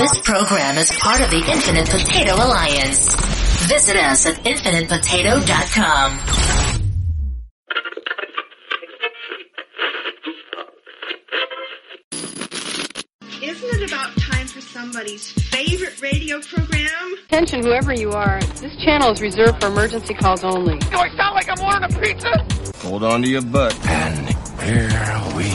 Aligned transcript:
This 0.00 0.18
program 0.20 0.78
is 0.78 0.90
part 0.92 1.20
of 1.20 1.30
the 1.30 1.36
Infinite 1.36 1.90
Potato 1.90 2.34
Alliance. 2.34 3.14
Visit 3.68 3.96
us 3.96 4.24
at 4.24 4.36
infinitepotato.com. 4.36 6.18
Isn't 13.42 13.82
it 13.82 13.92
about 13.92 14.16
time 14.16 14.46
for 14.46 14.62
somebody's 14.62 15.32
favorite 15.32 16.00
radio 16.00 16.40
program? 16.40 17.14
Attention, 17.26 17.62
whoever 17.62 17.92
you 17.92 18.12
are. 18.12 18.40
This 18.58 18.74
channel 18.82 19.10
is 19.10 19.20
reserved 19.20 19.60
for 19.60 19.66
emergency 19.66 20.14
calls 20.14 20.44
only. 20.44 20.78
Do 20.78 20.96
I 20.96 21.14
sound 21.14 21.34
like 21.34 21.50
I'm 21.50 21.60
ordering 21.62 21.94
a 21.94 22.00
pizza? 22.00 22.78
Hold 22.88 23.04
on 23.04 23.20
to 23.20 23.28
your 23.28 23.42
butt. 23.42 23.78
And 23.86 24.30
here 24.62 25.36
we 25.36 25.52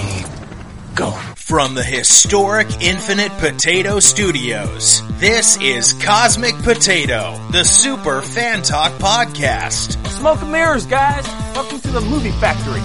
go. 0.94 1.20
From 1.46 1.76
the 1.76 1.84
historic 1.84 2.82
Infinite 2.82 3.32
Potato 3.34 4.00
Studios, 4.00 5.04
this 5.20 5.62
is 5.62 5.94
Cosmic 5.94 6.56
Potato, 6.64 7.40
the 7.52 7.64
Super 7.64 8.24
Fan 8.24 8.64
Talk 8.64 8.94
Podcast. 8.94 10.04
Smoke 10.08 10.42
and 10.42 10.52
mirrors, 10.52 10.88
guys. 10.88 11.24
Welcome 11.56 11.82
to 11.82 11.92
the 11.92 12.02
movie 12.02 12.32
factory. 12.32 12.80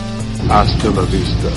Hasta 0.47 0.91
la 0.91 1.07
vista, 1.07 1.49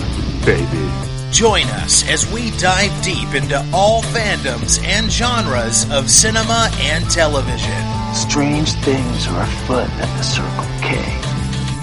baby. 0.46 0.90
Join 1.34 1.66
us 1.84 2.08
as 2.08 2.26
we 2.32 2.52
dive 2.52 3.04
deep 3.04 3.36
into 3.36 3.58
all 3.74 4.02
fandoms 4.02 4.82
and 4.86 5.12
genres 5.12 5.92
of 5.92 6.10
cinema 6.10 6.70
and 6.80 7.04
television. 7.10 7.84
Strange 8.14 8.72
things 8.76 9.28
are 9.28 9.42
afoot 9.44 9.90
at 10.00 10.18
the 10.18 10.24
Circle 10.24 10.64
K. 10.80 10.96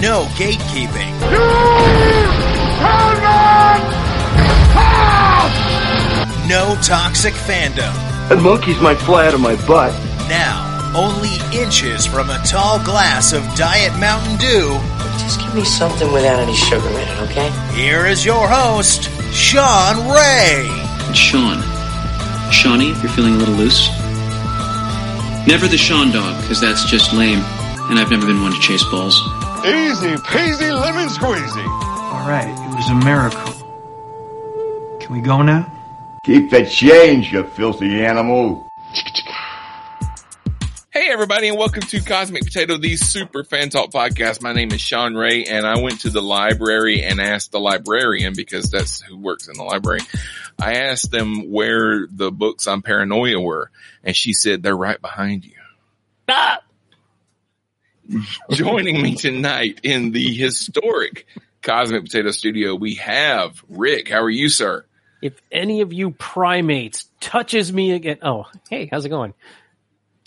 No 0.00 0.24
gatekeeping. 0.38 1.12
No 6.48 6.76
toxic 6.82 7.34
fandom. 7.34 7.94
And 8.30 8.42
monkeys 8.42 8.80
might 8.80 8.98
fly 8.98 9.26
out 9.26 9.34
of 9.34 9.40
my 9.40 9.54
butt. 9.66 9.92
Now, 10.28 10.92
only 10.96 11.36
inches 11.56 12.04
from 12.06 12.30
a 12.30 12.42
tall 12.44 12.82
glass 12.84 13.32
of 13.32 13.42
Diet 13.54 13.92
Mountain 14.00 14.36
Dew. 14.38 14.78
Just 15.18 15.40
give 15.40 15.54
me 15.54 15.64
something 15.64 16.12
without 16.12 16.40
any 16.40 16.54
sugar 16.54 16.88
in 16.88 16.96
it, 16.96 17.20
okay? 17.30 17.50
Here 17.72 18.06
is 18.06 18.24
your 18.24 18.48
host, 18.48 19.10
Sean 19.32 20.08
Ray. 20.10 20.68
Sean. 21.14 21.62
Shawnee, 22.50 22.90
if 22.90 23.02
you're 23.02 23.12
feeling 23.12 23.34
a 23.34 23.38
little 23.38 23.54
loose. 23.54 23.88
Never 25.46 25.68
the 25.68 25.78
Sean 25.78 26.10
dog, 26.10 26.40
because 26.42 26.60
that's 26.60 26.84
just 26.84 27.12
lame, 27.12 27.40
and 27.88 27.98
I've 27.98 28.10
never 28.10 28.26
been 28.26 28.42
one 28.42 28.52
to 28.52 28.58
chase 28.58 28.82
balls. 28.90 29.16
Easy 29.64 30.16
peasy 30.16 30.72
lemon 30.78 31.08
squeezy. 31.08 31.66
All 32.12 32.28
right, 32.28 32.48
it 32.48 32.76
was 32.76 32.90
a 32.90 32.94
miracle. 33.04 33.59
Can 35.10 35.20
we 35.20 35.26
go 35.26 35.42
now? 35.42 35.66
Keep 36.22 36.50
the 36.50 36.64
change, 36.64 37.32
you 37.32 37.42
filthy 37.42 38.04
animal. 38.04 38.70
Hey 40.92 41.08
everybody 41.10 41.48
and 41.48 41.58
welcome 41.58 41.82
to 41.82 42.00
Cosmic 42.00 42.44
Potato, 42.44 42.76
the 42.76 42.94
super 42.94 43.42
fan 43.42 43.70
talk 43.70 43.90
podcast. 43.90 44.40
My 44.40 44.52
name 44.52 44.70
is 44.70 44.80
Sean 44.80 45.16
Ray 45.16 45.46
and 45.46 45.66
I 45.66 45.80
went 45.80 46.02
to 46.02 46.10
the 46.10 46.22
library 46.22 47.02
and 47.02 47.20
asked 47.20 47.50
the 47.50 47.58
librarian 47.58 48.34
because 48.36 48.70
that's 48.70 49.00
who 49.00 49.16
works 49.18 49.48
in 49.48 49.54
the 49.54 49.64
library. 49.64 49.98
I 50.60 50.74
asked 50.74 51.10
them 51.10 51.50
where 51.50 52.06
the 52.08 52.30
books 52.30 52.68
on 52.68 52.80
paranoia 52.80 53.40
were 53.40 53.72
and 54.04 54.14
she 54.14 54.32
said 54.32 54.62
they're 54.62 54.76
right 54.76 55.00
behind 55.00 55.44
you. 55.44 55.56
Stop! 56.22 56.62
Joining 58.50 59.02
me 59.02 59.16
tonight 59.16 59.80
in 59.82 60.12
the 60.12 60.32
historic 60.32 61.26
Cosmic 61.62 62.04
Potato 62.04 62.30
studio, 62.30 62.76
we 62.76 62.94
have 62.94 63.60
Rick. 63.68 64.08
How 64.08 64.22
are 64.22 64.30
you, 64.30 64.48
sir? 64.48 64.84
If 65.22 65.40
any 65.52 65.82
of 65.82 65.92
you 65.92 66.12
primates 66.12 67.06
touches 67.20 67.72
me 67.72 67.92
again, 67.92 68.18
oh, 68.22 68.46
hey, 68.68 68.88
how's 68.90 69.04
it 69.04 69.10
going? 69.10 69.34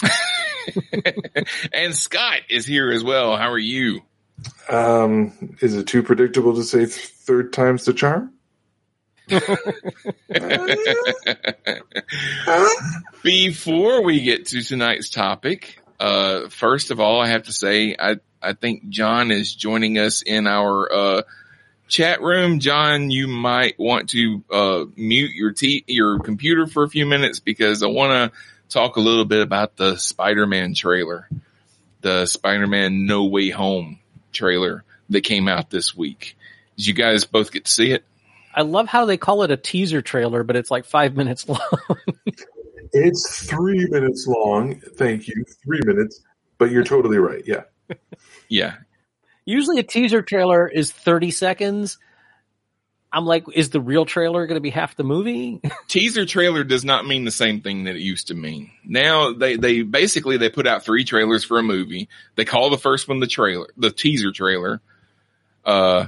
and 1.73 1.95
Scott 1.95 2.39
is 2.49 2.65
here 2.65 2.91
as 2.91 3.03
well. 3.03 3.37
How 3.37 3.51
are 3.51 3.57
you? 3.57 4.01
Um, 4.69 5.57
is 5.61 5.75
it 5.75 5.87
too 5.87 6.03
predictable 6.03 6.55
to 6.55 6.63
say 6.63 6.79
th- 6.79 6.91
third 6.91 7.53
time's 7.53 7.85
the 7.85 7.93
charm? 7.93 8.33
Before 13.23 14.03
we 14.03 14.19
get 14.21 14.47
to 14.47 14.61
tonight's 14.61 15.09
topic, 15.09 15.79
uh, 15.99 16.49
first 16.49 16.91
of 16.91 16.99
all, 16.99 17.21
I 17.21 17.27
have 17.27 17.43
to 17.43 17.53
say, 17.53 17.95
I, 17.97 18.17
I 18.41 18.53
think 18.53 18.89
John 18.89 19.31
is 19.31 19.55
joining 19.55 19.97
us 19.97 20.21
in 20.21 20.47
our, 20.47 20.91
uh, 20.91 21.21
chat 21.87 22.21
room. 22.21 22.59
John, 22.59 23.11
you 23.11 23.27
might 23.27 23.77
want 23.79 24.09
to, 24.11 24.43
uh, 24.51 24.85
mute 24.95 25.31
your 25.33 25.51
t- 25.51 25.83
your 25.87 26.19
computer 26.19 26.67
for 26.67 26.83
a 26.83 26.89
few 26.89 27.05
minutes 27.05 27.39
because 27.39 27.83
I 27.83 27.87
want 27.87 28.31
to 28.31 28.37
talk 28.69 28.95
a 28.95 29.01
little 29.01 29.25
bit 29.25 29.41
about 29.41 29.75
the 29.77 29.97
Spider-Man 29.97 30.73
trailer, 30.73 31.29
the 32.01 32.25
Spider-Man 32.25 33.05
No 33.05 33.25
Way 33.25 33.49
Home 33.49 33.99
trailer 34.31 34.83
that 35.09 35.21
came 35.21 35.47
out 35.47 35.69
this 35.69 35.95
week. 35.95 36.35
Did 36.77 36.87
you 36.87 36.93
guys 36.93 37.25
both 37.25 37.51
get 37.51 37.65
to 37.65 37.71
see 37.71 37.91
it? 37.91 38.03
I 38.55 38.61
love 38.61 38.87
how 38.87 39.05
they 39.05 39.17
call 39.17 39.43
it 39.43 39.51
a 39.51 39.57
teaser 39.57 40.01
trailer, 40.01 40.43
but 40.43 40.55
it's 40.55 40.71
like 40.71 40.85
five 40.85 41.15
minutes 41.15 41.47
long. 41.47 41.59
It's 42.93 43.49
three 43.49 43.87
minutes 43.87 44.27
long. 44.27 44.79
Thank 44.79 45.27
you. 45.27 45.43
Three 45.63 45.81
minutes. 45.83 46.21
But 46.59 46.69
you're 46.69 46.83
totally 46.83 47.17
right. 47.17 47.43
Yeah. 47.45 47.63
Yeah. 48.49 48.75
Usually 49.45 49.79
a 49.79 49.83
teaser 49.83 50.21
trailer 50.21 50.67
is 50.67 50.91
30 50.91 51.31
seconds. 51.31 51.97
I'm 53.11 53.25
like, 53.25 53.45
is 53.53 53.69
the 53.69 53.79
real 53.79 54.05
trailer 54.05 54.47
going 54.47 54.55
to 54.55 54.61
be 54.61 54.71
half 54.71 54.95
the 54.95 55.03
movie? 55.03 55.61
Teaser 55.87 56.25
trailer 56.25 56.63
does 56.63 56.83
not 56.83 57.05
mean 57.05 57.25
the 57.25 57.31
same 57.31 57.61
thing 57.61 57.83
that 57.83 57.95
it 57.95 58.01
used 58.01 58.29
to 58.29 58.33
mean. 58.33 58.71
Now 58.83 59.33
they, 59.33 59.55
they 59.55 59.83
basically, 59.83 60.37
they 60.37 60.49
put 60.49 60.65
out 60.65 60.83
three 60.83 61.03
trailers 61.03 61.43
for 61.43 61.59
a 61.59 61.63
movie. 61.63 62.09
They 62.35 62.43
call 62.45 62.71
the 62.71 62.77
first 62.79 63.07
one 63.07 63.19
the 63.19 63.27
trailer, 63.27 63.67
the 63.77 63.91
teaser 63.91 64.31
trailer. 64.31 64.81
Uh, 65.63 66.07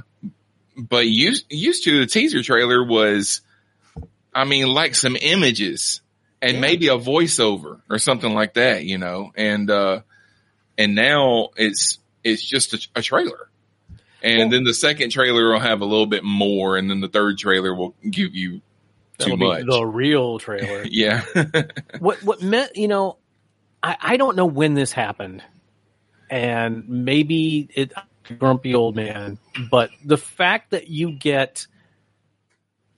but 0.76 1.06
used, 1.06 1.46
used 1.48 1.84
to 1.84 2.00
the 2.00 2.06
teaser 2.06 2.42
trailer 2.42 2.84
was, 2.84 3.40
I 4.34 4.44
mean, 4.44 4.66
like 4.66 4.96
some 4.96 5.14
images 5.14 6.00
and 6.42 6.54
Yeah. 6.54 6.60
maybe 6.60 6.88
a 6.88 6.98
voiceover 6.98 7.82
or 7.88 7.98
something 7.98 8.34
like 8.34 8.54
that, 8.54 8.84
you 8.84 8.98
know, 8.98 9.30
and, 9.36 9.70
uh, 9.70 10.00
and 10.76 10.96
now 10.96 11.50
it's, 11.56 12.00
it's 12.26 12.44
just 12.44 12.74
a, 12.74 12.88
a 12.96 13.02
trailer. 13.02 13.48
And 14.22 14.38
Well- 14.38 14.48
then 14.50 14.64
the 14.64 14.74
second 14.74 15.10
trailer 15.10 15.52
will 15.52 15.60
have 15.60 15.80
a 15.80 15.84
little 15.84 16.06
bit 16.06 16.24
more 16.24 16.76
and 16.76 16.90
then 16.90 17.00
the 17.00 17.08
third 17.08 17.38
trailer 17.38 17.74
will 17.74 17.94
give 18.10 18.34
you 18.34 18.60
too 19.18 19.36
be 19.36 19.46
much. 19.46 19.64
the 19.66 19.84
real 19.86 20.38
trailer. 20.38 20.84
yeah. 20.90 21.24
what 22.00 22.22
what 22.22 22.42
meant 22.42 22.76
you 22.76 22.88
know 22.88 23.18
I, 23.82 23.96
I 24.00 24.16
don't 24.16 24.36
know 24.36 24.46
when 24.46 24.74
this 24.74 24.92
happened 24.92 25.42
and 26.28 26.88
maybe 26.88 27.68
it 27.74 27.92
grumpy 28.38 28.74
old 28.74 28.96
man 28.96 29.38
but 29.70 29.90
the 30.04 30.18
fact 30.18 30.72
that 30.72 30.88
you 30.88 31.12
get 31.12 31.66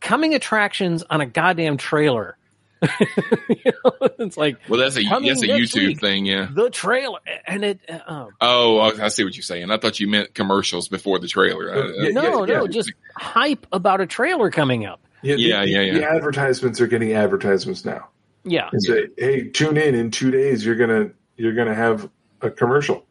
coming 0.00 0.34
attractions 0.34 1.04
on 1.10 1.20
a 1.20 1.26
goddamn 1.26 1.76
trailer 1.76 2.37
you 3.48 3.72
know, 3.84 3.92
it's 4.18 4.36
like 4.36 4.56
well, 4.68 4.78
that's 4.80 4.96
a, 4.96 5.02
that's 5.02 5.42
a 5.42 5.46
YouTube 5.48 5.86
week. 5.88 6.00
thing. 6.00 6.26
Yeah. 6.26 6.48
the 6.52 6.70
trailer 6.70 7.18
and 7.46 7.64
it 7.64 7.80
uh, 7.88 8.26
Oh, 8.40 8.78
I 8.78 9.04
I 9.04 9.08
see 9.08 9.24
what 9.24 9.34
you're 9.36 9.42
saying. 9.42 9.70
I 9.70 9.78
thought 9.78 9.98
you 10.00 10.08
meant 10.08 10.34
commercials 10.34 10.88
before 10.88 11.18
the 11.18 11.28
trailer. 11.28 11.70
Uh, 11.72 11.86
no 11.86 11.92
yeah, 12.02 12.10
no 12.10 12.44
yeah. 12.46 12.66
just 12.70 12.92
hype 13.16 13.66
about 13.72 14.00
a 14.00 14.06
trailer 14.06 14.50
coming 14.50 14.86
up 14.86 15.00
Yeah. 15.22 15.34
the- 15.36 15.40
Yeah, 15.42 15.60
the, 15.64 15.70
yeah, 15.70 15.80
yeah. 15.80 15.92
The 15.94 16.10
advertisements 16.10 16.80
are 16.80 16.86
getting 16.86 17.12
advertisements 17.14 17.84
now. 17.84 18.08
yeah 18.44 18.68
And 18.72 18.82
say, 18.82 19.08
hey, 19.18 19.48
tune 19.48 19.76
in 19.76 19.94
in 19.94 20.10
two 20.10 20.30
days. 20.30 20.64
You're 20.64 20.76
gonna 20.76 21.10
you're 21.36 21.54
gonna 21.54 21.74
have 21.74 22.08
a 22.40 22.50
commercial. 22.50 23.04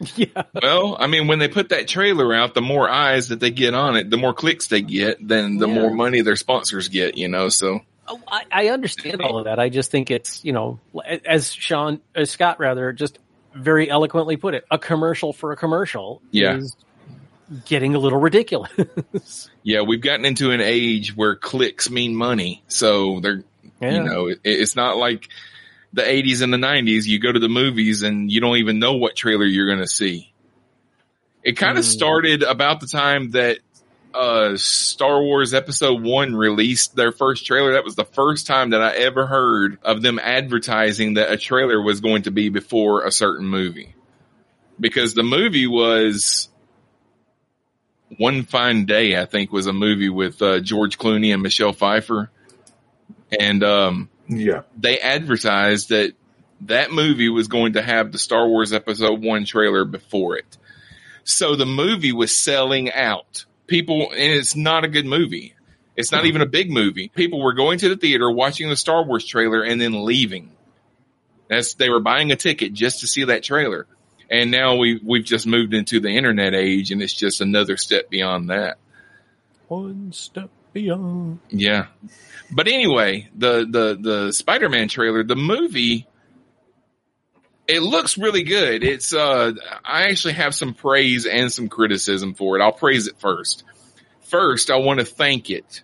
yeah 0.16 0.42
well, 0.60 0.96
I 0.98 1.06
mean, 1.06 1.28
when 1.28 1.38
they 1.38 1.46
put 1.48 1.68
that 1.68 1.86
trailer 1.86 2.34
out, 2.34 2.54
the 2.54 2.60
more 2.62 2.88
eyes 2.88 3.28
that 3.28 3.38
they 3.38 3.50
get 3.50 3.72
on 3.74 3.96
it, 3.96 4.10
the 4.10 4.16
more 4.16 4.34
clicks 4.34 4.66
they 4.66 4.80
get, 4.80 5.18
then 5.26 5.58
the 5.58 5.68
Yeah. 5.68 5.74
more 5.74 5.90
money 5.94 6.22
their 6.22 6.34
sponsors 6.36 6.88
get, 6.88 7.16
you 7.16 7.28
know, 7.28 7.48
so 7.50 7.80
Oh, 8.08 8.20
I, 8.26 8.42
I 8.50 8.68
understand 8.68 9.22
all 9.22 9.38
of 9.38 9.44
that. 9.44 9.58
I 9.58 9.68
just 9.68 9.90
think 9.90 10.10
it's 10.10 10.44
you 10.44 10.52
know, 10.52 10.80
as 11.24 11.52
Sean, 11.52 12.00
as 12.14 12.30
Scott 12.30 12.58
rather, 12.58 12.92
just 12.92 13.18
very 13.54 13.88
eloquently 13.90 14.36
put 14.36 14.54
it, 14.54 14.64
a 14.70 14.78
commercial 14.78 15.32
for 15.32 15.52
a 15.52 15.56
commercial 15.56 16.20
Yeah. 16.30 16.56
is 16.56 16.74
getting 17.66 17.94
a 17.94 17.98
little 17.98 18.18
ridiculous. 18.18 19.50
yeah, 19.62 19.82
we've 19.82 20.00
gotten 20.00 20.24
into 20.24 20.50
an 20.52 20.60
age 20.60 21.14
where 21.16 21.36
clicks 21.36 21.90
mean 21.90 22.14
money. 22.16 22.62
So 22.68 23.20
they're, 23.20 23.44
Yeah. 23.80 23.90
you 23.96 24.02
know, 24.04 24.26
it, 24.28 24.40
it's 24.44 24.74
not 24.74 24.96
like 24.96 25.28
the 25.92 26.00
80s 26.02 26.40
and 26.42 26.50
the 26.52 26.56
90s. 26.56 27.04
You 27.06 27.18
go 27.18 27.30
to 27.30 27.38
the 27.38 27.50
movies 27.50 28.02
and 28.02 28.32
you 28.32 28.40
don't 28.40 28.56
even 28.56 28.78
know 28.78 28.94
what 28.94 29.14
trailer 29.16 29.44
you're 29.44 29.66
going 29.66 29.80
to 29.80 29.86
see. 29.86 30.32
It 31.42 31.52
kind 31.58 31.76
of 31.76 31.84
Mm. 31.84 31.88
started 31.88 32.42
about 32.42 32.80
the 32.80 32.86
time 32.86 33.32
that 33.32 33.58
uh 34.14 34.56
Star 34.56 35.22
Wars 35.22 35.54
episode 35.54 36.02
1 36.02 36.34
released 36.34 36.94
their 36.96 37.12
first 37.12 37.46
trailer. 37.46 37.72
That 37.72 37.84
was 37.84 37.94
the 37.96 38.04
first 38.04 38.46
time 38.46 38.70
that 38.70 38.82
I 38.82 38.94
ever 38.96 39.26
heard 39.26 39.78
of 39.82 40.02
them 40.02 40.18
advertising 40.18 41.14
that 41.14 41.30
a 41.32 41.36
trailer 41.36 41.80
was 41.80 42.00
going 42.00 42.22
to 42.22 42.30
be 42.30 42.48
before 42.48 43.04
a 43.04 43.10
certain 43.12 43.46
movie. 43.46 43.94
Because 44.80 45.14
the 45.14 45.22
movie 45.22 45.66
was 45.66 46.48
One 48.18 48.44
Fine 48.44 48.86
Day, 48.86 49.18
I 49.20 49.24
think 49.24 49.52
was 49.52 49.66
a 49.66 49.72
movie 49.72 50.08
with 50.08 50.40
uh, 50.42 50.60
George 50.60 50.98
Clooney 50.98 51.32
and 51.32 51.42
Michelle 51.42 51.72
Pfeiffer. 51.72 52.30
And 53.38 53.62
um 53.64 54.08
Yeah. 54.28 54.62
they 54.76 54.98
advertised 54.98 55.88
that 55.90 56.14
that 56.62 56.92
movie 56.92 57.28
was 57.28 57.48
going 57.48 57.72
to 57.74 57.82
have 57.82 58.12
the 58.12 58.18
Star 58.18 58.46
Wars 58.46 58.72
Episode 58.72 59.22
One 59.22 59.44
trailer 59.44 59.84
before 59.84 60.36
it. 60.36 60.58
So 61.24 61.56
the 61.56 61.66
movie 61.66 62.12
was 62.12 62.36
selling 62.36 62.92
out. 62.92 63.44
People, 63.72 64.10
and 64.10 64.32
it's 64.32 64.54
not 64.54 64.84
a 64.84 64.88
good 64.88 65.06
movie. 65.06 65.54
It's 65.96 66.12
not 66.12 66.26
even 66.26 66.42
a 66.42 66.46
big 66.46 66.70
movie. 66.70 67.08
People 67.08 67.40
were 67.42 67.54
going 67.54 67.78
to 67.78 67.88
the 67.88 67.96
theater, 67.96 68.30
watching 68.30 68.68
the 68.68 68.76
Star 68.76 69.02
Wars 69.02 69.24
trailer, 69.24 69.62
and 69.62 69.80
then 69.80 70.04
leaving. 70.04 70.50
That's 71.48 71.72
they 71.72 71.88
were 71.88 71.98
buying 72.00 72.32
a 72.32 72.36
ticket 72.36 72.74
just 72.74 73.00
to 73.00 73.06
see 73.06 73.24
that 73.24 73.42
trailer. 73.42 73.86
And 74.30 74.50
now 74.50 74.76
we 74.76 75.00
we've 75.02 75.24
just 75.24 75.46
moved 75.46 75.72
into 75.72 76.00
the 76.00 76.10
internet 76.10 76.52
age, 76.52 76.90
and 76.90 77.00
it's 77.00 77.14
just 77.14 77.40
another 77.40 77.78
step 77.78 78.10
beyond 78.10 78.50
that. 78.50 78.76
One 79.68 80.12
step 80.12 80.50
beyond. 80.74 81.38
Yeah. 81.48 81.86
But 82.50 82.68
anyway, 82.68 83.30
the 83.34 83.66
the 83.66 83.98
the 83.98 84.32
Spider-Man 84.32 84.88
trailer, 84.88 85.24
the 85.24 85.34
movie 85.34 86.06
it 87.72 87.82
looks 87.82 88.18
really 88.18 88.42
good. 88.42 88.84
It's 88.84 89.14
uh 89.14 89.52
I 89.84 90.04
actually 90.04 90.34
have 90.34 90.54
some 90.54 90.74
praise 90.74 91.24
and 91.24 91.50
some 91.50 91.68
criticism 91.68 92.34
for 92.34 92.58
it. 92.58 92.62
I'll 92.62 92.72
praise 92.72 93.06
it 93.06 93.18
first. 93.18 93.64
First, 94.24 94.70
I 94.70 94.76
want 94.76 95.00
to 95.00 95.06
thank 95.06 95.48
it. 95.48 95.82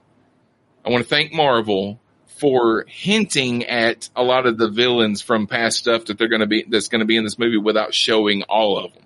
I 0.85 0.91
want 0.91 1.03
to 1.03 1.09
thank 1.09 1.33
Marvel 1.33 1.99
for 2.27 2.85
hinting 2.87 3.65
at 3.65 4.11
a 4.15 4.23
lot 4.23 4.47
of 4.47 4.59
the 4.59 4.69
villains 4.69 5.23
from 5.23 5.47
past 5.47 5.79
stuff 5.79 6.05
that 6.05 6.19
they're 6.19 6.29
going 6.29 6.41
to 6.41 6.47
be 6.47 6.65
that's 6.69 6.89
going 6.89 7.01
to 7.01 7.07
be 7.07 7.17
in 7.17 7.25
this 7.25 7.39
movie 7.39 7.57
without 7.57 7.95
showing 7.95 8.43
all 8.43 8.79
of 8.79 8.93
them. 8.93 9.05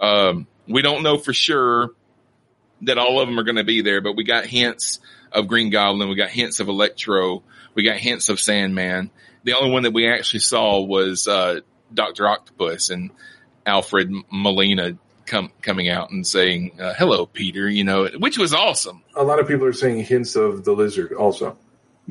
Um 0.00 0.46
we 0.66 0.82
don't 0.82 1.04
know 1.04 1.16
for 1.16 1.32
sure 1.32 1.90
that 2.82 2.98
all 2.98 3.20
of 3.20 3.28
them 3.28 3.38
are 3.38 3.44
going 3.44 3.56
to 3.56 3.64
be 3.64 3.82
there, 3.82 4.00
but 4.00 4.16
we 4.16 4.24
got 4.24 4.46
hints 4.46 4.98
of 5.30 5.46
Green 5.46 5.70
Goblin, 5.70 6.08
we 6.08 6.16
got 6.16 6.30
hints 6.30 6.58
of 6.58 6.68
Electro, 6.68 7.42
we 7.74 7.84
got 7.84 7.98
hints 7.98 8.28
of 8.30 8.40
Sandman. 8.40 9.10
The 9.44 9.54
only 9.54 9.70
one 9.70 9.84
that 9.84 9.92
we 9.92 10.08
actually 10.08 10.40
saw 10.40 10.80
was 10.80 11.28
uh, 11.28 11.60
Doctor 11.92 12.26
Octopus 12.28 12.90
and 12.90 13.10
Alfred 13.66 14.12
Molina 14.30 14.96
come 15.26 15.52
coming 15.62 15.88
out 15.88 16.10
and 16.10 16.26
saying 16.26 16.72
uh, 16.80 16.94
"Hello, 16.94 17.26
Peter," 17.26 17.68
you 17.68 17.84
know, 17.84 18.06
which 18.18 18.38
was 18.38 18.52
awesome. 18.54 19.02
A 19.14 19.22
lot 19.22 19.38
of 19.38 19.46
people 19.46 19.66
are 19.66 19.72
saying 19.72 20.04
hints 20.04 20.34
of 20.36 20.64
the 20.64 20.72
lizard 20.72 21.12
also. 21.12 21.56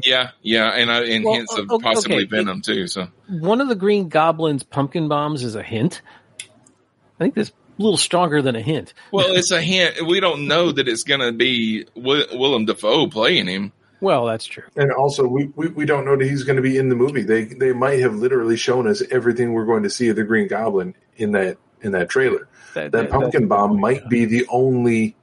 Yeah, 0.02 0.30
yeah, 0.42 0.70
and 0.70 0.90
uh, 0.90 1.04
and 1.04 1.26
Well, 1.26 1.34
hints 1.34 1.58
of 1.58 1.70
okay, 1.70 1.84
possibly 1.84 2.18
okay. 2.24 2.26
Venom 2.26 2.62
too. 2.62 2.88
So 2.88 3.08
One 3.28 3.60
of 3.60 3.68
the 3.68 3.76
Green 3.76 4.08
Goblin's 4.08 4.64
pumpkin 4.64 5.10
bombs 5.10 5.44
is 5.44 5.56
a 5.56 5.64
hint. 5.64 6.02
I 6.40 7.24
think 7.26 7.36
that's 7.36 7.50
a 7.50 7.82
little 7.82 7.98
stronger 7.98 8.42
than 8.42 8.56
a 8.56 8.62
hint. 8.62 8.94
well, 9.12 9.36
it's 9.36 9.52
a 9.52 9.62
hint. 9.62 10.06
We 10.08 10.22
don't 10.22 10.48
know 10.48 10.72
that 10.72 10.88
it's 10.88 11.04
going 11.04 11.20
to 11.20 11.34
be 11.34 11.84
Wi- 11.96 12.28
Willem 12.32 12.66
Dafoe 12.66 13.08
playing 13.08 13.48
him. 13.48 13.74
Well, 14.02 14.26
that's 14.26 14.46
true. 14.46 14.64
And 14.76 14.92
also, 14.92 15.28
we, 15.28 15.48
we, 15.56 15.68
we 15.68 15.86
don't 15.86 16.06
know 16.06 16.16
that 16.16 16.26
he's 16.26 16.44
going 16.44 16.56
to 16.56 16.62
be 16.62 16.78
in 16.78 16.90
the 16.90 16.96
movie. 16.96 17.24
They 17.24 17.46
they 17.46 17.74
might 17.74 18.00
have 18.00 18.16
literally 18.16 18.56
shown 18.58 18.88
us 18.88 19.02
everything 19.12 19.54
we're 19.54 19.66
going 19.66 19.84
to 19.84 19.90
see 19.90 20.10
of 20.10 20.16
the 20.16 20.24
Green 20.24 20.48
Goblin 20.48 20.96
in 21.18 21.32
that 21.34 21.58
in 21.82 21.92
that 21.94 22.10
trailer. 22.10 22.48
That, 22.74 22.92
That 22.92 23.10
pumpkin 23.10 23.48
bomb 23.48 23.80
might 23.80 24.08
be 24.10 24.26
the 24.26 24.46
only 24.50 25.16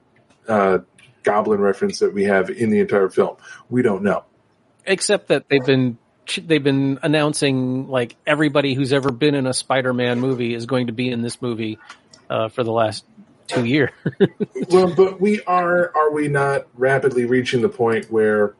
uh, 0.48 0.78
Goblin 1.22 1.60
reference 1.60 2.00
that 2.00 2.12
we 2.12 2.24
have 2.24 2.50
in 2.50 2.70
the 2.70 2.80
entire 2.80 3.08
film. 3.08 3.36
We 3.70 3.82
don't 3.82 4.02
know. 4.02 4.24
except 4.86 5.28
that 5.28 5.48
they've 5.48 5.64
been 5.64 5.98
they've 6.38 6.62
been 6.62 6.98
announcing 7.02 7.88
like 7.88 8.16
everybody 8.26 8.74
who's 8.74 8.92
ever 8.92 9.12
been 9.12 9.34
in 9.34 9.46
a 9.46 9.54
Spider-Man 9.54 10.20
movie 10.20 10.54
is 10.54 10.66
going 10.66 10.88
to 10.88 10.92
be 10.92 11.08
in 11.10 11.22
this 11.22 11.40
movie 11.40 11.78
uh, 12.28 12.48
for 12.48 12.64
the 12.64 12.72
last 12.72 13.04
two 13.46 13.64
years. 13.64 13.90
well, 14.70 14.92
but 14.94 15.20
we 15.20 15.40
are 15.42 15.92
are 15.96 16.10
we 16.10 16.28
not 16.28 16.66
rapidly 16.74 17.26
reaching 17.26 17.62
the 17.62 17.68
point 17.68 18.10
where 18.10 18.54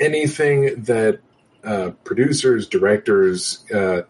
anything 0.00 0.82
that 0.84 1.20
uh, 1.62 1.90
producers, 2.04 2.66
directors, 2.66 3.64
uh, 3.72 4.02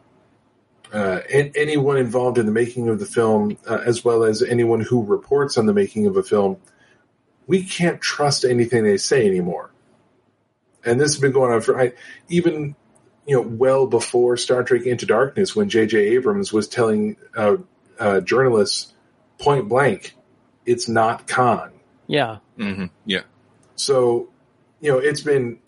uh, 0.92 1.20
and 1.32 1.56
anyone 1.56 1.96
involved 1.96 2.38
in 2.38 2.46
the 2.46 2.52
making 2.52 2.88
of 2.88 2.98
the 2.98 3.06
film, 3.06 3.56
uh, 3.68 3.78
as 3.84 4.04
well 4.04 4.24
as 4.24 4.42
anyone 4.42 4.80
who 4.80 5.04
reports 5.04 5.56
on 5.58 5.66
the 5.66 5.72
making 5.72 6.06
of 6.06 6.16
a 6.16 6.22
film, 6.22 6.56
we 7.46 7.62
can't 7.62 8.00
trust 8.00 8.44
anything 8.44 8.84
they 8.84 8.96
say 8.96 9.26
anymore. 9.26 9.70
And 10.84 11.00
this 11.00 11.12
has 11.12 11.20
been 11.20 11.32
going 11.32 11.52
on 11.52 11.60
for 11.60 11.80
I, 11.80 11.92
even 12.28 12.74
you 13.26 13.36
know 13.36 13.42
well 13.42 13.86
before 13.86 14.36
Star 14.36 14.62
Trek 14.64 14.82
Into 14.82 15.06
Darkness, 15.06 15.54
when 15.54 15.68
J.J. 15.68 15.98
Abrams 15.98 16.52
was 16.52 16.66
telling 16.66 17.16
uh, 17.36 17.56
uh, 17.98 18.20
journalists 18.20 18.92
point 19.38 19.68
blank, 19.68 20.16
it's 20.66 20.88
not 20.88 21.26
Khan. 21.26 21.72
yeah, 22.06 22.38
hmm 22.56 22.86
Yeah, 23.04 23.22
So, 23.76 24.28
you 24.80 24.90
know, 24.90 24.98
it's 24.98 25.20
been 25.20 25.58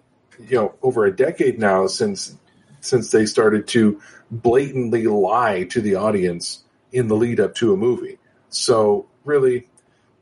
you 0.49 0.57
know 0.57 0.75
over 0.83 1.05
a 1.05 1.15
decade 1.15 1.59
now 1.59 1.87
since 1.87 2.37
since 2.81 3.11
they 3.11 3.27
started 3.27 3.67
to 3.69 4.01
blatantly 4.31 5.07
lie 5.07 5.65
to 5.65 5.81
the 5.81 5.95
audience 5.95 6.65
in 6.93 7.09
the 7.09 7.15
lead 7.17 7.39
up 7.41 7.55
to 7.57 7.73
a 7.73 7.77
movie. 7.77 8.19
So, 8.49 9.07
really, 9.25 9.69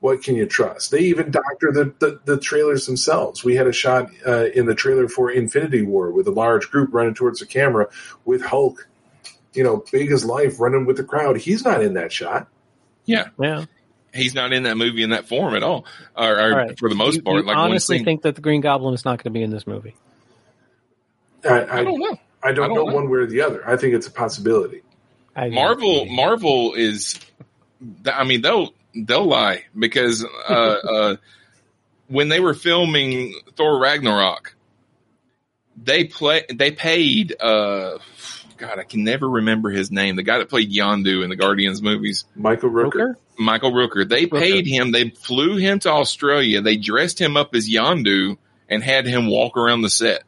what 0.00 0.22
can 0.22 0.34
you 0.36 0.46
trust? 0.46 0.90
They 0.90 1.00
even 1.00 1.30
doctor 1.30 1.72
the, 1.72 1.94
the, 1.98 2.20
the 2.24 2.38
trailers 2.40 2.86
themselves. 2.86 3.42
We 3.44 3.56
had 3.56 3.66
a 3.66 3.72
shot 3.72 4.10
uh, 4.26 4.46
in 4.54 4.66
the 4.66 4.74
trailer 4.74 5.08
for 5.08 5.30
Infinity 5.30 5.82
War 5.82 6.10
with 6.10 6.26
a 6.28 6.32
large 6.32 6.70
group 6.70 6.90
running 6.92 7.14
towards 7.14 7.40
the 7.40 7.46
camera 7.46 7.88
with 8.24 8.42
Hulk, 8.42 8.88
you 9.54 9.64
know, 9.64 9.84
big 9.90 10.12
as 10.12 10.24
life 10.24 10.60
running 10.60 10.86
with 10.86 10.96
the 10.96 11.04
crowd. 11.04 11.38
He's 11.38 11.64
not 11.64 11.82
in 11.82 11.94
that 11.94 12.12
shot. 12.12 12.46
yeah. 13.06 13.28
yeah. 13.40 13.64
He's 14.12 14.34
not 14.34 14.52
in 14.52 14.64
that 14.64 14.76
movie 14.76 15.04
in 15.04 15.10
that 15.10 15.28
form 15.28 15.54
at 15.54 15.62
all, 15.62 15.86
or, 16.16 16.32
or 16.36 16.40
All 16.40 16.50
right. 16.50 16.76
for 16.76 16.88
the 16.88 16.96
most 16.96 17.16
You- 17.16 17.22
part. 17.22 17.36
you 17.36 17.42
like 17.44 17.56
one 17.56 17.70
honestly 17.70 18.02
think 18.02 18.22
that 18.22 18.34
the 18.34 18.40
Green 18.40 18.60
Goblin 18.60 18.92
is 18.92 19.04
not 19.04 19.18
going 19.22 19.32
to 19.32 19.38
be 19.38 19.40
in 19.42 19.50
this 19.50 19.68
movie? 19.68 19.94
I, 21.44 21.48
I, 21.48 21.78
I 21.78 21.84
don't 21.84 21.98
know. 21.98 22.18
I 22.42 22.52
don't, 22.52 22.64
I 22.64 22.68
don't 22.68 22.76
know, 22.76 22.86
know. 22.86 22.94
one 22.94 23.10
way 23.10 23.18
or 23.18 23.26
the 23.26 23.42
other. 23.42 23.68
I 23.68 23.76
think 23.76 23.94
it's 23.94 24.06
a 24.06 24.10
possibility. 24.10 24.82
I, 25.36 25.48
Marvel, 25.48 26.06
Marvel 26.06 26.74
is, 26.74 27.20
I 28.06 28.24
mean, 28.24 28.42
they'll 28.42 28.72
they'll 28.94 29.26
lie 29.26 29.64
because 29.78 30.24
uh, 30.24 30.52
uh, 30.52 31.16
when 32.08 32.28
they 32.28 32.40
were 32.40 32.54
filming 32.54 33.34
Thor 33.56 33.78
Ragnarok, 33.78 34.54
they 35.82 36.04
play 36.04 36.44
they 36.52 36.70
paid. 36.70 37.34
Uh, 37.40 37.98
God, 38.56 38.78
I 38.78 38.84
can 38.84 39.04
never 39.04 39.28
remember 39.28 39.70
his 39.70 39.90
name. 39.90 40.16
The 40.16 40.22
guy 40.22 40.38
that 40.38 40.50
played 40.50 40.70
Yondu 40.70 41.24
in 41.24 41.30
the 41.30 41.36
Guardians 41.36 41.80
movies, 41.80 42.24
Michael 42.34 42.70
Rooker. 42.70 42.92
Rooker? 42.92 43.14
Michael 43.38 43.72
Rooker. 43.72 44.06
They 44.06 44.26
paid 44.26 44.66
him. 44.66 44.92
They 44.92 45.08
flew 45.10 45.56
him 45.56 45.78
to 45.80 45.90
Australia. 45.90 46.60
They 46.60 46.76
dressed 46.76 47.18
him 47.18 47.38
up 47.38 47.54
as 47.54 47.68
Yondu 47.68 48.36
and 48.68 48.82
had 48.82 49.06
him 49.06 49.28
walk 49.30 49.56
around 49.56 49.80
the 49.80 49.90
set. 49.90 50.24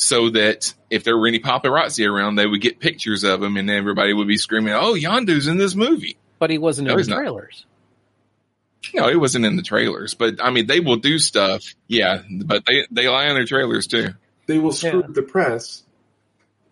So 0.00 0.30
that 0.30 0.72
if 0.90 1.02
there 1.02 1.18
were 1.18 1.26
any 1.26 1.40
paparazzi 1.40 2.08
around, 2.08 2.36
they 2.36 2.46
would 2.46 2.60
get 2.60 2.78
pictures 2.78 3.24
of 3.24 3.42
him 3.42 3.56
and 3.56 3.68
everybody 3.68 4.12
would 4.12 4.28
be 4.28 4.36
screaming, 4.36 4.72
Oh, 4.72 4.94
Yondu's 4.94 5.48
in 5.48 5.56
this 5.58 5.74
movie. 5.74 6.16
but 6.38 6.50
he 6.50 6.58
wasn't 6.58 6.86
No, 6.86 6.92
in 6.92 6.98
he's 7.00 7.08
the 7.08 7.14
not. 7.16 7.20
trailers. 7.22 7.66
No, 8.94 9.08
it 9.08 9.18
wasn't 9.18 9.44
in 9.44 9.56
the 9.56 9.62
trailers, 9.62 10.14
but 10.14 10.40
I 10.40 10.50
mean, 10.50 10.68
they 10.68 10.78
will 10.78 10.96
do 10.98 11.18
stuff. 11.18 11.64
Yeah. 11.88 12.22
But 12.30 12.64
they, 12.64 12.86
they 12.92 13.08
lie 13.08 13.26
on 13.28 13.34
their 13.34 13.44
trailers 13.44 13.88
too. 13.88 14.10
They 14.46 14.58
will 14.58 14.70
screw 14.72 15.00
Yeah. 15.00 15.06
with 15.06 15.14
the 15.16 15.22
press 15.22 15.82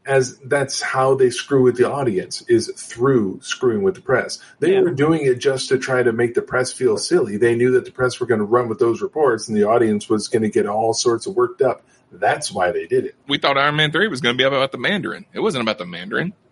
as 0.06 0.38
that's 0.38 0.80
how 0.80 1.16
they 1.16 1.30
screw 1.30 1.64
with 1.64 1.76
the 1.76 1.90
audience 1.90 2.42
is 2.42 2.70
through 2.76 3.40
screwing 3.42 3.82
with 3.82 3.96
the 3.96 4.00
press. 4.02 4.38
They 4.60 4.74
Yeah. 4.74 4.82
were 4.82 4.92
doing 4.92 5.22
it 5.26 5.40
just 5.40 5.68
to 5.70 5.78
try 5.78 6.04
to 6.04 6.12
make 6.12 6.34
the 6.34 6.42
press 6.42 6.72
feel 6.72 6.96
silly. 6.96 7.38
They 7.38 7.56
knew 7.56 7.72
that 7.72 7.86
the 7.86 7.90
press 7.90 8.20
were 8.20 8.26
going 8.26 8.38
to 8.38 8.44
run 8.46 8.68
with 8.68 8.78
those 8.78 9.02
reports 9.02 9.48
and 9.48 9.56
the 9.56 9.64
audience 9.64 10.08
was 10.08 10.28
going 10.28 10.42
to 10.42 10.48
get 10.48 10.66
all 10.68 10.94
sorts 10.94 11.26
of 11.26 11.34
worked 11.34 11.60
up. 11.60 11.82
That's 12.12 12.52
why 12.52 12.72
they 12.72 12.86
did 12.86 13.04
it. 13.04 13.14
We 13.28 13.38
thought 13.38 13.58
Iron 13.58 13.76
Man 13.76 13.92
3 13.92 14.08
was 14.08 14.20
going 14.20 14.36
to 14.36 14.38
be 14.38 14.44
about 14.44 14.72
the 14.72 14.78
Mandarin. 14.78 15.26
It 15.32 15.40
wasn't 15.40 15.62
about 15.62 15.78
the 15.78 15.86
Mandarin. 15.86 16.32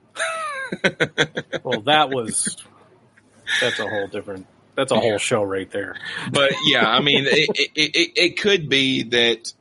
Well, 1.62 1.82
that 1.82 2.11
was 2.11 2.56
that's 3.61 3.78
a 3.78 3.88
whole 3.88 4.08
different. 4.08 4.46
That's 4.75 4.90
a 4.90 4.99
whole 4.99 5.18
show 5.18 5.42
right 5.44 5.70
there. 5.70 5.94
but 6.32 6.52
yeah, 6.64 6.88
I 6.88 7.00
mean, 7.00 7.26
it, 7.26 7.49
it, 7.54 7.70
it, 7.76 8.12
it 8.16 8.40
could 8.40 8.68
be 8.68 9.04
that 9.04 9.52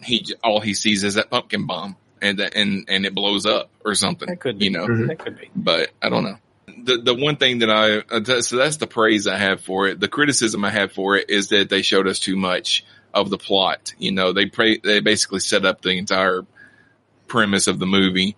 he 0.00 0.24
all 0.44 0.60
he 0.60 0.74
sees 0.74 1.02
is 1.02 1.14
that 1.14 1.30
pumpkin 1.30 1.66
bomb, 1.66 1.96
and 2.22 2.38
that, 2.38 2.54
and 2.54 2.84
and 2.88 3.06
it 3.06 3.14
blows 3.14 3.44
up 3.44 3.70
or 3.84 3.94
something. 3.94 4.28
That 4.28 4.40
could 4.40 4.58
be. 4.58 4.66
you 4.66 4.70
know. 4.70 4.86
That 5.06 5.18
could 5.18 5.38
be. 5.38 5.50
But 5.56 5.90
I 6.00 6.10
don't 6.10 6.22
know. 6.22 6.36
The 6.84 6.98
the 6.98 7.14
one 7.14 7.36
thing 7.36 7.58
that 7.60 7.70
I 7.70 7.98
uh, 7.98 8.40
so 8.42 8.56
that's 8.56 8.76
the 8.76 8.86
praise 8.86 9.26
I 9.26 9.36
have 9.36 9.62
for 9.62 9.88
it. 9.88 9.98
The 9.98 10.08
criticism 10.08 10.64
I 10.64 10.70
have 10.70 10.92
for 10.92 11.16
it 11.16 11.28
is 11.28 11.48
that 11.48 11.68
they 11.68 11.82
showed 11.82 12.06
us 12.06 12.20
too 12.20 12.36
much 12.36 12.84
of 13.14 13.30
the 13.30 13.38
plot. 13.38 13.94
You 13.98 14.12
know, 14.12 14.32
they 14.32 14.46
pray 14.46 14.78
they 14.78 15.00
basically 15.00 15.40
set 15.40 15.64
up 15.64 15.82
the 15.82 15.90
entire 15.90 16.46
premise 17.26 17.66
of 17.66 17.78
the 17.78 17.86
movie, 17.86 18.36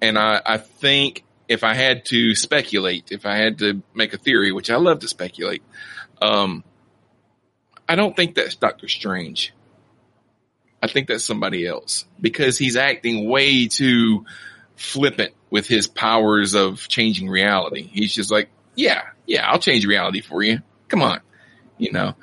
and 0.00 0.18
I 0.18 0.40
I 0.44 0.58
think 0.58 1.24
if 1.48 1.64
I 1.64 1.74
had 1.74 2.04
to 2.06 2.34
speculate, 2.34 3.10
if 3.10 3.26
I 3.26 3.36
had 3.36 3.58
to 3.58 3.82
make 3.94 4.14
a 4.14 4.18
theory, 4.18 4.52
which 4.52 4.70
I 4.70 4.76
love 4.76 5.00
to 5.00 5.08
speculate, 5.08 5.62
um, 6.22 6.62
I 7.88 7.96
don't 7.96 8.14
think 8.14 8.36
that's 8.36 8.54
Doctor 8.54 8.86
Strange. 8.86 9.52
I 10.82 10.86
think 10.86 11.08
that's 11.08 11.24
somebody 11.24 11.66
else 11.66 12.06
because 12.20 12.56
he's 12.56 12.76
acting 12.76 13.28
way 13.28 13.66
too 13.66 14.24
flippant 14.76 15.34
with 15.50 15.66
his 15.66 15.86
powers 15.86 16.54
of 16.54 16.88
changing 16.88 17.28
reality. 17.28 17.82
He's 17.82 18.14
just 18.14 18.30
like, 18.30 18.48
yeah, 18.76 19.02
yeah, 19.26 19.50
I'll 19.50 19.58
change 19.58 19.84
reality 19.84 20.20
for 20.20 20.42
you. 20.42 20.62
Come 20.88 21.02
on. 21.02 21.20
You 21.76 21.92
know, 21.92 22.14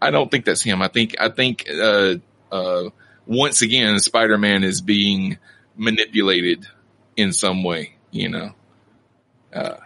I 0.00 0.10
don't 0.10 0.30
think 0.30 0.44
that's 0.44 0.62
him. 0.62 0.82
I 0.82 0.88
think, 0.88 1.16
I 1.18 1.28
think, 1.30 1.66
uh, 1.70 2.16
uh, 2.52 2.90
once 3.26 3.62
again, 3.62 3.98
Spider 3.98 4.38
Man 4.38 4.64
is 4.64 4.80
being 4.80 5.38
manipulated 5.76 6.66
in 7.16 7.32
some 7.32 7.62
way, 7.62 7.94
you 8.10 8.28
know. 8.28 8.54
Uh, 9.52 9.76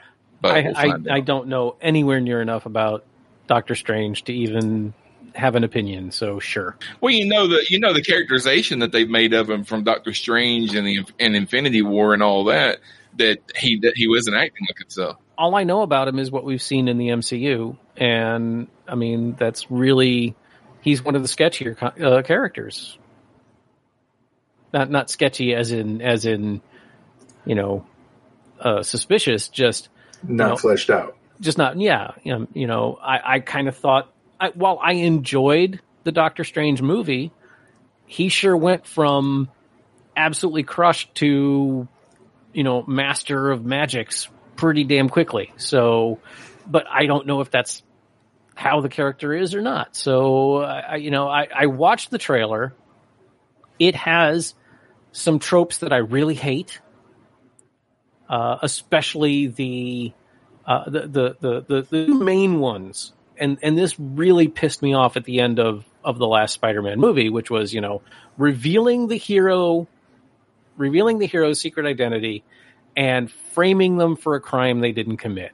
but 0.40 0.56
I, 0.56 0.62
we'll 0.86 1.10
I, 1.10 1.16
I 1.16 1.20
don't 1.20 1.48
know 1.48 1.76
anywhere 1.80 2.20
near 2.20 2.40
enough 2.40 2.66
about 2.66 3.04
Doctor 3.46 3.74
Strange 3.74 4.24
to 4.24 4.32
even 4.32 4.94
have 5.34 5.54
an 5.54 5.64
opinion. 5.64 6.10
So 6.10 6.40
sure. 6.40 6.76
Well, 7.00 7.12
you 7.12 7.26
know 7.26 7.46
the 7.46 7.64
you 7.68 7.78
know 7.78 7.92
the 7.92 8.02
characterization 8.02 8.80
that 8.80 8.92
they've 8.92 9.08
made 9.08 9.34
of 9.34 9.48
him 9.48 9.64
from 9.64 9.84
Doctor 9.84 10.14
Strange 10.14 10.74
and 10.74 10.86
the 10.86 11.04
and 11.18 11.36
Infinity 11.36 11.82
War 11.82 12.14
and 12.14 12.22
all 12.22 12.44
that 12.44 12.78
that 13.18 13.38
he 13.56 13.78
that 13.80 13.94
he 13.96 14.08
wasn't 14.08 14.36
acting 14.36 14.66
like 14.68 14.78
himself. 14.78 15.16
all 15.36 15.54
I 15.54 15.64
know 15.64 15.82
about 15.82 16.08
him 16.08 16.18
is 16.18 16.30
what 16.30 16.44
we've 16.44 16.62
seen 16.62 16.88
in 16.88 16.98
the 16.98 17.08
MCU, 17.08 17.76
and 17.98 18.68
I 18.86 18.94
mean 18.94 19.34
that's 19.38 19.70
really 19.70 20.34
he's 20.80 21.02
one 21.02 21.16
of 21.16 21.22
the 21.22 21.28
sketchier 21.28 21.76
uh, 22.02 22.22
characters. 22.22 22.96
Not 24.72 24.90
not 24.90 25.10
sketchy 25.10 25.54
as 25.54 25.72
in 25.72 26.00
as 26.00 26.24
in 26.24 26.60
you 27.44 27.54
know 27.54 27.86
uh, 28.60 28.82
suspicious, 28.82 29.48
just 29.48 29.88
Not 30.22 30.48
know, 30.50 30.56
fleshed 30.56 30.90
out. 30.90 31.16
just 31.40 31.58
not 31.58 31.78
yeah 31.80 32.12
you 32.22 32.38
know, 32.38 32.46
you 32.52 32.66
know 32.66 32.98
I 33.02 33.34
I 33.34 33.40
kind 33.40 33.68
of 33.68 33.76
thought 33.76 34.12
I, 34.40 34.50
while 34.50 34.78
I 34.82 34.92
enjoyed 34.92 35.80
the 36.04 36.12
Doctor 36.12 36.44
Strange 36.44 36.80
movie, 36.80 37.32
he 38.06 38.28
sure 38.28 38.56
went 38.56 38.86
from 38.86 39.48
absolutely 40.16 40.62
crushed 40.62 41.14
to 41.16 41.88
you 42.52 42.62
know 42.62 42.84
master 42.86 43.50
of 43.50 43.64
magics 43.64 44.28
pretty 44.56 44.84
damn 44.84 45.08
quickly. 45.08 45.52
So, 45.56 46.20
but 46.66 46.86
I 46.90 47.06
don't 47.06 47.26
know 47.26 47.40
if 47.40 47.50
that's 47.50 47.82
how 48.58 48.80
the 48.80 48.88
character 48.88 49.32
is 49.32 49.54
or 49.54 49.60
not. 49.60 49.94
So, 49.94 50.56
I, 50.56 50.96
you 50.96 51.12
know, 51.12 51.28
I, 51.28 51.46
I 51.54 51.66
watched 51.66 52.10
the 52.10 52.18
trailer. 52.18 52.74
It 53.78 53.94
has 53.94 54.52
some 55.12 55.38
tropes 55.38 55.78
that 55.78 55.92
I 55.92 55.98
really 55.98 56.34
hate, 56.34 56.80
uh, 58.28 58.58
especially 58.60 59.46
the, 59.46 60.12
uh, 60.66 60.90
the, 60.90 61.00
the, 61.06 61.36
the, 61.38 61.64
the, 61.68 61.82
the 61.88 62.06
main 62.12 62.58
ones. 62.58 63.12
And, 63.36 63.58
and 63.62 63.78
this 63.78 63.94
really 64.00 64.48
pissed 64.48 64.82
me 64.82 64.92
off 64.92 65.16
at 65.16 65.22
the 65.22 65.38
end 65.38 65.60
of, 65.60 65.84
of 66.02 66.18
the 66.18 66.26
last 66.26 66.54
Spider-Man 66.54 66.98
movie, 66.98 67.30
which 67.30 67.52
was, 67.52 67.72
you 67.72 67.80
know, 67.80 68.02
revealing 68.36 69.06
the 69.06 69.18
hero, 69.18 69.86
revealing 70.76 71.20
the 71.20 71.26
hero's 71.26 71.60
secret 71.60 71.86
identity 71.86 72.42
and 72.96 73.30
framing 73.30 73.98
them 73.98 74.16
for 74.16 74.34
a 74.34 74.40
crime 74.40 74.80
they 74.80 74.90
didn't 74.90 75.18
commit. 75.18 75.52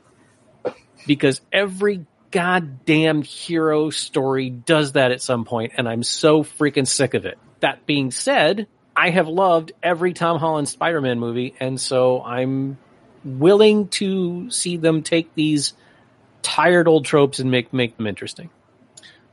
Because 1.07 1.43
every 1.53 2.07
goddamn 2.35 3.23
hero 3.23 3.91
story 3.91 4.51
does 4.51 4.93
that 4.93 5.13
at 5.13 5.23
some 5.23 5.45
point, 5.45 5.75
and 5.77 5.89
I'm 5.89 6.03
so 6.03 6.43
freaking 6.43 6.87
sick 6.87 7.15
of 7.15 7.27
it. 7.27 7.39
That 7.61 7.87
being 7.87 8.11
said, 8.11 8.67
I 8.97 9.11
have 9.11 9.29
loved 9.29 9.71
every 9.85 10.15
Tom 10.15 10.41
Holland 10.41 10.69
Spider 10.69 11.01
Man 11.01 11.21
movie, 11.21 11.55
and 11.61 11.81
so 11.81 12.21
I'm 12.23 12.77
willing 13.25 13.87
to 13.89 14.51
see 14.51 14.77
them 14.77 15.03
take 15.05 15.33
these 15.37 15.75
tired 16.43 16.89
old 16.89 17.05
tropes 17.05 17.39
and 17.39 17.53
make 17.53 17.73
make 17.73 17.97
them 17.97 18.09
interesting. 18.09 18.51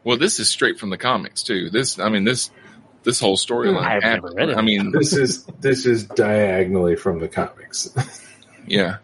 Well, 0.03 0.17
this 0.17 0.39
is 0.39 0.49
straight 0.49 0.79
from 0.79 0.91
the 0.91 0.97
comics 0.97 1.41
too. 1.41 1.71
This, 1.71 1.97
I 1.97 2.09
mean, 2.09 2.23
this 2.23 2.51
this 3.01 3.19
whole 3.19 3.35
storyline. 3.35 3.83
I've 3.83 4.03
never 4.03 4.31
read 4.31 4.49
it. 4.49 4.57
I 4.57 4.61
mean, 4.61 4.91
This 4.91 5.13
is 5.13 5.43
this 5.59 5.87
is 5.87 6.05
diagonally 6.05 6.95
from 6.95 7.19
the 7.19 7.27
comics. 7.27 7.89
yeah. 8.67 8.97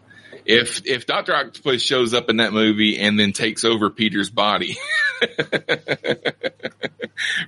If 0.48 0.86
if 0.86 1.04
Doctor 1.04 1.34
Octopus 1.34 1.82
shows 1.82 2.14
up 2.14 2.30
in 2.30 2.38
that 2.38 2.54
movie 2.54 2.98
and 2.98 3.20
then 3.20 3.32
takes 3.32 3.66
over 3.66 3.90
Peter's 3.90 4.30
body 4.30 4.78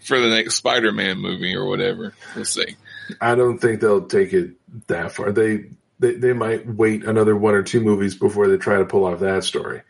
for 0.05 0.21
the 0.21 0.29
next 0.29 0.57
Spider-Man 0.57 1.19
movie 1.19 1.57
or 1.57 1.65
whatever, 1.65 2.13
we'll 2.37 2.45
see. 2.45 2.77
I 3.19 3.37
don't 3.37 3.59
think 3.59 3.81
they'll 3.81 4.07
take 4.07 4.35
it 4.35 4.51
that 4.89 5.13
far. 5.13 5.33
They 5.33 5.71
they, 5.99 6.13
they 6.13 6.35
might 6.35 6.67
wait 6.67 7.05
another 7.05 7.35
one 7.35 7.55
or 7.55 7.63
two 7.63 7.81
movies 7.81 8.15
before 8.15 8.49
they 8.49 8.59
try 8.59 8.77
to 8.77 8.85
pull 8.85 9.07
off 9.07 9.21
that 9.21 9.45
story. 9.45 9.81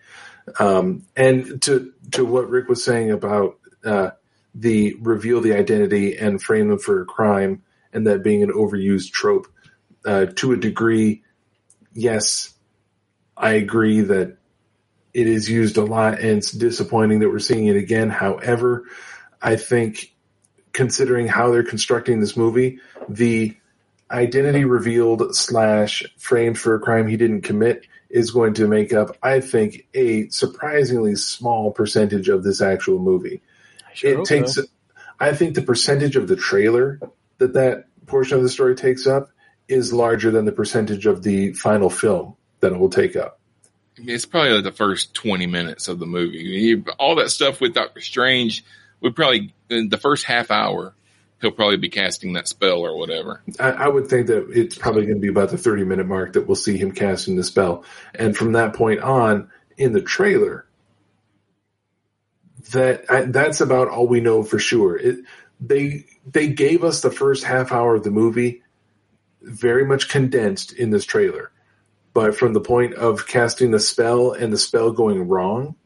Um, 0.60 1.04
and 1.16 1.60
to 1.62 1.92
to 2.12 2.24
what 2.24 2.48
Rick 2.48 2.68
was 2.68 2.84
saying 2.84 3.10
about 3.10 3.58
uh, 3.84 4.10
the 4.54 4.94
reveal 5.00 5.40
the 5.40 5.54
identity 5.54 6.16
and 6.16 6.40
frame 6.40 6.68
them 6.68 6.78
for 6.78 7.02
a 7.02 7.06
crime, 7.06 7.62
and 7.92 8.06
that 8.06 8.22
being 8.22 8.44
an 8.44 8.52
overused 8.52 9.10
trope, 9.10 9.48
uh, 10.04 10.26
to 10.36 10.52
a 10.52 10.56
degree, 10.56 11.24
yes, 11.92 12.54
I 13.40 13.52
agree 13.52 14.02
that 14.02 14.36
it 15.14 15.26
is 15.26 15.48
used 15.48 15.78
a 15.78 15.84
lot, 15.84 16.20
and 16.20 16.38
it's 16.38 16.52
disappointing 16.52 17.20
that 17.20 17.30
we're 17.30 17.38
seeing 17.38 17.66
it 17.66 17.76
again. 17.76 18.10
However, 18.10 18.84
I 19.40 19.56
think 19.56 20.14
considering 20.72 21.26
how 21.26 21.50
they're 21.50 21.64
constructing 21.64 22.20
this 22.20 22.36
movie, 22.36 22.78
the 23.08 23.56
identity 24.10 24.64
revealed 24.64 25.34
slash 25.34 26.04
framed 26.18 26.58
for 26.58 26.74
a 26.74 26.80
crime 26.80 27.08
he 27.08 27.16
didn't 27.16 27.40
commit 27.40 27.86
is 28.10 28.30
going 28.30 28.54
to 28.54 28.68
make 28.68 28.92
up, 28.92 29.16
I 29.22 29.40
think, 29.40 29.86
a 29.94 30.28
surprisingly 30.28 31.16
small 31.16 31.72
percentage 31.72 32.28
of 32.28 32.44
this 32.44 32.60
actual 32.60 32.98
movie. 32.98 33.40
sure 33.94 34.20
it 34.20 34.24
takes, 34.26 34.54
so. 34.54 34.64
I 35.18 35.32
think, 35.32 35.54
the 35.54 35.62
percentage 35.62 36.16
of 36.16 36.28
the 36.28 36.36
trailer 36.36 37.00
that 37.38 37.54
that 37.54 37.86
portion 38.06 38.36
of 38.36 38.42
the 38.42 38.48
story 38.50 38.74
takes 38.74 39.06
up 39.06 39.30
is 39.66 39.92
larger 39.92 40.30
than 40.30 40.44
the 40.44 40.52
percentage 40.52 41.06
of 41.06 41.22
the 41.22 41.54
final 41.54 41.88
film 41.88 42.36
that 42.60 42.72
it 42.72 42.78
will 42.78 42.90
take 42.90 43.16
up. 43.16 43.38
It's 43.96 44.24
probably 44.24 44.52
like 44.52 44.64
the 44.64 44.72
first 44.72 45.14
20 45.14 45.46
minutes 45.46 45.88
of 45.88 45.98
the 45.98 46.06
movie. 46.06 46.38
You- 46.38 46.84
all 46.98 47.16
that 47.16 47.30
stuff 47.30 47.60
with 47.60 47.74
Doctor 47.74 48.00
Strange 48.00 48.64
would 49.00 49.14
probably, 49.14 49.54
in 49.68 49.88
the 49.88 49.98
first 49.98 50.24
half 50.24 50.50
hour, 50.50 50.94
he'll 51.40 51.50
probably 51.50 51.76
be 51.76 51.88
casting 51.88 52.34
that 52.34 52.48
spell 52.48 52.80
or 52.80 52.96
whatever. 52.96 53.42
I, 53.58 53.70
I 53.70 53.88
would 53.88 54.08
think 54.08 54.28
that 54.28 54.50
it's 54.50 54.76
probably 54.76 55.02
going 55.02 55.16
to 55.16 55.20
be 55.20 55.28
about 55.28 55.50
the 55.50 55.58
30 55.58 55.84
minute 55.84 56.06
mark 56.06 56.34
that 56.34 56.46
we'll 56.46 56.54
see 56.54 56.76
him 56.76 56.92
casting 56.92 57.36
the 57.36 57.44
spell. 57.44 57.84
And 58.14 58.36
from 58.36 58.52
that 58.52 58.74
point 58.74 59.00
on, 59.00 59.50
in 59.76 59.92
the 59.92 60.02
trailer, 60.02 60.66
that 62.72 63.04
I, 63.10 63.22
that's 63.22 63.60
about 63.60 63.88
all 63.88 64.06
we 64.06 64.20
know 64.20 64.42
for 64.42 64.58
sure. 64.58 64.96
It, 64.96 65.24
they 65.60 66.06
they 66.26 66.48
gave 66.48 66.84
us 66.84 67.00
the 67.00 67.10
first 67.10 67.44
half 67.44 67.72
hour 67.72 67.94
of 67.94 68.04
the 68.04 68.10
movie 68.10 68.62
very 69.42 69.84
much 69.84 70.08
condensed 70.08 70.72
in 70.72 70.90
this 70.90 71.04
trailer, 71.04 71.50
but 72.12 72.36
from 72.36 72.52
the 72.52 72.60
point 72.60 72.94
of 72.94 73.26
casting 73.26 73.70
the 73.70 73.80
spell 73.80 74.32
and 74.32 74.52
the 74.52 74.58
spell 74.58 74.90
going 74.90 75.28
wrong, 75.28 75.76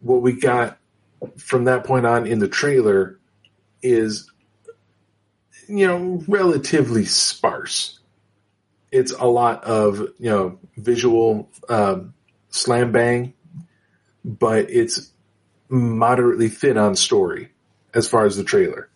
what 0.00 0.22
we 0.22 0.32
got 0.32 0.78
from 1.36 1.64
that 1.64 1.84
point 1.84 2.06
on 2.06 2.26
in 2.26 2.38
the 2.38 2.48
trailer 2.48 3.18
is 3.82 4.30
you 5.68 5.86
know 5.86 6.22
relatively 6.28 7.04
sparse. 7.04 8.00
It's 8.92 9.12
a 9.12 9.26
lot 9.26 9.64
of 9.64 9.98
you 10.18 10.30
know 10.30 10.58
visual 10.76 11.50
um, 11.68 12.14
slam 12.50 12.92
bang, 12.92 13.34
but 14.24 14.70
it's 14.70 15.10
moderately 15.68 16.48
thin 16.48 16.76
on 16.76 16.94
story 16.94 17.50
as 17.94 18.08
far 18.08 18.26
as 18.26 18.36
the 18.36 18.44
trailer. 18.44 18.88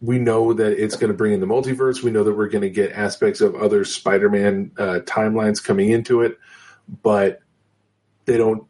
We 0.00 0.18
know 0.18 0.52
that 0.54 0.82
it's 0.82 0.96
going 0.96 1.08
to 1.08 1.16
bring 1.16 1.32
in 1.32 1.40
the 1.40 1.46
multiverse. 1.46 2.02
We 2.02 2.10
know 2.10 2.24
that 2.24 2.32
we're 2.32 2.48
going 2.48 2.62
to 2.62 2.70
get 2.70 2.92
aspects 2.92 3.40
of 3.40 3.54
other 3.54 3.84
Spider-Man 3.84 4.72
uh, 4.78 5.00
timelines 5.04 5.62
coming 5.62 5.90
into 5.90 6.22
it, 6.22 6.38
but 7.02 7.40
they 8.24 8.36
don't 8.36 8.66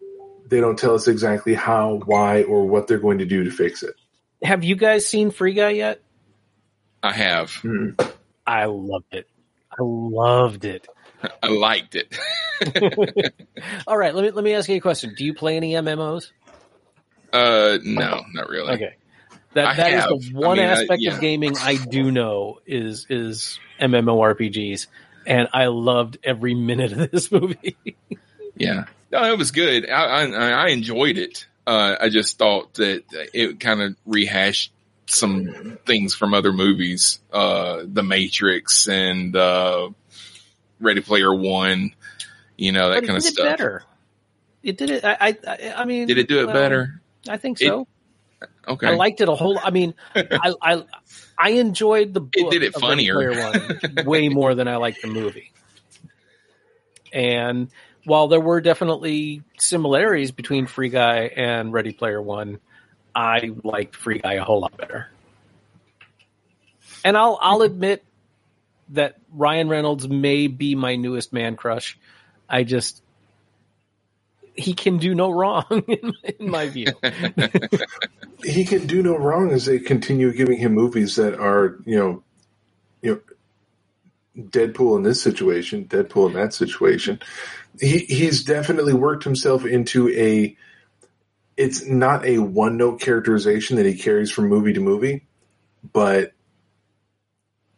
they 0.49 0.61
don't 0.61 0.79
tell 0.79 0.95
us 0.95 1.07
exactly 1.07 1.55
how, 1.55 2.01
why, 2.05 2.43
or 2.43 2.67
what 2.67 2.89
they're 2.89 2.99
going 2.99 3.19
to 3.19 3.25
do 3.25 3.45
to 3.45 3.51
fix 3.51 3.83
it. 3.85 3.95
Have 4.43 4.65
you 4.65 4.75
guys 4.75 5.07
seen 5.07 5.31
Free 5.31 5.55
Guy 5.55 5.71
yet? 5.71 6.03
I 7.03 7.13
have. 7.13 7.55
Hmm. 7.55 7.91
I 8.47 8.65
loved 8.65 9.15
it. 9.15 9.29
I 9.71 9.77
loved 9.81 10.65
it. 10.65 10.89
I 11.43 11.49
liked 11.49 11.95
it. 11.95 12.19
All 13.87 13.97
right, 13.97 14.15
let 14.15 14.25
me 14.25 14.31
let 14.33 14.45
me 14.45 14.55
ask 14.55 14.69
you 14.69 14.77
a 14.77 14.81
question. 14.81 15.15
Do 15.17 15.25
you 15.25 15.35
play 15.35 15.57
any 15.57 15.73
MMOs? 15.73 16.33
Uh, 17.33 17.79
no, 17.85 18.25
not 18.35 18.49
really. 18.49 18.73
Okay. 18.73 18.97
That 19.55 19.67
I 19.67 19.75
that 19.77 19.93
is 19.93 20.01
have. 20.01 20.09
the 20.11 20.31
one 20.39 20.59
I 20.59 20.63
mean, 20.63 20.71
I- 20.71 20.81
aspect 20.83 21.03
yeah. 21.03 21.15
of 21.15 21.21
gaming 21.21 21.57
I 21.59 21.77
do 21.77 22.11
know 22.11 22.61
is 22.67 23.07
is 23.11 23.59
MMORPGs, 23.81 24.87
and 25.27 25.49
I 25.53 25.67
loved 25.67 26.19
every 26.23 26.55
minute 26.55 26.93
of 26.93 27.11
this 27.11 27.31
movie. 27.33 27.77
Yeah, 28.57 28.85
no, 29.11 29.25
it 29.25 29.37
was 29.39 29.51
good. 29.51 29.89
I 29.91 30.25
I, 30.25 30.51
I 30.51 30.69
enjoyed 30.69 31.19
it. 31.19 31.47
Uh, 31.67 31.97
I 32.01 32.09
just 32.11 32.39
thought 32.39 32.75
that 32.75 33.05
it 33.35 33.59
kind 33.61 33.81
of 33.83 33.97
rehashed 34.07 34.73
some 35.07 35.79
things 35.87 36.15
from 36.15 36.33
other 36.35 36.53
movies, 36.53 37.19
uh, 37.33 37.83
The 37.85 38.03
Matrix 38.05 38.87
and 38.89 39.35
uh, 39.35 39.91
Ready 40.81 41.01
Player 41.01 41.35
One. 41.35 41.93
You 42.57 42.73
know 42.73 42.91
that 42.91 43.01
kind 43.05 43.11
it 43.11 43.17
of 43.17 43.23
stuff. 43.25 43.47
it 43.47 43.51
better. 43.51 43.83
It 44.63 44.77
did 44.79 44.91
it. 44.91 45.05
I 45.05 45.37
I, 45.47 45.73
I 45.79 45.85
mean, 45.87 46.07
Did 46.07 46.19
it 46.19 46.29
do 46.29 46.41
it 46.41 46.45
well, 46.47 46.55
better? 46.55 47.01
I 47.29 47.37
think 47.37 47.61
It- 47.61 47.67
so. 47.69 47.87
Okay, 48.67 48.87
I 48.87 48.95
liked 48.95 49.21
it 49.21 49.29
a 49.29 49.35
whole. 49.35 49.59
I 49.59 49.71
mean, 49.71 49.95
I, 50.15 50.55
I 50.63 50.85
I 51.39 51.51
enjoyed 51.51 52.15
the 52.15 52.21
book 52.21 52.51
did 52.51 52.63
it 52.63 52.75
funnier. 52.75 53.31
One 53.31 53.79
way 54.07 54.29
more 54.29 54.55
than 54.55 54.69
I 54.69 54.77
liked 54.77 55.03
the 55.03 55.09
movie. 55.09 55.53
And 57.13 57.69
while 58.05 58.29
there 58.29 58.41
were 58.41 58.61
definitely 58.61 59.43
similarities 59.59 60.31
between 60.31 60.67
Free 60.67 60.89
Guy 60.89 61.31
and 61.37 61.73
Ready 61.73 61.93
Player 61.93 62.21
One, 62.21 62.61
I 63.15 63.51
liked 63.65 63.97
Free 63.97 64.19
Guy 64.19 64.35
a 64.35 64.45
whole 64.45 64.61
lot 64.61 64.77
better. 64.77 65.09
And 67.05 67.17
I'll 67.17 67.39
I'll 67.41 67.63
admit 67.63 68.05
that 68.91 69.17
Ryan 69.33 69.69
Reynolds 69.69 70.09
may 70.09 70.47
be 70.47 70.75
my 70.75 70.97
newest 70.97 71.33
man 71.33 71.57
crush. 71.57 71.99
I 72.49 72.65
just 72.65 73.03
he 74.55 74.75
can 74.75 74.99
do 74.99 75.15
no 75.15 75.31
wrong 75.31 75.65
in, 75.89 76.15
my 76.41 76.69
view. 76.69 76.87
he 78.45 78.65
can 78.65 78.87
do 78.87 79.03
no 79.03 79.17
wrong 79.17 79.51
as 79.51 79.67
they 79.67 79.79
continue 79.79 80.33
giving 80.33 80.59
him 80.59 80.75
movies 80.75 81.17
that 81.17 81.39
are, 81.39 81.79
you 81.85 81.99
know, 81.99 82.23
you 83.03 83.15
know, 83.15 83.21
Deadpool 84.45 84.97
in 84.97 85.03
this 85.03 85.23
situation, 85.23 85.87
Deadpool 85.87 86.29
in 86.29 86.35
that 86.35 86.55
situation. 86.55 87.21
He 87.81 87.99
he's 87.99 88.45
definitely 88.45 88.95
worked 88.95 89.25
himself 89.25 89.65
into 89.65 90.09
a. 90.11 90.57
It's 91.57 91.85
not 91.85 92.25
a 92.25 92.39
one 92.39 92.77
note 92.79 93.01
characterization 93.01 93.77
that 93.77 93.87
he 93.87 93.97
carries 93.97 94.31
from 94.31 94.49
movie 94.49 94.73
to 94.73 94.81
movie, 94.81 95.27
but 95.93 96.33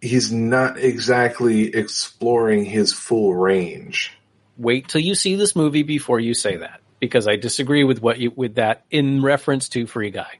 he's 0.00 0.30
not 0.30 0.78
exactly 0.78 1.74
exploring 1.74 2.64
his 2.64 2.92
full 2.92 3.34
range. 3.34 4.16
Wait 4.56 4.88
till 4.88 5.00
you 5.00 5.14
see 5.14 5.36
this 5.36 5.56
movie 5.56 5.82
before 5.82 6.20
you 6.20 6.34
say 6.34 6.56
that, 6.56 6.80
because 7.00 7.26
I 7.26 7.36
disagree 7.36 7.84
with 7.84 8.02
what 8.02 8.18
you 8.18 8.32
with 8.34 8.56
that 8.56 8.84
in 8.90 9.22
reference 9.22 9.68
to 9.70 9.86
Free 9.86 10.10
Guy. 10.10 10.38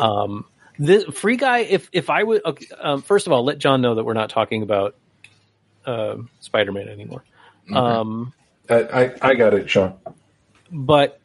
um, 0.00 0.44
this 0.78 1.04
Free 1.04 1.36
Guy, 1.36 1.58
if 1.60 1.88
if 1.92 2.10
I 2.10 2.22
would, 2.22 2.44
okay, 2.44 2.66
um, 2.80 3.02
first 3.02 3.26
of 3.26 3.32
all, 3.32 3.44
let 3.44 3.58
John 3.58 3.80
know 3.80 3.94
that 3.94 4.04
we're 4.04 4.14
not 4.14 4.30
talking 4.30 4.62
about 4.62 4.94
uh, 5.86 6.16
Spider 6.40 6.72
Man 6.72 6.88
anymore. 6.88 7.22
Um, 7.72 8.32
I, 8.68 8.74
I 9.04 9.14
I 9.22 9.34
got 9.34 9.54
it, 9.54 9.70
Sean. 9.70 9.94
but 10.72 11.20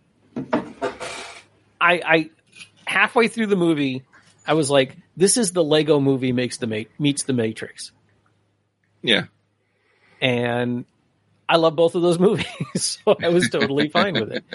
I, 1.82 2.02
I 2.06 2.30
halfway 2.86 3.28
through 3.28 3.48
the 3.48 3.56
movie, 3.56 4.04
I 4.46 4.54
was 4.54 4.70
like, 4.70 4.96
"This 5.18 5.38
is 5.38 5.52
the 5.52 5.64
Lego 5.64 6.00
movie 6.00 6.32
makes 6.32 6.58
the 6.58 6.68
ma- 6.68 6.90
meets 7.00 7.24
the 7.24 7.34
Matrix," 7.34 7.92
Yeah. 9.02 9.26
and 10.22 10.86
I 11.48 11.58
love 11.58 11.76
both 11.76 11.96
of 11.96 12.02
those 12.02 12.20
movies, 12.20 12.48
so 12.76 13.16
I 13.22 13.30
was 13.30 13.50
totally 13.50 13.90
fine 13.94 14.14
with 14.14 14.32
it. 14.32 14.46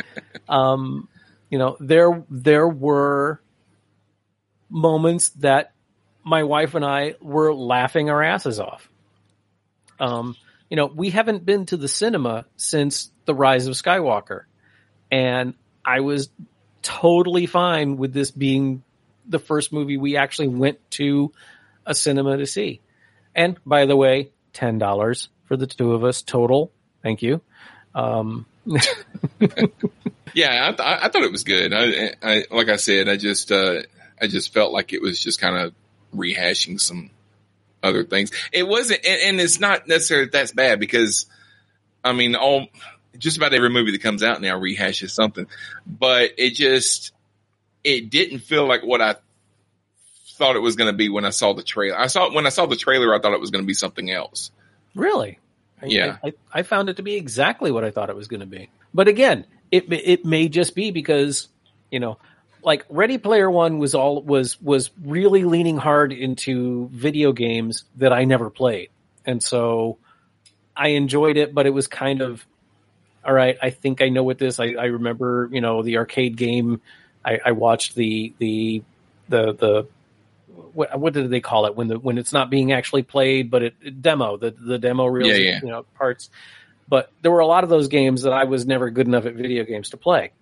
Um, 0.49 1.09
you 1.49 1.59
know, 1.59 1.77
there 1.81 2.25
there 2.31 2.69
were 2.69 3.41
moments 4.69 5.31
that 5.31 5.73
my 6.23 6.43
wife 6.45 6.75
and 6.75 6.85
I 6.85 7.15
were 7.21 7.55
laughing 7.55 8.11
our 8.11 8.23
asses 8.23 8.61
off. 8.61 8.89
Um, 9.99 10.37
you 10.69 10.77
know, 10.77 10.87
we 10.87 11.11
haven't 11.11 11.45
been 11.45 11.67
to 11.67 11.77
the 11.77 11.89
cinema 11.89 12.47
since 12.57 13.11
The 13.25 13.35
Rise 13.35 13.67
of 13.67 13.75
Skywalker, 13.75 14.43
and 15.11 15.55
I 15.85 16.01
was 16.01 16.31
totally 16.83 17.47
fine 17.47 17.97
with 17.97 18.13
this 18.13 18.31
being 18.31 18.83
the 19.27 19.39
first 19.39 19.73
movie 19.73 19.97
we 19.97 20.17
actually 20.17 20.49
went 20.49 20.79
to 20.93 21.33
a 21.87 21.95
cinema 21.95 22.37
to 22.37 22.47
see. 22.47 22.81
And 23.35 23.59
by 23.65 23.87
the 23.87 23.97
way, 23.97 24.31
ten 24.53 24.79
dollars 24.79 25.29
for 25.45 25.57
the 25.57 25.67
two 25.67 25.93
of 25.93 26.05
us 26.05 26.23
total. 26.23 26.73
Thank 27.03 27.23
you. 27.23 27.41
Um, 27.95 28.47
Yeah, 30.35 30.69
I, 30.69 30.73
th- 30.73 31.03
I 31.05 31.09
thought 31.09 31.23
it 31.23 31.33
was 31.33 31.45
good. 31.45 31.73
I, 31.73 32.15
I, 32.23 32.45
like 32.51 32.69
I 32.69 32.77
said, 32.77 33.09
I 33.09 33.17
just, 33.17 33.51
uh, 33.51 33.83
I 34.21 34.27
just 34.27 34.53
felt 34.53 34.73
like 34.73 34.93
it 34.93 35.03
was 35.03 35.21
just 35.21 35.41
kind 35.41 35.57
of 35.57 35.75
rehashing 36.15 36.81
some 36.81 37.11
other 37.83 38.05
things. 38.05 38.31
It 38.53 38.67
wasn't, 38.67 39.05
and, 39.05 39.21
and 39.23 39.41
it's 39.41 39.59
not 39.59 39.89
necessarily 39.89 40.29
that's 40.29 40.53
bad 40.53 40.79
because, 40.79 41.27
I 42.05 42.13
mean, 42.13 42.37
all 42.37 42.69
just 43.19 43.37
about 43.37 43.55
every 43.55 43.71
movie 43.71 43.91
that 43.93 44.03
comes 44.03 44.23
out 44.23 44.41
now 44.41 44.59
rehashes 44.59 45.11
something, 45.11 45.47
but 45.87 46.33
it 46.39 46.55
just, 46.55 47.13
it 47.83 48.11
didn't 48.11 48.41
feel 48.41 48.67
like 48.67 48.85
what 48.85 49.01
I 49.01 49.17
thought 50.35 50.57
it 50.57 50.61
was 50.61 50.77
going 50.77 50.91
to 50.93 50.97
be 50.97 51.09
when 51.09 51.25
I 51.25 51.31
saw 51.31 51.55
the 51.55 51.63
trailer. 51.63 51.99
I 51.99 52.07
saw 52.07 52.33
when 52.33 52.47
I 52.47 52.51
saw 52.51 52.67
the 52.67 52.77
trailer, 52.77 53.15
I 53.15 53.19
thought 53.19 53.33
it 53.33 53.41
was 53.41 53.51
going 53.51 53.65
to 53.65 53.67
be 53.67 53.75
something 53.75 54.11
else. 54.11 54.51
Really? 54.95 55.39
I- 55.83 55.87
Yeah. 55.87 56.17
I, 56.23 56.33
I, 56.53 56.63
found 56.63 56.89
it 56.89 56.97
to 56.97 57.03
be 57.03 57.15
exactly 57.15 57.71
what 57.71 57.85
I 57.85 57.91
thought 57.91 58.11
it 58.11 58.17
was 58.17 58.29
going 58.29 58.41
to 58.41 58.47
be. 58.47 58.69
But 58.93 59.09
again, 59.09 59.47
it 59.71 59.89
may- 59.89 59.99
it 59.99 60.25
may 60.25 60.49
just 60.49 60.75
be 60.75 60.91
because 60.91 61.49
you 61.91 62.01
know, 62.01 62.19
like 62.63 62.85
Ready 62.89 63.19
Player 63.19 63.51
One 63.51 63.79
was 63.79 63.95
all 63.95 64.23
was 64.23 64.61
was 64.61 64.91
really 65.03 65.45
leaning 65.45 65.77
hard 65.77 66.13
into 66.13 66.89
video 66.93 67.33
games 67.33 67.85
that 67.97 68.13
I 68.13 68.25
never 68.25 68.51
played, 68.51 68.91
and 69.25 69.43
so 69.43 69.99
I 70.77 70.89
enjoyed 70.89 71.37
it. 71.37 71.55
But 71.55 71.67
it 71.67 71.71
was 71.71 71.87
kind 71.87 72.21
of 72.21 72.45
all 73.25 73.33
right. 73.33 73.57
I 73.63 73.71
think 73.71 74.03
I 74.03 74.09
know 74.09 74.23
what 74.23 74.39
this. 74.39 74.61
I, 74.61 74.75
I 74.79 74.85
remember 74.87 75.49
you 75.51 75.61
know 75.61 75.83
the 75.83 75.97
arcade 75.99 76.37
game. 76.37 76.81
I, 77.25 77.41
I 77.47 77.53
watched 77.53 77.95
the 77.95 78.33
the 78.39 78.83
the 79.29 79.53
the 79.53 79.87
what, 80.75 80.99
what 80.99 81.13
did 81.13 81.31
they 81.31 81.41
call 81.41 81.67
it 81.67 81.77
when 81.77 81.89
the 81.89 81.99
when 81.99 82.19
it's 82.19 82.33
not 82.33 82.51
being 82.51 82.73
actually 82.73 83.03
played, 83.03 83.51
but 83.51 83.63
it, 83.63 83.75
it 83.83 84.03
demo 84.03 84.37
the 84.37 84.51
the 84.51 84.79
demo 84.79 85.07
reels, 85.07 85.29
Yeah, 85.29 85.35
yeah. 85.37 85.61
you 85.63 85.69
know 85.69 85.85
parts. 85.95 86.31
But 86.89 87.13
there 87.23 87.31
were 87.31 87.41
a 87.41 87.47
lot 87.47 87.63
of 87.63 87.71
those 87.71 87.89
games 87.89 88.23
that 88.23 88.33
I 88.33 88.45
was 88.45 88.67
never 88.67 88.91
good 88.91 89.07
enough 89.07 89.25
at 89.25 89.35
video 89.35 89.65
games 89.65 89.91
to 89.91 89.97
play. 89.97 90.33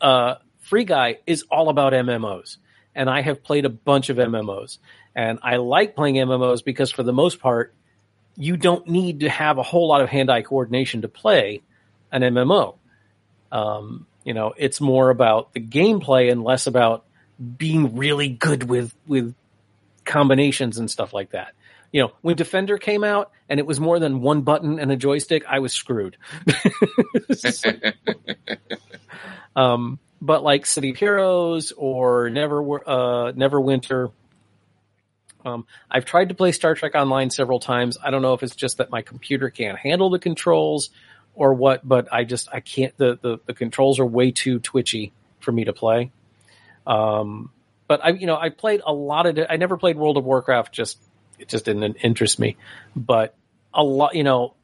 Uh, 0.00 0.34
Free 0.60 0.84
Guy 0.84 1.18
is 1.26 1.44
all 1.50 1.70
about 1.70 1.94
MMOs, 1.94 2.58
and 2.94 3.08
I 3.08 3.22
have 3.22 3.42
played 3.42 3.64
a 3.64 3.70
bunch 3.70 4.10
of 4.10 4.18
MMOs, 4.18 4.78
and 5.14 5.38
I 5.42 5.56
like 5.56 5.96
playing 5.96 6.16
MMOs 6.16 6.62
because 6.62 6.90
for 6.90 7.02
the 7.02 7.14
most 7.14 7.40
part, 7.40 7.74
you 8.36 8.58
don't 8.58 8.86
need 8.88 9.20
to 9.20 9.30
have 9.30 9.56
a 9.56 9.62
whole 9.62 9.88
lot 9.88 10.02
of 10.02 10.10
hand-eye 10.10 10.42
coordination 10.42 11.00
to 11.02 11.08
play 11.08 11.62
an 12.12 12.20
MMO. 12.20 12.76
Um, 13.50 14.06
you 14.22 14.34
know, 14.34 14.52
it's 14.54 14.80
more 14.80 15.08
about 15.08 15.54
the 15.54 15.60
gameplay 15.60 16.30
and 16.30 16.44
less 16.44 16.66
about 16.66 17.05
being 17.56 17.96
really 17.96 18.28
good 18.28 18.68
with 18.68 18.94
with 19.06 19.34
combinations 20.04 20.78
and 20.78 20.90
stuff 20.90 21.12
like 21.12 21.30
that. 21.30 21.52
You 21.92 22.02
know, 22.02 22.12
when 22.20 22.36
Defender 22.36 22.78
came 22.78 23.04
out 23.04 23.30
and 23.48 23.60
it 23.60 23.66
was 23.66 23.80
more 23.80 23.98
than 23.98 24.20
one 24.20 24.42
button 24.42 24.78
and 24.78 24.90
a 24.90 24.96
joystick, 24.96 25.44
I 25.48 25.60
was 25.60 25.72
screwed. 25.72 26.16
um, 29.56 29.98
but 30.20 30.42
like 30.42 30.66
City 30.66 30.90
of 30.90 30.96
Heroes 30.96 31.72
or 31.72 32.30
Never 32.30 32.60
uh, 32.60 33.32
Neverwinter, 33.32 34.10
um, 35.44 35.66
I've 35.90 36.04
tried 36.04 36.30
to 36.30 36.34
play 36.34 36.52
Star 36.52 36.74
Trek 36.74 36.94
Online 36.94 37.30
several 37.30 37.60
times. 37.60 37.96
I 38.02 38.10
don't 38.10 38.22
know 38.22 38.34
if 38.34 38.42
it's 38.42 38.56
just 38.56 38.78
that 38.78 38.90
my 38.90 39.02
computer 39.02 39.48
can't 39.48 39.78
handle 39.78 40.10
the 40.10 40.18
controls 40.18 40.90
or 41.34 41.54
what, 41.54 41.86
but 41.86 42.12
I 42.12 42.24
just 42.24 42.48
I 42.52 42.60
can't. 42.60 42.96
The 42.96 43.18
the, 43.20 43.38
the 43.46 43.54
controls 43.54 44.00
are 44.00 44.06
way 44.06 44.32
too 44.32 44.58
twitchy 44.58 45.12
for 45.38 45.52
me 45.52 45.64
to 45.64 45.72
play. 45.72 46.10
Um, 46.86 47.50
but 47.88 48.04
I, 48.04 48.10
you 48.10 48.26
know, 48.26 48.36
I 48.36 48.48
played 48.50 48.82
a 48.84 48.92
lot 48.92 49.26
of. 49.26 49.38
I 49.48 49.56
never 49.56 49.76
played 49.76 49.96
World 49.96 50.16
of 50.16 50.24
Warcraft. 50.24 50.72
Just 50.72 50.98
it 51.38 51.48
just 51.48 51.64
didn't 51.64 51.96
interest 51.96 52.38
me. 52.38 52.56
But 52.94 53.34
a 53.72 53.82
lot, 53.82 54.14
you 54.14 54.24
know, 54.24 54.54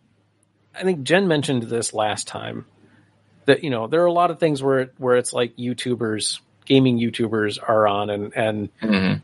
I 0.75 0.83
think 0.83 1.03
Jen 1.03 1.29
mentioned 1.29 1.65
this 1.65 1.93
last 1.93 2.29
time 2.29 2.67
that 3.47 3.65
you 3.65 3.71
know 3.71 3.87
there 3.87 4.03
are 4.03 4.07
a 4.07 4.13
lot 4.13 4.31
of 4.31 4.39
things 4.39 4.63
where 4.63 4.91
where 4.99 5.17
it's 5.17 5.33
like 5.33 5.57
YouTubers, 5.57 6.41
gaming 6.65 6.99
YouTubers 6.99 7.59
are 7.63 7.87
on, 7.87 8.11
and 8.11 8.37
and 8.37 9.23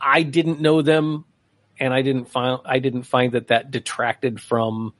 I 0.00 0.22
didn't 0.22 0.60
know 0.60 0.82
them, 0.82 1.24
and 1.78 1.92
I 1.92 2.02
didn't 2.02 2.26
find 2.26 2.60
I 2.64 2.78
didn't 2.78 3.04
find 3.04 3.32
that 3.32 3.48
that 3.48 3.70
detracted 3.70 4.40
from 4.40 4.94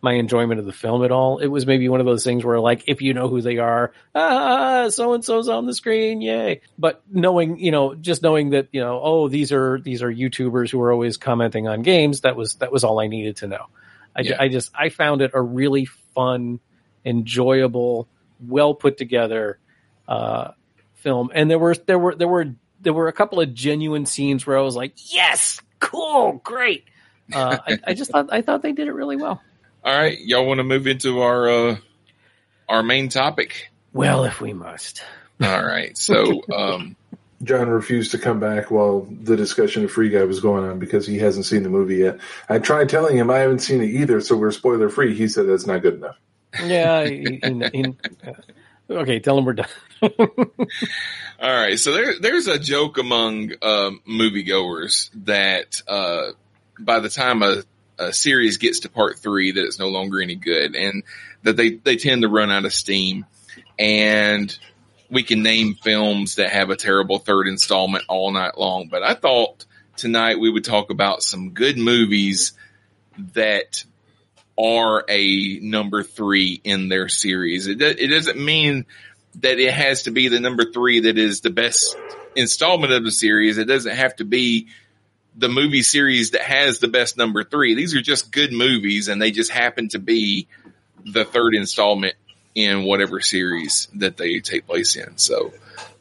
my 0.00 0.12
enjoyment 0.12 0.60
of 0.60 0.66
the 0.66 0.72
film 0.72 1.04
at 1.04 1.10
all. 1.10 1.38
It 1.38 1.48
was 1.48 1.66
maybe 1.66 1.88
one 1.88 2.00
of 2.00 2.06
those 2.06 2.22
things 2.22 2.44
where 2.44 2.60
like 2.60 2.84
if 2.86 3.02
you 3.02 3.14
know 3.14 3.28
who 3.28 3.40
they 3.40 3.58
are, 3.58 3.92
ah, 4.14 4.88
so 4.90 5.12
and 5.12 5.24
so's 5.24 5.48
on 5.48 5.66
the 5.66 5.74
screen, 5.74 6.20
yay. 6.20 6.60
But 6.78 7.02
knowing, 7.10 7.58
you 7.58 7.70
know, 7.70 7.94
just 7.94 8.22
knowing 8.22 8.50
that, 8.50 8.68
you 8.72 8.80
know, 8.80 9.00
oh, 9.02 9.28
these 9.28 9.52
are 9.52 9.80
these 9.80 10.02
are 10.02 10.12
YouTubers 10.12 10.70
who 10.70 10.80
are 10.80 10.92
always 10.92 11.16
commenting 11.16 11.66
on 11.66 11.82
games, 11.82 12.20
that 12.20 12.36
was 12.36 12.54
that 12.56 12.70
was 12.70 12.84
all 12.84 13.00
I 13.00 13.08
needed 13.08 13.36
to 13.38 13.48
know. 13.48 13.66
I, 14.14 14.22
Yeah. 14.22 14.36
I 14.38 14.48
just 14.48 14.70
I 14.74 14.88
found 14.90 15.22
it 15.22 15.32
a 15.34 15.42
really 15.42 15.86
fun, 16.14 16.60
enjoyable, 17.04 18.08
well 18.46 18.74
put 18.74 18.98
together 18.98 19.58
uh 20.06 20.52
film. 20.94 21.30
And 21.34 21.50
there 21.50 21.58
were 21.58 21.74
there 21.74 21.98
were 21.98 22.14
there 22.14 22.28
were 22.28 22.54
there 22.80 22.92
were 22.92 23.08
a 23.08 23.12
couple 23.12 23.40
of 23.40 23.52
genuine 23.52 24.06
scenes 24.06 24.46
where 24.46 24.56
I 24.56 24.62
was 24.62 24.76
like, 24.76 24.92
yes, 25.12 25.60
cool, 25.80 26.40
great. 26.44 26.84
Uh, 27.32 27.58
I, 27.66 27.78
I 27.88 27.94
just 27.94 28.10
thought 28.10 28.32
I 28.32 28.42
thought 28.42 28.62
they 28.62 28.72
did 28.72 28.88
it 28.88 28.92
really 28.92 29.16
well. 29.16 29.42
All 29.84 29.96
right, 29.96 30.18
y'all 30.18 30.46
want 30.46 30.58
to 30.58 30.64
move 30.64 30.86
into 30.86 31.20
our 31.20 31.48
uh, 31.48 31.76
our 32.68 32.82
main 32.82 33.08
topic? 33.08 33.70
Well, 33.92 34.24
if 34.24 34.40
we 34.40 34.52
must. 34.52 35.02
All 35.42 35.64
right, 35.64 35.96
so 35.96 36.42
um, 36.54 36.96
John 37.42 37.68
refused 37.68 38.10
to 38.10 38.18
come 38.18 38.40
back 38.40 38.70
while 38.70 39.06
the 39.10 39.36
discussion 39.36 39.84
of 39.84 39.90
Free 39.92 40.10
Guy 40.10 40.24
was 40.24 40.40
going 40.40 40.68
on 40.68 40.78
because 40.78 41.06
he 41.06 41.18
hasn't 41.18 41.46
seen 41.46 41.62
the 41.62 41.68
movie 41.70 41.96
yet. 41.96 42.18
I 42.48 42.58
tried 42.58 42.88
telling 42.88 43.16
him 43.16 43.30
I 43.30 43.38
haven't 43.38 43.60
seen 43.60 43.80
it 43.80 43.90
either, 43.90 44.20
so 44.20 44.36
we're 44.36 44.50
spoiler 44.50 44.88
free. 44.88 45.14
He 45.14 45.28
said 45.28 45.46
that's 45.48 45.66
not 45.66 45.82
good 45.82 45.94
enough. 45.94 46.16
Yeah. 46.62 47.04
he- 47.06 47.40
he- 47.42 47.68
he- 47.72 47.84
uh, 48.26 48.32
okay, 48.90 49.20
tell 49.20 49.38
him 49.38 49.44
we're 49.44 49.52
done. 49.54 49.66
All 50.02 50.10
right, 51.40 51.78
so 51.78 51.92
there, 51.92 52.18
there's 52.20 52.48
a 52.48 52.58
joke 52.58 52.98
among 52.98 53.52
um, 53.62 54.00
moviegoers 54.08 55.10
that 55.26 55.80
uh, 55.86 56.32
by 56.80 56.98
the 56.98 57.08
time 57.08 57.42
a, 57.42 57.62
a 57.98 58.12
series 58.12 58.56
gets 58.56 58.80
to 58.80 58.88
part 58.88 59.18
three, 59.18 59.52
that 59.52 59.64
it's 59.64 59.78
no 59.78 59.88
longer 59.88 60.20
any 60.20 60.36
good, 60.36 60.74
and 60.74 61.02
that 61.42 61.56
they 61.56 61.70
they 61.70 61.96
tend 61.96 62.22
to 62.22 62.28
run 62.28 62.50
out 62.50 62.64
of 62.64 62.72
steam. 62.72 63.26
And 63.78 64.56
we 65.10 65.22
can 65.22 65.42
name 65.42 65.74
films 65.74 66.36
that 66.36 66.50
have 66.50 66.70
a 66.70 66.76
terrible 66.76 67.18
third 67.18 67.48
installment 67.48 68.04
all 68.08 68.30
night 68.30 68.58
long. 68.58 68.88
But 68.88 69.02
I 69.02 69.14
thought 69.14 69.64
tonight 69.96 70.38
we 70.38 70.50
would 70.50 70.64
talk 70.64 70.90
about 70.90 71.22
some 71.22 71.50
good 71.50 71.78
movies 71.78 72.52
that 73.34 73.84
are 74.58 75.04
a 75.08 75.58
number 75.60 76.02
three 76.02 76.60
in 76.64 76.88
their 76.88 77.08
series. 77.08 77.66
It, 77.66 77.80
it 77.80 78.08
doesn't 78.08 78.38
mean 78.38 78.86
that 79.36 79.58
it 79.58 79.72
has 79.72 80.04
to 80.04 80.10
be 80.10 80.28
the 80.28 80.40
number 80.40 80.70
three 80.70 81.00
that 81.00 81.16
is 81.16 81.40
the 81.40 81.50
best 81.50 81.96
installment 82.34 82.92
of 82.92 83.04
the 83.04 83.10
series. 83.10 83.58
It 83.58 83.66
doesn't 83.66 83.94
have 83.94 84.16
to 84.16 84.24
be 84.24 84.68
the 85.38 85.48
movie 85.48 85.82
series 85.82 86.32
that 86.32 86.42
has 86.42 86.80
the 86.80 86.88
best 86.88 87.16
number 87.16 87.44
three. 87.44 87.74
These 87.74 87.94
are 87.94 88.02
just 88.02 88.32
good 88.32 88.52
movies 88.52 89.08
and 89.08 89.22
they 89.22 89.30
just 89.30 89.50
happen 89.50 89.88
to 89.90 89.98
be 89.98 90.48
the 91.04 91.24
third 91.24 91.54
installment 91.54 92.14
in 92.54 92.82
whatever 92.82 93.20
series 93.20 93.86
that 93.94 94.16
they 94.16 94.40
take 94.40 94.66
place 94.66 94.96
in. 94.96 95.16
So, 95.16 95.52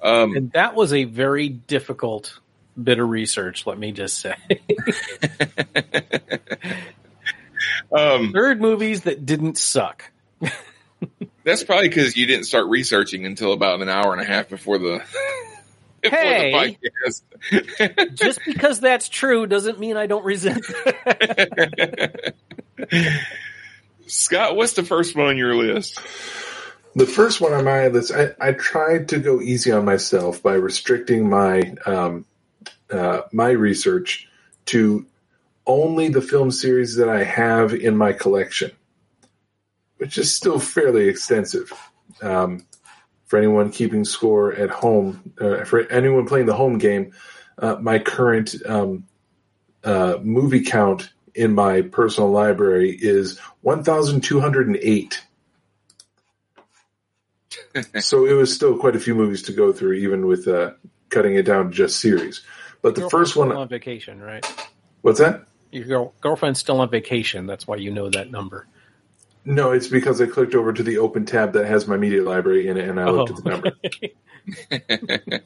um, 0.02 0.36
and 0.36 0.52
that 0.54 0.74
was 0.74 0.92
a 0.92 1.04
very 1.04 1.50
difficult 1.50 2.40
bit 2.82 3.00
of 3.00 3.08
research. 3.08 3.68
Let 3.68 3.78
me 3.78 3.92
just 3.92 4.18
say. 4.18 4.36
um, 7.96 8.34
third 8.34 8.60
movies 8.60 9.04
that 9.04 9.24
didn't 9.24 9.60
suck. 9.60 10.12
that's 11.44 11.64
probably 11.64 11.90
because 11.90 12.18
you 12.18 12.26
didn't 12.26 12.46
start 12.46 12.66
researching 12.68 13.28
until 13.28 13.54
about 13.54 13.82
an 13.82 13.90
hour 13.90 14.14
and 14.14 14.22
a 14.22 14.26
half 14.26 14.50
before 14.50 14.80
the. 14.80 15.04
Hey, 16.04 16.78
the 16.82 18.12
just 18.14 18.40
because 18.46 18.80
that's 18.80 19.10
true 19.10 19.48
doesn't 19.48 19.80
mean 19.80 19.98
I 19.98 20.08
don't 20.08 20.24
resent. 20.26 20.64
Scott, 24.08 24.56
what's 24.56 24.74
the 24.74 24.84
first 24.84 25.16
one 25.16 25.28
on 25.28 25.38
your 25.38 25.56
list? 25.56 26.00
The 26.96 27.06
first 27.06 27.42
one 27.42 27.54
on 27.54 27.66
my 27.66 27.88
list, 27.88 28.12
I, 28.12 28.30
I 28.40 28.54
tried 28.54 29.10
to 29.10 29.20
go 29.20 29.42
easy 29.42 29.72
on 29.72 29.86
myself 29.86 30.42
by 30.42 30.54
restricting 30.54 31.30
my 31.30 31.76
um, 31.86 32.26
uh, 32.90 33.22
my 33.32 33.50
research 33.50 34.28
to 34.68 35.06
only 35.66 36.08
the 36.08 36.22
film 36.22 36.50
series 36.52 36.96
that 36.96 37.10
I 37.10 37.24
have 37.24 37.74
in 37.74 37.98
my 37.98 38.14
collection, 38.14 38.72
which 39.98 40.18
is 40.18 40.34
still 40.34 40.60
fairly 40.60 41.08
extensive. 41.10 41.72
Um, 42.22 42.66
for 43.28 43.38
anyone 43.38 43.72
keeping 43.72 44.06
score 44.06 44.54
at 44.54 44.70
home, 44.70 45.34
uh, 45.40 45.64
for 45.66 45.82
anyone 45.92 46.26
playing 46.26 46.46
the 46.48 46.56
home 46.56 46.78
game, 46.78 47.14
uh, 47.60 47.76
my 47.76 48.00
current 48.00 48.56
um, 48.66 49.06
uh, 49.84 50.18
movie 50.22 50.64
count 50.64 51.12
in 51.36 51.54
my 51.54 51.82
personal 51.82 52.32
library 52.32 52.98
is 53.00 53.38
1,208. 53.62 55.24
so 58.00 58.26
it 58.26 58.34
was 58.34 58.54
still 58.54 58.78
quite 58.78 58.96
a 58.96 59.00
few 59.00 59.14
movies 59.14 59.44
to 59.44 59.54
go 59.54 59.72
through, 59.72 59.94
even 59.94 60.26
with 60.26 60.48
uh, 60.48 60.72
cutting 61.10 61.36
it 61.36 61.44
down 61.44 61.66
to 61.66 61.72
just 61.72 62.00
series. 62.00 62.44
But 62.82 62.96
the 62.96 63.10
first 63.10 63.36
one 63.36 63.52
on 63.52 63.68
vacation, 63.68 64.22
right? 64.22 64.46
What's 65.02 65.20
that? 65.20 65.46
Your 65.72 65.86
girl, 65.86 66.14
girlfriend's 66.22 66.60
still 66.60 66.80
on 66.80 66.90
vacation. 66.90 67.46
That's 67.46 67.68
why 67.68 67.78
you 67.78 67.92
know 67.92 68.10
that 68.10 68.32
number. 68.32 68.68
No, 69.50 69.72
it's 69.72 69.88
because 69.88 70.20
I 70.20 70.26
clicked 70.26 70.56
over 70.56 70.74
to 70.74 70.84
the 70.84 70.98
open 70.98 71.26
tab 71.26 71.54
that 71.54 71.68
has 71.68 71.88
my 71.88 71.96
media 71.96 72.22
library 72.22 72.68
in 72.68 72.76
it, 72.76 72.90
and 72.90 73.00
I 73.00 73.06
looked 73.06 73.32
oh, 73.32 73.38
at 73.38 73.44
the 73.46 75.32
number. 75.32 75.42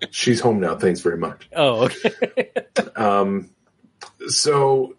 She's 0.10 0.40
home 0.40 0.58
now. 0.58 0.78
Thanks 0.78 1.00
very 1.00 1.18
much. 1.18 1.50
Oh, 1.54 1.84
okay. 1.84 2.50
um, 2.96 3.50
so 4.26 4.96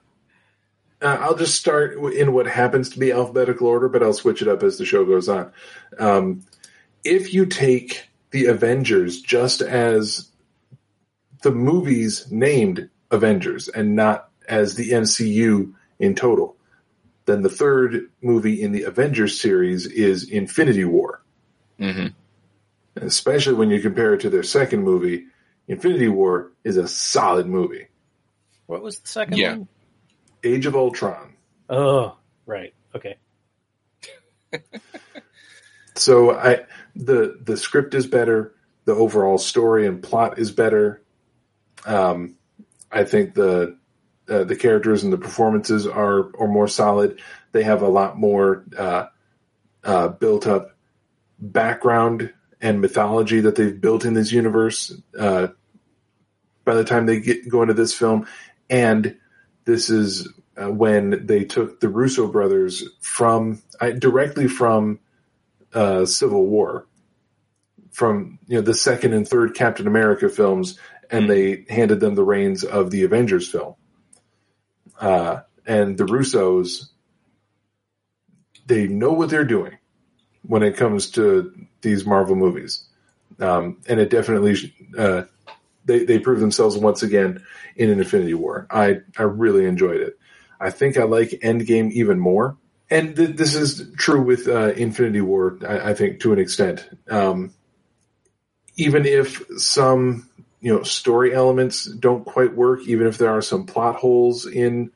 uh, 1.02 1.18
I'll 1.20 1.36
just 1.36 1.60
start 1.60 1.98
in 2.14 2.32
what 2.32 2.46
happens 2.46 2.90
to 2.90 3.00
be 3.00 3.12
alphabetical 3.12 3.66
order, 3.66 3.90
but 3.90 4.04
I'll 4.04 4.14
switch 4.14 4.44
it 4.44 4.48
up 4.48 4.62
as 4.62 4.78
the 4.78 4.86
show 4.86 5.04
goes 5.04 5.28
on. 5.28 5.52
Um, 5.98 6.46
if 7.04 7.34
you 7.34 7.48
take 7.48 8.08
the 8.30 8.46
Avengers 8.46 9.20
just 9.20 9.62
as 9.62 10.30
the 11.42 11.52
movies 11.52 12.32
named 12.32 12.88
Avengers 13.10 13.68
and 13.68 13.96
not 13.96 14.30
as 14.48 14.76
the 14.76 14.92
MCU 14.92 15.74
in 15.98 16.14
total, 16.14 16.56
then 17.26 17.42
the 17.42 17.50
third 17.50 18.10
movie 18.22 18.62
in 18.62 18.72
the 18.72 18.84
Avengers 18.84 19.40
series 19.40 19.86
is 19.86 20.30
Infinity 20.30 20.86
War. 20.86 21.24
Mm-hmm. 21.80 22.08
Especially 22.96 23.54
when 23.54 23.70
you 23.70 23.80
compare 23.82 24.14
it 24.14 24.22
to 24.22 24.30
their 24.30 24.44
second 24.44 24.84
movie, 24.84 25.26
Infinity 25.68 26.10
War 26.10 26.52
is 26.64 26.78
a 26.78 26.88
solid 26.88 27.48
movie. 27.48 27.88
What 28.68 28.84
was 28.84 29.00
the 29.00 29.08
second 29.08 29.38
yeah. 29.38 29.56
one? 29.56 29.68
Age 30.44 30.66
of 30.66 30.76
Ultron. 30.76 31.36
Oh, 31.70 32.18
right. 32.46 32.74
Okay. 32.96 33.18
so 35.96 36.32
I 36.32 36.66
the 36.96 37.40
the 37.42 37.58
script 37.58 37.94
is 37.96 38.06
better, 38.06 38.54
the 38.86 38.94
overall 38.94 39.38
story 39.38 39.88
and 39.88 40.04
plot 40.04 40.38
is 40.38 40.52
better. 40.52 41.02
Um, 41.86 42.36
I 42.92 43.04
think 43.04 43.34
the 43.34 43.78
uh, 44.30 44.44
the 44.44 44.56
characters 44.56 45.04
and 45.04 45.12
the 45.12 45.18
performances 45.18 45.86
are 45.86 46.32
are 46.40 46.48
more 46.48 46.68
solid. 46.68 47.22
They 47.52 47.64
have 47.64 47.82
a 47.82 47.88
lot 47.88 48.18
more 48.18 48.64
uh, 48.78 49.08
uh, 49.84 50.08
built 50.10 50.48
up 50.48 50.76
background 51.40 52.34
and 52.62 52.80
mythology 52.80 53.42
that 53.42 53.56
they've 53.56 53.80
built 53.80 54.06
in 54.06 54.14
this 54.14 54.32
universe. 54.32 54.94
Uh, 55.18 55.48
by 56.64 56.76
the 56.76 56.86
time 56.86 57.06
they 57.06 57.20
get 57.20 57.50
go 57.50 57.62
into 57.62 57.74
this 57.74 57.94
film, 57.94 58.28
and 58.70 59.18
this 59.66 59.90
is 59.90 60.30
uh, 60.62 60.72
when 60.72 61.26
they 61.26 61.44
took 61.44 61.80
the 61.80 61.90
Russo 61.90 62.28
brothers 62.28 62.84
from 63.02 63.62
directly 64.00 64.48
from 64.48 65.00
uh, 65.74 66.06
Civil 66.06 66.46
War, 66.46 66.88
from 67.92 68.40
you 68.48 68.56
know 68.56 68.62
the 68.62 68.74
second 68.74 69.14
and 69.14 69.28
third 69.28 69.56
Captain 69.56 69.88
America 69.88 70.30
films, 70.30 70.80
and 71.10 71.30
they 71.30 71.66
handed 71.70 72.00
them 72.00 72.16
the 72.16 72.24
reins 72.24 72.64
of 72.64 72.92
the 72.92 73.04
Avengers 73.04 73.50
film. 73.50 73.76
Uh, 75.04 75.42
and 75.66 75.98
the 75.98 76.06
Russos, 76.06 76.86
they 78.66 78.88
know 78.88 79.12
what 79.12 79.30
they're 79.30 79.44
doing 79.44 79.78
when 80.44 80.64
it 80.64 80.78
comes 80.78 81.12
to 81.12 81.54
these 81.82 82.06
Marvel 82.06 82.38
movies, 82.38 82.86
um, 83.42 83.82
and 83.86 84.00
it 84.00 84.10
definitely 84.10 84.74
uh, 84.98 85.24
they 85.84 86.06
they 86.06 86.20
prove 86.20 86.40
themselves 86.40 86.78
once 86.78 87.04
again 87.04 87.44
in 87.76 87.90
an 87.90 88.00
Infinity 88.00 88.34
War. 88.34 88.66
I 88.72 89.02
I 89.18 89.24
really 89.24 89.66
enjoyed 89.66 90.00
it. 90.00 90.18
I 90.58 90.70
think 90.70 90.98
I 90.98 91.04
like 91.04 91.32
Endgame 91.44 91.92
even 91.92 92.18
more, 92.18 92.56
and 92.90 93.14
th- 93.14 93.36
this 93.36 93.56
is 93.56 93.92
true 93.98 94.22
with 94.22 94.48
uh, 94.48 94.72
Infinity 94.72 95.20
War. 95.20 95.60
I, 95.68 95.90
I, 95.90 95.94
think 95.96 96.22
to 96.22 96.32
an 96.32 96.40
extent, 96.40 96.88
um, 97.10 97.54
even 98.78 99.06
if 99.06 99.42
some 99.58 100.30
you 100.64 100.74
know 100.74 100.82
story 100.82 101.36
elements 101.36 101.84
don't 101.84 102.24
quite 102.24 102.56
work, 102.56 102.80
even 102.88 103.06
if 103.06 103.18
there 103.18 103.30
are 103.30 103.42
some 103.42 103.66
plot 103.66 103.96
holes 103.96 104.46
in 104.46 104.92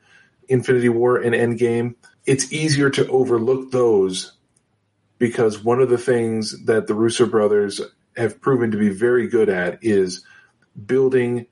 Infinity 0.48 0.88
War 0.88 1.18
and 1.18 1.34
Endgame, 1.34 1.94
it's 2.24 2.50
easier 2.50 2.88
to 2.88 3.06
overlook 3.08 3.70
those 3.70 4.32
because 5.18 5.62
one 5.62 5.82
of 5.82 5.90
the 5.90 5.98
things 5.98 6.64
that 6.64 6.86
the 6.86 6.94
Russo 6.94 7.26
brothers 7.26 7.82
have 8.16 8.40
proven 8.40 8.70
to 8.70 8.78
be 8.78 8.88
very 8.88 9.28
good 9.28 9.50
at 9.50 9.84
is 9.84 10.24
building 10.86 11.44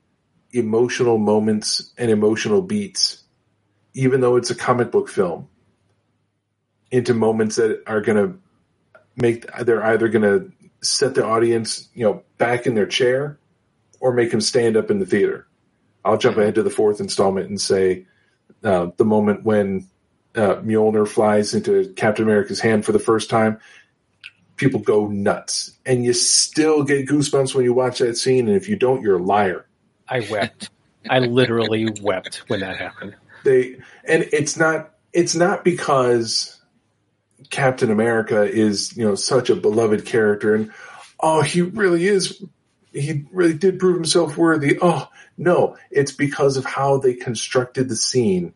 emotional 0.51 1.19
moments 1.19 1.93
and 1.95 2.09
emotional 2.09 2.63
beats, 2.63 3.23
even 3.93 4.19
though 4.19 4.35
it's 4.35 4.49
a 4.49 4.55
comic 4.55 4.89
book 4.89 5.09
film, 5.09 5.47
into 6.89 7.13
moments 7.13 7.57
that 7.57 7.83
are 7.85 8.01
going 8.01 8.17
to 8.17 8.39
make, 9.15 9.45
they're 9.63 9.85
either 9.85 10.07
going 10.07 10.23
to 10.23 10.51
set 10.81 11.13
the 11.13 11.23
audience, 11.23 11.87
you 11.93 12.03
know, 12.03 12.23
back 12.39 12.65
in 12.65 12.73
their 12.73 12.87
chair 12.87 13.37
or 13.99 14.13
make 14.13 14.31
him 14.31 14.41
stand 14.41 14.77
up 14.77 14.91
in 14.91 14.99
the 14.99 15.05
theater. 15.05 15.47
I'll 16.03 16.17
jump 16.17 16.37
ahead 16.37 16.55
to 16.55 16.63
the 16.63 16.69
fourth 16.69 16.99
installment 16.99 17.49
and 17.49 17.59
say 17.59 18.05
uh, 18.63 18.87
the 18.97 19.05
moment 19.05 19.43
when 19.43 19.87
uh, 20.35 20.55
Mjolnir 20.55 21.07
flies 21.07 21.53
into 21.53 21.93
Captain 21.95 22.23
America's 22.23 22.59
hand 22.59 22.85
for 22.85 22.91
the 22.91 22.99
first 22.99 23.29
time, 23.29 23.59
people 24.55 24.79
go 24.79 25.07
nuts. 25.07 25.73
And 25.85 26.05
you 26.05 26.13
still 26.13 26.83
get 26.83 27.07
goosebumps 27.07 27.55
when 27.55 27.65
you 27.65 27.73
watch 27.73 27.99
that 27.99 28.17
scene. 28.17 28.47
And 28.47 28.55
if 28.55 28.69
you 28.69 28.75
don't, 28.75 29.01
you're 29.01 29.17
a 29.17 29.23
liar. 29.23 29.65
I 30.07 30.25
wept. 30.31 30.69
I 31.09 31.19
literally 31.19 31.89
wept 32.01 32.43
when 32.47 32.61
that 32.61 32.77
happened. 32.77 33.15
They 33.43 33.75
and 34.05 34.27
it's 34.33 34.57
not 34.57 34.93
it's 35.13 35.35
not 35.35 35.63
because 35.63 36.59
Captain 37.49 37.91
America 37.91 38.43
is, 38.43 38.95
you 38.97 39.05
know, 39.05 39.15
such 39.15 39.49
a 39.49 39.55
beloved 39.55 40.05
character 40.05 40.55
and 40.55 40.71
oh, 41.19 41.41
he 41.41 41.61
really 41.61 42.07
is 42.07 42.43
he 42.99 43.25
really 43.31 43.53
did 43.53 43.79
prove 43.79 43.95
himself 43.95 44.37
worthy. 44.37 44.77
Oh, 44.81 45.07
no, 45.37 45.77
it's 45.91 46.11
because 46.11 46.57
of 46.57 46.65
how 46.65 46.97
they 46.97 47.13
constructed 47.13 47.89
the 47.89 47.95
scene 47.95 48.53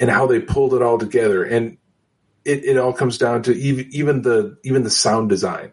and 0.00 0.10
how 0.10 0.26
they 0.26 0.40
pulled 0.40 0.74
it 0.74 0.82
all 0.82 0.98
together. 0.98 1.44
And 1.44 1.78
it, 2.44 2.64
it 2.64 2.78
all 2.78 2.92
comes 2.92 3.18
down 3.18 3.44
to 3.44 3.52
even, 3.52 3.88
even 3.92 4.22
the, 4.22 4.58
even 4.64 4.82
the 4.82 4.90
sound 4.90 5.28
design, 5.28 5.72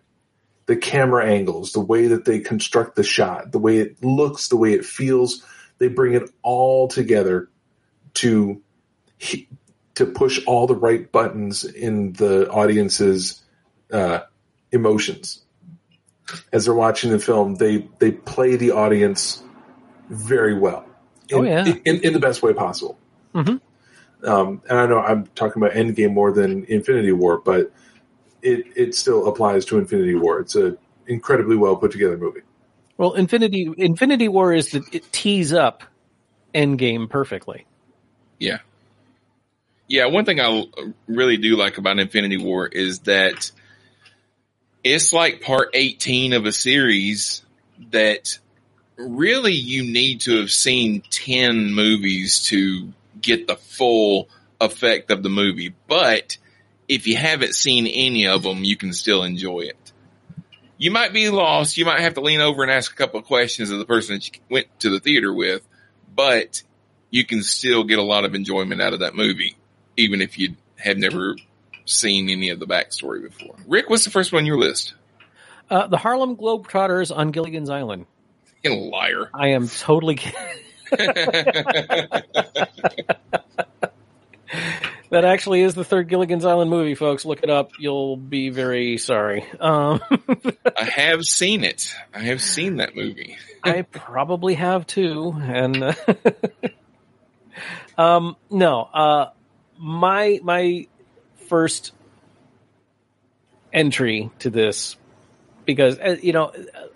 the 0.68 0.76
camera 0.76 1.26
angles, 1.26 1.72
the 1.72 1.80
way 1.80 2.08
that 2.08 2.26
they 2.26 2.40
construct 2.40 2.96
the 2.96 3.04
shot, 3.04 3.52
the 3.52 3.60
way 3.60 3.78
it 3.78 4.04
looks, 4.04 4.50
the 4.50 4.58
way 4.58 4.74
it 4.74 4.86
feels. 4.86 5.44
They 5.80 5.88
bring 5.88 6.14
it 6.14 6.30
all 6.44 6.88
together 6.88 7.50
to, 8.16 8.62
to 9.96 10.06
push 10.06 10.46
all 10.46 10.68
the 10.68 10.76
right 10.76 11.12
buttons 11.12 11.64
in 11.64 12.14
the 12.14 12.50
audience's, 12.50 13.42
uh, 13.92 14.20
emotions 14.72 15.44
as 16.54 16.66
they're 16.66 16.74
watching 16.74 17.12
the 17.12 17.20
film, 17.20 17.56
they 17.56 17.88
they 18.00 18.12
play 18.12 18.56
the 18.56 18.72
audience 18.72 19.42
very 20.10 20.58
well. 20.58 20.86
In, 21.30 21.38
Oh, 21.40 21.44
yeah. 21.44 21.66
in, 21.86 22.02
in 22.02 22.14
the 22.14 22.20
best 22.20 22.42
way 22.42 22.54
possible. 22.54 22.98
Mhm. 23.36 23.62
Um, 24.24 24.62
and 24.70 24.80
I 24.80 24.86
know 24.88 25.00
I'm 25.00 25.28
talking 25.36 25.62
about 25.62 25.76
Endgame 25.76 26.14
more 26.14 26.32
than 26.32 26.66
Infinity 26.66 27.12
War, 27.12 27.40
but 27.40 27.72
it 28.42 28.66
it 28.76 28.96
still 28.96 29.28
applies 29.28 29.66
to 29.66 29.78
Infinity 29.78 30.16
War. 30.16 30.40
It's 30.40 30.56
a 30.56 30.78
incredibly 31.08 31.56
well 31.56 31.76
put 31.76 31.92
together 31.92 32.18
movie. 32.18 32.42
Well, 32.98 33.14
Infinity 33.14 33.72
Infinity 33.78 34.28
War 34.28 34.54
is 34.54 34.72
that 34.72 34.84
it 34.94 35.12
tees 35.12 35.54
up 35.54 35.84
Endgame 36.54 37.10
perfectly. 37.10 37.66
Yeah. 38.40 38.60
Yeah, 39.88 40.06
one 40.06 40.26
thing 40.26 40.40
I 40.40 40.66
really 41.08 41.38
do 41.38 41.56
like 41.56 41.78
about 41.78 41.98
Infinity 41.98 42.38
War 42.38 42.68
is 42.68 43.00
that 43.00 43.52
it's 44.84 45.14
like 45.14 45.42
part 45.42 45.70
18 45.74 46.34
of 46.34 46.46
a 46.46 46.52
series 46.52 47.44
that 47.92 48.40
really 48.98 49.54
you 49.54 49.84
need 49.84 50.22
to 50.22 50.40
have 50.40 50.52
seen 50.52 51.02
10 51.10 51.74
movies 51.74 52.44
to 52.46 52.92
get 53.22 53.48
the 53.48 53.56
full 53.56 54.30
effect 54.60 55.12
of 55.12 55.24
the 55.24 55.30
movie. 55.30 55.74
But 55.88 56.38
if 56.88 57.08
you 57.08 57.16
haven't 57.16 57.56
seen 57.56 57.88
any 57.88 58.28
of 58.28 58.44
them, 58.44 58.64
you 58.64 58.76
can 58.76 58.94
still 58.94 59.24
enjoy 59.24 59.62
it. 59.62 59.92
You 60.78 60.92
might 60.92 61.14
be 61.14 61.30
lost. 61.30 61.78
You 61.78 61.86
might 61.86 62.00
have 62.00 62.14
to 62.14 62.22
lean 62.22 62.42
over 62.42 62.64
and 62.64 62.72
ask 62.72 62.92
a 62.92 62.96
couple 62.96 63.20
of 63.20 63.26
questions 63.26 63.70
of 63.70 63.80
the 63.80 63.86
person 63.86 64.16
that 64.16 64.28
you 64.28 64.40
went 64.50 64.68
to 64.80 64.90
the 64.90 65.00
theater 65.00 65.34
with, 65.34 65.68
but 66.16 66.64
you 67.10 67.26
can 67.26 67.44
still 67.44 67.84
get 67.84 68.00
a 68.00 68.04
lot 68.04 68.24
of 68.24 68.34
enjoyment 68.34 68.82
out 68.82 68.94
of 68.94 69.00
that 69.00 69.16
movie, 69.16 69.58
even 69.98 70.22
if 70.22 70.38
you 70.38 70.56
have 70.78 70.98
never 70.98 71.36
seen 71.90 72.30
any 72.30 72.50
of 72.50 72.60
the 72.60 72.68
backstory 72.68 73.22
before. 73.22 73.56
Rick, 73.68 73.90
what's 73.90 74.06
the 74.06 74.12
first 74.12 74.32
one 74.32 74.44
on 74.44 74.46
your 74.46 74.58
list? 74.58 74.94
Uh, 75.70 75.88
the 75.88 75.98
Harlem 75.98 76.36
Globetrotters 76.36 77.16
on 77.16 77.32
Gilligan's 77.32 77.70
Island. 77.70 78.06
You 78.64 78.76
liar. 78.76 79.30
I 79.34 79.50
am 79.50 79.68
totally 79.68 80.16
kidding. 80.16 80.40
that 80.92 82.24
actually 85.12 85.62
is 85.62 85.76
the 85.76 85.84
third 85.84 86.10
Gilligan's 86.10 86.46
Island 86.46 86.70
movie, 86.70 86.96
folks. 86.96 87.26
Look 87.26 87.44
it 87.44 87.50
up. 87.50 87.72
You'll 87.80 88.18
be 88.18 88.50
very 88.50 88.98
sorry. 88.98 89.46
Um, 89.60 90.02
I 90.78 90.84
have 90.84 91.24
seen 91.24 91.64
it. 91.64 91.94
I 92.14 92.20
have 92.20 92.42
seen 92.42 92.78
that 92.78 92.96
movie. 92.96 93.38
I 93.64 93.84
probably 93.84 94.56
have 94.56 94.88
too. 94.88 95.36
And 95.40 95.84
uh, 95.84 95.94
um, 97.98 98.36
no, 98.50 98.82
uh, 98.82 99.30
my 99.78 100.40
my 100.44 100.88
first 101.50 101.92
entry 103.74 104.30
to 104.40 104.50
this 104.50 104.96
because 105.66 106.00
uh, 106.00 106.16
you 106.22 106.34
know, 106.34 106.52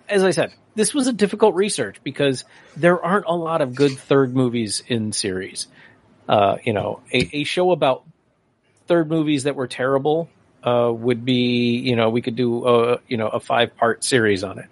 as 0.08 0.24
I 0.24 0.30
said, 0.32 0.52
this 0.74 0.92
was 0.92 1.06
a 1.06 1.12
difficult 1.12 1.54
research 1.54 1.98
because 2.02 2.44
there 2.76 3.00
aren't 3.00 3.26
a 3.26 3.34
lot 3.34 3.60
of 3.60 3.74
good 3.74 3.92
third 3.92 4.34
movies 4.34 4.82
in 4.86 5.12
series. 5.12 5.68
Uh, 6.28 6.56
you 6.64 6.72
know, 6.72 7.00
a, 7.12 7.36
a 7.36 7.44
show 7.44 7.70
about 7.70 8.04
third 8.86 9.08
movies 9.08 9.44
that 9.44 9.54
were 9.54 9.66
terrible 9.66 10.28
uh, 10.64 10.90
would 10.92 11.24
be, 11.24 11.76
you 11.76 11.96
know, 11.96 12.10
we 12.10 12.22
could 12.22 12.36
do 12.36 12.66
a, 12.66 12.98
you 13.06 13.16
know, 13.16 13.28
a 13.28 13.40
five 13.40 13.76
part 13.76 14.02
series 14.02 14.42
on 14.42 14.58
it. 14.58 14.66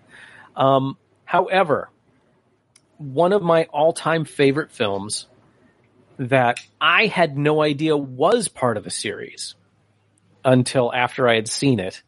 Um, 0.56 0.96
however, 1.24 1.88
one 2.98 3.32
of 3.32 3.42
my 3.42 3.64
all 3.64 3.92
time 3.92 4.24
favorite 4.24 4.70
films 4.70 5.26
that 6.18 6.58
I 6.80 7.06
had 7.06 7.36
no 7.36 7.62
idea 7.62 7.96
was 7.96 8.48
part 8.48 8.76
of 8.76 8.86
a 8.86 8.90
series 8.90 9.54
until 10.44 10.92
after 10.92 11.28
I 11.28 11.34
had 11.34 11.48
seen 11.48 11.80
it, 11.80 12.02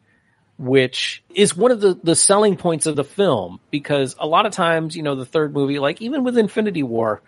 which 0.58 1.22
is 1.34 1.56
one 1.56 1.70
of 1.70 1.80
the, 1.80 1.98
the 2.02 2.14
selling 2.14 2.56
points 2.56 2.86
of 2.86 2.96
the 2.96 3.04
film 3.04 3.60
because 3.70 4.16
a 4.18 4.26
lot 4.26 4.46
of 4.46 4.52
times, 4.52 4.96
you 4.96 5.02
know, 5.02 5.14
the 5.14 5.26
third 5.26 5.52
movie, 5.52 5.78
like 5.78 6.00
even 6.00 6.24
with 6.24 6.38
Infinity 6.38 6.82
War, 6.82 7.22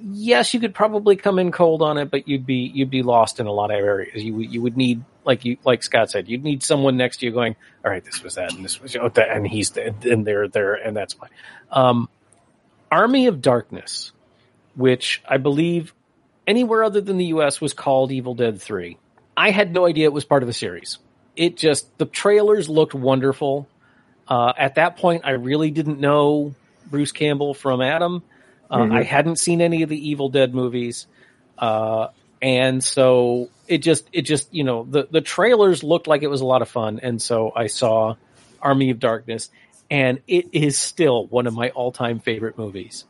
yes, 0.00 0.52
you 0.54 0.60
could 0.60 0.74
probably 0.74 1.16
come 1.16 1.38
in 1.38 1.52
cold 1.52 1.82
on 1.82 1.98
it, 1.98 2.10
but 2.10 2.28
you'd 2.28 2.46
be 2.46 2.70
you'd 2.74 2.90
be 2.90 3.02
lost 3.02 3.40
in 3.40 3.46
a 3.46 3.52
lot 3.52 3.70
of 3.70 3.78
areas. 3.78 4.22
You 4.22 4.38
you 4.40 4.62
would 4.62 4.76
need 4.76 5.04
like 5.24 5.44
you 5.44 5.58
like 5.64 5.82
Scott 5.82 6.10
said, 6.10 6.28
you'd 6.28 6.44
need 6.44 6.62
someone 6.62 6.96
next 6.96 7.18
to 7.18 7.26
you 7.26 7.32
going, 7.32 7.56
all 7.84 7.90
right, 7.90 8.04
this 8.04 8.22
was 8.22 8.34
that, 8.34 8.52
and 8.52 8.64
this 8.64 8.80
was 8.80 8.96
oh, 8.96 9.08
that, 9.10 9.30
and 9.30 9.46
he's 9.46 9.70
the, 9.70 9.94
and 10.10 10.26
they're 10.26 10.48
there, 10.48 10.74
and 10.74 10.96
that's 10.96 11.18
why. 11.18 11.28
Um, 11.70 12.08
Army 12.90 13.26
of 13.26 13.40
Darkness, 13.40 14.12
which 14.74 15.22
I 15.28 15.38
believe 15.38 15.94
anywhere 16.46 16.84
other 16.84 17.00
than 17.00 17.16
the 17.16 17.26
U.S. 17.26 17.60
was 17.60 17.72
called 17.72 18.12
Evil 18.12 18.34
Dead 18.34 18.60
Three. 18.60 18.98
I 19.36 19.50
had 19.50 19.72
no 19.72 19.86
idea 19.86 20.04
it 20.06 20.12
was 20.12 20.24
part 20.24 20.42
of 20.42 20.48
a 20.48 20.52
series. 20.52 20.98
It 21.36 21.56
just 21.56 21.96
the 21.98 22.06
trailers 22.06 22.68
looked 22.68 22.94
wonderful. 22.94 23.68
Uh, 24.26 24.52
at 24.56 24.76
that 24.76 24.96
point, 24.96 25.22
I 25.24 25.32
really 25.32 25.70
didn't 25.70 26.00
know 26.00 26.54
Bruce 26.90 27.12
Campbell 27.12 27.54
from 27.54 27.80
Adam. 27.82 28.22
Uh, 28.70 28.78
Mhm. 28.78 28.92
I 28.96 29.02
hadn't 29.02 29.36
seen 29.36 29.60
any 29.60 29.82
of 29.82 29.88
the 29.88 30.08
Evil 30.10 30.28
Dead 30.28 30.54
movies, 30.54 31.06
uh, 31.58 32.08
and 32.42 32.82
so 32.82 33.48
it 33.68 33.78
just 33.78 34.08
it 34.12 34.22
just 34.22 34.52
you 34.52 34.64
know 34.64 34.86
the 34.88 35.06
the 35.10 35.20
trailers 35.20 35.84
looked 35.84 36.06
like 36.06 36.22
it 36.22 36.28
was 36.28 36.40
a 36.40 36.46
lot 36.46 36.62
of 36.62 36.68
fun, 36.68 36.98
and 37.02 37.20
so 37.20 37.52
I 37.54 37.66
saw 37.68 38.16
Army 38.60 38.90
of 38.90 38.98
Darkness, 38.98 39.50
and 39.90 40.20
it 40.26 40.46
is 40.52 40.78
still 40.78 41.26
one 41.26 41.46
of 41.46 41.54
my 41.54 41.68
all 41.70 41.92
time 41.92 42.18
favorite 42.18 42.58
movies. 42.58 43.04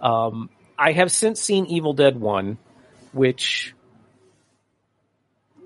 Um, 0.00 0.50
I 0.78 0.92
have 0.92 1.10
since 1.10 1.40
seen 1.40 1.66
Evil 1.66 1.94
Dead 1.94 2.20
One, 2.20 2.58
which 3.12 3.74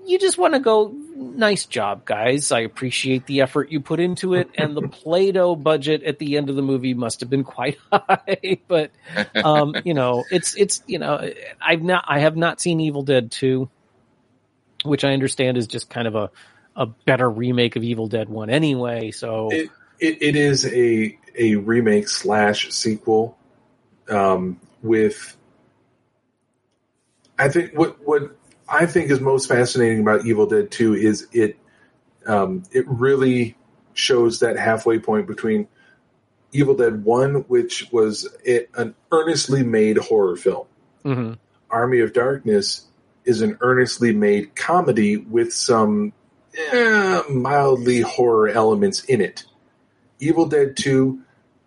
you 0.07 0.17
just 0.17 0.37
want 0.37 0.53
to 0.53 0.59
go, 0.59 0.93
nice 1.15 1.65
job, 1.65 2.05
guys. 2.05 2.51
I 2.51 2.61
appreciate 2.61 3.25
the 3.25 3.41
effort 3.41 3.69
you 3.71 3.81
put 3.81 3.99
into 3.99 4.33
it, 4.33 4.49
and 4.55 4.75
the 4.75 4.81
Play-Doh 4.87 5.55
budget 5.57 6.03
at 6.03 6.17
the 6.17 6.37
end 6.37 6.49
of 6.49 6.55
the 6.55 6.61
movie 6.61 6.93
must 6.93 7.19
have 7.19 7.29
been 7.29 7.43
quite 7.43 7.77
high. 7.91 8.59
but 8.67 8.91
um, 9.35 9.75
you 9.83 9.93
know, 9.93 10.23
it's 10.31 10.55
it's 10.55 10.81
you 10.87 10.99
know, 10.99 11.29
I've 11.61 11.81
not 11.81 12.05
I 12.07 12.19
have 12.19 12.37
not 12.37 12.61
seen 12.61 12.79
Evil 12.79 13.03
Dead 13.03 13.31
Two, 13.31 13.69
which 14.83 15.03
I 15.03 15.09
understand 15.09 15.57
is 15.57 15.67
just 15.67 15.89
kind 15.89 16.07
of 16.07 16.15
a 16.15 16.31
a 16.75 16.85
better 16.85 17.29
remake 17.29 17.75
of 17.75 17.83
Evil 17.83 18.07
Dead 18.07 18.29
One 18.29 18.49
anyway. 18.49 19.11
So 19.11 19.49
It, 19.51 19.69
it, 19.99 20.21
it 20.21 20.35
is 20.35 20.65
a 20.65 21.17
a 21.37 21.55
remake 21.55 22.07
slash 22.07 22.71
sequel 22.71 23.37
um, 24.09 24.59
with. 24.81 25.35
I 27.39 27.49
think 27.49 27.73
what 27.73 27.97
what 28.07 28.35
I 28.69 28.85
think 28.85 29.09
is 29.09 29.19
most 29.19 29.47
fascinating 29.47 30.01
about 30.01 30.25
Evil 30.25 30.45
Dead 30.45 30.71
Two 30.71 30.93
is 30.93 31.27
it 31.31 31.57
um, 32.25 32.63
it 32.71 32.85
really 32.87 33.55
shows 33.93 34.39
that 34.41 34.57
halfway 34.57 34.99
point 34.99 35.27
between 35.27 35.67
Evil 36.51 36.75
Dead 36.75 37.03
One, 37.03 37.35
which 37.47 37.87
was 37.91 38.27
it, 38.43 38.69
an 38.75 38.95
earnestly 39.11 39.63
made 39.63 39.97
horror 39.97 40.35
film. 40.35 40.67
mhm. 41.03 41.37
Army 41.69 41.99
of 41.99 42.13
Darkness 42.13 42.85
is 43.25 43.41
an 43.41 43.57
earnestly 43.59 44.13
made 44.13 44.55
comedy 44.55 45.17
with 45.17 45.51
some 45.53 46.13
eh, 46.71 47.21
mildly 47.29 48.01
horror 48.01 48.47
elements 48.47 49.03
in 49.03 49.19
it. 49.19 49.43
Evil 50.19 50.45
Dead 50.45 50.77
2 50.77 51.19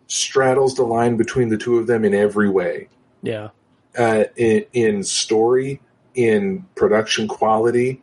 straddles 0.07 0.75
the 0.75 0.83
line 0.83 1.17
between 1.17 1.51
the 1.51 1.59
two 1.59 1.77
of 1.79 1.87
them 1.87 2.05
in 2.05 2.15
every 2.15 2.49
way. 2.49 2.89
yeah, 3.23 3.49
Uh, 3.97 4.25
in, 4.37 4.65
in 4.73 5.05
story, 5.05 5.81
in 6.15 6.67
production 6.75 7.29
quality, 7.29 8.03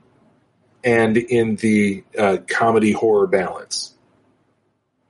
and 0.83 1.17
in 1.17 1.55
the 1.57 2.03
uh, 2.17 2.37
comedy 2.47 2.91
horror 2.91 3.27
balance. 3.27 3.93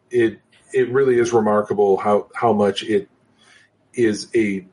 It 0.09 0.39
it 0.73 0.89
really 0.91 1.17
is 1.17 1.33
remarkable 1.33 1.97
how, 1.97 2.27
how 2.35 2.53
much 2.53 2.83
it 2.83 3.09
is 3.93 4.27
a 4.35 4.65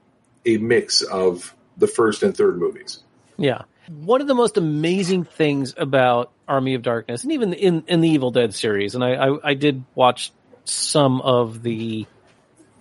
a 0.47 0.59
mix 0.59 1.03
of 1.03 1.55
the 1.77 1.87
first 1.87 2.23
and 2.23 2.37
third 2.37 2.59
movies. 2.59 3.03
Yeah. 3.37 3.63
One 3.89 4.21
of 4.21 4.27
the 4.27 4.35
most 4.35 4.57
amazing 4.57 5.25
things 5.25 5.75
about 5.77 6.31
Army 6.49 6.75
of 6.75 6.83
Darkness, 6.83 7.23
and 7.23 7.33
even 7.33 7.53
in, 7.53 7.85
in 7.87 8.01
the 8.01 8.09
Evil 8.09 8.31
Dead 8.31 8.55
series, 8.55 8.95
and 8.95 9.05
I, 9.05 9.15
I, 9.15 9.51
I 9.51 9.55
did 9.55 9.85
watch 9.95 10.33
some 10.65 11.21
of 11.21 11.63
the 11.63 12.07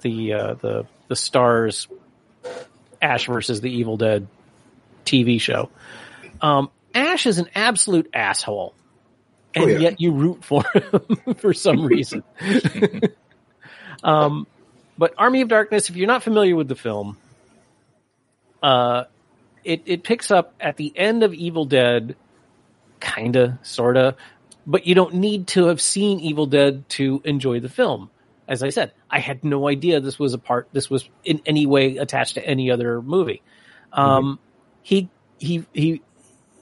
the 0.02 0.34
uh, 0.34 0.54
the 0.56 0.86
the 1.08 1.16
Starz 1.16 1.88
Ash 3.02 3.26
versus 3.28 3.60
the 3.60 3.70
Evil 3.70 3.98
Dead 3.98 4.28
TV 5.06 5.40
show. 5.40 5.70
Um, 6.42 6.70
Ash 6.94 7.26
is 7.26 7.38
an 7.40 7.48
absolute 7.56 8.10
asshole, 8.14 8.74
and 9.56 9.64
Oh, 9.66 9.68
yeah. 9.68 9.78
yet 9.80 10.02
you 10.02 10.12
root 10.12 10.44
for 10.44 10.64
him 10.74 11.36
for 11.38 11.54
some 11.54 11.86
reason. 11.86 12.24
um, 14.04 14.48
but 14.98 15.14
Army 15.18 15.42
of 15.42 15.48
Darkness, 15.48 15.90
if 15.90 15.96
you're 15.96 16.08
not 16.08 16.24
familiar 16.24 16.56
with 16.56 16.68
the 16.68 16.76
film, 16.76 17.18
uh, 18.62 19.06
it 19.64 19.84
it 19.86 20.04
picks 20.04 20.32
up 20.32 20.54
at 20.60 20.78
the 20.78 20.92
end 20.96 21.24
of 21.24 21.34
Evil 21.34 21.66
Dead, 21.66 22.16
kinda, 23.00 23.60
sorta, 23.64 24.16
but 24.68 24.86
you 24.86 24.96
don't 24.96 25.16
need 25.16 25.48
to 25.48 25.66
have 25.68 25.82
seen 25.82 26.20
Evil 26.20 26.46
Dead 26.46 26.88
to 26.90 27.22
enjoy 27.26 27.60
the 27.60 27.70
film. 27.70 28.10
As 28.48 28.62
I 28.62 28.70
said, 28.70 28.92
I 29.10 29.20
had 29.20 29.44
no 29.46 29.68
idea 29.70 30.00
this 30.02 30.20
was 30.20 30.34
a 30.34 30.38
part. 30.38 30.68
This 30.74 30.90
was 30.90 31.08
in 31.24 31.42
any 31.46 31.66
way 31.66 31.98
attached 31.98 32.36
to 32.36 32.46
any 32.46 32.72
other 32.72 33.02
movie. 33.02 33.42
Um, 33.94 34.38
he 34.84 35.10
he 35.40 35.66
he. 35.74 36.02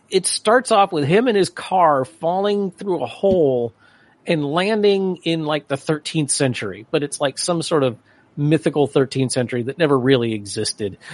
It 0.09 0.25
starts 0.25 0.71
off 0.71 0.91
with 0.91 1.05
him 1.05 1.27
in 1.27 1.35
his 1.35 1.49
car 1.49 2.05
falling 2.05 2.71
through 2.71 3.01
a 3.01 3.07
hole 3.07 3.73
and 4.27 4.45
landing 4.45 5.19
in 5.23 5.45
like 5.45 5.67
the 5.67 5.75
13th 5.75 6.31
century, 6.31 6.85
but 6.91 7.01
it's 7.01 7.21
like 7.21 7.37
some 7.37 7.61
sort 7.61 7.83
of 7.83 7.97
mythical 8.35 8.87
13th 8.87 9.31
century 9.31 9.63
that 9.63 9.77
never 9.77 9.97
really 9.97 10.33
existed. 10.33 10.97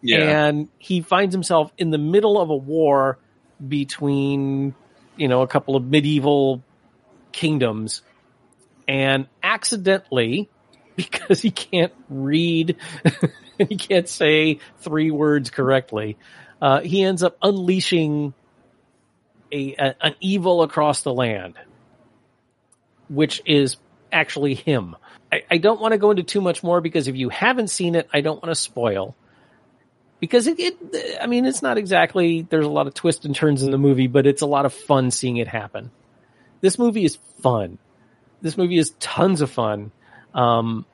Yeah. 0.00 0.46
And 0.46 0.68
he 0.78 1.00
finds 1.00 1.34
himself 1.34 1.72
in 1.76 1.90
the 1.90 1.98
middle 1.98 2.40
of 2.40 2.50
a 2.50 2.56
war 2.56 3.18
between, 3.66 4.76
you 5.16 5.26
know, 5.26 5.42
a 5.42 5.48
couple 5.48 5.74
of 5.74 5.84
medieval 5.84 6.62
kingdoms 7.32 8.02
and 8.86 9.26
accidentally, 9.42 10.48
because 10.96 11.42
he 11.42 11.50
can't 11.50 11.92
read 12.08 12.76
and 13.04 13.32
he 13.68 13.76
can't 13.76 14.08
say 14.08 14.60
three 14.78 15.10
words 15.10 15.50
correctly, 15.50 16.16
uh, 16.60 16.80
he 16.80 17.02
ends 17.02 17.22
up 17.22 17.36
unleashing 17.42 18.34
a, 19.52 19.74
a 19.74 19.94
an 20.00 20.14
evil 20.20 20.62
across 20.62 21.02
the 21.02 21.12
land, 21.12 21.54
which 23.08 23.42
is 23.46 23.76
actually 24.12 24.54
him. 24.54 24.96
I, 25.32 25.42
I 25.50 25.58
don't 25.58 25.80
want 25.80 25.92
to 25.92 25.98
go 25.98 26.10
into 26.10 26.22
too 26.22 26.40
much 26.40 26.62
more 26.62 26.80
because 26.80 27.08
if 27.08 27.16
you 27.16 27.28
haven't 27.28 27.68
seen 27.68 27.94
it, 27.94 28.08
I 28.12 28.20
don't 28.20 28.42
want 28.42 28.50
to 28.50 28.60
spoil. 28.60 29.14
Because 30.20 30.48
it, 30.48 30.58
it, 30.58 31.18
I 31.20 31.26
mean, 31.26 31.44
it's 31.44 31.62
not 31.62 31.78
exactly, 31.78 32.42
there's 32.42 32.66
a 32.66 32.70
lot 32.70 32.88
of 32.88 32.94
twists 32.94 33.24
and 33.24 33.34
turns 33.34 33.62
in 33.62 33.70
the 33.70 33.78
movie, 33.78 34.08
but 34.08 34.26
it's 34.26 34.42
a 34.42 34.46
lot 34.46 34.66
of 34.66 34.74
fun 34.74 35.10
seeing 35.10 35.36
it 35.36 35.46
happen. 35.46 35.92
This 36.60 36.78
movie 36.78 37.04
is 37.04 37.16
fun. 37.40 37.78
This 38.42 38.56
movie 38.56 38.78
is 38.78 38.90
tons 38.98 39.42
of 39.42 39.50
fun. 39.50 39.92
Um, 40.34 40.86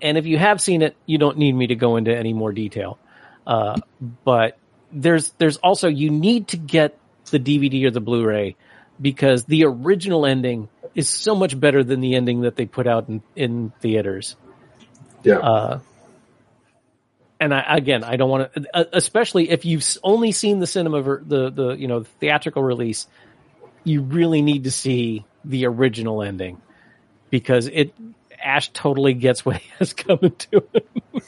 and 0.00 0.18
if 0.18 0.26
you 0.26 0.38
have 0.38 0.60
seen 0.60 0.82
it, 0.82 0.96
you 1.06 1.18
don't 1.18 1.38
need 1.38 1.52
me 1.52 1.68
to 1.68 1.74
go 1.74 1.96
into 1.96 2.16
any 2.16 2.32
more 2.32 2.52
detail. 2.52 2.98
Uh, 3.46 3.76
but 4.24 4.58
there's, 4.92 5.30
there's 5.38 5.56
also, 5.56 5.88
you 5.88 6.10
need 6.10 6.48
to 6.48 6.56
get 6.56 6.98
the 7.30 7.38
DVD 7.38 7.84
or 7.86 7.90
the 7.90 8.00
Blu-ray 8.00 8.56
because 9.00 9.44
the 9.44 9.64
original 9.64 10.26
ending 10.26 10.68
is 10.94 11.08
so 11.08 11.34
much 11.34 11.58
better 11.58 11.84
than 11.84 12.00
the 12.00 12.14
ending 12.14 12.42
that 12.42 12.56
they 12.56 12.66
put 12.66 12.86
out 12.86 13.08
in, 13.08 13.22
in 13.36 13.72
theaters. 13.80 14.36
Yeah. 15.22 15.38
Uh, 15.38 15.80
and 17.40 17.54
I, 17.54 17.76
again, 17.76 18.04
I 18.04 18.16
don't 18.16 18.30
want 18.30 18.52
to, 18.52 18.88
especially 18.92 19.50
if 19.50 19.64
you've 19.64 19.86
only 20.02 20.32
seen 20.32 20.58
the 20.58 20.66
cinema, 20.66 21.02
ver- 21.02 21.22
the, 21.24 21.50
the, 21.50 21.70
you 21.70 21.86
know, 21.86 22.02
theatrical 22.02 22.62
release, 22.62 23.06
you 23.84 24.02
really 24.02 24.42
need 24.42 24.64
to 24.64 24.70
see 24.70 25.24
the 25.44 25.66
original 25.66 26.22
ending 26.22 26.60
because 27.30 27.66
it, 27.66 27.94
Ash 28.42 28.68
totally 28.70 29.14
gets 29.14 29.44
what 29.44 29.56
he 29.56 29.70
has 29.78 29.92
coming 29.92 30.34
to 30.36 30.64
him. 30.72 31.22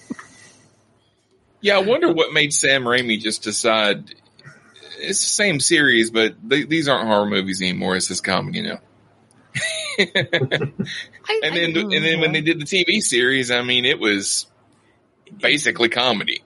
Yeah, 1.60 1.76
I 1.76 1.82
wonder 1.82 2.12
what 2.12 2.32
made 2.32 2.52
Sam 2.52 2.84
Raimi 2.84 3.20
just 3.20 3.42
decide 3.42 4.14
it's 5.00 5.20
the 5.20 5.30
same 5.30 5.60
series, 5.60 6.10
but 6.10 6.36
th- 6.48 6.68
these 6.68 6.88
aren't 6.88 7.06
horror 7.06 7.26
movies 7.26 7.60
anymore. 7.60 7.96
It's 7.96 8.08
just 8.08 8.24
comedy 8.24 8.62
now. 8.62 8.80
and 9.98 11.56
then, 11.56 11.76
and 11.76 12.04
then 12.04 12.20
when 12.20 12.32
they 12.32 12.40
did 12.40 12.60
the 12.60 12.64
TV 12.64 13.02
series, 13.02 13.50
I 13.50 13.62
mean, 13.62 13.84
it 13.84 13.98
was 13.98 14.46
basically 15.38 15.88
comedy. 15.88 16.42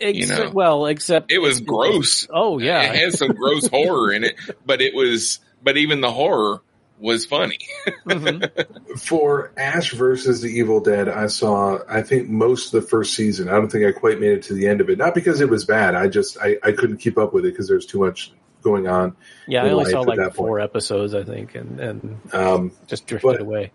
You 0.00 0.26
know, 0.26 0.50
well, 0.52 0.86
except 0.86 1.32
it 1.32 1.38
was 1.38 1.60
gross. 1.60 2.26
Oh 2.28 2.58
yeah, 2.58 2.82
it 2.82 2.96
had 2.96 3.12
some 3.14 3.32
gross 3.32 3.68
horror 3.68 4.12
in 4.12 4.24
it, 4.24 4.34
but 4.66 4.82
it 4.82 4.94
was, 4.94 5.38
but 5.62 5.76
even 5.76 6.00
the 6.00 6.10
horror 6.10 6.60
was 6.98 7.26
funny. 7.26 7.58
Mm-hmm. 8.06 8.94
For 8.96 9.52
Ash 9.56 9.92
versus 9.92 10.40
the 10.40 10.48
Evil 10.48 10.80
Dead, 10.80 11.08
I 11.08 11.26
saw 11.26 11.78
I 11.88 12.02
think 12.02 12.28
most 12.28 12.72
of 12.72 12.82
the 12.82 12.88
first 12.88 13.14
season. 13.14 13.48
I 13.48 13.52
don't 13.52 13.70
think 13.70 13.84
I 13.84 13.92
quite 13.92 14.20
made 14.20 14.32
it 14.32 14.42
to 14.44 14.54
the 14.54 14.66
end 14.68 14.80
of 14.80 14.88
it. 14.90 14.98
Not 14.98 15.14
because 15.14 15.40
it 15.40 15.48
was 15.48 15.64
bad. 15.64 15.94
I 15.94 16.08
just 16.08 16.38
I, 16.40 16.56
I 16.62 16.72
couldn't 16.72 16.98
keep 16.98 17.18
up 17.18 17.32
with 17.34 17.44
it 17.44 17.52
because 17.52 17.68
there's 17.68 17.86
too 17.86 17.98
much 17.98 18.32
going 18.62 18.86
on. 18.86 19.16
Yeah, 19.46 19.64
I 19.64 19.70
only 19.70 19.90
saw 19.90 20.00
like 20.00 20.18
four 20.34 20.58
point. 20.58 20.64
episodes, 20.64 21.14
I 21.14 21.22
think, 21.24 21.54
and 21.54 21.80
and 21.80 22.20
Um, 22.32 22.72
just 22.86 23.06
drifted 23.06 23.26
but- 23.26 23.40
away. 23.40 23.72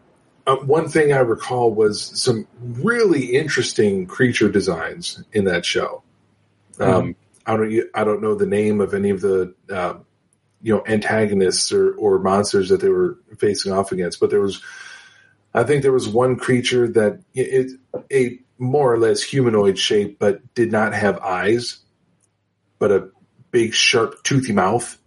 Uh, 0.47 0.55
one 0.55 0.88
thing 0.88 1.13
I 1.13 1.19
recall 1.19 1.71
was 1.71 2.01
some 2.01 2.47
really 2.62 3.36
interesting 3.36 4.08
creature 4.08 4.49
designs 4.49 5.21
in 5.32 5.43
that 5.45 5.63
show. 5.63 6.01
Um, 6.79 7.15
I 7.45 7.55
don't 7.55 7.84
I 7.93 8.03
don't 8.03 8.21
know 8.21 8.34
the 8.34 8.47
name 8.47 8.82
of 8.82 8.95
any 8.95 9.12
of 9.12 9.21
the 9.21 9.53
uh, 9.69 9.95
you 10.62 10.76
know 10.76 10.84
antagonists 10.88 11.72
or, 11.72 11.93
or 11.95 12.19
monsters 12.19 12.69
that 12.69 12.82
they 12.82 12.89
were 12.89 13.17
facing 13.38 13.72
off 13.72 13.91
against, 13.91 14.19
but 14.19 14.30
there 14.30 14.41
was 14.41 14.62
I 15.54 15.63
think 15.63 15.82
there 15.82 15.91
was 15.91 16.08
one 16.08 16.36
creature 16.36 16.88
that 16.89 17.22
it, 17.34 17.72
it 17.93 18.06
a 18.12 18.39
more 18.58 18.93
or 18.93 19.00
less 19.00 19.22
humanoid 19.22 19.80
shape, 19.80 20.19
but 20.19 20.54
did 20.54 20.72
not 20.72 20.93
have 20.93 21.19
eyes, 21.19 21.80
but 22.78 22.91
a 22.91 23.10
big 23.52 23.74
sharp 23.74 24.22
toothy 24.24 24.54
mouth 24.54 25.00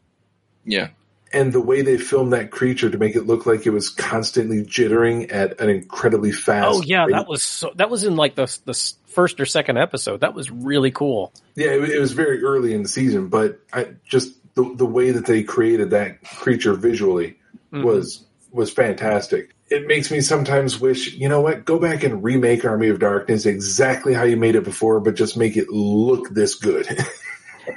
yeah. 0.64 0.88
and 1.32 1.52
the 1.52 1.60
way 1.60 1.82
they 1.82 1.96
filmed 1.96 2.32
that 2.32 2.50
creature 2.50 2.90
to 2.90 2.98
make 2.98 3.14
it 3.14 3.26
look 3.26 3.46
like 3.46 3.66
it 3.66 3.70
was 3.70 3.88
constantly 3.88 4.62
jittering 4.62 5.32
at 5.32 5.60
an 5.60 5.68
incredibly 5.68 6.32
fast. 6.32 6.78
Oh 6.78 6.82
yeah, 6.82 7.04
rate. 7.04 7.12
that 7.12 7.28
was 7.28 7.44
so, 7.44 7.72
that 7.76 7.90
was 7.90 8.04
in 8.04 8.16
like 8.16 8.34
the 8.34 8.46
the 8.64 8.92
first 9.06 9.40
or 9.40 9.46
second 9.46 9.78
episode. 9.78 10.20
That 10.20 10.34
was 10.34 10.50
really 10.50 10.90
cool. 10.90 11.32
yeah. 11.54 11.70
It, 11.70 11.90
it 11.90 12.00
was 12.00 12.12
very 12.12 12.42
early 12.42 12.74
in 12.74 12.82
the 12.82 12.88
season, 12.88 13.28
but 13.28 13.60
I 13.72 13.94
just 14.04 14.34
the 14.54 14.74
the 14.76 14.86
way 14.86 15.10
that 15.12 15.26
they 15.26 15.42
created 15.42 15.90
that 15.90 16.22
creature 16.22 16.74
visually 16.74 17.36
Mhm. 17.72 17.84
was 17.84 18.24
was 18.50 18.70
fantastic. 18.70 19.54
It 19.70 19.86
makes 19.86 20.10
me 20.10 20.20
sometimes 20.20 20.78
wish, 20.78 21.14
you 21.14 21.28
know 21.30 21.40
what, 21.40 21.64
go 21.64 21.78
back 21.78 22.04
and 22.04 22.22
remake 22.22 22.64
Army 22.66 22.88
of 22.88 22.98
Darkness 22.98 23.46
exactly 23.46 24.12
how 24.12 24.24
you 24.24 24.36
made 24.36 24.54
it 24.56 24.64
before, 24.64 25.00
but 25.00 25.14
just 25.14 25.38
make 25.38 25.56
it 25.56 25.70
look 25.70 26.28
this 26.30 26.54
good. 26.56 26.86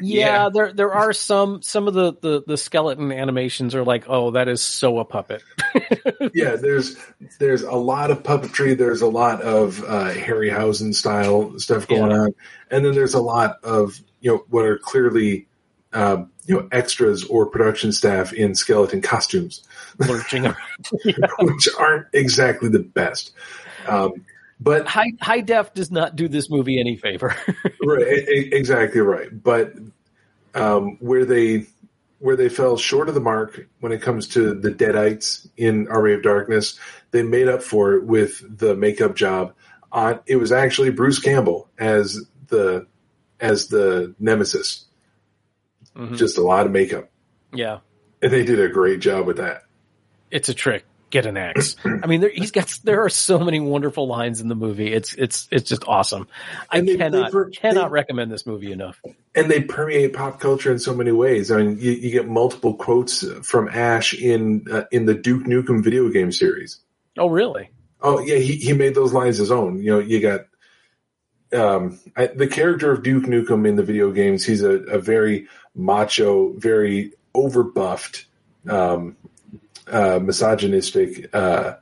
Yeah, 0.01 0.49
there 0.51 0.73
there 0.73 0.91
are 0.93 1.13
some 1.13 1.61
some 1.61 1.87
of 1.87 1.93
the, 1.93 2.13
the 2.19 2.43
the 2.47 2.57
skeleton 2.57 3.11
animations 3.11 3.75
are 3.75 3.83
like, 3.83 4.05
oh, 4.07 4.31
that 4.31 4.47
is 4.47 4.59
so 4.63 4.97
a 4.97 5.05
puppet. 5.05 5.43
yeah, 6.33 6.55
there's 6.55 6.97
there's 7.39 7.61
a 7.61 7.75
lot 7.75 8.09
of 8.09 8.23
puppetry. 8.23 8.75
There's 8.75 9.03
a 9.03 9.07
lot 9.07 9.43
of 9.43 9.83
uh, 9.83 10.11
Harryhausen 10.11 10.95
style 10.95 11.59
stuff 11.59 11.87
going 11.87 12.09
Yeah. 12.09 12.17
on, 12.17 12.35
and 12.71 12.83
then 12.83 12.95
there's 12.95 13.13
a 13.13 13.21
lot 13.21 13.59
of 13.63 13.99
you 14.21 14.31
know 14.31 14.45
what 14.49 14.65
are 14.65 14.79
clearly 14.79 15.47
uh, 15.95 16.25
you 16.45 16.55
know 16.55 16.67
extras 16.71 17.23
or 17.23 17.47
production 17.47 17.91
staff 17.91 18.33
in 18.33 18.53
skeleton 18.53 19.01
costumes, 19.01 19.63
lurching 19.97 20.45
around. 20.45 20.57
which 21.39 21.69
aren't 21.79 22.07
exactly 22.13 22.69
the 22.69 22.79
best. 22.79 23.31
Um, 23.87 24.25
but 24.59 24.87
high 24.87 25.13
high 25.21 25.41
def 25.41 25.73
does 25.73 25.91
not 25.91 26.15
do 26.15 26.27
this 26.27 26.49
movie 26.49 26.79
any 26.79 26.97
favor. 26.97 27.35
right, 27.83 28.05
exactly 28.27 29.01
right. 29.01 29.29
But 29.31 29.73
um, 30.53 30.97
where 30.99 31.25
they 31.25 31.65
where 32.19 32.35
they 32.35 32.49
fell 32.49 32.77
short 32.77 33.09
of 33.09 33.15
the 33.15 33.21
mark 33.21 33.67
when 33.79 33.91
it 33.91 34.01
comes 34.01 34.29
to 34.29 34.53
the 34.53 34.71
Deadites 34.71 35.47
in 35.57 35.87
Army 35.87 36.13
of 36.13 36.23
Darkness, 36.23 36.79
they 37.11 37.23
made 37.23 37.47
up 37.47 37.61
for 37.61 37.93
it 37.93 38.05
with 38.05 38.41
the 38.57 38.75
makeup 38.75 39.15
job. 39.15 39.53
On 39.91 40.19
it 40.25 40.37
was 40.37 40.51
actually 40.51 40.89
Bruce 40.89 41.19
Campbell 41.19 41.69
as 41.77 42.25
the 42.47 42.87
as 43.39 43.67
the 43.67 44.15
Nemesis. 44.19 44.84
Mhm. 45.95 46.17
Just 46.17 46.37
a 46.37 46.41
lot 46.41 46.65
of 46.65 46.71
makeup, 46.71 47.09
yeah, 47.53 47.79
and 48.21 48.31
they 48.31 48.43
did 48.43 48.59
a 48.59 48.67
great 48.69 48.99
job 48.99 49.25
with 49.25 49.37
that. 49.37 49.63
it's 50.31 50.49
a 50.49 50.53
trick. 50.53 50.83
Get 51.11 51.25
an 51.27 51.37
axe. 51.37 51.75
I 52.03 52.07
mean, 52.07 52.19
there, 52.19 52.31
he's 52.33 52.51
got 52.51 52.77
there 52.83 53.05
are 53.05 53.09
so 53.09 53.39
many 53.39 53.59
wonderful 53.61 54.05
lines 54.07 54.41
in 54.41 54.49
the 54.49 54.55
movie. 54.55 54.91
It's 54.91 55.13
it's 55.13 55.47
it's 55.51 55.69
just 55.69 55.87
awesome. 55.87 56.27
I 56.69 56.81
they- 56.81 56.97
cannot 56.97 57.31
they 57.31 57.51
cannot 57.51 57.91
recommend 57.91 58.31
this 58.31 58.45
movie 58.45 58.71
enough. 58.73 58.99
and 59.33 59.49
they 59.49 59.61
permeate 59.61 60.13
pop 60.13 60.39
culture 60.41 60.71
in 60.71 60.79
so 60.79 60.93
many 60.93 61.11
ways. 61.13 61.51
I 61.51 61.57
mean, 61.63 61.77
you, 61.79 61.91
you 61.91 62.11
get 62.11 62.27
multiple 62.27 62.73
quotes 62.73 63.23
from 63.47 63.69
Ash 63.69 64.13
in 64.13 64.65
uh, 64.69 64.83
in 64.91 65.05
the 65.05 65.13
Duke 65.13 65.43
Nukem 65.43 65.81
video 65.83 66.09
game 66.09 66.31
series. 66.33 66.79
Oh, 67.17 67.27
really? 67.27 67.69
Oh 68.01 68.19
yeah, 68.19 68.37
he, 68.37 68.55
he 68.57 68.73
made 68.73 68.95
those 68.95 69.13
lines 69.13 69.37
his 69.37 69.51
own. 69.51 69.81
You 69.81 69.91
know, 69.91 69.99
you 69.99 70.19
got 70.19 70.41
um, 71.53 71.99
I, 72.17 72.27
the 72.27 72.47
character 72.47 72.91
of 72.91 73.03
Duke 73.03 73.23
Nukem 73.25 73.67
in 73.67 73.75
the 73.75 73.83
video 73.83 74.11
games. 74.11 74.45
He's 74.45 74.63
a, 74.63 74.71
a 74.71 74.99
very 74.99 75.47
macho, 75.75 76.53
very 76.53 77.11
overbuffed, 77.33 78.25
um, 78.69 79.15
uh, 79.87 80.19
misogynistic, 80.19 81.29
uh, 81.35 81.75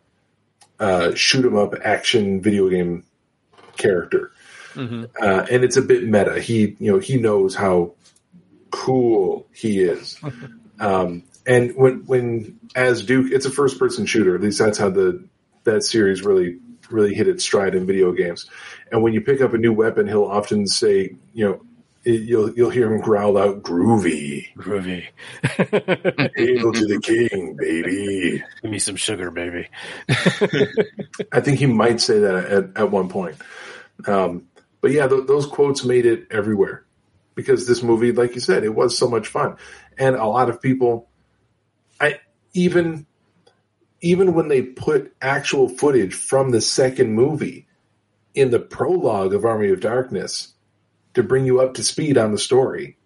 uh, 0.80 1.14
shoot 1.16 1.46
'em 1.46 1.56
up 1.56 1.74
action 1.84 2.42
video 2.42 2.70
game 2.70 3.04
character, 3.78 4.32
Mm-hmm. 4.76 5.04
uh, 5.22 5.46
and 5.52 5.64
it's 5.64 5.78
a 5.78 5.82
bit 5.82 6.04
meta. 6.04 6.40
He 6.42 6.76
you 6.80 6.92
know 6.92 6.98
he 7.00 7.18
knows 7.18 7.54
how 7.56 7.94
cool 8.72 9.48
he 9.54 9.82
is. 9.82 10.20
Um, 10.80 11.24
and 11.46 11.76
when 11.76 12.04
when 12.08 12.60
as 12.76 13.04
Duke, 13.06 13.32
it's 13.32 13.46
a 13.46 13.52
first 13.52 13.78
person 13.78 14.06
shooter. 14.08 14.36
At 14.36 14.42
least 14.42 14.58
that's 14.58 14.78
how 14.80 14.90
the 14.90 15.24
that 15.66 15.84
series 15.84 16.24
really 16.24 16.58
really 16.90 17.14
hit 17.14 17.28
its 17.28 17.44
stride 17.44 17.76
in 17.76 17.86
video 17.86 18.12
games. 18.12 18.50
And 18.92 19.02
when 19.04 19.14
you 19.14 19.22
pick 19.22 19.40
up 19.40 19.54
a 19.54 19.58
new 19.58 19.72
weapon, 19.72 20.08
he'll 20.08 20.26
often 20.26 20.66
say, 20.68 21.16
you 21.34 21.46
know, 21.48 21.62
it- 22.06 22.22
you'll 22.22 22.54
you'll 22.54 22.70
hear 22.70 22.92
him 22.92 23.02
growl 23.02 23.38
out, 23.38 23.64
"Groovy, 23.64 24.48
groovy, 24.58 25.06
hail 26.36 26.72
to 26.74 26.86
the 26.88 27.00
king, 27.04 27.56
baby." 27.58 28.44
Give 28.62 28.72
me 28.72 28.80
some 28.80 28.96
sugar, 28.96 29.32
baby. 29.32 29.68
I 31.32 31.40
think 31.40 31.60
he 31.60 31.66
might 31.66 32.02
say 32.02 32.20
that 32.20 32.36
at, 32.36 32.78
at 32.78 32.92
one 32.92 33.10
point. 33.10 33.36
Um, 34.08 34.48
but 34.82 34.92
yeah, 34.92 35.08
th- 35.08 35.28
those 35.28 35.46
quotes 35.46 35.84
made 35.86 36.06
it 36.06 36.28
everywhere 36.32 36.86
because 37.36 37.68
this 37.68 37.82
movie, 37.84 38.12
like 38.12 38.36
you 38.36 38.42
said, 38.42 38.64
it 38.64 38.76
was 38.76 38.98
so 38.98 39.08
much 39.10 39.28
fun, 39.28 39.56
and 39.98 40.16
a 40.16 40.26
lot 40.26 40.50
of 40.50 40.62
people, 40.62 41.10
I 42.00 42.20
even 42.54 43.06
even 44.02 44.34
when 44.34 44.50
they 44.50 44.62
put 44.62 45.16
actual 45.22 45.70
footage 45.70 46.14
from 46.14 46.52
the 46.52 46.60
second 46.60 47.14
movie 47.14 47.68
in 48.36 48.52
the 48.52 48.60
prologue 48.60 49.34
of 49.34 49.46
Army 49.46 49.70
of 49.70 49.80
Darkness 49.80 50.53
to 51.14 51.24
bring 51.24 51.46
you 51.46 51.62
up 51.62 51.76
to 51.76 51.84
speed 51.84 52.18
on 52.18 52.32
the 52.32 52.38
story, 52.38 52.98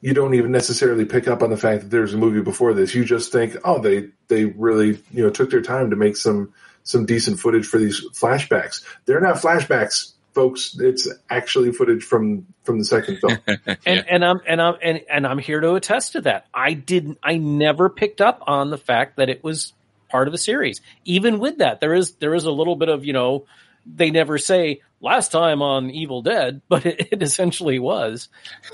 you 0.00 0.14
don't 0.14 0.34
even 0.34 0.52
necessarily 0.52 1.04
pick 1.04 1.26
up 1.26 1.42
on 1.42 1.50
the 1.50 1.56
fact 1.56 1.82
that 1.82 1.90
there's 1.90 2.14
a 2.14 2.18
movie 2.18 2.42
before 2.42 2.74
this. 2.74 2.94
You 2.94 3.04
just 3.04 3.32
think, 3.32 3.56
oh, 3.64 3.80
they 3.80 4.08
they 4.28 4.44
really 4.44 5.02
you 5.12 5.24
know 5.24 5.30
took 5.30 5.50
their 5.50 5.62
time 5.62 5.90
to 5.90 5.96
make 5.96 6.16
some 6.16 6.52
some 6.82 7.06
decent 7.06 7.40
footage 7.40 7.66
for 7.66 7.78
these 7.78 8.06
flashbacks. 8.10 8.84
They're 9.06 9.20
not 9.20 9.36
flashbacks, 9.36 10.12
folks. 10.34 10.76
It's 10.78 11.08
actually 11.30 11.72
footage 11.72 12.04
from 12.04 12.46
from 12.62 12.78
the 12.78 12.84
second 12.84 13.18
film. 13.18 13.38
and 13.86 14.04
and 14.08 14.24
I'm 14.24 14.40
and 14.46 14.62
I'm 14.62 14.74
and, 14.82 15.00
and 15.10 15.26
I'm 15.26 15.38
here 15.38 15.60
to 15.60 15.74
attest 15.74 16.12
to 16.12 16.20
that. 16.22 16.46
I 16.54 16.74
didn't. 16.74 17.18
I 17.22 17.38
never 17.38 17.88
picked 17.88 18.20
up 18.20 18.42
on 18.46 18.70
the 18.70 18.78
fact 18.78 19.16
that 19.16 19.28
it 19.28 19.42
was 19.42 19.72
part 20.08 20.28
of 20.28 20.34
a 20.34 20.38
series. 20.38 20.80
Even 21.04 21.38
with 21.38 21.58
that, 21.58 21.80
there 21.80 21.94
is 21.94 22.12
there 22.16 22.34
is 22.34 22.44
a 22.44 22.52
little 22.52 22.76
bit 22.76 22.88
of 22.88 23.04
you 23.04 23.12
know 23.12 23.46
they 23.86 24.10
never 24.10 24.38
say 24.38 24.82
last 25.00 25.32
time 25.32 25.62
on 25.62 25.90
Evil 25.90 26.22
Dead, 26.22 26.62
but 26.68 26.86
it, 26.86 27.08
it 27.12 27.22
essentially 27.22 27.78
was. 27.78 28.28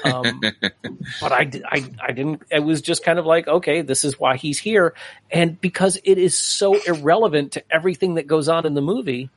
Um, 0.05 0.41
but 1.21 1.33
I, 1.33 1.51
I, 1.67 1.91
I 2.01 2.13
didn't, 2.13 2.43
it 2.51 2.63
was 2.63 2.83
just 2.83 3.05
kind 3.05 3.19
of 3.19 3.27
like, 3.27 3.49
okay, 3.49 3.83
this 3.83 4.05
is 4.05 4.19
why 4.19 4.37
he's 4.37 4.59
here. 4.59 4.95
And 5.31 5.61
because 5.61 5.99
it 6.05 6.19
is 6.19 6.37
so 6.37 6.81
irrelevant 6.83 7.53
to 7.53 7.65
everything 7.71 8.15
that 8.15 8.27
goes 8.27 8.49
on 8.49 8.67
in 8.67 8.75
the 8.75 8.83
movie, 8.83 9.31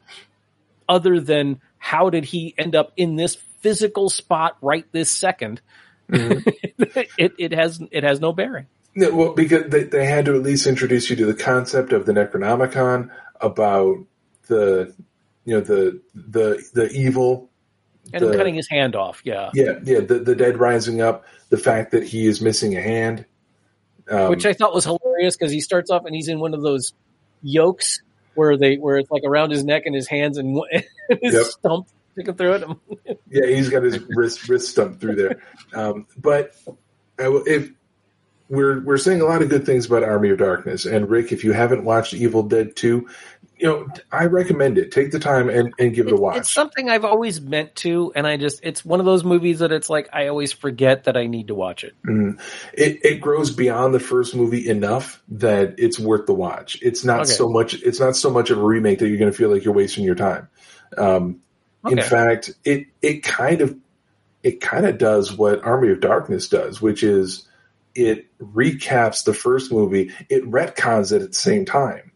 other 0.87 1.19
than 1.19 1.61
how 1.77 2.09
did 2.09 2.25
he 2.25 2.53
end 2.57 2.75
up 2.75 2.91
in 2.95 3.15
this 3.15 3.35
physical 3.59 4.09
spot 4.09 4.57
right 4.61 4.85
this 4.91 5.15
2nd 5.19 5.59
mm-hmm. 6.09 6.49
it, 7.17 7.33
it 7.37 7.51
has, 7.51 7.81
it 7.91 8.03
has 8.03 8.19
no 8.19 8.31
bearing. 8.33 8.67
No, 8.97 9.13
well, 9.13 9.33
because 9.33 9.69
they, 9.69 9.83
they 9.83 10.05
had 10.05 10.25
to 10.25 10.35
at 10.35 10.43
least 10.43 10.67
introduce 10.67 11.09
you 11.09 11.17
to 11.17 11.25
the 11.25 11.33
concept 11.33 11.91
of 11.91 12.05
the 12.05 12.13
Necronomicon, 12.13 13.09
about 13.41 13.97
the 14.47 14.93
you 15.45 15.55
know 15.55 15.61
the 15.61 16.01
the 16.13 16.63
the 16.73 16.89
evil 16.91 17.49
and 18.13 18.23
the, 18.23 18.35
cutting 18.35 18.55
his 18.55 18.67
hand 18.67 18.95
off. 18.95 19.21
Yeah, 19.23 19.51
yeah, 19.53 19.79
yeah. 19.83 20.01
The 20.01 20.19
the 20.19 20.35
dead 20.35 20.57
rising 20.57 21.01
up. 21.01 21.25
The 21.49 21.57
fact 21.57 21.91
that 21.91 22.03
he 22.03 22.25
is 22.25 22.41
missing 22.41 22.75
a 22.75 22.81
hand, 22.81 23.25
um, 24.09 24.29
which 24.29 24.45
I 24.45 24.53
thought 24.53 24.73
was 24.73 24.83
hilarious 24.83 25.37
because 25.37 25.51
he 25.51 25.61
starts 25.61 25.89
off 25.89 26.05
and 26.05 26.15
he's 26.15 26.27
in 26.27 26.39
one 26.39 26.53
of 26.53 26.61
those 26.61 26.93
yokes 27.41 28.01
where 28.33 28.57
they 28.57 28.75
where 28.75 28.97
it's 28.97 29.11
like 29.11 29.23
around 29.23 29.51
his 29.51 29.63
neck 29.63 29.83
and 29.85 29.95
his 29.95 30.07
hands 30.07 30.37
and 30.37 30.59
his 31.21 31.33
yep. 31.33 31.45
stump 31.45 31.87
sticking 32.13 32.35
through 32.35 32.53
it. 32.53 33.19
yeah, 33.29 33.45
he's 33.47 33.69
got 33.69 33.83
his 33.83 33.99
wrist 34.09 34.47
wrist 34.49 34.69
stump 34.69 34.99
through 34.99 35.15
there. 35.15 35.41
Um, 35.73 36.07
but 36.17 36.55
if 37.17 37.71
we're 38.49 38.81
we're 38.81 38.97
saying 38.97 39.21
a 39.21 39.25
lot 39.25 39.41
of 39.41 39.49
good 39.49 39.65
things 39.65 39.85
about 39.85 40.03
Army 40.03 40.29
of 40.29 40.37
Darkness, 40.37 40.85
and 40.85 41.09
Rick, 41.09 41.31
if 41.31 41.43
you 41.43 41.53
haven't 41.53 41.83
watched 41.83 42.13
Evil 42.13 42.43
Dead 42.43 42.75
Two, 42.75 43.09
you 43.57 43.67
know, 43.67 43.87
I 44.11 44.25
recommend 44.25 44.77
it. 44.77 44.91
Take 44.91 45.11
the 45.11 45.19
time 45.19 45.49
and, 45.49 45.73
and 45.79 45.93
give 45.93 46.07
it, 46.07 46.11
it 46.11 46.19
a 46.19 46.21
watch. 46.21 46.37
It's 46.37 46.51
something 46.51 46.89
I've 46.89 47.05
always 47.05 47.39
meant 47.39 47.75
to, 47.77 48.11
and 48.15 48.27
I 48.27 48.37
just, 48.37 48.59
it's 48.63 48.83
one 48.83 48.99
of 48.99 49.05
those 49.05 49.23
movies 49.23 49.59
that 49.59 49.71
it's 49.71 49.89
like, 49.89 50.09
I 50.11 50.27
always 50.27 50.51
forget 50.51 51.05
that 51.05 51.15
I 51.15 51.27
need 51.27 51.47
to 51.47 51.55
watch 51.55 51.83
it. 51.83 51.93
Mm. 52.05 52.39
It, 52.73 53.05
it 53.05 53.21
grows 53.21 53.51
beyond 53.51 53.93
the 53.93 53.99
first 53.99 54.35
movie 54.35 54.67
enough 54.67 55.21
that 55.29 55.75
it's 55.77 55.97
worth 55.97 56.25
the 56.25 56.33
watch. 56.33 56.79
It's 56.81 57.05
not 57.05 57.21
okay. 57.21 57.31
so 57.31 57.47
much, 57.47 57.75
it's 57.75 57.99
not 57.99 58.15
so 58.15 58.29
much 58.29 58.49
of 58.49 58.57
a 58.57 58.63
remake 58.63 58.99
that 58.99 59.07
you're 59.07 59.17
going 59.17 59.31
to 59.31 59.37
feel 59.37 59.49
like 59.49 59.63
you're 59.63 59.73
wasting 59.73 60.03
your 60.03 60.15
time. 60.15 60.49
Um, 60.97 61.41
okay. 61.85 61.93
in 61.93 62.01
fact, 62.01 62.51
it, 62.65 62.87
it 63.01 63.23
kind 63.23 63.61
of, 63.61 63.77
it 64.43 64.59
kind 64.59 64.85
of 64.85 64.97
does 64.97 65.31
what 65.31 65.63
Army 65.63 65.91
of 65.91 66.01
Darkness 66.01 66.49
does, 66.49 66.81
which 66.81 67.03
is 67.03 67.47
it 67.95 68.27
recaps 68.37 69.23
the 69.23 69.33
first 69.33 69.71
movie. 69.71 70.11
It 70.29 70.43
retcons 70.43 71.13
it 71.13 71.21
at 71.21 71.29
the 71.29 71.33
same 71.33 71.65
time 71.65 72.11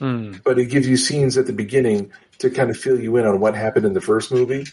Mm. 0.00 0.42
But 0.42 0.58
it 0.58 0.66
gives 0.66 0.88
you 0.88 0.96
scenes 0.96 1.36
at 1.38 1.46
the 1.46 1.52
beginning 1.52 2.12
to 2.38 2.50
kind 2.50 2.70
of 2.70 2.76
fill 2.76 2.98
you 2.98 3.16
in 3.16 3.26
on 3.26 3.40
what 3.40 3.54
happened 3.54 3.86
in 3.86 3.92
the 3.92 4.00
first 4.00 4.32
movie, 4.32 4.66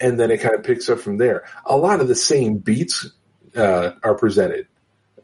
and 0.00 0.18
then 0.18 0.30
it 0.30 0.40
kind 0.40 0.54
of 0.54 0.62
picks 0.62 0.88
up 0.88 1.00
from 1.00 1.16
there. 1.16 1.44
A 1.66 1.76
lot 1.76 2.00
of 2.00 2.08
the 2.08 2.14
same 2.14 2.58
beats 2.58 3.10
uh, 3.56 3.92
are 4.02 4.14
presented, 4.14 4.66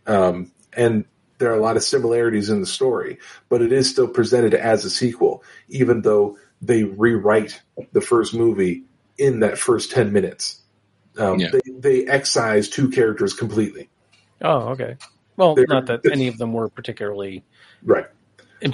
um, 0.07 0.53
and 0.73 1.05
there 1.39 1.51
are 1.51 1.57
a 1.57 1.61
lot 1.61 1.77
of 1.77 1.83
similarities 1.83 2.49
in 2.49 2.61
the 2.61 2.67
story, 2.67 3.19
but 3.49 3.63
it 3.63 3.73
is 3.73 3.91
still 3.91 4.09
presented 4.09 4.55
as 4.55 4.85
a 4.85 4.91
sequel, 4.91 5.43
even 5.69 6.03
though 6.03 6.39
they 6.63 6.85
rewrite 6.85 7.63
the 7.93 8.01
first 8.01 8.35
movie 8.35 8.85
in 9.19 9.41
that 9.41 9.59
first 9.59 9.91
10 9.91 10.13
minutes. 10.13 10.63
Um, 11.19 11.39
yeah. 11.39 11.49
they, 11.51 11.61
they 11.79 12.07
excise 12.07 12.69
two 12.69 12.91
characters 12.91 13.35
completely. 13.35 13.89
Oh, 14.43 14.71
okay. 14.71 14.97
Well, 15.37 15.55
they're, 15.55 15.67
not 15.69 15.87
that 15.87 16.01
any 16.11 16.29
of 16.29 16.39
them 16.39 16.53
were 16.53 16.69
particularly 16.69 17.45
right. 17.83 18.07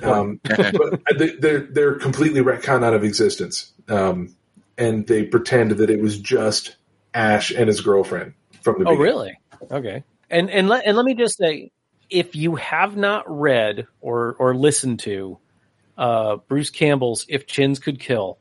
Um, 0.02 0.40
but 0.44 1.00
they're 1.40 1.60
they're 1.60 1.94
completely 1.94 2.40
retcon 2.40 2.84
out 2.84 2.94
of 2.94 3.04
existence, 3.04 3.72
um, 3.88 4.34
and 4.78 5.06
they 5.06 5.24
pretend 5.24 5.72
that 5.72 5.90
it 5.90 6.00
was 6.00 6.18
just 6.18 6.76
Ash 7.14 7.50
and 7.50 7.68
his 7.68 7.80
girlfriend 7.80 8.34
from 8.62 8.78
the. 8.78 8.84
Beginning. 8.84 8.98
Oh, 8.98 9.02
beginning. 9.02 9.16
really? 9.16 9.38
Okay. 9.70 10.04
And 10.30 10.50
and 10.50 10.68
let 10.68 10.86
and 10.86 10.96
let 10.96 11.04
me 11.04 11.14
just 11.14 11.36
say, 11.36 11.72
if 12.08 12.36
you 12.36 12.56
have 12.56 12.96
not 12.96 13.24
read 13.28 13.86
or 14.00 14.34
or 14.38 14.54
listened 14.54 15.00
to 15.00 15.38
uh, 15.98 16.36
Bruce 16.48 16.70
Campbell's 16.70 17.26
"If 17.28 17.46
Chins 17.46 17.78
Could 17.78 18.00
Kill," 18.00 18.38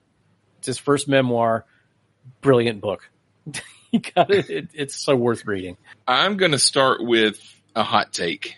it's 0.60 0.68
his 0.68 0.78
first 0.78 1.08
memoir. 1.08 1.66
Brilliant 2.42 2.82
book. 2.82 3.10
you 3.92 4.00
got 4.00 4.32
it. 4.32 4.50
it. 4.50 4.70
It's 4.74 4.96
so 4.96 5.16
worth 5.16 5.46
reading. 5.46 5.78
I'm 6.08 6.38
going 6.38 6.52
to 6.52 6.60
start 6.60 7.04
with 7.04 7.42
a 7.76 7.84
hot 7.84 8.14
take 8.14 8.58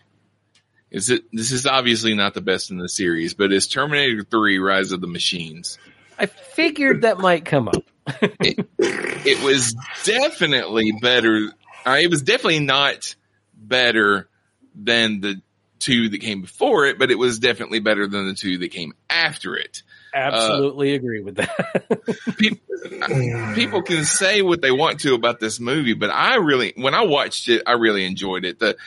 is 0.94 1.10
it 1.10 1.24
this 1.34 1.52
is 1.52 1.66
obviously 1.66 2.14
not 2.14 2.36
the 2.36 2.42
best 2.42 2.72
in 2.72 2.78
the 2.78 2.88
series, 2.88 3.34
but 3.34 3.52
is 3.52 3.68
Terminator 3.68 4.24
3 4.24 4.60
Rise 4.60 4.92
of 4.92 5.02
the 5.02 5.08
Machines? 5.08 5.80
I 6.20 6.28
figured 6.28 7.02
that 7.02 7.18
might 7.18 7.44
come 7.44 7.68
up. 7.68 7.84
it, 8.22 8.68
it, 8.80 9.44
was 9.44 9.76
definitely 10.04 10.92
better. 11.02 11.52
Uh, 11.86 11.98
it 12.00 12.10
was 12.10 12.22
definitely 12.22 12.60
not 12.60 13.16
better 13.56 14.30
than 14.76 15.20
the 15.22 15.42
two 15.80 16.10
that 16.10 16.20
came 16.20 16.42
before 16.42 16.86
it, 16.86 17.00
but 17.00 17.10
it 17.10 17.18
was 17.18 17.40
definitely 17.40 17.80
better 17.80 18.08
than 18.08 18.28
the 18.28 18.36
two 18.36 18.60
that 18.60 18.70
came 18.70 18.94
after 19.10 19.56
it. 19.56 19.82
Absolutely 20.14 20.94
uh, 20.94 20.96
agree 20.96 21.22
with 21.22 21.38
that. 21.38 22.18
people, 22.38 23.56
people 23.56 23.82
can 23.82 24.06
say 24.06 24.44
what 24.44 24.62
they 24.62 24.72
want 24.72 25.00
to 25.02 25.16
about 25.16 25.40
this 25.40 25.60
movie, 25.60 25.94
but 25.94 26.12
I 26.12 26.36
really, 26.36 26.74
when 26.76 26.94
I 26.94 27.04
watched 27.06 27.50
it, 27.50 27.64
I 27.66 27.74
really 27.74 28.06
enjoyed 28.06 28.46
it. 28.46 28.60
The 28.60 28.78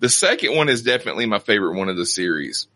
the 0.00 0.08
second 0.08 0.56
one 0.56 0.68
is 0.68 0.82
definitely 0.82 1.26
my 1.26 1.38
favorite 1.38 1.76
one 1.76 1.88
of 1.88 1.96
the 1.96 2.06
series. 2.06 2.68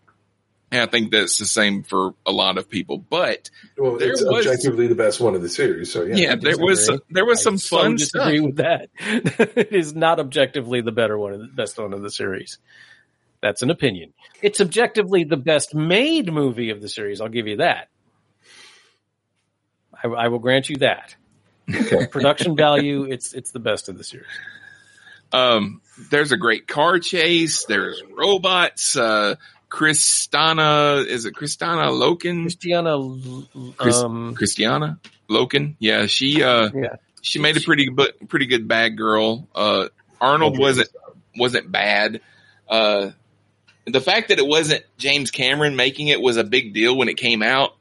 And 0.70 0.80
I 0.80 0.86
think 0.86 1.12
that's 1.12 1.36
the 1.36 1.44
same 1.44 1.82
for 1.82 2.14
a 2.24 2.32
lot 2.32 2.56
of 2.56 2.70
people, 2.70 2.96
but 2.96 3.50
well, 3.76 3.98
there 3.98 4.12
it's 4.12 4.24
was, 4.24 4.46
objectively 4.46 4.86
the 4.86 4.94
best 4.94 5.20
one 5.20 5.34
of 5.34 5.42
the 5.42 5.48
series. 5.50 5.92
So 5.92 6.04
yeah, 6.04 6.16
yeah 6.16 6.34
there 6.34 6.56
was 6.56 6.86
some, 6.86 7.00
there 7.10 7.26
was 7.26 7.42
some 7.42 7.56
I 7.56 7.58
fun 7.58 7.98
so 7.98 8.18
disagree 8.18 8.38
stuff. 8.38 8.46
with 8.46 8.56
that. 8.56 8.88
it 9.56 9.72
is 9.72 9.94
not 9.94 10.18
objectively 10.18 10.80
the 10.80 10.90
better 10.90 11.18
one, 11.18 11.38
the 11.38 11.46
best 11.46 11.78
one 11.78 11.92
of 11.92 12.00
the 12.00 12.10
series. 12.10 12.58
That's 13.42 13.60
an 13.60 13.68
opinion. 13.68 14.14
It's 14.40 14.62
objectively 14.62 15.24
the 15.24 15.36
best 15.36 15.74
made 15.74 16.32
movie 16.32 16.70
of 16.70 16.80
the 16.80 16.88
series. 16.88 17.20
I'll 17.20 17.28
give 17.28 17.48
you 17.48 17.58
that. 17.58 17.88
I, 20.02 20.08
I 20.08 20.28
will 20.28 20.38
grant 20.38 20.70
you 20.70 20.76
that. 20.76 21.16
Production 22.10 22.56
value, 22.56 23.04
it's 23.04 23.34
it's 23.34 23.50
the 23.50 23.60
best 23.60 23.88
of 23.88 23.98
the 23.98 24.04
series. 24.04 24.26
Um, 25.32 25.80
there's 26.10 26.32
a 26.32 26.36
great 26.36 26.66
car 26.66 26.98
chase. 26.98 27.64
There's 27.64 28.02
robots. 28.14 28.96
Uh, 28.96 29.36
Kristanna, 29.70 31.06
is 31.06 31.24
it 31.24 31.34
Kristanna 31.34 31.90
Loken? 31.90 32.42
Christiana, 32.42 32.96
um, 32.98 34.34
Christiana 34.34 34.98
Loken. 35.30 35.76
Yeah, 35.78 36.06
she, 36.06 36.42
uh, 36.42 36.70
yeah. 36.74 36.96
she 37.22 37.38
made 37.38 37.56
a 37.56 37.60
pretty, 37.60 37.88
pretty 38.28 38.46
good 38.46 38.68
bad 38.68 38.98
girl. 38.98 39.48
Uh, 39.54 39.88
Arnold 40.20 40.58
wasn't, 40.58 40.90
wasn't 41.36 41.72
bad. 41.72 42.20
Uh, 42.68 43.10
the 43.86 44.00
fact 44.00 44.28
that 44.28 44.38
it 44.38 44.46
wasn't 44.46 44.84
James 44.98 45.30
Cameron 45.30 45.74
making 45.74 46.08
it 46.08 46.20
was 46.20 46.36
a 46.36 46.44
big 46.44 46.74
deal 46.74 46.96
when 46.96 47.08
it 47.08 47.16
came 47.16 47.42
out. 47.42 47.74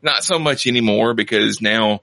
Not 0.00 0.24
so 0.24 0.38
much 0.38 0.66
anymore 0.66 1.14
because 1.14 1.60
now 1.60 2.00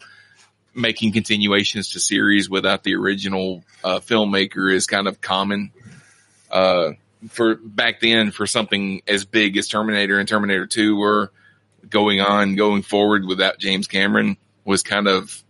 making 0.80 1.12
continuations 1.12 1.92
to 1.92 2.00
series 2.00 2.50
without 2.50 2.84
the 2.84 2.96
original 2.96 3.64
uh, 3.84 4.00
filmmaker 4.00 4.74
is 4.74 4.88
kind 4.88 5.08
of 5.08 5.22
common. 5.22 5.72
Uh, 6.50 6.92
for 7.30 7.56
back 7.56 8.00
then, 8.00 8.32
for 8.32 8.48
something 8.48 9.02
as 9.08 9.26
big 9.26 9.58
as 9.58 9.68
Terminator 9.68 10.20
and 10.20 10.28
Terminator 10.28 10.66
Two 10.66 10.96
were 10.96 11.32
going 11.90 12.22
on, 12.22 12.56
going 12.56 12.82
forward 12.82 13.26
without 13.26 13.60
James 13.60 13.88
Cameron 13.88 14.38
was 14.64 14.84
kind 14.84 15.08
of 15.08 15.44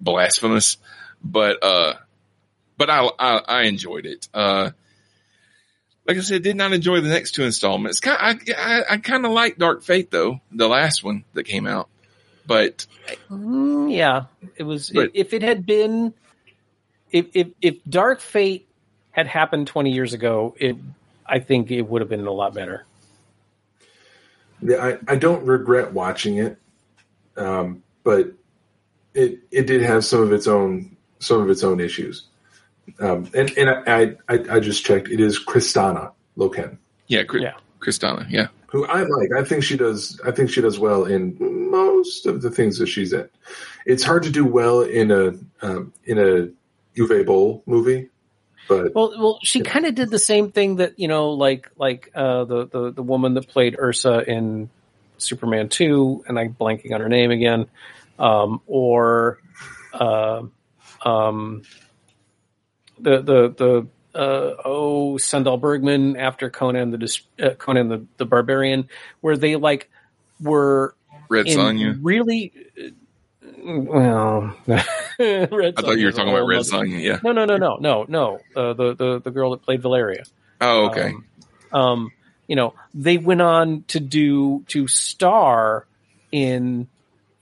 blasphemous. 0.00 0.76
But 1.22 1.62
uh, 1.62 1.94
but 2.76 2.90
I, 2.90 3.08
I, 3.18 3.40
I 3.48 3.62
enjoyed 3.62 4.06
it. 4.06 4.28
Uh, 4.32 4.70
like 6.06 6.16
I 6.16 6.20
said, 6.20 6.42
did 6.42 6.56
not 6.56 6.72
enjoy 6.72 7.00
the 7.00 7.08
next 7.08 7.32
two 7.32 7.44
installments. 7.44 8.00
I 8.04 8.38
I, 8.56 8.82
I 8.90 8.96
kind 8.98 9.24
of 9.24 9.32
like 9.32 9.58
Dark 9.58 9.82
Fate 9.82 10.10
though, 10.10 10.40
the 10.52 10.68
last 10.68 11.02
one 11.02 11.24
that 11.34 11.44
came 11.44 11.66
out. 11.66 11.88
But 12.48 12.86
mm, 13.30 13.94
yeah, 13.94 14.24
it 14.56 14.62
was. 14.62 14.90
But, 14.90 15.10
if 15.12 15.34
it 15.34 15.42
had 15.42 15.66
been, 15.66 16.14
if, 17.12 17.26
if 17.34 17.48
if 17.60 17.76
Dark 17.86 18.20
Fate 18.20 18.66
had 19.10 19.26
happened 19.26 19.66
twenty 19.66 19.92
years 19.92 20.14
ago, 20.14 20.56
it 20.58 20.76
I 21.26 21.40
think 21.40 21.70
it 21.70 21.82
would 21.82 22.00
have 22.00 22.08
been 22.08 22.26
a 22.26 22.32
lot 22.32 22.54
better. 22.54 22.86
Yeah, 24.62 24.82
I, 24.84 25.12
I 25.12 25.16
don't 25.16 25.44
regret 25.44 25.92
watching 25.92 26.38
it, 26.38 26.58
um, 27.36 27.82
but 28.02 28.32
it 29.12 29.40
it 29.50 29.66
did 29.66 29.82
have 29.82 30.06
some 30.06 30.22
of 30.22 30.32
its 30.32 30.48
own 30.48 30.96
some 31.18 31.42
of 31.42 31.50
its 31.50 31.62
own 31.62 31.80
issues. 31.80 32.24
Um, 32.98 33.30
and 33.34 33.56
and 33.58 33.68
I, 33.70 34.16
I 34.26 34.56
I 34.56 34.60
just 34.60 34.86
checked. 34.86 35.08
It 35.08 35.20
is 35.20 35.38
Kristanna 35.38 36.12
Loken. 36.38 36.78
Yeah, 37.08 37.24
yeah. 37.34 37.54
Kristanna. 37.80 38.26
Yeah, 38.30 38.48
who 38.68 38.84
I 38.86 39.02
like. 39.02 39.30
I 39.36 39.44
think 39.44 39.64
she 39.64 39.76
does. 39.76 40.20
I 40.24 40.30
think 40.30 40.50
she 40.50 40.60
does 40.60 40.78
well 40.78 41.04
in 41.04 41.36
most 41.70 42.26
of 42.26 42.42
the 42.42 42.50
things 42.50 42.78
that 42.78 42.86
she's 42.86 43.12
in. 43.12 43.28
It's 43.86 44.02
hard 44.02 44.22
to 44.24 44.30
do 44.30 44.44
well 44.44 44.82
in 44.82 45.10
a 45.10 45.32
um, 45.62 45.92
in 46.04 46.18
a 46.18 46.48
Uwe 46.98 47.26
Boll 47.26 47.62
movie, 47.66 48.10
but 48.68 48.94
well, 48.94 49.14
well, 49.18 49.38
she 49.42 49.62
kind 49.62 49.86
of 49.86 49.94
did 49.94 50.10
the 50.10 50.18
same 50.18 50.52
thing 50.52 50.76
that 50.76 50.98
you 50.98 51.08
know, 51.08 51.30
like 51.30 51.70
like 51.76 52.10
uh, 52.14 52.44
the 52.44 52.66
the 52.66 52.92
the 52.92 53.02
woman 53.02 53.34
that 53.34 53.48
played 53.48 53.76
Ursa 53.78 54.30
in 54.30 54.68
Superman 55.16 55.68
two, 55.68 56.24
and 56.28 56.38
I'm 56.38 56.54
blanking 56.54 56.92
on 56.92 57.00
her 57.00 57.08
name 57.08 57.30
again, 57.30 57.66
um, 58.18 58.60
or 58.66 59.38
uh, 59.94 60.42
um, 61.04 61.62
the 63.00 63.22
the 63.22 63.54
the 63.56 63.88
uh, 64.14 64.54
oh 64.64 65.14
Sandahl 65.18 65.60
Bergman 65.60 66.16
after 66.16 66.50
Conan 66.50 66.90
the 66.90 67.20
uh, 67.40 67.50
Conan 67.50 67.88
the, 67.88 68.06
the 68.16 68.24
Barbarian, 68.24 68.88
where 69.20 69.36
they 69.36 69.56
like 69.56 69.90
were 70.40 70.94
Red 71.28 71.46
Sonja 71.46 71.98
really. 72.02 72.52
Well, 73.60 74.56
Red 74.66 75.74
I 75.76 75.82
thought 75.82 75.98
you 75.98 76.06
were 76.06 76.12
talking 76.12 76.32
about 76.32 76.46
Red 76.46 76.60
Sonja. 76.60 77.02
Yeah. 77.02 77.18
No, 77.22 77.32
no, 77.32 77.44
no, 77.44 77.56
no, 77.56 77.76
no, 77.80 78.06
no. 78.08 78.40
Uh, 78.56 78.72
the 78.72 78.94
the 78.94 79.20
the 79.20 79.30
girl 79.30 79.50
that 79.52 79.62
played 79.62 79.82
Valeria. 79.82 80.24
Oh, 80.60 80.86
okay. 80.86 81.12
Um, 81.72 81.80
um, 81.80 82.12
you 82.46 82.56
know, 82.56 82.74
they 82.94 83.18
went 83.18 83.42
on 83.42 83.84
to 83.88 84.00
do 84.00 84.64
to 84.68 84.88
star 84.88 85.86
in 86.32 86.88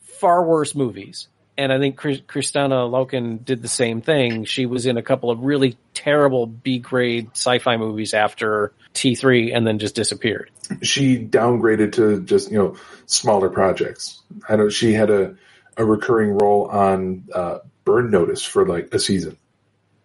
far 0.00 0.44
worse 0.44 0.74
movies 0.74 1.28
and 1.58 1.72
I 1.72 1.78
think 1.78 1.98
Kristanna 1.98 2.88
Loken 2.90 3.44
did 3.44 3.62
the 3.62 3.68
same 3.68 4.02
thing. 4.02 4.44
She 4.44 4.66
was 4.66 4.86
in 4.86 4.96
a 4.96 5.02
couple 5.02 5.30
of 5.30 5.40
really 5.40 5.76
terrible 5.94 6.46
B 6.46 6.78
grade 6.78 7.30
sci-fi 7.32 7.76
movies 7.76 8.12
after 8.12 8.72
T3 8.94 9.56
and 9.56 9.66
then 9.66 9.78
just 9.78 9.94
disappeared. 9.94 10.50
She 10.82 11.18
downgraded 11.18 11.92
to 11.92 12.20
just, 12.22 12.50
you 12.50 12.58
know, 12.58 12.76
smaller 13.06 13.48
projects. 13.48 14.22
I 14.48 14.56
know 14.56 14.68
she 14.68 14.92
had 14.92 15.10
a, 15.10 15.36
a 15.76 15.84
recurring 15.84 16.36
role 16.36 16.66
on 16.66 17.24
uh, 17.34 17.58
Burn 17.84 18.10
Notice 18.10 18.44
for 18.44 18.66
like 18.66 18.92
a 18.92 18.98
season. 18.98 19.38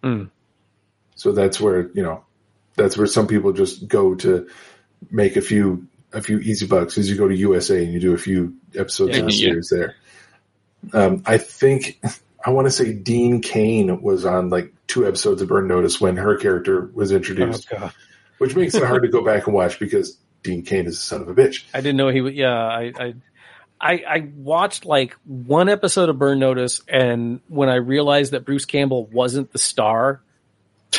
Mm. 0.03 0.29
So 1.15 1.33
that's 1.33 1.59
where, 1.59 1.89
you 1.93 2.03
know, 2.03 2.23
that's 2.75 2.97
where 2.97 3.07
some 3.07 3.27
people 3.27 3.51
just 3.51 3.87
go 3.87 4.15
to 4.15 4.47
make 5.09 5.35
a 5.35 5.41
few 5.41 5.87
a 6.13 6.21
few 6.21 6.39
easy 6.39 6.67
bucks 6.67 6.97
is 6.97 7.09
you 7.09 7.15
go 7.15 7.27
to 7.27 7.35
USA 7.35 7.83
and 7.83 7.93
you 7.93 7.99
do 7.99 8.13
a 8.13 8.17
few 8.17 8.53
episodes 8.75 9.15
yeah, 9.15 9.21
of 9.21 9.27
the 9.27 9.33
yeah. 9.33 9.47
series 9.47 9.69
there. 9.69 9.95
Um, 10.93 11.23
I 11.25 11.37
think 11.37 11.99
I 12.43 12.49
want 12.51 12.67
to 12.67 12.71
say 12.71 12.93
Dean 12.93 13.41
Cain 13.41 14.01
was 14.01 14.25
on 14.25 14.49
like 14.49 14.73
two 14.87 15.07
episodes 15.07 15.41
of 15.41 15.47
Burn 15.47 15.67
Notice 15.67 16.01
when 16.01 16.17
her 16.17 16.37
character 16.37 16.89
was 16.93 17.11
introduced, 17.11 17.67
oh, 17.77 17.91
which 18.39 18.55
makes 18.55 18.73
it 18.75 18.83
hard 18.83 19.03
to 19.03 19.09
go 19.09 19.23
back 19.23 19.45
and 19.45 19.55
watch 19.55 19.79
because 19.79 20.17
Dean 20.43 20.63
Cain 20.63 20.85
is 20.85 20.97
a 20.97 21.01
son 21.01 21.21
of 21.21 21.29
a 21.29 21.33
bitch. 21.33 21.65
I 21.73 21.81
didn't 21.81 21.97
know 21.97 22.09
he 22.09 22.21
was. 22.21 22.33
Yeah, 22.33 22.53
I, 22.53 22.91
I, 22.99 23.13
I, 23.79 23.91
I 24.07 24.29
watched 24.35 24.85
like 24.85 25.15
one 25.25 25.69
episode 25.69 26.09
of 26.09 26.17
Burn 26.17 26.39
Notice, 26.39 26.81
and 26.87 27.41
when 27.47 27.69
I 27.69 27.75
realized 27.75 28.31
that 28.33 28.45
Bruce 28.45 28.65
Campbell 28.65 29.05
wasn't 29.05 29.51
the 29.51 29.59
star, 29.59 30.21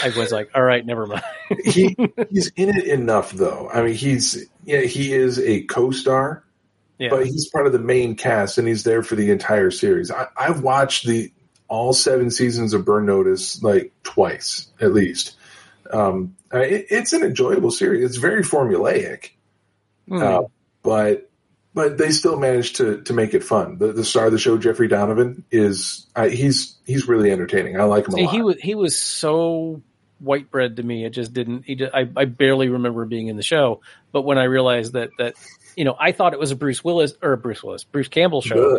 I 0.03 0.11
was 0.11 0.33
like, 0.33 0.51
all 0.55 0.63
right, 0.63 0.85
never 0.85 1.07
mind. 1.07 1.25
he 1.65 1.97
he's 2.31 2.49
in 2.57 2.71
it 2.77 2.87
enough 2.87 3.33
though. 3.33 3.69
I 3.73 3.83
mean, 3.83 3.95
he's 3.95 4.47
yeah, 4.65 4.81
he 4.81 5.13
is 5.13 5.39
a 5.39 5.63
co-star 5.63 6.45
yeah. 6.99 7.09
but 7.11 7.27
he's 7.27 7.49
part 7.49 7.67
of 7.67 7.73
the 7.73 7.79
main 7.79 8.15
cast 8.15 8.59
and 8.59 8.69
he's 8.69 8.85
there 8.85 9.03
for 9.03 9.17
the 9.17 9.31
entire 9.31 9.71
series. 9.71 10.11
I, 10.11 10.27
I've 10.37 10.63
watched 10.63 11.07
the 11.07 11.33
all 11.69 11.93
seven 11.93 12.31
seasons 12.31 12.75
of 12.75 12.85
Burn 12.85 13.07
Notice 13.07 13.63
like 13.63 13.93
twice 14.03 14.71
at 14.81 14.93
least. 14.93 15.37
Um, 15.91 16.37
it, 16.53 16.87
it's 16.91 17.13
an 17.13 17.23
enjoyable 17.23 17.71
series. 17.71 18.05
It's 18.05 18.17
very 18.17 18.43
formulaic, 18.43 19.31
mm. 20.09 20.23
uh, 20.23 20.49
but 20.83 21.31
but 21.75 21.97
they 21.97 22.11
still 22.11 22.39
managed 22.39 22.77
to 22.77 23.03
to 23.03 23.13
make 23.13 23.35
it 23.35 23.43
fun. 23.43 23.79
The, 23.79 23.93
the 23.93 24.05
star 24.05 24.27
of 24.27 24.33
the 24.33 24.39
show, 24.39 24.59
Jeffrey 24.59 24.89
Donovan, 24.89 25.45
is 25.51 26.07
uh, 26.15 26.29
he's 26.29 26.77
he's 26.87 27.09
really 27.09 27.31
entertaining. 27.31 27.81
I 27.81 27.85
like 27.85 28.07
him 28.07 28.13
See, 28.13 28.23
a 28.23 28.25
lot. 28.25 28.35
He 28.35 28.43
was 28.43 28.61
he 28.61 28.75
was 28.75 28.99
so 28.99 29.83
white 30.19 30.51
bread 30.51 30.77
to 30.77 30.83
me. 30.83 31.05
It 31.05 31.11
just 31.11 31.33
didn't. 31.33 31.65
He 31.65 31.83
I, 31.93 32.09
I 32.17 32.25
barely 32.27 32.69
remember 32.69 33.05
being 33.05 33.29
in 33.29 33.37
the 33.37 33.43
show. 33.43 33.81
But 34.13 34.23
when 34.23 34.39
I 34.39 34.45
realized 34.45 34.93
that 34.93 35.11
that 35.19 35.35
you 35.77 35.85
know, 35.85 35.97
I 35.99 36.13
thought 36.13 36.33
it 36.33 36.39
was 36.39 36.51
a 36.51 36.57
Bruce 36.57 36.83
Willis 36.85 37.15
or 37.23 37.33
a 37.33 37.39
Bruce 37.39 37.63
Willis, 37.63 37.85
Bruce 37.85 38.09
Campbell 38.09 38.43
show. 38.43 38.79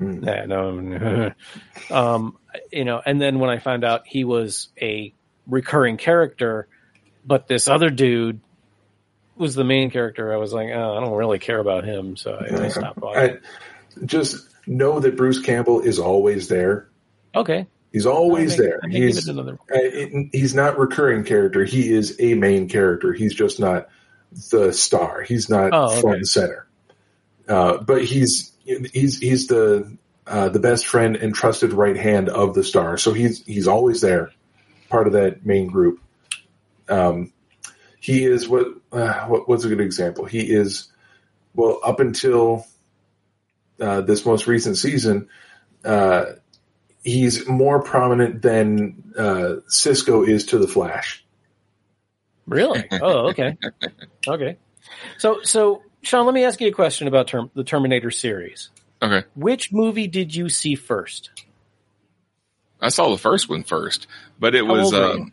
Mm. 0.00 0.26
Yeah, 0.26 0.46
no, 0.46 1.32
um, 1.90 2.38
you 2.72 2.84
know, 2.84 3.00
and 3.04 3.20
then 3.20 3.38
when 3.38 3.50
I 3.50 3.58
found 3.58 3.84
out 3.84 4.06
he 4.06 4.24
was 4.24 4.68
a 4.80 5.14
recurring 5.46 5.96
character, 5.96 6.66
but 7.24 7.46
this 7.46 7.68
other 7.68 7.90
dude 7.90 8.40
was 9.36 9.54
the 9.54 9.64
main 9.64 9.90
character, 9.90 10.32
I 10.32 10.36
was 10.36 10.52
like, 10.52 10.70
oh, 10.72 10.96
I 10.96 11.00
don't 11.00 11.14
really 11.14 11.38
care 11.38 11.58
about 11.58 11.84
him, 11.84 12.16
so 12.16 12.34
I, 12.34 12.64
I 12.64 12.68
stopped 12.68 12.98
watching. 12.98 13.38
I 14.00 14.04
just 14.04 14.48
know 14.66 15.00
that 15.00 15.16
Bruce 15.16 15.40
Campbell 15.40 15.80
is 15.80 15.98
always 15.98 16.48
there. 16.48 16.88
Okay. 17.34 17.66
He's 17.92 18.06
always 18.06 18.56
there. 18.56 18.80
He's 18.88 19.28
uh, 19.28 19.56
he's 20.32 20.54
not 20.54 20.78
recurring 20.78 21.24
character. 21.24 21.64
He 21.64 21.92
is 21.92 22.16
a 22.20 22.34
main 22.34 22.68
character. 22.68 23.12
He's 23.12 23.34
just 23.34 23.60
not 23.60 23.88
the 24.50 24.72
star. 24.72 25.22
He's 25.22 25.48
not 25.48 25.70
oh, 25.72 25.92
okay. 25.92 26.00
front 26.00 26.16
and 26.18 26.28
center. 26.28 26.66
Uh, 27.48 27.78
but 27.78 28.04
he's 28.04 28.52
he's 28.64 29.18
he's 29.18 29.46
the 29.46 29.96
uh, 30.26 30.48
the 30.48 30.60
best 30.60 30.86
friend 30.86 31.16
and 31.16 31.34
trusted 31.34 31.72
right 31.72 31.96
hand 31.96 32.28
of 32.28 32.54
the 32.54 32.64
star. 32.64 32.96
So 32.96 33.12
he's 33.12 33.44
he's 33.44 33.68
always 33.68 34.00
there, 34.00 34.30
part 34.88 35.06
of 35.06 35.14
that 35.14 35.44
main 35.44 35.66
group. 35.68 36.00
Um, 36.88 37.32
he 38.00 38.24
is 38.24 38.48
what, 38.48 38.66
uh, 38.90 39.26
what 39.26 39.48
what's 39.48 39.64
a 39.64 39.68
good 39.68 39.80
example? 39.80 40.24
He 40.24 40.40
is 40.40 40.88
well 41.54 41.80
up 41.84 42.00
until 42.00 42.66
uh, 43.80 44.00
this 44.02 44.24
most 44.24 44.46
recent 44.46 44.76
season. 44.76 45.28
Uh, 45.84 46.24
he's 47.02 47.46
more 47.48 47.82
prominent 47.82 48.42
than 48.42 49.12
uh, 49.18 49.56
Cisco 49.68 50.22
is 50.22 50.46
to 50.46 50.58
the 50.58 50.68
Flash. 50.68 51.24
Really? 52.52 52.88
Oh, 52.92 53.30
okay. 53.30 53.56
okay. 54.26 54.56
So, 55.18 55.40
so 55.42 55.82
Sean, 56.02 56.26
let 56.26 56.34
me 56.34 56.44
ask 56.44 56.60
you 56.60 56.68
a 56.68 56.72
question 56.72 57.08
about 57.08 57.28
term, 57.28 57.50
the 57.54 57.64
Terminator 57.64 58.10
series. 58.10 58.70
Okay. 59.00 59.26
Which 59.34 59.72
movie 59.72 60.06
did 60.06 60.34
you 60.34 60.48
see 60.48 60.74
first? 60.74 61.30
I 62.80 62.88
saw 62.88 63.10
the 63.10 63.18
first 63.18 63.48
one 63.48 63.62
first, 63.62 64.06
but 64.38 64.54
it 64.54 64.64
How 64.64 64.72
was 64.72 64.92
um, 64.92 65.32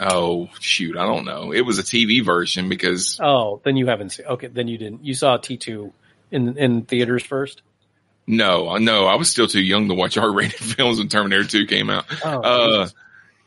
oh 0.00 0.48
shoot, 0.58 0.96
I 0.96 1.04
don't 1.04 1.26
know. 1.26 1.52
It 1.52 1.60
was 1.62 1.78
a 1.78 1.82
TV 1.82 2.24
version 2.24 2.68
because 2.68 3.20
oh, 3.22 3.60
then 3.64 3.76
you 3.76 3.86
haven't 3.86 4.10
seen. 4.10 4.26
Okay, 4.26 4.46
then 4.46 4.68
you 4.68 4.78
didn't. 4.78 5.04
You 5.04 5.12
saw 5.12 5.36
T 5.36 5.58
two 5.58 5.92
in 6.30 6.56
in 6.56 6.82
theaters 6.82 7.22
first. 7.22 7.62
No, 8.26 8.76
no, 8.76 9.06
I 9.06 9.16
was 9.16 9.30
still 9.30 9.46
too 9.46 9.62
young 9.62 9.88
to 9.88 9.94
watch 9.94 10.16
R 10.18 10.32
rated 10.32 10.58
films 10.58 10.98
when 10.98 11.08
Terminator 11.08 11.44
two 11.44 11.66
came 11.66 11.90
out. 11.90 12.06
Oh, 12.24 12.40
uh, 12.40 12.88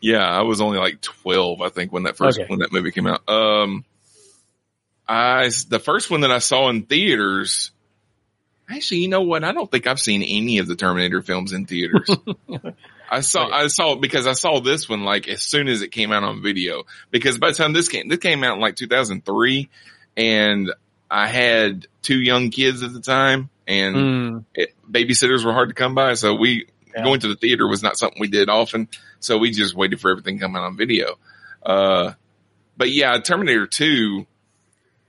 yeah, 0.01 0.27
I 0.27 0.41
was 0.41 0.59
only 0.59 0.79
like 0.79 0.99
12, 0.99 1.61
I 1.61 1.69
think, 1.69 1.93
when 1.93 2.03
that 2.03 2.17
first, 2.17 2.39
okay. 2.39 2.49
when 2.49 2.59
that 2.59 2.73
movie 2.73 2.91
came 2.91 3.07
out. 3.07 3.27
Um, 3.29 3.85
I, 5.07 5.49
the 5.69 5.79
first 5.79 6.09
one 6.09 6.21
that 6.21 6.31
I 6.31 6.39
saw 6.39 6.69
in 6.69 6.83
theaters, 6.83 7.71
actually, 8.67 9.01
you 9.01 9.09
know 9.09 9.21
what? 9.21 9.43
I 9.43 9.51
don't 9.51 9.69
think 9.69 9.85
I've 9.85 9.99
seen 9.99 10.23
any 10.23 10.57
of 10.57 10.67
the 10.67 10.75
Terminator 10.75 11.21
films 11.21 11.53
in 11.53 11.67
theaters. 11.67 12.09
I 13.11 13.19
saw, 13.19 13.47
I 13.49 13.67
saw 13.67 13.93
it 13.93 14.01
because 14.01 14.25
I 14.25 14.33
saw 14.33 14.59
this 14.61 14.87
one 14.87 15.03
like 15.03 15.27
as 15.27 15.43
soon 15.43 15.67
as 15.67 15.81
it 15.81 15.89
came 15.89 16.13
out 16.13 16.23
on 16.23 16.41
video 16.41 16.83
because 17.11 17.37
by 17.37 17.49
the 17.49 17.55
time 17.55 17.73
this 17.73 17.89
came, 17.89 18.07
this 18.07 18.19
came 18.19 18.43
out 18.43 18.55
in 18.55 18.61
like 18.61 18.77
2003 18.77 19.69
and 20.15 20.73
I 21.09 21.27
had 21.27 21.87
two 22.01 22.19
young 22.19 22.51
kids 22.51 22.83
at 22.83 22.93
the 22.93 23.01
time 23.01 23.49
and 23.67 23.95
mm. 23.95 24.45
it, 24.55 24.73
babysitters 24.89 25.43
were 25.43 25.51
hard 25.51 25.69
to 25.69 25.75
come 25.75 25.93
by. 25.93 26.13
So 26.13 26.35
we, 26.35 26.67
yeah. 26.95 27.03
going 27.03 27.19
to 27.21 27.27
the 27.27 27.35
theater 27.35 27.67
was 27.67 27.83
not 27.83 27.97
something 27.97 28.19
we 28.19 28.27
did 28.27 28.49
often. 28.49 28.87
So 29.19 29.37
we 29.37 29.51
just 29.51 29.75
waited 29.75 29.99
for 29.99 30.11
everything 30.11 30.39
coming 30.39 30.61
on 30.61 30.77
video. 30.77 31.17
Uh, 31.63 32.13
but 32.77 32.89
yeah, 32.91 33.19
Terminator 33.19 33.67
2 33.67 34.25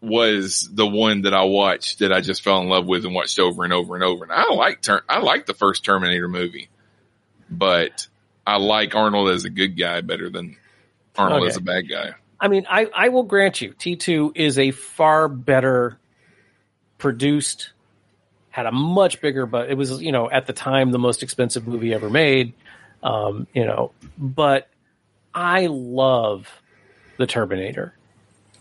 was 0.01 0.69
the 0.71 0.87
one 0.87 1.23
that 1.23 1.33
I 1.33 1.45
watched 1.45 2.01
that 2.01 2.13
I 2.13 2.21
just 2.21 2.43
fell 2.43 2.61
in 2.61 2.69
love 2.69 2.87
with 2.87 3.05
and 3.05 3.15
watched 3.15 3.39
over 3.39 3.65
and 3.65 3.73
over 3.73 3.95
and 3.95 4.03
over. 4.03 4.25
And 4.25 4.33
I 4.33 4.53
like, 4.53 4.83
ter- 4.83 5.05
I 5.09 5.21
like 5.21 5.47
the 5.47 5.55
first 5.55 5.85
Terminator 5.85 6.29
movie, 6.29 6.69
but 7.49 8.07
I 8.47 8.57
like 8.57 8.95
Arnold 8.95 9.31
as 9.31 9.45
a 9.45 9.51
good 9.51 9.79
guy 9.79 10.01
better 10.01 10.29
than 10.29 10.57
Arnold 11.17 11.43
okay. 11.43 11.51
as 11.51 11.57
a 11.57 11.61
bad 11.61 11.89
guy. 11.89 12.15
I 12.41 12.49
mean, 12.49 12.67
I, 12.69 12.91
I 12.93 13.09
will 13.11 13.23
grant 13.23 13.61
you 13.61 13.73
T2 13.73 14.33
is 14.35 14.59
a 14.59 14.73
far 14.73 15.29
better 15.29 15.99
produced 16.99 17.71
had 18.53 18.67
a 18.67 18.73
much 18.73 19.21
bigger, 19.21 19.47
but 19.47 19.71
it 19.71 19.77
was, 19.77 20.01
you 20.01 20.13
know, 20.13 20.31
at 20.31 20.47
the 20.47 20.53
time, 20.53 20.93
the 20.93 20.99
most 20.99 21.23
expensive 21.25 21.67
movie 21.67 21.93
ever 21.93 22.09
made. 22.09 22.53
Um, 23.03 23.49
you 23.53 23.65
know, 23.65 23.91
but 24.17 24.69
I 25.35 25.67
love 25.67 26.49
the 27.17 27.27
Terminator. 27.27 27.95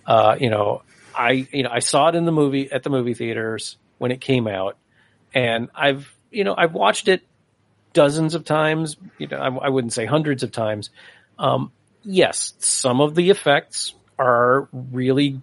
Uh, 0.06 0.36
you 0.40 0.50
know, 0.50 0.82
I 1.16 1.48
you 1.52 1.64
know 1.64 1.70
I 1.72 1.80
saw 1.80 2.08
it 2.10 2.16
in 2.16 2.26
the 2.26 2.32
movie 2.32 2.72
at 2.72 2.84
the 2.84 2.90
movie 2.90 3.14
theaters 3.14 3.78
when 3.98 4.12
it 4.12 4.22
came 4.22 4.48
out, 4.48 4.78
and 5.34 5.70
I've 5.76 6.12
you 6.32 6.44
know 6.44 6.56
I've 6.58 6.74
watched 6.74 7.08
it 7.08 7.22
dozens 7.94 8.34
of 8.34 8.46
times. 8.46 8.98
You 9.18 9.28
know 9.28 9.38
I, 9.38 9.68
I 9.68 9.70
wouldn't 9.70 9.94
say 9.94 10.06
hundreds 10.06 10.42
of 10.42 10.52
times. 10.52 10.90
Um, 11.38 11.72
yes, 12.04 12.54
some 12.60 13.02
of 13.02 13.14
the 13.14 13.30
effects 13.30 13.94
are 14.18 14.70
really 14.72 15.42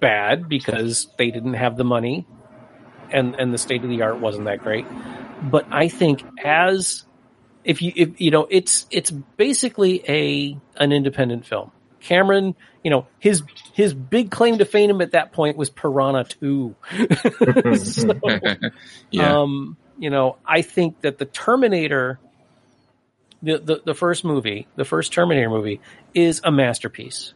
bad 0.00 0.48
because 0.48 1.06
they 1.18 1.30
didn't 1.30 1.54
have 1.54 1.76
the 1.76 1.84
money, 1.84 2.26
and 3.10 3.34
and 3.36 3.52
the 3.52 3.58
state 3.58 3.82
of 3.82 3.90
the 3.90 4.02
art 4.02 4.18
wasn't 4.18 4.46
that 4.46 4.62
great. 4.62 4.86
But 5.42 5.66
I 5.70 5.88
think 5.88 6.22
as 6.42 7.04
if 7.64 7.82
you 7.82 7.92
if 7.94 8.20
you 8.20 8.30
know 8.30 8.46
it's 8.50 8.86
it's 8.90 9.10
basically 9.10 10.02
a 10.08 10.56
an 10.76 10.92
independent 10.92 11.46
film. 11.46 11.70
Cameron, 12.00 12.54
you 12.82 12.90
know, 12.90 13.06
his 13.18 13.42
his 13.72 13.94
big 13.94 14.30
claim 14.30 14.58
to 14.58 14.66
fame 14.66 15.00
at 15.00 15.12
that 15.12 15.32
point 15.32 15.56
was 15.56 15.70
Piranha 15.70 16.24
2. 16.24 16.76
so, 17.76 18.12
Yeah. 19.10 19.40
um, 19.40 19.76
you 19.98 20.10
know, 20.10 20.36
I 20.46 20.60
think 20.62 21.00
that 21.00 21.18
the 21.18 21.24
Terminator 21.24 22.18
the, 23.42 23.58
the 23.58 23.82
the 23.84 23.94
first 23.94 24.24
movie, 24.24 24.66
the 24.76 24.84
first 24.84 25.12
Terminator 25.12 25.50
movie 25.50 25.80
is 26.14 26.40
a 26.44 26.50
masterpiece. 26.52 27.34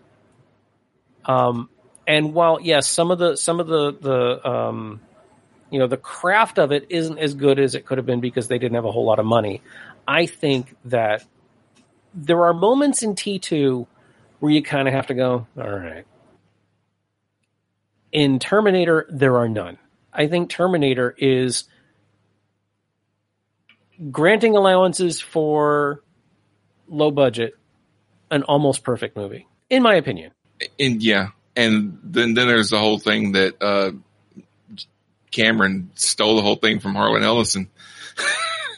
Um 1.24 1.70
and 2.06 2.34
while 2.34 2.58
yes, 2.60 2.86
some 2.88 3.10
of 3.10 3.18
the 3.18 3.36
some 3.36 3.60
of 3.60 3.66
the 3.66 3.92
the 3.92 4.48
um 4.48 5.00
you 5.70 5.78
know, 5.78 5.86
the 5.86 5.96
craft 5.96 6.58
of 6.58 6.72
it 6.72 6.86
isn't 6.88 7.18
as 7.18 7.34
good 7.34 7.58
as 7.58 7.74
it 7.74 7.84
could 7.84 7.98
have 7.98 8.06
been 8.06 8.20
because 8.20 8.48
they 8.48 8.58
didn't 8.58 8.74
have 8.74 8.84
a 8.84 8.92
whole 8.92 9.04
lot 9.04 9.18
of 9.18 9.26
money. 9.26 9.62
I 10.06 10.26
think 10.26 10.74
that 10.86 11.24
there 12.14 12.44
are 12.44 12.54
moments 12.54 13.02
in 13.02 13.14
T2 13.14 13.86
where 14.40 14.52
you 14.52 14.62
kind 14.62 14.88
of 14.88 14.94
have 14.94 15.08
to 15.08 15.14
go, 15.14 15.46
all 15.56 15.70
right. 15.70 16.04
In 18.10 18.38
Terminator, 18.38 19.06
there 19.10 19.36
are 19.36 19.48
none. 19.48 19.76
I 20.12 20.26
think 20.28 20.48
Terminator 20.48 21.14
is 21.18 21.64
granting 24.10 24.56
allowances 24.56 25.20
for 25.20 26.02
low 26.88 27.10
budget, 27.10 27.54
an 28.30 28.42
almost 28.44 28.82
perfect 28.82 29.16
movie, 29.16 29.46
in 29.68 29.82
my 29.82 29.94
opinion. 29.94 30.32
and 30.78 31.02
yeah, 31.02 31.28
and 31.54 31.98
then 32.02 32.34
then 32.34 32.48
there's 32.48 32.70
the 32.70 32.78
whole 32.78 32.98
thing 32.98 33.32
that 33.32 33.62
uh, 33.62 33.92
Cameron 35.30 35.90
stole 35.94 36.36
the 36.36 36.42
whole 36.42 36.56
thing 36.56 36.80
from 36.80 36.94
Harlan 36.94 37.22
Ellison. 37.22 37.68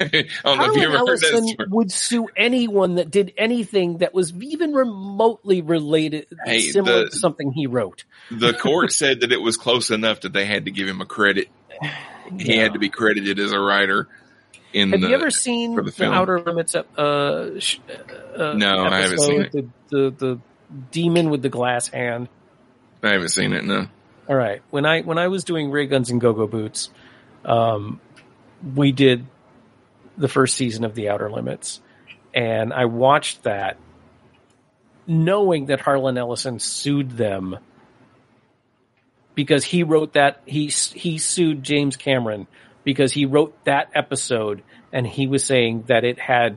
I 0.01 0.07
don't 0.45 0.59
know 0.59 0.65
if 0.65 0.77
you 0.77 0.81
Harlan 0.83 0.95
ever 0.95 1.07
heard 1.07 1.21
that 1.21 1.33
Ellison 1.33 1.57
would 1.71 1.93
sue 1.93 2.29
anyone 2.37 2.95
that 2.95 3.11
did 3.11 3.35
anything 3.37 3.99
that 3.99 4.15
was 4.15 4.33
even 4.35 4.73
remotely 4.73 5.61
related, 5.61 6.27
Hey, 6.47 6.61
similar 6.61 7.05
the- 7.05 7.11
to 7.11 7.17
something 7.17 7.53
he 7.53 7.67
wrote. 7.67 8.05
The 8.31 8.55
court 8.55 8.93
said 8.95 9.21
that 9.21 9.33
it 9.33 9.43
was 9.43 9.57
close 9.57 9.91
enough 9.91 10.23
that 10.23 10.33
they 10.33 10.47
had 10.47 10.65
to 10.65 10.71
give 10.71 10.89
him 10.89 11.01
a 11.01 11.07
credit. 11.07 11.49
He 12.39 12.57
had 12.57 12.73
to 12.75 12.79
be 12.79 12.89
credited 12.89 13.39
as 13.39 13.53
a 13.53 13.59
writer. 13.61 14.09
In 14.73 14.93
Have 14.93 15.01
the, 15.01 15.09
you 15.09 15.15
ever 15.15 15.31
seen 15.31 15.75
for 15.75 15.83
the, 15.83 15.91
the. 15.91 16.13
Outer 16.13 16.41
Limits? 16.41 16.75
Uh, 16.77 16.81
uh, 16.97 18.55
No, 18.55 18.85
I 18.85 19.01
haven't 19.01 19.19
seen 19.19 19.43
episode? 19.43 19.73
The, 19.91 19.97
the 19.97 20.11
the 20.11 20.41
demon 20.93 21.31
with 21.31 21.43
the 21.43 21.49
glass 21.49 21.89
hand. 21.89 22.29
I 23.03 23.09
haven't 23.11 23.31
seen 23.31 23.53
it. 23.53 23.65
No. 23.65 23.89
All 24.31 24.37
right. 24.37 24.63
When 24.71 24.87
I 24.87 25.01
when 25.01 25.19
I 25.19 25.27
was 25.27 25.43
doing 25.43 25.73
ray 25.73 25.89
guns 25.89 26.09
and 26.09 26.21
go 26.21 26.33
go 26.33 26.47
boots, 26.47 26.91
um, 27.45 28.01
we 28.77 28.93
did 28.93 29.27
the 30.17 30.29
first 30.29 30.57
season 30.57 30.85
of 30.85 30.95
The 30.95 31.09
Outer 31.09 31.33
Limits, 31.33 31.81
and 32.33 32.73
I 32.73 32.85
watched 32.85 33.43
that, 33.43 33.77
knowing 35.05 35.67
that 35.67 35.81
Harlan 35.81 36.17
Ellison 36.17 36.61
sued 36.61 37.11
them 37.11 37.59
because 39.35 39.65
he 39.65 39.83
wrote 39.83 40.13
that 40.13 40.43
he 40.47 40.69
he 40.69 41.19
sued 41.19 41.65
James 41.65 41.97
Cameron 41.97 42.47
because 42.85 43.13
he 43.13 43.27
wrote 43.27 43.65
that 43.65 43.91
episode 43.95 44.63
and 44.93 45.05
he 45.05 45.27
was 45.27 45.45
saying 45.45 45.85
that 45.89 46.05
it 46.05 46.21
had 46.21 46.57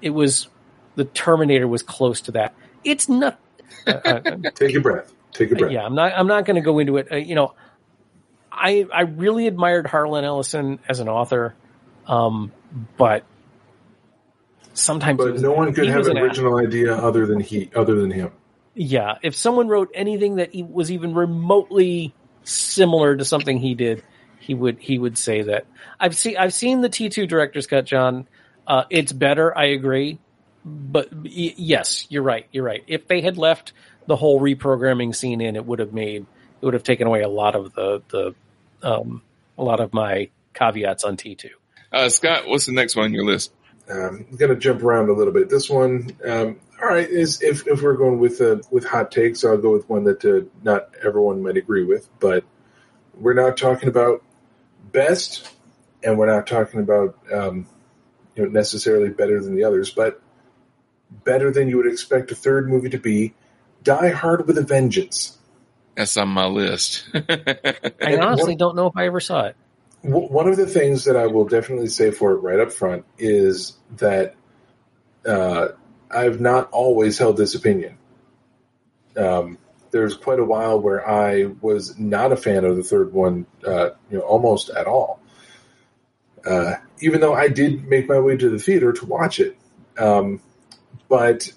it 0.00 0.10
was 0.10 0.48
the 0.94 1.04
Terminator 1.04 1.68
was 1.68 1.82
close 1.82 2.22
to 2.22 2.32
that. 2.32 2.54
It's 2.82 3.10
not. 3.10 3.38
Uh, 3.86 4.20
Take 4.54 4.74
a 4.74 4.80
breath. 4.80 5.12
Take 5.32 5.52
a 5.52 5.54
breath. 5.54 5.72
yeah, 5.72 5.84
I'm 5.84 5.94
not. 5.94 6.12
I'm 6.14 6.26
not 6.26 6.44
going 6.44 6.56
to 6.56 6.60
go 6.62 6.78
into 6.78 6.96
it. 6.96 7.08
Uh, 7.12 7.16
you 7.16 7.34
know, 7.34 7.54
I 8.50 8.86
I 8.92 9.02
really 9.02 9.46
admired 9.46 9.86
Harlan 9.86 10.24
Ellison 10.24 10.80
as 10.88 11.00
an 11.00 11.08
author, 11.08 11.54
um, 12.06 12.52
but 12.96 13.24
sometimes 14.74 15.18
But 15.18 15.32
was- 15.32 15.42
no 15.42 15.52
one 15.52 15.72
could 15.72 15.88
have 15.88 16.06
an 16.06 16.18
original 16.18 16.58
idea 16.58 16.94
other 16.94 17.26
than 17.26 17.40
he, 17.40 17.70
other 17.74 17.94
than 18.00 18.10
him. 18.10 18.30
Yeah, 18.74 19.16
if 19.22 19.34
someone 19.34 19.68
wrote 19.68 19.90
anything 19.94 20.36
that 20.36 20.50
was 20.54 20.90
even 20.92 21.14
remotely 21.14 22.14
similar 22.44 23.16
to 23.16 23.24
something 23.24 23.58
he 23.58 23.74
did, 23.74 24.02
he 24.38 24.54
would 24.54 24.78
he 24.78 24.98
would 24.98 25.18
say 25.18 25.42
that. 25.42 25.66
I've 25.98 26.16
seen 26.16 26.36
I've 26.36 26.54
seen 26.54 26.80
the 26.80 26.88
T 26.88 27.08
two 27.08 27.26
director's 27.26 27.66
cut, 27.66 27.84
John. 27.84 28.26
Uh, 28.66 28.84
it's 28.88 29.12
better, 29.12 29.56
I 29.56 29.66
agree, 29.66 30.18
but 30.64 31.12
y- 31.12 31.54
yes, 31.56 32.06
you're 32.08 32.22
right. 32.22 32.46
You're 32.52 32.64
right. 32.64 32.84
If 32.86 33.08
they 33.08 33.20
had 33.20 33.36
left 33.36 33.72
the 34.10 34.16
whole 34.16 34.40
reprogramming 34.40 35.14
scene 35.14 35.40
in, 35.40 35.54
it 35.54 35.64
would 35.64 35.78
have 35.78 35.92
made 35.92 36.26
it 36.60 36.64
would 36.64 36.74
have 36.74 36.82
taken 36.82 37.06
away 37.06 37.22
a 37.22 37.28
lot 37.28 37.54
of 37.54 37.72
the 37.74 38.02
the 38.08 38.34
um, 38.82 39.22
a 39.56 39.62
lot 39.62 39.78
of 39.78 39.94
my 39.94 40.28
caveats 40.52 41.04
on 41.04 41.16
T 41.16 41.36
two. 41.36 41.50
Uh, 41.92 42.08
Scott, 42.08 42.46
what's 42.46 42.66
the 42.66 42.72
next 42.72 42.96
one 42.96 43.06
on 43.06 43.14
your 43.14 43.24
list? 43.24 43.52
Um, 43.88 44.26
I'm 44.30 44.36
going 44.36 44.50
to 44.50 44.56
jump 44.56 44.82
around 44.82 45.08
a 45.10 45.12
little 45.12 45.32
bit. 45.32 45.48
This 45.48 45.70
one, 45.70 46.10
um, 46.24 46.60
all 46.80 46.88
right, 46.88 47.08
is 47.08 47.42
if, 47.42 47.66
if 47.66 47.82
we're 47.82 47.96
going 47.96 48.18
with 48.18 48.40
uh, 48.40 48.56
with 48.70 48.84
hot 48.84 49.12
takes, 49.12 49.44
I'll 49.44 49.58
go 49.58 49.72
with 49.72 49.88
one 49.88 50.04
that 50.04 50.24
uh, 50.24 50.48
not 50.62 50.90
everyone 51.04 51.42
might 51.42 51.56
agree 51.56 51.84
with. 51.84 52.08
But 52.18 52.44
we're 53.14 53.34
not 53.34 53.56
talking 53.56 53.88
about 53.88 54.24
best, 54.90 55.48
and 56.02 56.18
we're 56.18 56.34
not 56.34 56.48
talking 56.48 56.80
about 56.80 57.16
um, 57.32 57.66
you 58.34 58.42
know 58.42 58.50
necessarily 58.50 59.10
better 59.10 59.40
than 59.40 59.54
the 59.54 59.62
others, 59.62 59.90
but 59.90 60.20
better 61.10 61.52
than 61.52 61.68
you 61.68 61.76
would 61.76 61.86
expect 61.86 62.32
a 62.32 62.34
third 62.34 62.68
movie 62.68 62.90
to 62.90 62.98
be. 62.98 63.34
Die 63.82 64.10
Hard 64.10 64.46
with 64.46 64.58
a 64.58 64.62
Vengeance. 64.62 65.38
That's 65.96 66.16
on 66.16 66.28
my 66.28 66.46
list. 66.46 67.08
I 67.14 68.16
honestly 68.20 68.54
don't 68.54 68.76
know 68.76 68.86
if 68.86 68.96
I 68.96 69.06
ever 69.06 69.20
saw 69.20 69.46
it. 69.46 69.56
One 70.02 70.48
of 70.48 70.56
the 70.56 70.66
things 70.66 71.04
that 71.04 71.16
I 71.16 71.26
will 71.26 71.44
definitely 71.44 71.88
say 71.88 72.10
for 72.10 72.32
it 72.32 72.36
right 72.36 72.58
up 72.58 72.72
front 72.72 73.04
is 73.18 73.74
that 73.96 74.34
uh, 75.26 75.68
I've 76.10 76.40
not 76.40 76.70
always 76.70 77.18
held 77.18 77.36
this 77.36 77.54
opinion. 77.54 77.98
Um, 79.16 79.58
there's 79.90 80.16
quite 80.16 80.38
a 80.38 80.44
while 80.44 80.80
where 80.80 81.06
I 81.08 81.46
was 81.60 81.98
not 81.98 82.32
a 82.32 82.36
fan 82.36 82.64
of 82.64 82.76
the 82.76 82.82
third 82.82 83.12
one, 83.12 83.46
uh, 83.66 83.90
you 84.10 84.18
know, 84.18 84.20
almost 84.20 84.70
at 84.70 84.86
all. 84.86 85.20
Uh, 86.46 86.76
even 87.00 87.20
though 87.20 87.34
I 87.34 87.48
did 87.48 87.86
make 87.86 88.08
my 88.08 88.18
way 88.18 88.36
to 88.36 88.48
the 88.48 88.58
theater 88.58 88.92
to 88.92 89.06
watch 89.06 89.40
it, 89.40 89.58
um, 89.98 90.40
but 91.08 91.52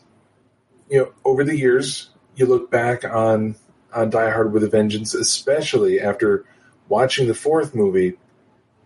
you 0.89 0.99
know, 0.99 1.13
over 1.24 1.43
the 1.43 1.57
years, 1.57 2.09
you 2.36 2.45
look 2.45 2.71
back 2.71 3.03
on 3.05 3.55
on 3.93 4.09
Die 4.09 4.29
Hard 4.29 4.53
with 4.53 4.63
a 4.63 4.69
Vengeance, 4.69 5.13
especially 5.13 6.01
after 6.01 6.45
watching 6.89 7.27
the 7.27 7.34
fourth 7.34 7.75
movie 7.75 8.17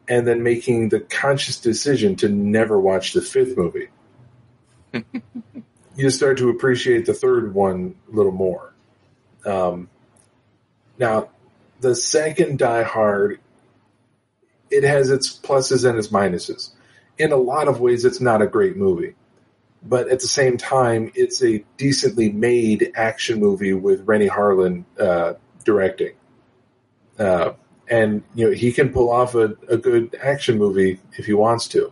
and 0.07 0.27
then 0.27 0.43
making 0.43 0.89
the 0.89 0.99
conscious 0.99 1.59
decision 1.59 2.15
to 2.17 2.29
never 2.29 2.79
watch 2.79 3.13
the 3.13 3.21
fifth 3.21 3.57
movie. 3.57 3.87
you 5.95 6.09
start 6.09 6.37
to 6.37 6.49
appreciate 6.49 7.05
the 7.05 7.13
third 7.13 7.53
one 7.53 7.95
a 8.11 8.15
little 8.15 8.31
more. 8.31 8.73
Um, 9.45 9.89
now, 10.97 11.29
the 11.79 11.95
second 11.95 12.59
Die 12.59 12.83
Hard, 12.83 13.39
it 14.69 14.83
has 14.83 15.09
its 15.09 15.37
pluses 15.37 15.87
and 15.87 15.97
its 15.97 16.07
minuses. 16.09 16.71
In 17.17 17.31
a 17.31 17.37
lot 17.37 17.67
of 17.67 17.79
ways, 17.79 18.05
it's 18.05 18.21
not 18.21 18.41
a 18.41 18.47
great 18.47 18.77
movie. 18.77 19.15
But 19.83 20.09
at 20.09 20.19
the 20.19 20.27
same 20.27 20.57
time, 20.57 21.11
it's 21.15 21.43
a 21.43 21.63
decently 21.77 22.31
made 22.31 22.91
action 22.95 23.39
movie 23.39 23.73
with 23.73 24.07
Renny 24.07 24.27
Harlin 24.27 24.85
uh, 24.99 25.33
directing. 25.63 26.13
Uh, 27.17 27.53
and 27.89 28.23
you 28.35 28.45
know 28.45 28.51
he 28.51 28.71
can 28.71 28.89
pull 28.89 29.09
off 29.09 29.33
a, 29.35 29.55
a 29.69 29.77
good 29.77 30.15
action 30.21 30.57
movie 30.57 30.99
if 31.13 31.25
he 31.25 31.33
wants 31.33 31.67
to. 31.69 31.91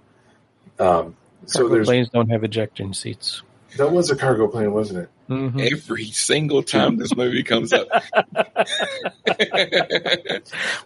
Um, 0.80 1.16
so 1.46 1.70
there's 1.70 1.88
planes 1.88 2.10
don't 2.10 2.30
have 2.30 2.44
ejection 2.44 2.94
seats. 2.94 3.44
That 3.78 3.92
was 3.92 4.10
a 4.10 4.16
cargo 4.16 4.48
plane, 4.48 4.72
wasn't 4.72 5.00
it? 5.00 5.10
Mm-hmm. 5.30 5.60
Every 5.60 6.06
single 6.06 6.64
time 6.64 6.98
this 6.98 7.16
movie 7.16 7.44
comes 7.44 7.74
up, 7.74 7.88
we 8.14 8.16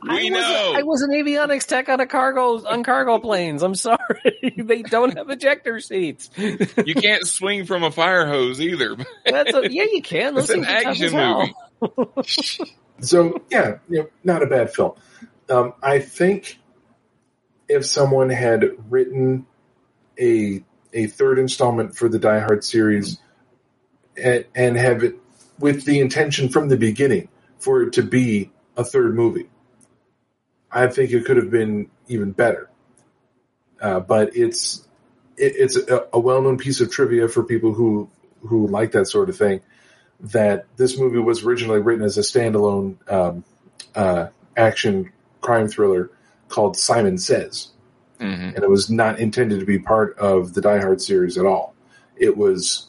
I 0.09 0.29
know. 0.29 0.37
Was 0.37 0.45
a, 0.45 0.79
I 0.79 0.81
was 0.83 1.01
an 1.01 1.11
avionics 1.11 1.65
tech 1.65 1.89
on 1.89 1.99
a 1.99 2.07
cargo 2.07 2.65
on 2.65 2.83
cargo 2.83 3.19
planes. 3.19 3.63
I'm 3.63 3.75
sorry, 3.75 4.53
they 4.57 4.81
don't 4.81 5.17
have 5.17 5.29
ejector 5.29 5.79
seats. 5.79 6.29
you 6.37 6.95
can't 6.95 7.27
swing 7.27 7.65
from 7.65 7.83
a 7.83 7.91
fire 7.91 8.27
hose 8.27 8.61
either. 8.61 8.95
That's 9.25 9.53
a, 9.53 9.71
yeah, 9.71 9.83
you 9.91 10.01
can. 10.01 10.37
It's 10.37 10.49
an 10.49 10.63
things 10.63 10.67
are 10.67 10.83
tough 10.83 10.85
action 10.85 11.53
movie. 12.15 12.75
So 13.01 13.41
yeah, 13.49 13.77
you 13.89 13.99
know, 13.99 14.09
not 14.23 14.43
a 14.43 14.47
bad 14.47 14.73
film. 14.73 14.93
Um, 15.49 15.73
I 15.81 15.99
think 15.99 16.59
if 17.67 17.85
someone 17.85 18.29
had 18.29 18.65
written 18.89 19.45
a 20.19 20.63
a 20.93 21.07
third 21.07 21.39
installment 21.39 21.95
for 21.95 22.09
the 22.09 22.19
Die 22.19 22.39
Hard 22.39 22.63
series 22.63 23.19
and, 24.17 24.45
and 24.55 24.77
have 24.77 25.03
it 25.03 25.15
with 25.59 25.85
the 25.85 25.99
intention 25.99 26.49
from 26.49 26.69
the 26.69 26.77
beginning 26.77 27.29
for 27.59 27.83
it 27.83 27.93
to 27.93 28.03
be 28.03 28.51
a 28.77 28.83
third 28.83 29.15
movie. 29.15 29.49
I 30.71 30.87
think 30.87 31.11
it 31.11 31.25
could 31.25 31.37
have 31.37 31.51
been 31.51 31.89
even 32.07 32.31
better. 32.31 32.69
Uh, 33.81 33.99
but 33.99 34.35
it's 34.35 34.85
it, 35.37 35.53
it's 35.55 35.75
a, 35.75 36.07
a 36.13 36.19
well 36.19 36.41
known 36.41 36.57
piece 36.57 36.81
of 36.81 36.91
trivia 36.91 37.27
for 37.27 37.43
people 37.43 37.73
who 37.73 38.09
who 38.41 38.67
like 38.67 38.91
that 38.91 39.05
sort 39.07 39.29
of 39.29 39.37
thing. 39.37 39.61
That 40.21 40.65
this 40.75 40.97
movie 40.97 41.19
was 41.19 41.45
originally 41.45 41.79
written 41.79 42.03
as 42.03 42.17
a 42.17 42.21
standalone 42.21 42.97
um, 43.09 43.45
uh, 43.95 44.27
action 44.57 45.11
crime 45.39 45.69
thriller 45.69 46.11
called 46.49 46.75
Simon 46.75 47.17
Says, 47.17 47.69
Mhm. 48.19 48.55
and 48.55 48.63
it 48.63 48.69
was 48.69 48.89
not 48.89 49.19
intended 49.19 49.59
to 49.59 49.65
be 49.65 49.79
part 49.79 50.17
of 50.17 50.53
the 50.53 50.61
Die 50.61 50.79
Hard 50.79 51.01
series 51.01 51.37
at 51.37 51.45
all. 51.45 51.73
It 52.17 52.35
was 52.37 52.87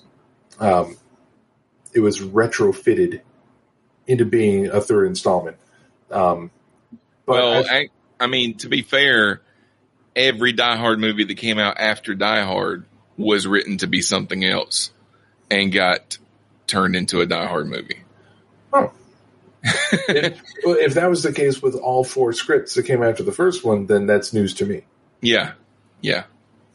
um, 0.58 0.96
it 1.92 2.00
was 2.00 2.20
retrofitted 2.20 3.20
into 4.06 4.24
being 4.24 4.66
a 4.66 4.80
third 4.80 5.06
installment. 5.06 5.56
Um, 6.10 6.50
but 7.26 7.34
well, 7.34 7.64
I- 7.68 7.88
I, 8.18 8.26
mean, 8.26 8.56
to 8.58 8.68
be 8.68 8.82
fair, 8.82 9.40
every 10.14 10.52
Die 10.52 10.76
Hard 10.76 10.98
movie 10.98 11.24
that 11.24 11.36
came 11.36 11.58
out 11.58 11.78
after 11.78 12.14
Die 12.14 12.42
Hard 12.42 12.84
was 13.16 13.46
written 13.46 13.78
to 13.78 13.86
be 13.86 14.02
something 14.02 14.44
else 14.44 14.90
and 15.50 15.72
got 15.72 16.18
turned 16.66 16.96
into 16.96 17.20
a 17.20 17.26
Die 17.26 17.46
Hard 17.46 17.68
movie. 17.68 18.00
if, 19.62 20.40
if 20.64 20.94
that 20.94 21.10
was 21.10 21.22
the 21.22 21.32
case 21.32 21.60
with 21.62 21.74
all 21.76 22.02
four 22.02 22.32
scripts 22.32 22.74
that 22.74 22.84
came 22.84 23.02
after 23.02 23.22
the 23.22 23.32
first 23.32 23.64
one, 23.64 23.86
then 23.86 24.06
that's 24.06 24.32
news 24.32 24.54
to 24.54 24.66
me. 24.66 24.84
Yeah, 25.20 25.52
yeah. 26.00 26.24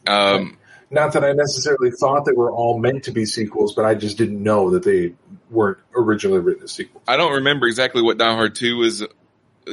Um, 0.08 0.58
Not 0.91 1.14
that 1.14 1.24
I 1.24 1.34
necessarily 1.34 1.91
thought 1.91 2.26
they 2.26 2.32
were 2.32 2.52
all 2.52 2.78
meant 2.80 3.06
to 3.06 3.12
be 3.12 3.26
sequels, 3.26 3.74
but 3.74 3.86
I 3.86 3.96
just 3.96 4.18
didn't 4.18 4.41
know 4.41 4.72
that 4.72 4.84
they 4.84 5.14
weren't 5.50 5.80
originally 5.96 6.39
written 6.39 6.64
as 6.64 6.72
sequels. 6.72 7.04
I 7.08 7.18
don't 7.18 7.34
remember 7.34 7.68
exactly 7.68 8.02
what 8.02 8.18
Die 8.18 8.34
Hard 8.34 8.56
2 8.56 8.78
was 8.78 9.04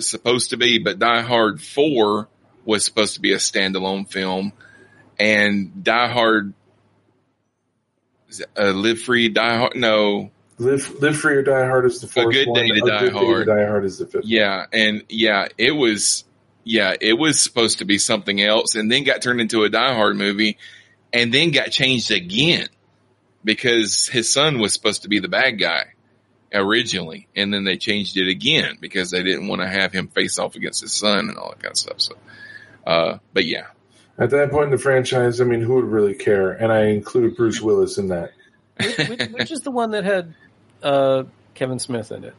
supposed 0.00 0.50
to 0.50 0.56
be, 0.56 0.78
but 0.78 0.98
Die 0.98 1.20
Hard 1.20 1.60
4 1.60 2.28
was 2.64 2.84
supposed 2.84 3.14
to 3.14 3.20
be 3.20 3.32
a 3.32 3.36
standalone 3.36 4.08
film. 4.10 4.52
And 5.18 5.84
Die 5.84 6.08
Hard, 6.08 6.54
uh, 8.58 8.70
Live 8.70 9.02
Free, 9.02 9.28
Die 9.28 9.56
Hard, 9.56 9.76
no. 9.76 10.30
Live, 10.58 11.00
Live 11.00 11.18
Free 11.18 11.36
or 11.36 11.42
Die 11.42 11.66
Hard 11.66 11.86
is 11.86 12.00
the 12.00 12.06
fourth 12.06 12.32
Good 12.32 12.48
one. 12.48 12.60
Day 12.60 12.68
to 12.68 12.74
A 12.74 12.78
Die 12.78 12.98
Good 13.00 13.06
Day 13.06 13.10
to 13.10 13.26
Hard. 13.26 13.46
Die 13.46 13.66
Hard 13.66 13.84
is 13.84 13.98
the 13.98 14.06
fifth. 14.06 14.24
Yeah. 14.24 14.66
And 14.72 15.04
yeah, 15.08 15.48
it 15.58 15.72
was, 15.72 16.24
yeah, 16.64 16.94
it 17.00 17.14
was 17.14 17.40
supposed 17.40 17.78
to 17.78 17.84
be 17.84 17.98
something 17.98 18.40
else 18.40 18.74
and 18.74 18.90
then 18.90 19.04
got 19.04 19.22
turned 19.22 19.40
into 19.40 19.64
a 19.64 19.68
Die 19.68 19.94
Hard 19.94 20.16
movie 20.16 20.58
and 21.12 21.32
then 21.32 21.50
got 21.50 21.70
changed 21.70 22.10
again 22.10 22.68
because 23.44 24.06
his 24.06 24.32
son 24.32 24.60
was 24.60 24.72
supposed 24.72 25.02
to 25.02 25.08
be 25.08 25.18
the 25.18 25.28
bad 25.28 25.58
guy 25.58 25.94
originally. 26.54 27.28
And 27.34 27.52
then 27.52 27.64
they 27.64 27.76
changed 27.76 28.16
it 28.16 28.28
again 28.28 28.78
because 28.80 29.10
they 29.10 29.22
didn't 29.22 29.48
want 29.48 29.62
to 29.62 29.68
have 29.68 29.92
him 29.92 30.08
face 30.08 30.38
off 30.38 30.54
against 30.54 30.80
his 30.80 30.92
son 30.92 31.28
and 31.28 31.36
all 31.36 31.50
that 31.50 31.60
kind 31.60 31.72
of 31.72 31.78
stuff. 31.78 32.00
So, 32.00 32.14
uh, 32.86 33.18
but 33.32 33.44
yeah, 33.44 33.66
At 34.18 34.30
that 34.30 34.50
point 34.50 34.66
in 34.66 34.70
the 34.70 34.78
franchise, 34.78 35.40
I 35.40 35.44
mean, 35.44 35.60
who 35.60 35.74
would 35.74 35.84
really 35.84 36.14
care? 36.14 36.52
And 36.52 36.72
I 36.72 36.86
include 36.86 37.36
Bruce 37.36 37.60
Willis 37.60 37.98
in 37.98 38.08
that. 38.08 38.32
which, 38.78 39.28
which 39.30 39.50
is 39.50 39.60
the 39.62 39.70
one 39.70 39.90
that 39.92 40.04
had 40.04 40.34
uh, 40.82 41.24
Kevin 41.54 41.78
Smith 41.78 42.12
in 42.12 42.24
it? 42.24 42.34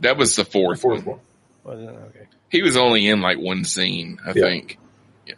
that 0.00 0.16
was 0.16 0.36
the 0.36 0.44
fourth, 0.44 0.80
Fourth 0.80 1.04
one. 1.04 1.16
one. 1.16 1.24
Was 1.70 1.80
it? 1.80 1.88
Okay. 1.88 2.26
He 2.50 2.62
was 2.62 2.76
only 2.76 3.06
in 3.06 3.20
like 3.20 3.38
one 3.38 3.64
scene, 3.64 4.18
I 4.24 4.28
Yeah. 4.28 4.42
think. 4.42 4.78
Yeah, 5.26 5.34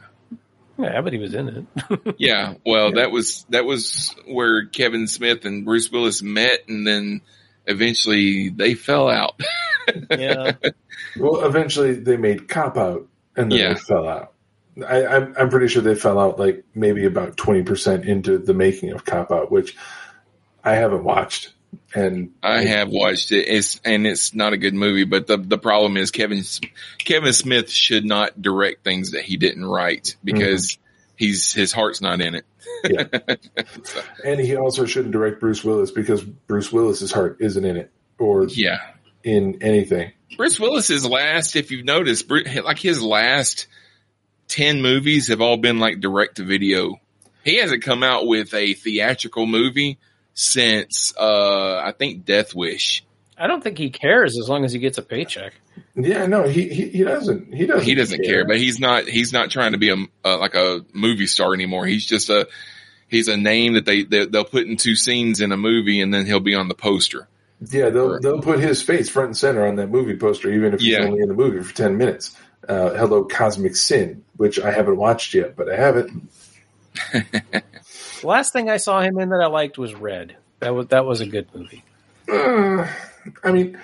Yeah, 0.79 1.01
but 1.03 1.13
he 1.13 1.19
was 1.19 1.35
in 1.35 1.49
it. 1.49 2.15
Yeah, 2.19 2.55
well, 2.65 2.93
that 2.93 3.11
was 3.11 3.45
that 3.51 3.65
was 3.65 4.15
where 4.27 4.67
Kevin 4.67 5.07
Smith 5.07 5.45
and 5.45 5.65
Bruce 5.65 5.91
Willis 5.93 6.23
met, 6.23 6.61
and 6.69 6.87
then 6.87 7.21
eventually 7.67 8.49
they 8.49 8.75
fell 8.75 9.09
out. 9.09 9.41
yeah. 10.11 10.53
Well, 11.19 11.45
eventually 11.45 11.95
they 11.95 12.17
made 12.17 12.49
Cop 12.49 12.77
Out, 12.77 13.07
and 13.37 13.51
then 13.53 13.59
Yeah. 13.59 13.73
they 13.75 13.81
fell 13.81 14.09
out. 14.09 14.33
I, 14.89 15.05
I'm, 15.07 15.35
I'm 15.39 15.49
pretty 15.51 15.69
sure 15.69 15.83
they 15.83 15.95
fell 15.95 16.19
out 16.19 16.39
like 16.39 16.65
maybe 16.75 17.05
about 17.05 17.37
20% 17.37 18.07
into 18.07 18.39
the 18.39 18.55
making 18.55 18.91
of 18.93 19.05
Cop 19.05 19.31
Out, 19.31 19.53
which 19.53 19.77
I 20.65 20.77
haven't 20.77 21.05
watched. 21.05 21.53
And 21.95 22.33
I 22.43 22.65
have 22.65 22.89
watched 22.89 23.33
it. 23.33 23.47
It's 23.49 23.81
and 23.85 24.07
it's 24.07 24.35
not 24.35 24.53
a 24.53 24.57
good 24.57 24.75
movie, 24.75 25.05
but 25.05 25.27
the 25.27 25.37
the 25.37 25.59
problem 25.59 25.97
is 25.97 26.11
Kevin 26.11 26.43
Kevin 26.99 27.33
Smith 27.33 27.71
should 27.71 28.05
not 28.05 28.41
direct 28.41 28.83
things 28.85 29.11
that 29.13 29.23
he 29.23 29.37
didn't 29.37 29.65
write 29.65 30.17
because 30.25 30.79
he's 31.17 31.53
his 31.53 31.73
heart's 31.73 32.01
not 32.01 32.21
in 32.21 32.35
it. 32.37 32.45
Yeah. 32.89 33.05
And 34.25 34.41
he 34.41 34.57
also 34.57 34.87
shouldn't 34.87 35.13
direct 35.13 35.41
Bruce 35.41 35.63
Willis 35.65 35.91
because 35.91 36.23
Bruce 36.23 36.73
Willis's 36.73 37.13
heart 37.13 37.39
isn't 37.41 37.65
in 37.65 37.77
it 37.77 37.91
or 38.19 38.47
Yeah. 38.47 38.79
in 39.25 39.59
anything. 39.63 40.13
Bruce 40.37 40.59
Willis's 40.59 41.05
last, 41.07 41.57
if 41.57 41.71
you've 41.71 41.85
noticed, 41.85 42.31
like 42.31 42.79
his 42.79 43.03
last 43.03 43.67
10 44.49 44.81
movies 44.81 45.29
have 45.29 45.41
all 45.41 45.57
been 45.57 45.79
like 45.81 46.01
direct 46.01 46.37
to 46.37 46.45
video. 46.45 47.01
He 47.45 47.57
hasn't 47.59 47.83
come 47.83 48.03
out 48.03 48.27
with 48.27 48.55
a 48.55 48.75
theatrical 48.75 49.47
movie 49.47 49.99
since, 50.35 51.15
uh, 51.19 51.77
I 51.85 51.93
think 51.93 52.25
Death 52.25 52.55
Wish. 52.55 53.05
I 53.37 53.47
don't 53.47 53.63
think 53.63 53.79
he 53.79 53.91
cares 53.91 54.39
as 54.39 54.49
long 54.49 54.65
as 54.65 54.73
he 54.73 54.79
gets 54.79 54.99
a 54.99 55.03
paycheck. 55.03 55.55
Yeah, 55.97 56.27
no, 56.27 56.45
he, 56.45 56.69
he, 56.69 56.89
he 56.91 57.05
doesn't. 57.05 57.53
He 57.53 57.67
doesn't. 57.67 57.85
He 57.85 57.95
doesn't 57.95 58.25
care, 58.25 58.47
but 58.47 58.57
he's 58.59 58.79
not, 58.79 59.09
he's 59.09 59.33
not 59.33 59.51
trying 59.51 59.73
to 59.73 59.79
be 59.79 59.91
a, 59.91 59.97
uh, 60.25 60.39
like 60.39 60.55
a 60.55 60.85
movie 60.93 61.27
star 61.27 61.53
anymore. 61.55 61.87
He's 61.87 62.07
just 62.07 62.29
a, 62.31 62.47
he's 63.09 63.29
a 63.29 63.37
name 63.37 63.75
that 63.75 63.85
they, 63.85 64.05
they, 64.05 64.27
they'll 64.27 64.45
put 64.45 64.67
in 64.67 64.77
two 64.77 64.95
scenes 64.95 65.41
in 65.41 65.51
a 65.51 65.57
movie 65.57 66.01
and 66.01 66.13
then 66.15 66.27
he'll 66.27 66.41
be 66.41 66.55
on 66.55 66.69
the 66.69 66.75
poster. 66.75 67.27
Yeah, 67.71 67.91
they'll 67.91 68.19
they'll 68.21 68.43
put 68.43 68.59
his 68.59 68.83
face 68.83 69.09
front 69.09 69.29
and 69.29 69.37
center 69.37 69.65
on 69.67 69.77
that 69.77 69.89
movie 69.89 70.17
poster, 70.17 70.51
even 70.53 70.75
if 70.75 70.81
he's 70.81 70.95
Yeah. 70.95 71.05
only 71.05 71.21
in 71.21 71.29
the 71.29 71.35
movie 71.35 71.63
for 71.63 71.73
ten 71.73 71.97
minutes. 71.97 72.37
Uh, 72.69 72.91
Hello, 72.91 73.25
Cosmic 73.25 73.77
Sin, 73.77 74.25
which 74.37 74.59
I 74.59 74.73
haven't 74.73 74.97
watched 74.97 75.33
yet, 75.35 75.55
but 75.57 75.71
I 75.71 75.77
have 75.77 75.97
it. 75.97 76.11
The 78.23 78.29
last 78.29 78.53
thing 78.53 78.71
I 78.71 78.79
saw 78.79 79.01
him 79.01 79.19
in 79.19 79.29
that 79.31 79.41
I 79.41 79.47
liked 79.49 79.79
was 79.79 79.95
Red. 79.95 80.37
That 80.61 80.75
was 80.75 80.87
that 80.89 81.05
was 81.05 81.21
a 81.21 81.27
good 81.27 81.49
movie. 81.55 81.85
Uh, 82.29 82.87
I 83.45 83.51
mean, 83.53 83.79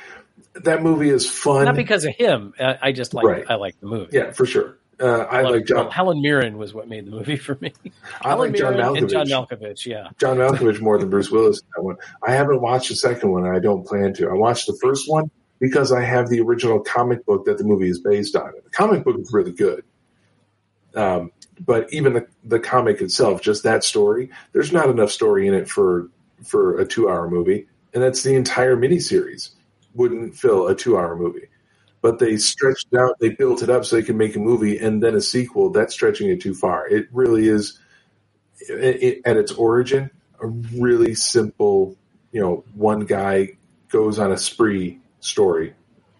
that 0.55 0.83
movie 0.83 1.11
is 1.11 1.29
fun. 1.29 1.65
Not 1.65 1.75
because 1.77 2.05
of 2.05 2.15
him. 2.15 2.55
I, 2.59 2.79
I 2.81 2.93
just 2.93 3.15
like 3.15 3.27
Right. 3.27 3.45
I 3.49 3.57
like 3.57 3.79
the 3.81 3.87
movie. 3.87 4.17
yeah, 4.17 4.31
for 4.31 4.47
sure. 4.47 4.79
Uh, 5.01 5.27
I 5.31 5.43
like 5.43 5.67
John. 5.67 5.77
well, 5.79 5.91
Helen 5.91 6.23
Mirren 6.23 6.57
was 6.57 6.73
what 6.75 6.89
made 6.89 7.07
the 7.07 7.11
movie 7.11 7.37
for 7.37 7.57
me. 7.61 7.73
I 8.23 8.29
Helen 8.31 8.51
like 8.53 8.59
John 8.59 8.75
Mirren 8.77 8.97
and 8.97 9.09
John 9.09 9.27
Malkovich. 9.27 9.59
Malkovich. 9.61 9.87
Yeah. 9.87 10.09
John 10.19 10.37
Malkovich 10.39 10.81
more 10.81 10.99
than 10.99 11.11
Bruce 11.11 11.31
Willis 11.31 11.61
in 11.61 11.67
that 11.77 11.83
one. 11.83 11.97
I 12.27 12.33
haven't 12.33 12.61
watched 12.61 12.89
the 12.89 12.97
second 12.97 13.31
one, 13.31 13.45
and 13.45 13.57
I 13.57 13.61
don't 13.61 13.85
plan 13.87 14.15
to. 14.15 14.29
I 14.29 14.35
watched 14.35 14.67
the 14.67 14.77
first 14.81 15.09
one 15.09 15.31
because 15.61 15.93
I 15.93 16.03
have 16.03 16.29
the 16.29 16.41
original 16.41 16.81
comic 16.81 17.27
book 17.27 17.45
that 17.47 17.59
the 17.59 17.65
movie 17.65 17.89
is 17.89 18.01
based 18.01 18.35
on. 18.37 18.53
The 18.65 18.71
comic 18.71 19.05
book 19.05 19.19
is 19.19 19.33
really 19.33 19.53
good. 19.53 19.85
Um, 20.95 21.31
but 21.61 21.93
even 21.93 22.15
the, 22.15 22.27
the 22.45 22.61
comic 22.61 23.01
itself, 23.01 23.43
just 23.43 23.65
that 23.65 23.85
story, 23.85 24.31
there's 24.53 24.73
not 24.73 24.91
enough 24.91 25.11
story 25.13 25.49
in 25.49 25.55
it 25.55 25.69
for 25.69 26.09
for 26.45 26.81
a 26.81 26.87
two 26.87 27.09
hour 27.11 27.29
movie, 27.31 27.69
and 27.95 28.03
that's 28.03 28.23
the 28.23 28.35
entire 28.35 28.77
miniseries. 28.77 29.51
Wouldn't 29.95 30.37
fill 30.37 30.69
a 30.69 30.75
two 30.77 30.99
hour 30.99 31.17
movie, 31.17 31.49
but 32.03 32.19
they 32.21 32.37
stretched 32.39 32.89
it 32.93 32.99
out. 32.99 33.17
They 33.21 33.31
built 33.31 33.63
it 33.63 33.71
up 33.71 33.85
so 33.85 33.97
they 33.97 34.03
can 34.03 34.19
make 34.19 34.37
a 34.37 34.41
movie 34.41 34.79
and 34.79 35.03
then 35.03 35.15
a 35.17 35.21
sequel. 35.21 35.71
That's 35.71 35.95
stretching 35.95 36.31
it 36.31 36.41
too 36.41 36.55
far. 36.55 36.89
It 36.89 37.09
really 37.13 37.49
is 37.49 37.79
it, 38.69 39.03
it- 39.03 39.23
at 39.25 39.37
its 39.37 39.53
origin, 39.53 40.11
a 40.43 40.47
really 40.49 41.15
simple, 41.15 41.97
you 42.33 42.41
know, 42.41 42.65
one 42.75 43.01
guy 43.03 43.51
goes 43.91 44.19
on 44.19 44.33
a 44.33 44.39
spree 44.39 45.01
story. 45.21 45.75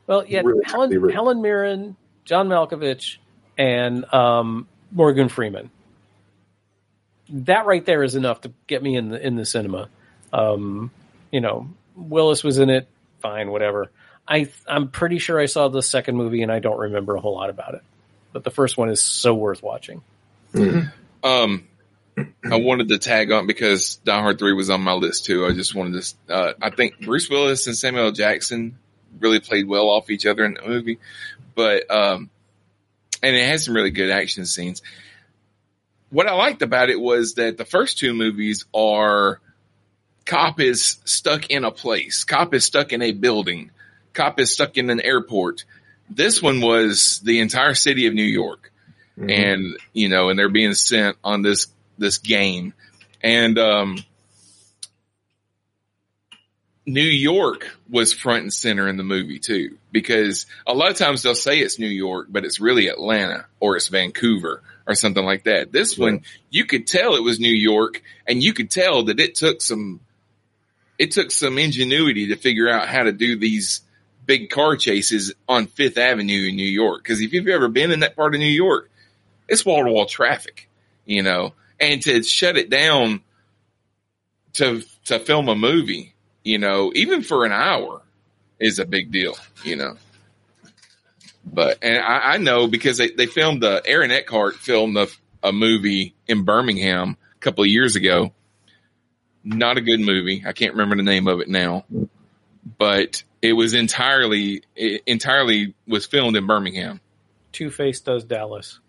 Well, 0.07 0.25
yeah, 0.27 0.43
Really 0.43 0.63
Helen. 0.65 0.91
Helen 1.09 1.43
Mirren, 1.43 1.97
John 2.25 2.49
Malkovich, 2.49 3.19
and 3.59 4.05
um, 4.15 4.69
Morgan 4.91 5.29
Freeman. 5.29 5.71
That 7.31 7.67
right 7.67 7.85
there 7.85 8.03
is 8.03 8.15
enough 8.15 8.43
to 8.43 8.53
get 8.67 8.83
me 8.83 8.97
in 8.97 9.11
the 9.11 9.25
in 9.25 9.37
the 9.37 9.45
cinema. 9.45 9.89
Um, 10.33 10.91
you 11.31 11.41
know, 11.41 11.69
Willis 11.95 12.43
was 12.43 12.59
in 12.59 12.71
it. 12.71 12.89
Fine, 13.21 13.51
whatever. 13.51 13.91
I 14.27 14.49
I'm 14.67 14.89
pretty 14.89 15.19
sure 15.19 15.39
I 15.39 15.47
saw 15.47 15.69
the 15.69 15.83
second 15.83 16.17
movie 16.17 16.43
and 16.43 16.51
I 16.53 16.59
don't 16.59 16.79
remember 16.79 17.17
a 17.17 17.21
whole 17.21 17.35
lot 17.35 17.51
about 17.51 17.75
it. 17.75 17.83
But 18.33 18.45
the 18.45 18.51
first 18.51 18.77
one 18.77 18.91
is 18.91 19.03
so 19.03 19.35
worth 19.35 19.63
watching. 19.63 20.03
Um, 21.25 21.67
I 22.51 22.57
wanted 22.57 22.89
to 22.89 22.99
tag 22.99 23.31
on 23.33 23.47
because 23.47 23.97
Die 23.97 24.21
Hard 24.21 24.39
3 24.39 24.53
was 24.53 24.71
on 24.71 24.83
my 24.83 24.93
list 24.93 25.25
too. 25.25 25.47
I 25.47 25.53
just 25.53 25.75
wanted 25.75 26.03
to, 26.03 26.33
uh, 26.33 26.53
I 26.61 26.71
think 26.71 27.01
Bruce 27.01 27.29
Willis 27.29 27.67
and 27.67 27.77
Samuel 27.77 28.13
Jackson 28.13 28.79
really 29.19 29.41
played 29.41 29.67
well 29.67 29.89
off 29.89 30.11
each 30.11 30.27
other 30.27 30.45
in 30.45 30.55
the 30.55 30.63
movie, 30.67 30.99
but, 31.55 31.91
um, 31.91 32.31
and 33.23 33.37
it 33.37 33.49
has 33.49 33.65
some 33.65 33.75
really 33.75 33.91
good 33.91 34.11
action 34.11 34.47
scenes. 34.47 34.83
What 36.11 36.27
I 36.27 36.33
liked 36.33 36.63
about 36.63 36.89
it 36.89 37.01
was 37.01 37.35
that 37.35 37.59
the 37.59 37.65
first 37.65 37.99
two 37.99 38.15
movies 38.15 38.65
are 38.75 39.41
cop 40.25 40.61
is 40.61 40.99
stuck 41.05 41.51
in 41.51 41.65
a 41.65 41.71
place. 41.71 42.25
Cop 42.25 42.55
is 42.55 42.65
stuck 42.65 42.93
in 42.93 43.03
a 43.03 43.13
building. 43.13 43.71
Cop 44.15 44.41
is 44.41 44.53
stuck 44.53 44.79
in 44.79 44.89
an 44.91 45.01
airport. 45.01 45.65
This 46.09 46.43
one 46.43 46.61
was 46.61 47.21
the 47.23 47.41
entire 47.41 47.75
city 47.75 48.07
of 48.07 48.15
New 48.15 48.23
York 48.23 48.73
and 49.27 49.77
you 49.93 50.09
know, 50.09 50.29
and 50.29 50.39
they're 50.39 50.49
being 50.49 50.75
sent 50.75 51.17
on 51.25 51.43
this 51.43 51.67
this 51.97 52.19
game, 52.19 52.75
and 53.23 53.59
um, 53.59 53.99
New 56.89 57.03
York 57.03 57.77
was 57.91 58.15
front 58.15 58.45
and 58.45 58.53
center 58.53 58.89
in 58.89 58.97
the 58.97 59.05
movie 59.05 59.39
too, 59.39 59.77
because 59.93 60.47
a 60.67 60.73
lot 60.73 60.91
of 60.91 60.97
times 60.97 61.23
they'll 61.23 61.35
say 61.35 61.59
it's 61.59 61.79
New 61.79 61.87
York, 61.87 62.29
but 62.31 62.47
it's 62.47 62.61
really 62.61 62.89
Atlanta 62.89 63.45
or 63.61 63.77
it's 63.77 63.89
Vancouver 63.89 64.63
or 64.87 64.95
something 64.95 65.25
like 65.25 65.45
that. 65.45 65.71
This 65.71 65.99
one, 65.99 66.23
you 66.49 66.65
could 66.65 66.87
tell 66.87 67.15
it 67.15 67.23
was 67.23 67.39
New 67.39 67.55
York 67.55 68.03
and 68.27 68.43
you 68.43 68.55
could 68.55 68.71
tell 68.71 69.05
that 69.05 69.21
it 69.21 69.35
took 69.35 69.61
some, 69.61 70.01
it 70.99 71.11
took 71.11 71.31
some 71.31 71.59
ingenuity 71.59 72.29
to 72.29 72.37
figure 72.37 72.71
out 72.71 72.89
how 72.89 73.03
to 73.03 73.13
do 73.13 73.37
these 73.37 73.83
big 74.25 74.49
car 74.49 74.75
chases 74.77 75.35
on 75.47 75.67
Fifth 75.67 75.99
Avenue 75.99 76.49
in 76.49 76.57
New 76.57 76.63
York. 76.63 77.05
Cause 77.05 77.21
if 77.21 77.35
you've 77.35 77.49
ever 77.49 77.69
been 77.69 77.91
in 77.91 78.01
that 78.01 78.17
part 78.17 78.35
of 78.35 78.41
New 78.41 78.47
York, 78.47 78.91
it's 79.47 79.67
wall 79.67 79.85
to 79.85 79.93
wall 79.93 80.07
traffic, 80.07 80.71
you 81.05 81.23
know, 81.23 81.53
and 81.79 82.01
to 82.01 82.23
shut 82.23 82.57
it 82.57 82.71
down 82.71 83.21
to, 84.55 84.83
to 85.05 85.19
film 85.19 85.51
a 85.51 85.55
movie, 85.55 86.15
you 86.45 86.59
know, 86.59 86.93
even 86.95 87.23
for 87.23 87.45
an 87.45 87.53
hour 87.53 88.03
is 88.59 88.79
a 88.79 88.85
big 88.85 89.13
deal, 89.13 89.37
you 89.65 89.77
know. 89.77 89.97
But, 91.45 91.79
and 91.83 91.99
I, 91.99 92.35
I 92.35 92.37
know 92.39 92.67
because 92.67 92.99
they, 92.99 93.11
they 93.11 93.27
filmed, 93.27 93.65
uh, 93.65 93.81
Aaron 93.87 94.11
Eckhart 94.11 94.57
filmed 94.57 94.97
a, 94.97 95.09
a 95.43 95.53
movie 95.53 96.15
in 96.27 96.45
Birmingham 96.45 97.17
a 97.37 97.39
couple 97.39 97.65
of 97.65 97.71
years 97.71 97.97
ago. 97.97 98.33
Not 99.45 99.79
a 99.79 99.81
good 99.81 100.01
movie. 100.01 100.45
I 100.47 100.53
can't 100.53 100.73
remember 100.73 100.97
the 100.97 101.03
name 101.03 101.27
of 101.27 101.41
it 101.41 101.49
now, 101.49 101.85
but 102.77 103.23
it 103.41 103.53
was 103.55 103.73
entirely, 103.73 104.63
it 104.77 105.03
entirely 105.07 105.75
was 105.87 106.07
filmed 106.07 106.37
in 106.37 106.47
Birmingham. 106.47 107.01
Two 107.53 107.71
Face 107.71 108.01
does 108.01 108.25
Dallas. 108.25 108.81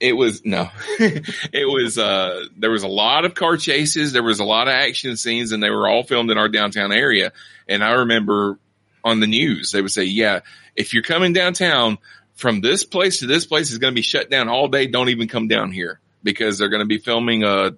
It 0.00 0.14
was 0.14 0.44
no, 0.44 0.70
it 0.98 1.70
was, 1.70 1.98
uh, 1.98 2.46
there 2.56 2.70
was 2.70 2.82
a 2.82 2.88
lot 2.88 3.24
of 3.26 3.34
car 3.34 3.56
chases. 3.58 4.12
There 4.12 4.22
was 4.22 4.40
a 4.40 4.44
lot 4.44 4.66
of 4.66 4.72
action 4.72 5.16
scenes 5.16 5.52
and 5.52 5.62
they 5.62 5.70
were 5.70 5.86
all 5.86 6.02
filmed 6.02 6.30
in 6.30 6.38
our 6.38 6.48
downtown 6.48 6.90
area. 6.90 7.32
And 7.68 7.84
I 7.84 7.90
remember 7.92 8.58
on 9.04 9.20
the 9.20 9.26
news, 9.26 9.72
they 9.72 9.82
would 9.82 9.90
say, 9.90 10.04
yeah, 10.04 10.40
if 10.74 10.94
you're 10.94 11.02
coming 11.02 11.34
downtown 11.34 11.98
from 12.40 12.62
this 12.62 12.84
place 12.84 13.18
to 13.18 13.26
this 13.26 13.44
place 13.44 13.70
is 13.70 13.78
going 13.78 13.92
to 13.92 13.94
be 13.94 14.02
shut 14.02 14.30
down 14.30 14.48
all 14.48 14.66
day. 14.66 14.86
Don't 14.86 15.10
even 15.10 15.28
come 15.28 15.46
down 15.46 15.70
here 15.70 16.00
because 16.22 16.58
they're 16.58 16.70
going 16.70 16.80
to 16.80 16.86
be 16.86 16.98
filming 16.98 17.44
a 17.44 17.76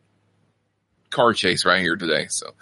car 1.11 1.33
chase 1.33 1.65
right 1.65 1.81
here 1.81 1.97
today. 1.97 2.29
So, 2.29 2.55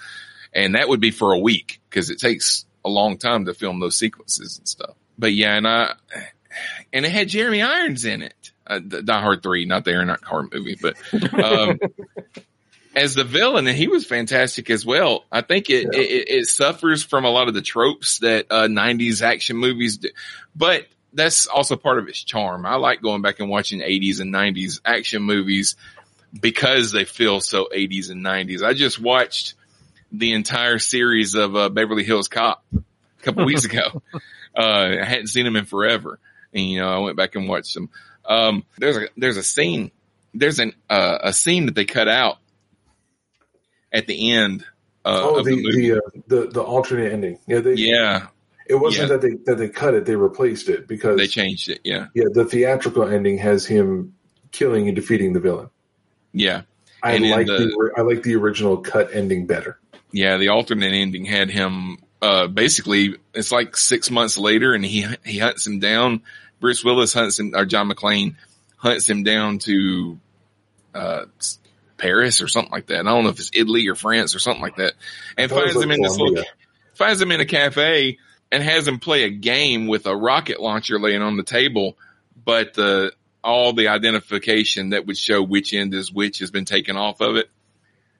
and 0.53 0.75
that 0.75 0.89
would 0.89 1.01
be 1.01 1.11
for 1.11 1.33
a 1.33 1.39
week 1.39 1.81
because 1.89 2.09
it 2.09 2.19
takes 2.19 2.65
a 2.85 2.89
long 2.89 3.19
time 3.19 3.45
to 3.45 3.55
film 3.55 3.81
those 3.81 3.97
sequences 3.97 4.57
and 4.59 4.67
stuff. 4.67 4.97
But 5.19 5.35
yeah, 5.35 5.55
and 5.57 5.69
I, 5.69 5.93
and 6.91 7.05
it 7.05 7.13
had 7.13 7.29
Jeremy 7.29 7.61
Irons 7.61 8.07
in 8.07 8.23
it. 8.23 8.35
Uh, 8.71 8.79
Die 8.79 9.21
Hard 9.21 9.43
3, 9.43 9.65
not 9.65 9.85
the 9.85 9.91
Aaron 9.91 10.11
Eckhart 10.11 10.55
movie, 10.55 10.79
but, 10.81 10.97
um, 11.35 11.79
as 12.95 13.15
the 13.15 13.25
villain, 13.25 13.67
and 13.67 13.77
he 13.77 13.89
was 13.89 14.07
fantastic 14.07 14.71
as 14.71 14.87
well. 14.87 15.25
I 15.31 15.41
think 15.41 15.71
it, 15.71 15.89
yeah. 15.93 16.01
it, 16.01 16.29
it, 16.29 16.47
suffers 16.47 17.03
from 17.03 17.25
a 17.25 17.31
lot 17.31 17.49
of 17.49 17.55
the 17.55 17.63
tropes 17.63 18.19
that, 18.21 18.47
uh, 18.51 18.69
90s 18.69 19.23
action 19.23 19.57
movies 19.57 19.99
do, 19.99 20.11
but 20.55 20.87
that's 21.13 21.49
also 21.49 21.77
part 21.77 21.99
of 21.99 22.09
its 22.09 22.23
charm. 22.23 22.65
I 22.65 22.77
like 22.77 23.03
going 23.03 23.23
back 23.23 23.41
and 23.41 23.51
watching 23.51 23.81
80s 23.81 24.21
and 24.21 24.33
90s 24.33 24.81
action 24.85 25.23
movies 25.23 25.75
because 26.39 26.93
they 26.93 27.05
feel 27.05 27.41
so 27.41 27.69
80s 27.75 28.11
and 28.11 28.25
90s. 28.25 28.63
I 28.63 28.75
just 28.75 29.01
watched 29.01 29.55
the 30.13 30.33
entire 30.33 30.79
series 30.79 31.35
of, 31.35 31.57
uh, 31.57 31.69
Beverly 31.71 32.05
Hills 32.05 32.29
Cop 32.29 32.65
a 32.73 33.23
couple 33.23 33.45
weeks 33.45 33.65
ago. 33.71 34.03
Uh, 34.57 34.97
I 35.01 35.05
hadn't 35.05 35.29
seen 35.29 35.45
them 35.45 35.57
in 35.57 35.65
forever. 35.65 36.19
And, 36.53 36.65
you 36.65 36.81
know, 36.81 36.89
I 36.89 36.99
went 36.99 37.17
back 37.17 37.35
and 37.37 37.49
watched 37.49 37.75
them. 37.75 37.91
Um, 38.25 38.65
there's 38.79 38.97
a, 38.97 39.09
there's 39.17 39.37
a 39.37 39.43
scene, 39.43 39.91
there's 40.35 40.59
an, 40.59 40.75
uh, 40.89 41.19
a 41.23 41.33
scene 41.33 41.67
that 41.67 41.75
they 41.75 41.85
cut 41.85 42.09
out 42.09 42.39
at 43.93 44.07
the 44.07 44.33
end. 44.33 44.65
Uh, 45.05 45.21
oh, 45.23 45.43
the, 45.43 45.57
the, 45.57 45.73
the, 45.73 45.93
uh, 45.93 46.21
the, 46.27 46.51
the, 46.51 46.63
alternate 46.63 47.13
ending. 47.13 47.39
Yeah. 47.47 47.61
They, 47.61 47.75
yeah. 47.75 48.27
It 48.69 48.75
wasn't 48.75 49.11
yeah. 49.11 49.17
that 49.17 49.23
they, 49.23 49.35
that 49.47 49.57
they 49.57 49.69
cut 49.69 49.95
it. 49.95 50.05
They 50.05 50.15
replaced 50.15 50.69
it 50.69 50.87
because 50.87 51.17
they 51.17 51.27
changed 51.27 51.69
it. 51.69 51.81
Yeah. 51.85 52.07
Yeah. 52.15 52.27
The 52.33 52.45
theatrical 52.45 53.05
ending 53.05 53.39
has 53.39 53.67
him 53.67 54.15
killing 54.53 54.87
and 54.87 54.95
defeating 54.95 55.33
the 55.33 55.41
villain. 55.41 55.71
Yeah. 56.33 56.63
I 57.03 57.13
and 57.13 57.31
like 57.31 57.47
the, 57.47 57.57
the, 57.57 57.91
I 57.97 58.03
like 58.03 58.23
the 58.23 58.37
original 58.37 58.77
cut 58.77 59.15
ending 59.15 59.47
better. 59.47 59.79
Yeah. 60.13 60.37
The 60.37 60.49
alternate 60.49 60.93
ending 60.93 61.25
had 61.25 61.51
him, 61.51 61.99
uh, 62.21 62.47
basically 62.47 63.17
it's 63.35 63.51
like 63.51 63.77
six 63.77 64.11
months 64.11 64.37
later 64.37 64.75
and 64.75 64.85
he, 64.85 65.07
he 65.25 65.39
hunts 65.39 65.67
him 65.67 65.81
down 65.81 66.23
Bruce 66.61 66.85
Willis 66.85 67.13
hunts 67.13 67.39
him, 67.39 67.53
or 67.55 67.65
John 67.65 67.91
McClane 67.91 68.37
hunts 68.77 69.09
him 69.09 69.25
down 69.25 69.59
to, 69.61 70.19
uh, 70.95 71.25
Paris 72.01 72.41
or 72.41 72.49
something 72.49 72.73
like 72.73 72.87
that. 72.87 73.01
I 73.01 73.03
don't 73.03 73.25
know 73.25 73.31
if 73.31 73.39
it's 73.39 73.51
Italy 73.55 73.87
or 73.89 73.95
France 73.95 74.35
or 74.35 74.39
something 74.39 74.63
like 74.63 74.77
that. 74.77 74.95
And 75.37 75.51
finds 75.51 75.81
him 75.81 75.91
in 75.91 76.01
this 76.01 76.19
little, 76.19 76.45
finds 76.95 77.21
him 77.21 77.31
in 77.31 77.41
a 77.41 77.47
cafe 77.47 78.19
and 78.51 78.63
has 78.63 78.89
him 78.89 78.99
play 78.99 79.25
a 79.25 79.31
game 79.31 79.87
with 79.87 80.07
a 80.07 80.17
rocket 80.17 80.61
launcher 80.61 80.99
laying 80.99 81.23
on 81.23 81.37
the 81.37 81.43
table. 81.43 81.97
But 82.43 82.75
the, 82.75 83.13
all 83.45 83.73
the 83.75 83.89
identification 83.89 84.91
that 84.91 85.07
would 85.07 85.17
show 85.17 85.43
which 85.43 85.73
end 85.73 85.95
is 85.95 86.13
which 86.13 86.39
has 86.41 86.51
been 86.51 86.65
taken 86.65 86.97
off 86.97 87.21
of 87.21 87.37
it. 87.37 87.51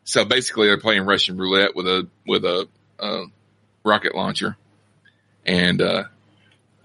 So 0.05 0.25
basically 0.25 0.67
they're 0.67 0.79
playing 0.79 1.03
Russian 1.07 1.39
roulette 1.39 1.75
with 1.75 1.87
a, 1.87 2.09
with 2.27 2.45
a, 2.45 2.69
uh, 2.99 3.25
rocket 3.83 4.15
launcher. 4.15 4.57
And, 5.47 5.81
uh, 5.81 6.05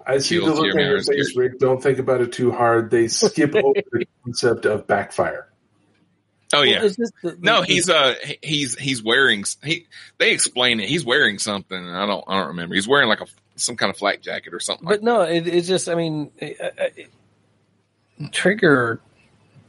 I 0.05 0.19
see 0.19 0.37
the 0.37 0.45
look 0.45 0.59
on 0.59 0.79
your 0.79 1.01
face, 1.01 1.35
Rick. 1.35 1.59
Don't 1.59 1.81
think 1.81 1.99
about 1.99 2.21
it 2.21 2.31
too 2.31 2.51
hard. 2.51 2.91
They 2.91 3.07
skip 3.07 3.55
over 3.55 3.81
the 3.91 4.07
concept 4.23 4.65
of 4.65 4.87
backfire. 4.87 5.47
Oh 6.53 6.61
yeah. 6.61 6.81
Well, 6.81 6.89
the, 6.89 7.11
the, 7.23 7.37
no, 7.39 7.61
he's 7.63 7.89
uh 7.89 8.13
he's 8.41 8.77
he's 8.77 9.03
wearing 9.03 9.45
he 9.63 9.87
they 10.19 10.31
explain 10.31 10.79
it. 10.79 10.87
He's 10.87 11.03
wearing 11.03 11.39
something. 11.39 11.89
I 11.89 12.05
don't 12.05 12.23
I 12.27 12.39
don't 12.39 12.49
remember. 12.49 12.75
He's 12.75 12.87
wearing 12.87 13.09
like 13.09 13.21
a 13.21 13.25
some 13.55 13.75
kind 13.75 13.89
of 13.89 13.97
flak 13.97 14.21
jacket 14.21 14.53
or 14.53 14.59
something. 14.59 14.85
But 14.85 14.95
like 14.95 15.03
no, 15.03 15.21
it, 15.21 15.47
it's 15.47 15.67
just 15.67 15.89
I 15.89 15.95
mean, 15.95 16.31
it, 16.37 16.57
it, 16.97 18.31
trigger 18.31 19.01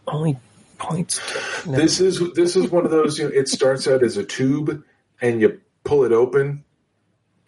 only 0.07 0.39
points. 0.79 1.19
To, 1.63 1.71
no. 1.71 1.79
This 1.79 2.01
is 2.01 2.21
this 2.35 2.57
is 2.57 2.71
one 2.71 2.85
of 2.85 2.91
those. 2.91 3.19
You 3.19 3.25
know, 3.25 3.35
it 3.35 3.49
starts 3.49 3.89
out 3.89 4.03
as 4.03 4.17
a 4.17 4.25
tube, 4.25 4.85
and 5.21 5.41
you 5.41 5.61
pull 5.85 6.05
it 6.05 6.13
open, 6.13 6.65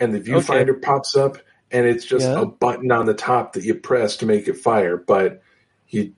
and 0.00 0.14
the 0.14 0.20
viewfinder 0.28 0.70
okay. 0.70 0.80
pops 0.80 1.16
up, 1.16 1.38
and 1.70 1.86
it's 1.86 2.04
just 2.04 2.26
yeah. 2.26 2.40
a 2.40 2.46
button 2.46 2.90
on 2.90 3.06
the 3.06 3.14
top 3.14 3.54
that 3.54 3.64
you 3.64 3.74
press 3.74 4.18
to 4.18 4.26
make 4.26 4.48
it 4.48 4.56
fire. 4.56 4.96
But 4.96 5.42
he, 5.84 6.14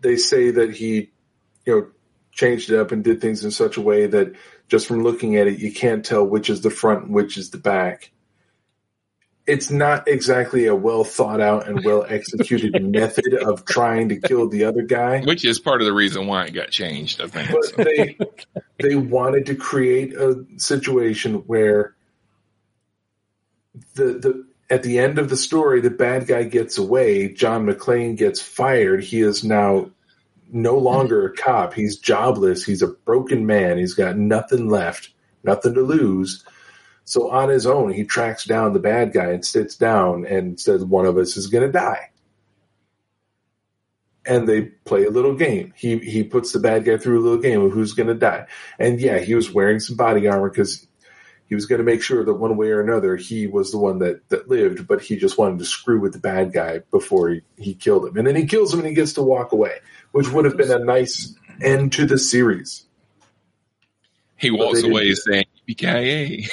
they 0.00 0.16
say 0.16 0.50
that 0.50 0.74
he, 0.74 1.10
you 1.64 1.74
know, 1.74 1.86
changed 2.32 2.70
it 2.70 2.78
up 2.78 2.92
and 2.92 3.02
did 3.02 3.20
things 3.20 3.44
in 3.44 3.50
such 3.50 3.76
a 3.76 3.80
way 3.80 4.06
that 4.06 4.34
just 4.68 4.86
from 4.86 5.02
looking 5.02 5.36
at 5.36 5.46
it, 5.46 5.58
you 5.58 5.72
can't 5.72 6.04
tell 6.04 6.24
which 6.24 6.50
is 6.50 6.60
the 6.60 6.70
front 6.70 7.04
and 7.04 7.14
which 7.14 7.36
is 7.36 7.50
the 7.50 7.58
back. 7.58 8.10
It's 9.46 9.70
not 9.70 10.08
exactly 10.08 10.66
a 10.66 10.74
well 10.74 11.04
thought 11.04 11.40
out 11.40 11.68
and 11.68 11.84
well 11.84 12.04
executed 12.08 12.82
method 12.92 13.32
of 13.34 13.64
trying 13.64 14.08
to 14.08 14.16
kill 14.16 14.48
the 14.48 14.64
other 14.64 14.82
guy. 14.82 15.22
Which 15.22 15.44
is 15.44 15.60
part 15.60 15.80
of 15.80 15.86
the 15.86 15.92
reason 15.92 16.26
why 16.26 16.46
it 16.46 16.50
got 16.50 16.70
changed, 16.70 17.20
I 17.20 17.28
think. 17.28 17.52
But 17.52 17.64
so. 17.64 17.84
they 17.84 18.18
they 18.80 18.96
wanted 18.96 19.46
to 19.46 19.54
create 19.54 20.14
a 20.14 20.44
situation 20.56 21.44
where 21.46 21.94
the 23.94 24.04
the 24.04 24.46
at 24.68 24.82
the 24.82 24.98
end 24.98 25.18
of 25.18 25.28
the 25.28 25.36
story, 25.36 25.80
the 25.80 25.90
bad 25.90 26.26
guy 26.26 26.44
gets 26.44 26.78
away. 26.78 27.32
John 27.32 27.66
McClane 27.66 28.16
gets 28.16 28.40
fired. 28.40 29.04
He 29.04 29.20
is 29.20 29.44
now 29.44 29.90
no 30.50 30.76
longer 30.78 31.26
a 31.26 31.34
cop. 31.34 31.74
He's 31.74 31.98
jobless. 31.98 32.64
He's 32.64 32.82
a 32.82 32.88
broken 32.88 33.46
man. 33.46 33.78
He's 33.78 33.94
got 33.94 34.16
nothing 34.16 34.68
left, 34.68 35.10
nothing 35.44 35.74
to 35.74 35.82
lose. 35.82 36.44
So 37.04 37.30
on 37.30 37.48
his 37.48 37.66
own, 37.66 37.92
he 37.92 38.04
tracks 38.04 38.44
down 38.44 38.72
the 38.72 38.80
bad 38.80 39.12
guy 39.12 39.30
and 39.30 39.44
sits 39.44 39.76
down 39.76 40.26
and 40.26 40.58
says, 40.58 40.84
one 40.84 41.06
of 41.06 41.16
us 41.16 41.36
is 41.36 41.46
going 41.46 41.64
to 41.64 41.72
die. 41.72 42.10
And 44.24 44.48
they 44.48 44.62
play 44.62 45.04
a 45.04 45.10
little 45.10 45.36
game. 45.36 45.72
He, 45.76 45.98
he 45.98 46.24
puts 46.24 46.50
the 46.50 46.58
bad 46.58 46.84
guy 46.84 46.96
through 46.96 47.20
a 47.20 47.22
little 47.22 47.38
game 47.38 47.62
of 47.62 47.70
who's 47.70 47.92
going 47.92 48.08
to 48.08 48.14
die. 48.14 48.46
And 48.76 49.00
yeah, 49.00 49.18
he 49.18 49.36
was 49.36 49.52
wearing 49.52 49.78
some 49.78 49.96
body 49.96 50.26
armor 50.26 50.50
because 50.50 50.84
he 51.48 51.54
was 51.54 51.66
going 51.66 51.78
to 51.78 51.84
make 51.84 52.02
sure 52.02 52.24
that 52.24 52.34
one 52.34 52.56
way 52.56 52.68
or 52.68 52.80
another 52.80 53.16
he 53.16 53.46
was 53.46 53.70
the 53.70 53.78
one 53.78 54.00
that, 54.00 54.28
that 54.30 54.48
lived, 54.48 54.86
but 54.86 55.00
he 55.00 55.16
just 55.16 55.38
wanted 55.38 55.58
to 55.60 55.64
screw 55.64 56.00
with 56.00 56.12
the 56.12 56.18
bad 56.18 56.52
guy 56.52 56.80
before 56.90 57.28
he, 57.28 57.42
he 57.56 57.74
killed 57.74 58.06
him. 58.06 58.16
And 58.16 58.26
then 58.26 58.36
he 58.36 58.46
kills 58.46 58.72
him 58.72 58.80
and 58.80 58.88
he 58.88 58.94
gets 58.94 59.12
to 59.14 59.22
walk 59.22 59.52
away, 59.52 59.78
which 60.12 60.28
would 60.30 60.44
have 60.44 60.56
been 60.56 60.72
a 60.72 60.78
nice 60.78 61.34
end 61.62 61.92
to 61.92 62.06
the 62.06 62.18
series. 62.18 62.84
He 64.38 64.50
walks 64.50 64.82
away 64.82 65.14
saying, 65.14 65.46
"BKA." 65.66 66.50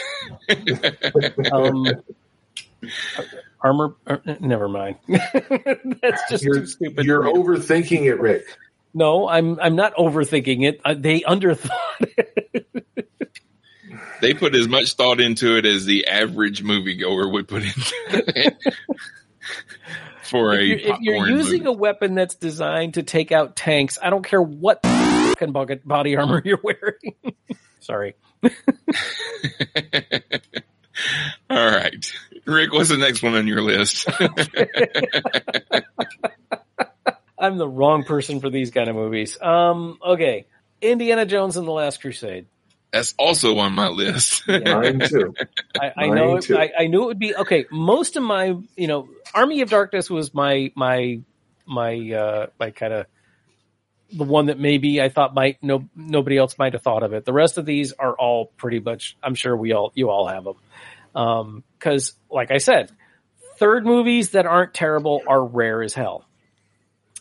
um, 1.52 1.86
armor, 3.60 3.96
uh, 4.08 4.18
never 4.40 4.70
mind. 4.70 4.96
That's 5.08 6.30
just 6.30 6.44
you're, 6.44 6.60
too 6.60 6.66
stupid. 6.66 7.06
You're 7.06 7.24
overthinking 7.24 8.06
it, 8.06 8.22
Rick. 8.22 8.46
No, 8.94 9.28
I'm 9.28 9.60
I'm 9.60 9.76
not 9.76 9.96
overthinking 9.96 10.64
it. 10.66 10.80
Uh, 10.86 10.94
they 10.94 11.22
underthought 11.22 11.72
it 12.00 12.63
they 14.24 14.34
put 14.34 14.56
as 14.56 14.68
much 14.68 14.94
thought 14.94 15.20
into 15.20 15.58
it 15.58 15.66
as 15.66 15.86
the 15.86 16.08
average 16.08 16.64
moviegoer 16.64 17.30
would 17.32 17.48
put 17.48 17.64
into 17.64 17.94
it. 18.12 18.56
For 20.24 20.54
if 20.54 20.60
a 20.62 20.66
you're, 20.66 20.78
if 20.78 20.98
you're 21.02 21.28
using 21.28 21.64
movie. 21.64 21.76
a 21.76 21.78
weapon 21.78 22.16
that's 22.16 22.36
designed 22.36 22.94
to 22.96 23.04
take 23.04 23.32
out 23.34 23.58
tanks, 23.58 24.00
I 24.02 24.10
don't 24.10 24.26
care 24.26 24.42
what 24.42 24.82
fucking 24.84 25.52
body 25.86 26.16
armor 26.16 26.42
you're 26.44 26.62
wearing. 26.64 27.36
Sorry. 27.82 28.16
All 31.50 31.72
right. 31.72 32.14
Rick, 32.46 32.72
what's 32.72 32.90
the 32.90 32.98
next 32.98 33.22
one 33.22 33.36
on 33.36 33.46
your 33.46 33.62
list? 33.62 34.10
I'm 37.38 37.58
the 37.58 37.68
wrong 37.68 38.06
person 38.06 38.40
for 38.40 38.50
these 38.50 38.72
kind 38.72 38.90
of 38.90 38.96
movies. 38.96 39.38
Um, 39.42 40.00
okay, 40.04 40.48
Indiana 40.82 41.26
Jones 41.26 41.58
and 41.58 41.68
the 41.68 41.72
Last 41.72 42.00
Crusade. 42.00 42.48
That's 42.94 43.16
also 43.18 43.58
on 43.58 43.74
my 43.74 43.88
list. 43.88 44.48
Mine 44.48 45.00
too. 45.00 45.34
I, 45.82 45.92
I 45.98 46.08
Mine 46.08 46.16
know. 46.16 46.36
It, 46.36 46.44
too. 46.44 46.58
I, 46.58 46.72
I 46.78 46.88
knew 46.88 47.02
it 47.02 47.06
would 47.08 47.20
be 47.20 47.36
okay. 47.36 47.66
Most 47.72 48.16
of 48.18 48.24
my, 48.24 48.56
you 48.78 48.88
know, 48.88 49.10
Army 49.34 49.62
of 49.62 49.72
Darkness 49.72 50.12
was 50.12 50.32
my 50.34 50.72
my 50.76 51.22
my 51.66 52.12
uh 52.12 52.48
my 52.60 52.70
kind 52.70 52.94
of 52.94 53.06
the 54.12 54.24
one 54.24 54.46
that 54.46 54.60
maybe 54.60 55.02
I 55.02 55.10
thought 55.10 55.34
might 55.34 55.58
no 55.64 55.90
nobody 55.96 56.38
else 56.38 56.58
might 56.60 56.74
have 56.74 56.84
thought 56.84 57.02
of 57.02 57.14
it. 57.14 57.26
The 57.26 57.34
rest 57.34 57.58
of 57.58 57.66
these 57.66 57.94
are 57.94 58.14
all 58.14 58.46
pretty 58.58 58.80
much. 58.80 59.18
I'm 59.24 59.34
sure 59.34 59.58
we 59.58 59.74
all 59.74 59.92
you 59.96 60.12
all 60.12 60.28
have 60.28 60.44
them. 60.44 60.56
Um, 61.16 61.64
because 61.80 62.14
like 62.30 62.52
I 62.52 62.60
said, 62.60 62.92
third 63.58 63.86
movies 63.86 64.32
that 64.32 64.46
aren't 64.46 64.76
terrible 64.76 65.24
are 65.26 65.44
rare 65.44 65.82
as 65.82 65.96
hell. 65.96 66.28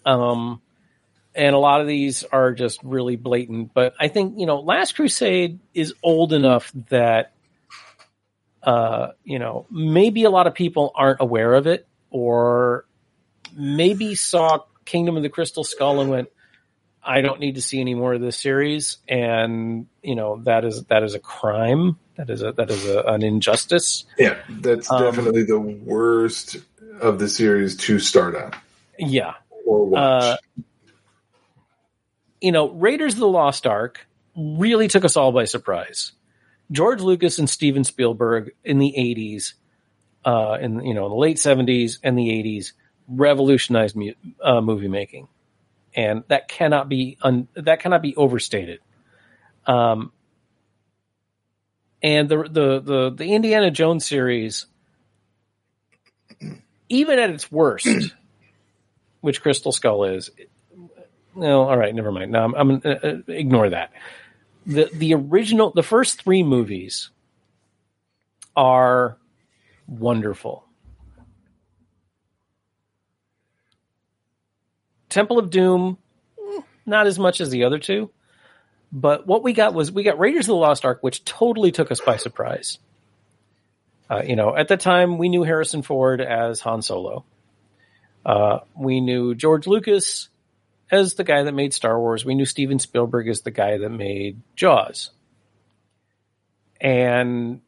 Um, 0.04 0.60
and 1.34 1.54
a 1.54 1.58
lot 1.58 1.80
of 1.80 1.86
these 1.86 2.24
are 2.24 2.52
just 2.52 2.82
really 2.82 3.16
blatant. 3.16 3.72
But 3.74 3.94
I 3.98 4.08
think 4.08 4.38
you 4.38 4.46
know, 4.46 4.60
Last 4.60 4.94
Crusade 4.94 5.58
is 5.74 5.94
old 6.02 6.32
enough 6.32 6.72
that 6.90 7.32
uh, 8.62 9.08
you 9.24 9.38
know 9.38 9.66
maybe 9.70 10.24
a 10.24 10.30
lot 10.30 10.46
of 10.46 10.54
people 10.54 10.92
aren't 10.94 11.20
aware 11.20 11.54
of 11.54 11.66
it, 11.66 11.86
or 12.10 12.84
maybe 13.56 14.14
saw 14.14 14.60
Kingdom 14.84 15.16
of 15.16 15.22
the 15.22 15.28
Crystal 15.28 15.64
Skull 15.64 16.00
and 16.00 16.10
went, 16.10 16.28
"I 17.02 17.20
don't 17.20 17.40
need 17.40 17.54
to 17.54 17.62
see 17.62 17.80
any 17.80 17.94
more 17.94 18.14
of 18.14 18.20
this 18.20 18.36
series," 18.36 18.98
and 19.08 19.86
you 20.02 20.14
know 20.14 20.42
that 20.44 20.64
is 20.64 20.84
that 20.84 21.02
is 21.02 21.14
a 21.14 21.20
crime. 21.20 21.98
That 22.16 22.28
is 22.28 22.42
a 22.42 22.52
that 22.52 22.70
is 22.70 22.86
a, 22.86 23.00
an 23.00 23.22
injustice. 23.22 24.04
Yeah, 24.18 24.36
that's 24.48 24.90
Um, 24.90 25.02
definitely 25.02 25.44
the 25.44 25.58
worst 25.58 26.56
of 27.00 27.18
the 27.18 27.28
series 27.28 27.76
to 27.76 27.98
start 27.98 28.36
on 28.36 28.52
Yeah, 28.98 29.34
or 29.64 29.86
watch. 29.86 30.02
Uh, 30.02 30.36
you 32.42 32.52
know, 32.52 32.70
Raiders 32.70 33.14
of 33.14 33.20
the 33.20 33.28
Lost 33.28 33.66
Ark 33.66 34.06
really 34.36 34.88
took 34.88 35.04
us 35.04 35.16
all 35.16 35.32
by 35.32 35.44
surprise. 35.44 36.12
George 36.70 37.00
Lucas 37.00 37.38
and 37.38 37.48
Steven 37.48 37.84
Spielberg 37.84 38.52
in 38.64 38.78
the 38.78 38.94
'80s, 38.98 39.54
uh, 40.24 40.58
in 40.60 40.84
you 40.84 40.94
know, 40.94 41.08
the 41.08 41.14
late 41.14 41.36
'70s 41.36 41.98
and 42.02 42.18
the 42.18 42.28
'80s, 42.28 42.72
revolutionized 43.08 43.94
mu- 43.94 44.14
uh, 44.42 44.60
movie 44.60 44.88
making, 44.88 45.28
and 45.94 46.24
that 46.28 46.48
cannot 46.48 46.88
be 46.88 47.16
un- 47.22 47.48
that 47.54 47.80
cannot 47.80 48.02
be 48.02 48.16
overstated. 48.16 48.80
Um, 49.66 50.12
and 52.02 52.28
the 52.28 52.42
the 52.44 52.80
the 52.80 53.10
the 53.10 53.34
Indiana 53.34 53.70
Jones 53.70 54.04
series, 54.04 54.66
even 56.88 57.18
at 57.18 57.30
its 57.30 57.52
worst, 57.52 57.86
which 59.20 59.42
Crystal 59.42 59.72
Skull 59.72 60.04
is. 60.04 60.30
No, 61.34 61.62
all 61.62 61.76
right, 61.76 61.94
never 61.94 62.12
mind. 62.12 62.32
No, 62.32 62.44
I'm, 62.44 62.54
I'm 62.54 62.82
uh, 62.84 62.88
uh, 62.88 63.16
ignore 63.28 63.70
that. 63.70 63.92
the 64.66 64.90
The 64.92 65.14
original, 65.14 65.70
the 65.70 65.82
first 65.82 66.22
three 66.22 66.42
movies 66.42 67.10
are 68.54 69.16
wonderful. 69.86 70.64
Temple 75.08 75.38
of 75.38 75.50
Doom, 75.50 75.98
not 76.86 77.06
as 77.06 77.18
much 77.18 77.40
as 77.40 77.50
the 77.50 77.64
other 77.64 77.78
two, 77.78 78.10
but 78.90 79.26
what 79.26 79.42
we 79.42 79.52
got 79.52 79.74
was 79.74 79.92
we 79.92 80.02
got 80.02 80.18
Raiders 80.18 80.44
of 80.44 80.48
the 80.48 80.56
Lost 80.56 80.84
Ark, 80.84 81.02
which 81.02 81.24
totally 81.24 81.72
took 81.72 81.90
us 81.90 82.00
by 82.00 82.16
surprise. 82.16 82.78
Uh, 84.10 84.22
you 84.26 84.36
know, 84.36 84.54
at 84.54 84.68
the 84.68 84.76
time 84.76 85.16
we 85.16 85.28
knew 85.30 85.42
Harrison 85.42 85.82
Ford 85.82 86.20
as 86.20 86.60
Han 86.60 86.82
Solo. 86.82 87.24
Uh, 88.24 88.60
we 88.76 89.00
knew 89.00 89.34
George 89.34 89.66
Lucas 89.66 90.28
as 90.92 91.14
the 91.14 91.24
guy 91.24 91.42
that 91.42 91.54
made 91.54 91.72
Star 91.72 91.98
Wars. 91.98 92.24
We 92.24 92.34
knew 92.34 92.44
Steven 92.44 92.78
Spielberg 92.78 93.26
as 93.26 93.40
the 93.40 93.50
guy 93.50 93.78
that 93.78 93.88
made 93.88 94.40
Jaws. 94.54 95.10
And 96.80 97.62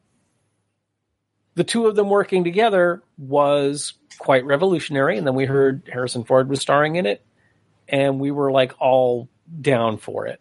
the 1.54 1.64
two 1.64 1.86
of 1.86 1.96
them 1.96 2.10
working 2.10 2.44
together 2.44 3.02
was 3.16 3.94
quite 4.18 4.44
revolutionary. 4.44 5.16
And 5.16 5.26
then 5.26 5.34
we 5.34 5.46
heard 5.46 5.88
Harrison 5.90 6.24
Ford 6.24 6.48
was 6.48 6.60
starring 6.60 6.96
in 6.96 7.06
it, 7.06 7.24
and 7.88 8.20
we 8.20 8.30
were 8.30 8.52
like 8.52 8.74
all 8.78 9.28
down 9.60 9.96
for 9.96 10.26
it. 10.26 10.40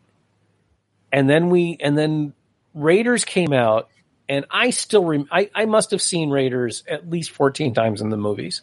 And 1.12 1.30
then 1.30 1.50
we, 1.50 1.78
and 1.80 1.98
then 1.98 2.34
Raiders 2.74 3.24
came 3.24 3.54
out, 3.54 3.90
and 4.28 4.46
I 4.50 4.72
still, 4.72 5.06
rem- 5.06 5.30
I, 5.32 5.50
I 5.56 5.66
must 5.66 5.92
have 5.92 6.02
seen 6.02 6.32
Raiders 6.32 6.84
at 6.90 7.10
least 7.10 7.32
14 7.32 7.74
times 7.74 8.02
in 8.02 8.10
the 8.10 8.18
movies 8.18 8.62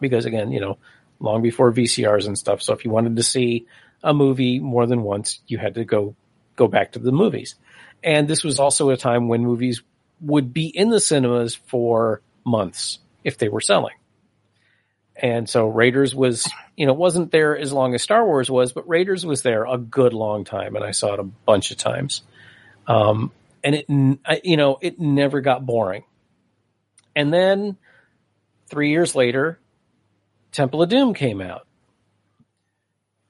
because 0.00 0.24
again, 0.24 0.52
you 0.52 0.60
know, 0.60 0.78
long 1.24 1.42
before 1.42 1.72
VCRs 1.72 2.26
and 2.26 2.38
stuff. 2.38 2.62
So 2.62 2.72
if 2.74 2.84
you 2.84 2.90
wanted 2.90 3.16
to 3.16 3.22
see 3.22 3.66
a 4.02 4.14
movie 4.14 4.60
more 4.60 4.86
than 4.86 5.02
once, 5.02 5.40
you 5.46 5.58
had 5.58 5.74
to 5.74 5.84
go 5.84 6.14
go 6.56 6.68
back 6.68 6.92
to 6.92 6.98
the 6.98 7.12
movies. 7.12 7.56
And 8.02 8.28
this 8.28 8.44
was 8.44 8.60
also 8.60 8.90
a 8.90 8.96
time 8.96 9.28
when 9.28 9.42
movies 9.42 9.82
would 10.20 10.52
be 10.52 10.66
in 10.66 10.90
the 10.90 11.00
cinemas 11.00 11.54
for 11.54 12.20
months 12.44 12.98
if 13.24 13.38
they 13.38 13.48
were 13.48 13.60
selling. 13.60 13.94
And 15.16 15.48
so 15.48 15.68
Raiders 15.68 16.14
was, 16.14 16.48
you 16.76 16.86
know, 16.86 16.92
wasn't 16.92 17.30
there 17.30 17.56
as 17.56 17.72
long 17.72 17.94
as 17.94 18.02
Star 18.02 18.24
Wars 18.26 18.50
was, 18.50 18.72
but 18.72 18.88
Raiders 18.88 19.24
was 19.24 19.42
there 19.42 19.64
a 19.64 19.78
good 19.78 20.12
long 20.12 20.44
time, 20.44 20.76
and 20.76 20.84
I 20.84 20.90
saw 20.90 21.14
it 21.14 21.20
a 21.20 21.24
bunch 21.24 21.70
of 21.70 21.76
times. 21.76 22.22
Um, 22.86 23.32
and 23.62 23.74
it, 23.74 23.86
you 24.44 24.56
know, 24.56 24.78
it 24.80 25.00
never 25.00 25.40
got 25.40 25.64
boring. 25.64 26.04
And 27.16 27.32
then 27.32 27.76
three 28.68 28.90
years 28.90 29.14
later, 29.14 29.60
Temple 30.54 30.82
of 30.82 30.88
Doom 30.88 31.14
came 31.14 31.40
out. 31.40 31.66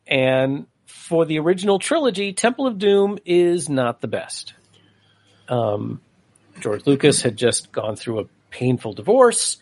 And 0.06 0.66
for 0.84 1.24
the 1.24 1.38
original 1.38 1.78
trilogy, 1.78 2.34
Temple 2.34 2.66
of 2.66 2.78
Doom 2.78 3.18
is 3.24 3.70
not 3.70 4.02
the 4.02 4.08
best. 4.08 4.52
Um, 5.48 6.02
George 6.60 6.86
Lucas 6.86 7.22
had 7.22 7.36
just 7.36 7.72
gone 7.72 7.96
through 7.96 8.20
a 8.20 8.24
painful 8.50 8.92
divorce, 8.92 9.56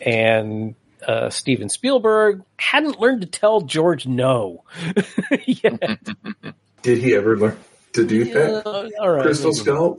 and 0.00 0.76
uh, 1.06 1.28
Steven 1.30 1.68
Spielberg 1.68 2.44
hadn't 2.56 3.00
learned 3.00 3.22
to 3.22 3.26
tell 3.26 3.62
George 3.62 4.06
no 4.06 4.62
yet. 5.44 5.98
Did 6.82 6.98
he 6.98 7.16
ever 7.16 7.36
learn 7.36 7.58
to 7.94 8.06
do 8.06 8.24
that? 8.32 8.64
Uh, 8.64 8.88
all 9.00 9.10
right, 9.10 9.24
Crystal. 9.24 9.52
Skull? 9.52 9.98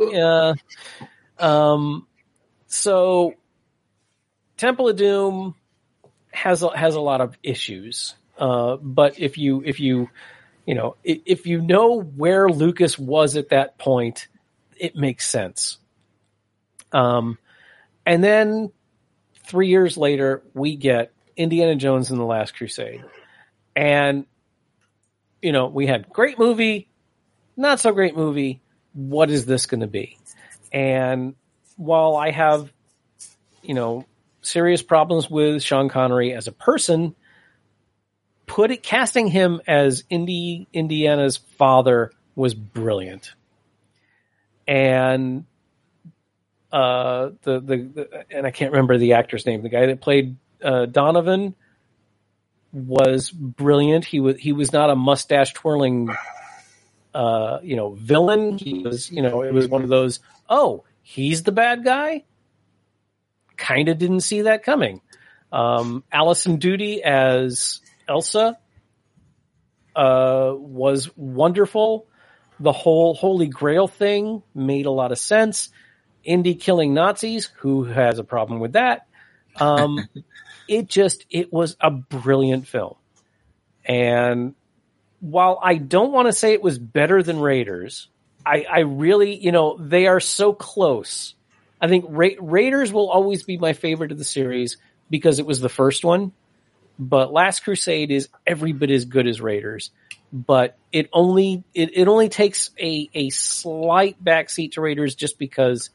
yeah. 0.10 0.54
Um, 1.38 2.06
so 2.68 3.34
Temple 4.56 4.88
of 4.88 4.96
Doom 4.96 5.54
has 6.36 6.62
a, 6.62 6.76
has 6.76 6.94
a 6.94 7.00
lot 7.00 7.22
of 7.22 7.36
issues. 7.42 8.14
Uh, 8.38 8.76
but 8.76 9.18
if 9.18 9.38
you 9.38 9.62
if 9.64 9.80
you 9.80 10.10
you 10.66 10.74
know 10.74 10.96
if, 11.02 11.46
you 11.46 11.62
know 11.62 12.02
where 12.02 12.48
Lucas 12.48 12.98
was 12.98 13.36
at 13.36 13.48
that 13.48 13.78
point, 13.78 14.28
it 14.76 14.94
makes 14.94 15.26
sense. 15.26 15.78
Um, 16.92 17.38
and 18.04 18.22
then 18.22 18.70
three 19.46 19.68
years 19.68 19.96
later, 19.96 20.42
we 20.52 20.76
get 20.76 21.12
Indiana 21.36 21.74
Jones 21.74 22.10
and 22.10 22.20
the 22.20 22.24
Last 22.24 22.54
Crusade, 22.54 23.02
and 23.74 24.26
you 25.40 25.52
know 25.52 25.68
we 25.68 25.86
had 25.86 26.10
great 26.10 26.38
movie, 26.38 26.88
not 27.56 27.80
so 27.80 27.92
great 27.92 28.14
movie. 28.14 28.60
What 28.92 29.30
is 29.30 29.46
this 29.46 29.64
going 29.64 29.80
to 29.80 29.86
be? 29.86 30.18
And 30.70 31.34
while 31.76 32.16
I 32.16 32.30
have, 32.30 32.70
you 33.62 33.72
know, 33.72 34.04
serious 34.46 34.82
problems 34.82 35.28
with 35.28 35.62
Sean 35.62 35.88
Connery 35.88 36.32
as 36.32 36.46
a 36.46 36.52
person, 36.52 37.14
put 38.46 38.70
it 38.70 38.82
casting 38.82 39.26
him 39.26 39.60
as 39.66 40.04
Indy 40.08 40.68
Indiana's 40.72 41.36
father 41.36 42.12
was 42.34 42.54
brilliant. 42.54 43.32
And 44.66 45.44
uh 46.72 47.30
the, 47.42 47.60
the 47.60 47.76
the 47.76 48.24
and 48.30 48.46
I 48.46 48.50
can't 48.50 48.72
remember 48.72 48.98
the 48.98 49.14
actor's 49.14 49.46
name, 49.46 49.62
the 49.62 49.68
guy 49.68 49.86
that 49.86 50.00
played 50.00 50.36
uh 50.62 50.86
Donovan 50.86 51.54
was 52.72 53.30
brilliant. 53.30 54.04
He 54.04 54.20
was 54.20 54.36
he 54.38 54.52
was 54.52 54.72
not 54.72 54.90
a 54.90 54.96
mustache 54.96 55.52
twirling 55.52 56.10
uh 57.14 57.58
you 57.62 57.76
know 57.76 57.90
villain. 57.90 58.58
He 58.58 58.80
was 58.80 59.10
you 59.10 59.22
know 59.22 59.42
it 59.42 59.52
was 59.52 59.68
one 59.68 59.82
of 59.82 59.88
those 59.88 60.20
oh 60.48 60.84
he's 61.02 61.42
the 61.42 61.52
bad 61.52 61.84
guy. 61.84 62.24
Kind 63.56 63.88
of 63.88 63.98
didn't 63.98 64.20
see 64.20 64.42
that 64.42 64.62
coming. 64.62 65.00
Um, 65.52 66.04
Alison 66.12 66.58
Doody 66.58 67.02
as 67.02 67.80
Elsa 68.08 68.58
uh, 69.94 70.52
was 70.54 71.10
wonderful. 71.16 72.06
The 72.60 72.72
whole 72.72 73.14
Holy 73.14 73.48
Grail 73.48 73.88
thing 73.88 74.42
made 74.54 74.86
a 74.86 74.90
lot 74.90 75.12
of 75.12 75.18
sense. 75.18 75.70
Indy 76.24 76.54
killing 76.54 76.92
Nazis, 76.94 77.46
who 77.58 77.84
has 77.84 78.18
a 78.18 78.24
problem 78.24 78.60
with 78.60 78.72
that? 78.72 79.06
Um, 79.58 80.08
it 80.68 80.88
just 80.88 81.24
it 81.30 81.52
was 81.52 81.76
a 81.80 81.90
brilliant 81.90 82.66
film, 82.66 82.96
and 83.84 84.54
while 85.20 85.58
I 85.62 85.76
don't 85.76 86.12
want 86.12 86.26
to 86.26 86.32
say 86.32 86.52
it 86.52 86.62
was 86.62 86.78
better 86.78 87.22
than 87.22 87.40
Raiders, 87.40 88.08
I, 88.44 88.66
I 88.70 88.78
really 88.80 89.36
you 89.36 89.52
know 89.52 89.78
they 89.78 90.06
are 90.06 90.20
so 90.20 90.52
close 90.52 91.34
I 91.80 91.88
think 91.88 92.06
Ra- 92.08 92.28
Raiders 92.40 92.92
will 92.92 93.10
always 93.10 93.42
be 93.42 93.58
my 93.58 93.72
favorite 93.72 94.12
of 94.12 94.18
the 94.18 94.24
series 94.24 94.76
because 95.10 95.38
it 95.38 95.46
was 95.46 95.60
the 95.60 95.68
first 95.68 96.04
one. 96.04 96.32
But 96.98 97.32
Last 97.32 97.60
Crusade 97.60 98.10
is 98.10 98.28
every 98.46 98.72
bit 98.72 98.90
as 98.90 99.04
good 99.04 99.26
as 99.26 99.40
Raiders. 99.40 99.90
But 100.32 100.76
it 100.92 101.08
only 101.12 101.62
it, 101.74 101.96
it 101.96 102.08
only 102.08 102.28
takes 102.28 102.70
a, 102.80 103.08
a 103.14 103.30
slight 103.30 104.22
backseat 104.22 104.72
to 104.72 104.80
Raiders 104.80 105.14
just 105.14 105.38
because 105.38 105.90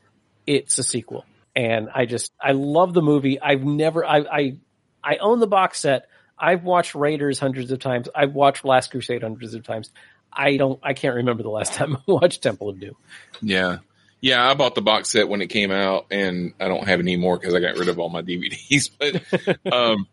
it's 0.48 0.78
a 0.78 0.84
sequel. 0.84 1.26
And 1.56 1.90
I 1.94 2.06
just 2.06 2.32
I 2.40 2.54
love 2.54 2.94
the 2.94 3.02
movie. 3.02 3.40
I've 3.42 3.64
never 3.64 4.06
I 4.06 4.20
I, 4.20 4.58
I 5.04 5.18
own 5.18 5.40
the 5.40 5.48
box 5.48 5.80
set. 5.80 6.08
I've 6.38 6.64
watched 6.64 6.96
Raiders 6.96 7.40
hundreds 7.40 7.72
of 7.72 7.80
times. 7.80 8.08
I've 8.16 8.34
watched 8.34 8.64
Last 8.64 8.92
Crusade 8.92 9.22
hundreds 9.22 9.54
of 9.54 9.64
times. 9.64 9.92
I 10.32 10.56
don't 10.58 10.80
I 10.82 10.94
can't 10.94 11.16
remember 11.16 11.44
the 11.44 11.50
last 11.50 11.74
time 11.76 11.98
I 11.98 12.12
watched 12.12 12.42
Temple 12.42 12.70
of 12.70 12.80
Doom. 12.80 12.96
Yeah. 13.42 13.80
Yeah, 14.22 14.48
I 14.48 14.54
bought 14.54 14.76
the 14.76 14.82
box 14.82 15.10
set 15.10 15.28
when 15.28 15.42
it 15.42 15.48
came 15.48 15.72
out 15.72 16.06
and 16.12 16.54
I 16.60 16.68
don't 16.68 16.88
have 16.88 17.00
any 17.00 17.18
more 17.18 17.38
because 17.38 17.56
I 17.56 17.60
got 17.60 17.78
rid 17.78 17.90
of 17.90 17.98
all 18.00 18.10
my 18.10 18.22
DVDs. 18.24 18.90
But 18.98 19.74
um 19.74 20.08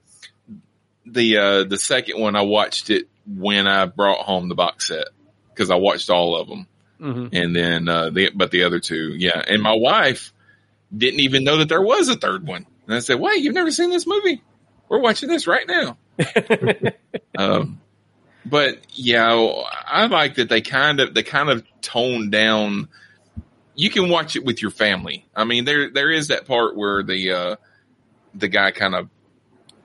the 1.07 1.37
uh 1.37 1.65
the 1.65 1.79
second 1.79 2.21
one 2.21 2.35
I 2.35 2.43
watched 2.43 2.91
it 2.91 3.09
when 3.27 3.67
I 3.67 3.85
brought 3.87 4.21
home 4.25 4.49
the 4.49 4.55
box 4.55 4.89
set 4.89 5.09
because 5.55 5.71
I 5.71 5.77
watched 5.77 6.09
all 6.11 6.37
of 6.37 6.49
them. 6.49 6.67
Mhm. 7.01 7.29
And 7.33 7.55
then 7.55 7.89
uh 7.89 8.11
the 8.11 8.31
but 8.35 8.51
the 8.51 8.65
other 8.65 8.81
two, 8.81 9.15
yeah. 9.17 9.43
And 9.47 9.63
my 9.63 9.75
wife 9.75 10.33
didn't 10.97 11.21
even 11.21 11.45
know 11.45 11.59
that 11.59 11.69
there 11.69 11.83
was 11.83 12.09
a 12.09 12.17
third 12.17 12.47
one. 12.47 12.67
And 12.87 12.95
I 12.97 13.01
said, 13.01 13.21
"Wait, 13.21 13.43
you've 13.43 13.55
never 13.55 13.71
seen 13.71 13.91
this 13.91 14.07
movie? 14.07 14.43
We're 14.89 15.01
watching 15.01 15.29
this 15.29 15.47
right 15.47 15.67
now." 15.69 15.99
um 17.39 17.81
but 18.47 18.79
yeah, 18.93 19.31
I 19.87 20.07
like 20.07 20.37
that 20.37 20.49
they 20.49 20.63
kind 20.63 21.01
of 21.01 21.13
they 21.13 21.23
kind 21.23 21.51
of 21.51 21.63
toned 21.83 22.33
down. 22.33 22.89
You 23.79 23.91
can 23.91 24.09
watch 24.09 24.35
it 24.35 24.45
with 24.45 24.61
your 24.61 24.73
family. 24.73 25.25
I 25.37 25.45
mean, 25.45 25.65
there 25.65 25.89
there 25.89 26.11
is 26.11 26.29
that 26.29 26.47
part 26.47 26.77
where 26.77 27.03
the 27.05 27.31
uh, 27.33 27.57
the 28.35 28.49
guy 28.49 28.73
kind 28.73 28.95
of 28.97 29.09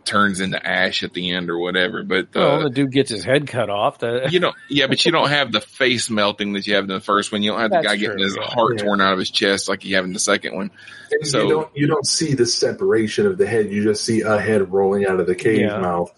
turns 0.04 0.42
into 0.42 0.62
ash 0.66 1.04
at 1.04 1.14
the 1.14 1.32
end 1.32 1.50
or 1.50 1.60
whatever. 1.60 2.02
But 2.04 2.26
uh, 2.36 2.40
well, 2.40 2.64
the 2.64 2.70
dude 2.72 2.92
gets 2.92 3.12
his 3.12 3.24
head 3.24 3.48
cut 3.48 3.70
off. 3.70 4.00
The, 4.00 4.28
you 4.32 4.40
know, 4.40 4.54
yeah, 4.68 4.88
but 4.88 5.06
you 5.06 5.12
don't 5.12 5.30
have 5.40 5.52
the 5.52 5.62
face 5.62 6.10
melting 6.10 6.54
that 6.54 6.66
you 6.66 6.74
have 6.74 6.86
in 6.86 6.90
the 6.90 7.00
first 7.00 7.32
one. 7.32 7.44
You 7.44 7.52
don't 7.52 7.60
have 7.60 7.70
the 7.70 7.76
That's 7.84 7.88
guy 7.88 7.96
getting 7.98 8.18
his 8.18 8.36
heart 8.36 8.78
Yeah. 8.80 8.84
torn 8.84 9.00
out 9.00 9.14
of 9.14 9.20
his 9.20 9.30
chest 9.30 9.70
like 9.70 9.86
you 9.86 9.96
have 9.96 10.06
in 10.06 10.12
the 10.14 10.20
second 10.20 10.56
one. 10.56 10.72
And 11.12 11.28
So- 11.28 11.44
you 11.44 11.50
don't 11.50 11.78
you 11.78 11.88
don't 11.88 12.08
see 12.08 12.34
the 12.34 12.48
separation 12.48 13.28
of 13.28 13.38
the 13.38 13.46
head. 13.46 13.72
You 13.72 13.84
just 13.84 14.04
see 14.04 14.22
a 14.22 14.40
head 14.40 14.72
rolling 14.74 15.06
out 15.06 15.20
of 15.20 15.28
the 15.28 15.36
cave 15.36 15.60
Yeah. 15.62 15.78
mouth, 15.80 16.12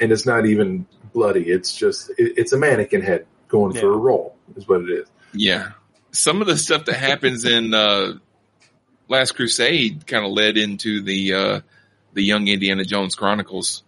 and 0.00 0.10
it's 0.10 0.24
not 0.24 0.46
even 0.46 0.86
bloody. 1.12 1.42
It's 1.42 1.76
just 1.76 2.08
it, 2.18 2.32
it's 2.38 2.52
a 2.54 2.58
mannequin 2.58 3.02
head 3.02 3.26
going 3.48 3.74
for 3.74 3.92
a 3.92 3.96
roll. 3.98 4.34
Is 4.56 4.66
what 4.66 4.80
it 4.80 4.90
is. 4.90 5.06
Yeah. 5.34 5.72
Some 6.18 6.40
of 6.40 6.48
the 6.48 6.56
stuff 6.56 6.86
that 6.86 6.96
happens 6.96 7.44
in 7.44 7.72
uh, 7.72 8.14
Last 9.08 9.32
Crusade 9.32 10.06
kind 10.06 10.24
of 10.24 10.32
led 10.32 10.56
into 10.56 11.00
the 11.02 11.34
uh, 11.34 11.60
the 12.12 12.22
Young 12.22 12.48
Indiana 12.48 12.84
Jones 12.84 13.14
Chronicles. 13.14 13.82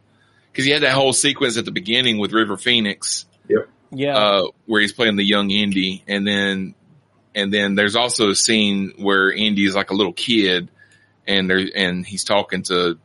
Because 0.52 0.66
you 0.66 0.72
had 0.72 0.82
that 0.82 0.94
whole 0.94 1.12
sequence 1.12 1.56
at 1.58 1.64
the 1.64 1.70
beginning 1.70 2.18
with 2.18 2.32
River 2.32 2.56
Phoenix, 2.56 3.26
yeah, 3.92 4.16
uh, 4.16 4.46
where 4.66 4.80
he's 4.80 4.92
playing 4.92 5.16
the 5.16 5.24
young 5.24 5.50
Indy, 5.50 6.04
and 6.08 6.26
then 6.26 6.74
and 7.34 7.52
then 7.52 7.74
there's 7.74 7.96
also 7.96 8.30
a 8.30 8.34
scene 8.34 8.92
where 8.96 9.30
Indy 9.30 9.64
is 9.64 9.74
like 9.74 9.90
a 9.90 9.94
little 9.94 10.12
kid, 10.12 10.68
and 11.26 11.48
there 11.48 11.64
and 11.74 12.06
he's 12.06 12.24
talking 12.24 12.62
to 12.64 12.98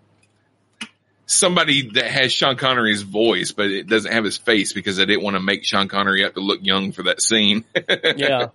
somebody 1.26 1.90
that 1.92 2.06
has 2.06 2.32
Sean 2.32 2.56
Connery's 2.56 3.02
voice, 3.02 3.52
but 3.52 3.68
it 3.72 3.88
doesn't 3.88 4.12
have 4.12 4.24
his 4.24 4.38
face 4.38 4.74
because 4.74 4.98
they 4.98 5.06
didn't 5.06 5.24
want 5.24 5.36
to 5.36 5.40
make 5.42 5.64
Sean 5.64 5.88
Connery 5.88 6.24
have 6.24 6.34
to 6.36 6.40
look 6.42 6.60
young 6.64 6.92
for 6.92 7.04
that 7.04 7.22
scene. 7.22 7.64
yeah. 8.18 8.48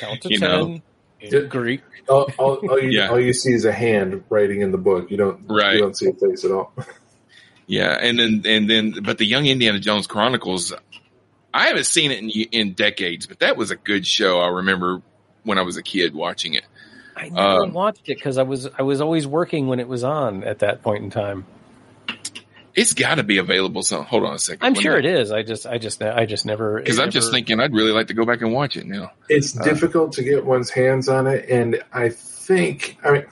Count 0.00 0.20
to 0.22 0.28
You 0.30 0.38
ten. 0.38 0.50
know. 0.50 0.80
in 1.20 1.48
Greek. 1.48 1.80
All, 2.08 2.30
all, 2.38 2.56
all, 2.68 2.78
you, 2.82 2.90
Yeah. 2.90 3.08
all 3.10 3.20
you 3.20 3.32
see 3.32 3.52
is 3.52 3.64
a 3.64 3.72
hand 3.72 4.24
writing 4.30 4.62
in 4.62 4.72
the 4.72 4.78
book. 4.78 5.10
You 5.10 5.16
don't 5.16 5.44
Right. 5.48 5.74
you 5.74 5.80
don't 5.80 5.96
see 5.96 6.08
a 6.08 6.12
face 6.12 6.44
at 6.44 6.50
all. 6.50 6.72
Yeah, 7.66 7.96
and 8.00 8.18
then 8.18 8.42
and 8.46 8.68
then, 8.68 8.94
but 9.04 9.18
the 9.18 9.24
Young 9.26 9.46
Indiana 9.46 9.78
Jones 9.78 10.08
Chronicles, 10.08 10.72
I 11.54 11.68
haven't 11.68 11.86
seen 11.86 12.10
it 12.10 12.18
in 12.18 12.28
in 12.28 12.72
decades, 12.72 13.26
but 13.28 13.38
that 13.38 13.56
was 13.56 13.70
a 13.70 13.76
good 13.76 14.04
show. 14.04 14.40
I 14.40 14.48
remember 14.48 15.02
when 15.44 15.56
I 15.56 15.62
was 15.62 15.76
a 15.76 15.82
kid 15.84 16.12
watching 16.12 16.54
it. 16.54 16.64
I 17.16 17.28
never 17.28 17.40
Um, 17.66 17.72
watched 17.72 18.08
it 18.08 18.16
because 18.16 18.38
I 18.38 18.42
was 18.42 18.68
I 18.76 18.82
was 18.82 19.00
always 19.00 19.24
working 19.24 19.68
when 19.68 19.78
it 19.78 19.86
was 19.86 20.02
on 20.02 20.42
at 20.42 20.58
that 20.58 20.82
point 20.82 21.04
in 21.04 21.10
time. 21.10 21.46
It's 22.74 22.92
got 22.92 23.16
to 23.16 23.22
be 23.22 23.38
available. 23.38 23.82
So 23.82 24.02
hold 24.02 24.24
on 24.24 24.34
a 24.34 24.38
second. 24.38 24.64
I'm 24.64 24.74
sure 24.74 24.96
it 24.98 25.04
is. 25.04 25.30
I 25.32 25.42
just 25.42 25.66
I 25.66 25.78
just 25.78 26.02
I 26.02 26.26
just 26.26 26.46
never 26.46 26.78
because 26.80 26.98
I'm 26.98 27.10
just 27.10 27.30
thinking 27.32 27.60
I'd 27.60 27.72
really 27.72 27.92
like 27.92 28.08
to 28.08 28.14
go 28.14 28.24
back 28.24 28.40
and 28.42 28.52
watch 28.52 28.76
it 28.76 28.86
now. 28.86 29.12
It's 29.28 29.58
Uh. 29.58 29.62
difficult 29.64 30.12
to 30.12 30.22
get 30.22 30.44
one's 30.44 30.70
hands 30.70 31.08
on 31.08 31.26
it, 31.26 31.48
and 31.48 31.82
I 31.92 32.10
think 32.10 32.96
I 33.04 33.10
mean 33.12 33.26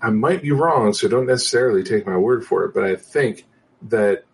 I 0.00 0.10
might 0.10 0.42
be 0.42 0.52
wrong, 0.52 0.92
so 0.92 1.08
don't 1.08 1.26
necessarily 1.26 1.82
take 1.82 2.06
my 2.06 2.16
word 2.16 2.44
for 2.44 2.64
it. 2.64 2.74
But 2.74 2.84
I 2.84 2.96
think 2.96 3.44
that 3.88 4.24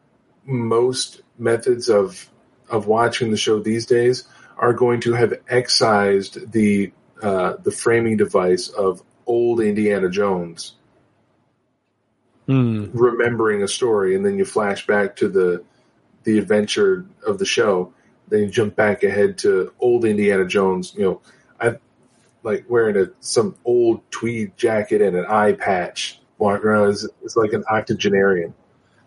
most 0.45 1.23
methods 1.39 1.89
of 1.89 2.29
of 2.71 2.87
watching 2.87 3.31
the 3.31 3.37
show 3.37 3.59
these 3.61 3.87
days 3.87 4.25
are 4.59 4.73
going 4.73 5.01
to 5.01 5.13
have 5.15 5.35
excised 5.49 6.53
the 6.53 6.93
uh, 7.23 7.55
the 7.63 7.71
framing 7.71 8.17
device 8.17 8.69
of 8.69 9.03
old 9.27 9.61
Indiana 9.61 10.09
Jones 10.11 10.75
Hmm. 12.47 12.87
remembering 12.93 13.63
a 13.63 13.69
story, 13.69 14.15
and 14.15 14.25
then 14.25 14.37
you 14.37 14.45
flash 14.45 14.87
back 14.87 15.17
to 15.17 15.29
the 15.29 15.65
the 16.25 16.39
adventure 16.39 17.07
of 17.27 17.39
the 17.39 17.47
show. 17.47 17.93
Then 18.29 18.41
you 18.41 18.49
jump 18.49 18.77
back 18.77 19.03
ahead 19.03 19.39
to 19.39 19.73
old 19.81 20.05
Indiana 20.05 20.47
Jones. 20.47 20.95
You 20.97 21.05
know, 21.05 21.21
I 21.61 21.79
like 22.43 22.67
wearing 22.69 22.97
a 22.97 23.11
some 23.21 23.57
old 23.65 24.03
tweed 24.11 24.57
jacket 24.57 25.01
and 25.01 25.17
an 25.17 25.27
eye 25.27 25.53
patch, 25.53 26.21
walking 26.39 26.67
around 26.67 26.91
as 26.91 27.09
it's 27.23 27.37
like 27.37 27.53
an 27.53 27.65
octogenarian. 27.71 28.55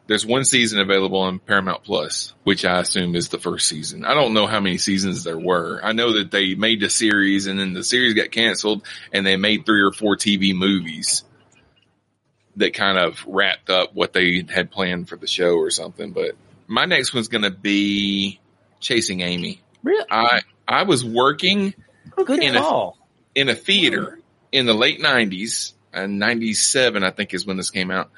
There's 0.08 0.26
one 0.26 0.46
season 0.46 0.80
available 0.80 1.20
on 1.20 1.40
Paramount 1.40 1.84
Plus, 1.84 2.34
which 2.44 2.64
I 2.64 2.80
assume 2.80 3.16
is 3.16 3.28
the 3.28 3.40
first 3.40 3.68
season. 3.68 4.06
I 4.06 4.14
don't 4.14 4.34
know 4.34 4.48
how 4.48 4.62
many 4.62 4.78
seasons 4.78 5.26
there 5.26 5.38
were. 5.38 5.82
I 5.84 5.92
know 5.92 6.14
that 6.14 6.32
they 6.32 6.56
made 6.56 6.80
the 6.80 6.90
series 6.90 7.46
and 7.46 7.60
then 7.60 7.74
the 7.74 7.84
series 7.84 8.14
got 8.14 8.32
canceled 8.32 8.84
and 9.12 9.26
they 9.26 9.36
made 9.36 9.66
three 9.66 9.82
or 9.82 9.92
four 9.92 10.16
TV 10.16 10.56
movies 10.56 11.26
that 12.58 12.74
kind 12.74 12.98
of 12.98 13.24
wrapped 13.26 13.70
up 13.70 13.94
what 13.94 14.14
they 14.14 14.46
had 14.50 14.72
planned 14.72 15.10
for 15.10 15.16
the 15.16 15.28
show 15.28 15.56
or 15.56 15.70
something. 15.70 16.12
But 16.12 16.36
my 16.68 16.86
next 16.86 17.14
one's 17.14 17.28
going 17.28 17.44
to 17.44 17.52
be 17.52 18.40
Chasing 18.80 19.22
Amy. 19.22 19.62
Really? 19.84 20.06
I, 20.12 20.42
I 20.68 20.84
was 20.84 21.06
working 21.06 21.74
oh, 22.18 22.24
Good 22.24 22.44
in 22.44 22.56
a- 22.56 22.92
in 23.36 23.50
a 23.50 23.56
theater 23.56 24.20
in 24.52 24.66
the 24.66 24.74
late 24.74 25.02
nineties 25.02 25.74
uh, 25.94 26.00
and 26.00 26.20
ninety 26.20 26.54
seven, 26.54 27.04
I 27.04 27.12
think 27.12 27.34
is 27.34 27.46
when 27.46 27.58
this 27.58 27.70
came 27.70 27.92
out. 27.92 28.12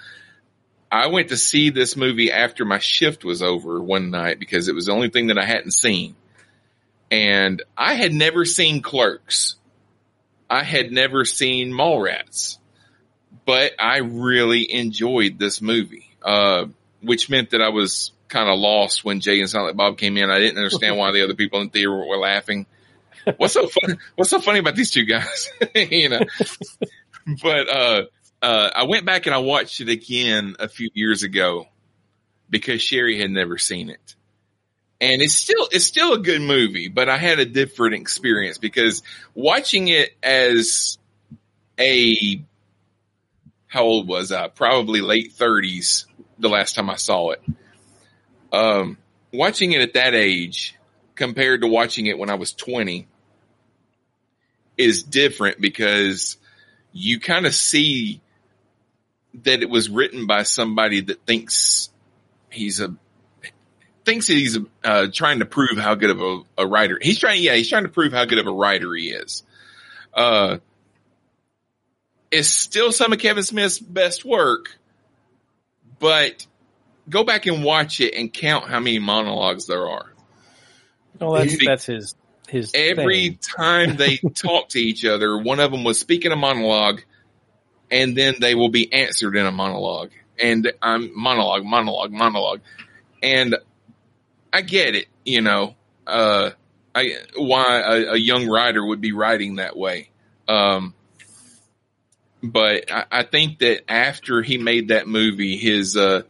I 0.92 1.08
went 1.08 1.30
to 1.30 1.38
see 1.38 1.70
this 1.70 1.96
movie 1.96 2.32
after 2.32 2.66
my 2.66 2.80
shift 2.80 3.24
was 3.24 3.44
over 3.44 3.80
one 3.80 4.10
night 4.10 4.40
because 4.40 4.68
it 4.68 4.76
was 4.76 4.88
the 4.88 4.92
only 4.92 5.10
thing 5.10 5.28
that 5.28 5.38
I 5.38 5.46
hadn't 5.46 5.72
seen. 5.72 6.16
And 7.12 7.62
I 7.78 7.94
had 7.94 8.14
never 8.14 8.44
seen 8.46 8.82
Clerks. 8.82 9.56
I 10.50 10.64
had 10.64 10.92
never 10.92 11.26
seen 11.26 11.72
Mallrats, 11.72 12.58
but 13.50 13.74
I 13.80 13.98
really 13.98 14.72
enjoyed 14.72 15.40
this 15.40 15.60
movie, 15.60 16.08
uh, 16.22 16.68
which 17.02 17.32
meant 17.32 17.50
that 17.50 17.64
I 17.64 17.70
was 17.70 18.12
kind 18.28 18.48
of 18.48 18.60
lost 18.60 19.04
when 19.04 19.22
Jay 19.22 19.40
and 19.40 19.50
Silent 19.50 19.76
Bob 19.76 19.98
came 19.98 20.18
in. 20.18 20.30
I 20.30 20.38
didn't 20.38 20.60
understand 20.60 20.98
why 20.98 21.12
the 21.12 21.24
other 21.24 21.34
people 21.34 21.60
in 21.60 21.66
the 21.66 21.72
theater 21.72 21.92
were 21.92 22.20
laughing. 22.20 22.68
What's 23.38 23.56
so 23.56 23.66
funny? 23.66 23.98
What's 24.16 24.30
so 24.30 24.40
funny 24.40 24.60
about 24.60 24.76
these 24.76 24.92
two 24.92 25.06
guys? 25.06 25.50
you 25.74 26.10
know, 26.10 26.20
but, 27.42 27.70
uh, 27.70 28.04
uh, 28.40 28.70
I 28.76 28.84
went 28.84 29.08
back 29.08 29.26
and 29.26 29.34
I 29.34 29.40
watched 29.40 29.82
it 29.82 29.90
again 29.90 30.56
a 30.60 30.68
few 30.68 30.92
years 30.94 31.24
ago 31.24 31.66
because 32.52 32.84
Sherry 32.84 33.18
had 33.20 33.32
never 33.32 33.58
seen 33.58 33.90
it. 33.90 34.16
And 35.02 35.24
it's 35.24 35.36
still, 35.36 35.68
it's 35.72 35.86
still 35.86 36.14
a 36.14 36.20
good 36.20 36.42
movie, 36.42 36.88
but 36.88 37.10
I 37.10 37.18
had 37.18 37.40
a 37.40 37.46
different 37.46 37.96
experience 37.96 38.60
because 38.60 39.02
watching 39.34 39.88
it 39.88 40.12
as 40.22 41.00
a, 41.80 42.44
how 43.70 43.84
old 43.84 44.08
was 44.08 44.34
I? 44.34 44.50
Probably 44.50 45.00
late 45.00 45.32
thirties 45.32 46.06
the 46.38 46.50
last 46.50 46.76
time 46.76 46.90
I 46.90 46.96
saw 46.96 47.30
it. 47.30 47.42
Um, 48.52 48.98
watching 49.32 49.72
it 49.72 49.82
at 49.82 49.94
that 49.94 50.16
age 50.16 50.76
compared 51.16 51.62
to 51.62 51.68
watching 51.68 52.08
it 52.08 52.18
when 52.18 52.30
I 52.30 52.36
was 52.36 52.52
20 52.54 53.08
is 54.78 55.04
different 55.04 55.62
because 55.62 56.38
you 56.92 57.20
kind 57.20 57.46
of 57.46 57.54
see 57.54 58.22
that 59.44 59.62
it 59.62 59.70
was 59.70 59.90
written 59.90 60.26
by 60.26 60.44
somebody 60.44 61.02
that 61.02 61.26
thinks 61.26 61.90
he's 62.50 62.80
a 62.80 62.96
thinks 64.06 64.28
that 64.28 64.34
he's 64.34 64.58
uh, 64.84 65.08
trying 65.14 65.40
to 65.40 65.46
prove 65.46 65.78
how 65.78 65.94
good 65.94 66.10
of 66.10 66.22
a, 66.22 66.42
a 66.58 66.66
writer 66.68 66.98
he's 67.00 67.20
trying. 67.20 67.44
Yeah, 67.44 67.54
he's 67.54 67.70
trying 67.70 67.84
to 67.84 67.90
prove 67.90 68.14
how 68.14 68.26
good 68.26 68.40
of 68.40 68.48
a 68.48 68.52
writer 68.52 68.94
he 68.96 69.10
is. 69.10 69.44
Uh, 70.14 70.58
it's 72.32 72.50
still 72.50 72.92
some 72.92 73.14
of 73.14 73.20
Kevin 73.20 73.44
Smith's 73.44 73.80
best 73.80 74.24
work, 74.26 74.78
but 76.00 76.46
go 77.10 77.24
back 77.24 77.46
and 77.46 77.64
watch 77.64 78.02
it 78.02 78.14
and 78.14 78.32
count 78.32 78.68
how 78.68 78.80
many 78.80 79.00
monologues 79.00 79.68
there 79.68 79.88
are. 79.90 80.14
Well, 81.20 81.34
that's 81.34 81.54
He- 81.54 81.66
that's 81.66 81.86
his 81.86 82.16
his 82.48 82.72
Every 82.74 83.30
thing. 83.30 83.40
time 83.58 83.96
they 83.98 84.18
talk 84.34 84.70
to 84.70 84.80
each 84.80 85.06
other, 85.06 85.38
one 85.38 85.60
of 85.60 85.72
them 85.72 85.84
was 85.84 86.00
speaking 86.00 86.32
a 86.32 86.36
monologue 86.36 87.02
and 87.92 88.16
then 88.16 88.36
they 88.40 88.56
will 88.56 88.70
be 88.70 88.92
answered 88.92 89.36
in 89.36 89.46
a 89.46 89.52
monologue. 89.52 90.12
And 90.42 90.72
I'm 90.82 91.12
monologue, 91.20 91.66
monologue, 91.66 92.12
monologue, 92.12 92.62
and 93.22 93.56
I 94.54 94.62
get 94.62 94.96
it. 94.96 95.08
You 95.26 95.42
know, 95.42 95.76
uh, 96.08 96.52
I 96.96 97.16
why 97.36 97.82
a, 97.82 98.14
a 98.14 98.18
young 98.18 98.48
writer 98.48 98.84
would 98.86 99.02
be 99.02 99.12
writing 99.12 99.58
that 99.58 99.76
way. 99.76 100.10
Um, 100.48 100.94
but 102.42 102.92
I, 102.92 103.06
I 103.12 103.24
think 103.24 103.60
that 103.60 103.90
after 103.92 104.42
he 104.42 104.58
made 104.58 104.90
that 104.90 105.08
movie, 105.08 105.58
his 105.58 105.98
uh, 105.98 106.24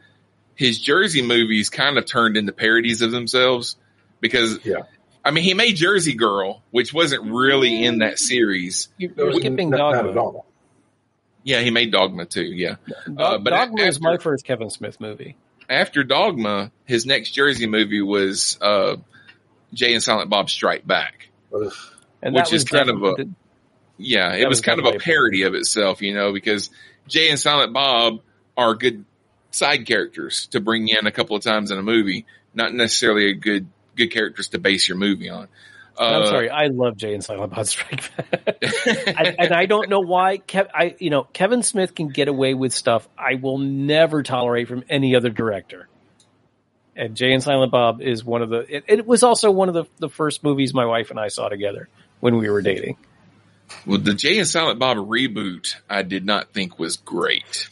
his 0.56 0.80
Jersey 0.80 1.22
movies 1.22 1.69
kind 1.69 1.98
of 1.98 2.06
turned 2.06 2.38
into 2.38 2.52
parodies 2.52 3.02
of 3.02 3.11
themselves 3.11 3.76
because 4.19 4.60
yeah. 4.65 4.81
I 5.23 5.31
mean, 5.31 5.44
he 5.44 5.53
made 5.53 5.76
Jersey 5.76 6.14
Girl, 6.14 6.64
which 6.72 6.94
wasn't 6.94 7.31
really 7.31 7.84
in 7.84 7.99
that 7.99 8.19
series. 8.19 8.88
You're, 8.98 9.11
you're 9.15 9.34
skipping 9.34 9.69
Dogma. 9.69 10.41
Yeah, 11.44 11.61
he 11.61 11.72
made 11.72 11.91
Dogma 11.91 12.26
too. 12.26 12.44
Yeah, 12.44 12.76
uh, 13.18 13.38
but 13.38 13.52
Dogma 13.52 13.86
was 13.86 14.02
my 14.02 14.18
first 14.18 14.45
Kevin 14.45 14.69
Smith 14.69 14.99
movie. 14.99 15.36
After 15.69 16.03
Dogma, 16.03 16.72
his 16.86 17.06
next 17.06 17.31
Jersey 17.31 17.68
movie 17.68 18.02
was 18.02 18.57
uh, 18.61 18.98
Jay 19.73 19.94
and 19.94 20.02
Silent 20.02 20.30
Bob 20.30 20.49
Strike 20.49 20.86
Back, 20.86 21.30
and 22.22 22.36
which 22.36 22.52
is 22.52 22.64
kind 22.64 22.90
of 22.90 23.03
a 23.03 23.15
yeah, 24.00 24.34
it 24.34 24.48
was, 24.48 24.58
was 24.58 24.62
kind 24.62 24.80
of 24.80 24.86
a 24.86 24.98
parody 24.98 25.44
of 25.44 25.54
itself, 25.54 26.02
you 26.02 26.14
know, 26.14 26.32
because 26.34 26.70
Jay 27.08 27.30
and 27.30 27.40
Silent 27.40 27.74
Bob 27.74 28.22
are 28.58 28.74
good 28.74 29.06
side 29.52 29.86
characters 29.86 30.48
to 30.48 30.60
bring 30.60 30.88
in 30.88 31.06
a 31.06 31.12
couple 31.12 31.36
of 31.36 31.44
times 31.44 31.70
in 31.70 31.78
a 31.78 31.84
movie, 31.84 32.26
not 32.54 32.74
necessarily 32.74 33.30
a 33.30 33.34
good 33.34 33.68
good 33.96 34.12
characters 34.12 34.50
to 34.50 34.60
base 34.60 34.88
your 34.88 34.98
movie 34.98 35.30
on. 35.30 35.48
Uh, 36.00 36.22
I'm 36.22 36.28
sorry, 36.28 36.50
I 36.50 36.68
love 36.68 36.96
Jay 36.96 37.14
and 37.14 37.24
Silent 37.24 37.54
Bob 37.54 37.66
Strike 37.66 38.10
Back, 38.16 38.58
I, 38.64 39.36
and 39.38 39.54
I 39.54 39.66
don't 39.66 39.90
know 39.90 40.00
why. 40.00 40.38
Kev, 40.38 40.70
I 40.74 40.96
you 40.98 41.10
know 41.10 41.24
Kevin 41.24 41.62
Smith 41.62 41.94
can 41.94 42.08
get 42.08 42.30
away 42.30 42.54
with 42.54 42.72
stuff 42.72 43.08
I 43.18 43.36
will 43.36 43.58
never 43.58 44.24
tolerate 44.24 44.70
from 44.70 44.86
any 44.90 45.16
other 45.16 45.30
director. 45.30 45.90
And 46.96 47.16
Jay 47.16 47.34
and 47.34 47.44
Silent 47.44 47.72
Bob 47.72 48.02
is 48.02 48.24
one 48.24 48.42
of 48.42 48.50
the. 48.50 48.78
It, 48.78 48.84
it 48.88 49.06
was 49.06 49.24
also 49.24 49.52
one 49.52 49.68
of 49.68 49.74
the 49.74 49.86
the 49.98 50.10
first 50.10 50.44
movies 50.44 50.74
my 50.74 50.86
wife 50.86 51.12
and 51.12 51.20
I 51.20 51.28
saw 51.28 51.50
together 51.50 51.90
when 52.22 52.38
we 52.38 52.50
were 52.50 52.62
dating. 52.62 52.98
Well, 53.86 54.00
the 54.00 54.14
Jay 54.14 54.38
and 54.38 54.48
Silent 54.48 54.80
Bob 54.80 54.98
reboot, 54.98 55.76
I 55.90 56.02
did 56.02 56.26
not 56.26 56.54
think 56.54 56.80
was 56.80 56.98
great. 56.98 57.70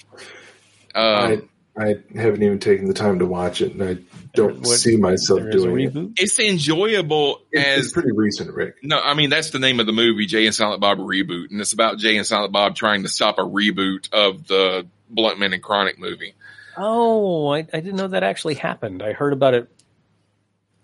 Um, 0.95 1.49
I, 1.77 1.83
I 1.83 1.95
haven't 2.15 2.41
even 2.41 2.59
taken 2.59 2.87
the 2.87 2.93
time 2.93 3.19
to 3.19 3.25
watch 3.25 3.61
it, 3.61 3.73
and 3.73 3.83
I 3.83 3.97
don't 4.33 4.59
what, 4.59 4.79
see 4.79 4.97
myself 4.97 5.41
doing 5.51 5.79
it. 5.79 6.21
It's 6.21 6.39
enjoyable 6.39 7.41
it's, 7.51 7.65
as 7.65 7.85
it's 7.85 7.93
pretty 7.93 8.11
recent, 8.11 8.53
Rick. 8.53 8.75
No, 8.83 8.99
I 8.99 9.13
mean 9.13 9.29
that's 9.29 9.51
the 9.51 9.59
name 9.59 9.79
of 9.79 9.85
the 9.85 9.93
movie, 9.93 10.25
Jay 10.25 10.45
and 10.45 10.55
Silent 10.55 10.81
Bob 10.81 10.97
reboot, 10.97 11.51
and 11.51 11.61
it's 11.61 11.73
about 11.73 11.99
Jay 11.99 12.17
and 12.17 12.25
Silent 12.25 12.51
Bob 12.51 12.75
trying 12.75 13.03
to 13.03 13.09
stop 13.09 13.37
a 13.37 13.43
reboot 13.43 14.11
of 14.11 14.47
the 14.47 14.87
Bluntman 15.13 15.53
and 15.53 15.61
Chronic 15.61 15.99
movie. 15.99 16.33
Oh, 16.75 17.53
I, 17.53 17.59
I 17.59 17.79
didn't 17.79 17.95
know 17.95 18.07
that 18.07 18.23
actually 18.23 18.55
happened. 18.55 19.01
I 19.01 19.13
heard 19.13 19.33
about 19.33 19.53
it 19.53 19.69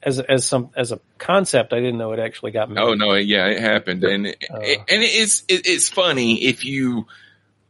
as 0.05 0.19
as 0.19 0.45
some 0.45 0.69
as 0.75 0.91
a 0.91 0.99
concept. 1.17 1.73
I 1.73 1.77
didn't 1.77 1.97
know 1.97 2.11
it 2.13 2.19
actually 2.19 2.51
got 2.51 2.69
made. 2.69 2.81
Oh 2.81 2.93
no, 2.93 3.13
yeah, 3.13 3.47
it 3.47 3.59
happened, 3.59 4.03
and 4.03 4.27
uh, 4.27 4.59
it, 4.61 4.79
and 4.89 5.03
it's 5.03 5.43
it, 5.47 5.67
it's 5.67 5.89
funny 5.89 6.43
if 6.43 6.65
you 6.65 7.07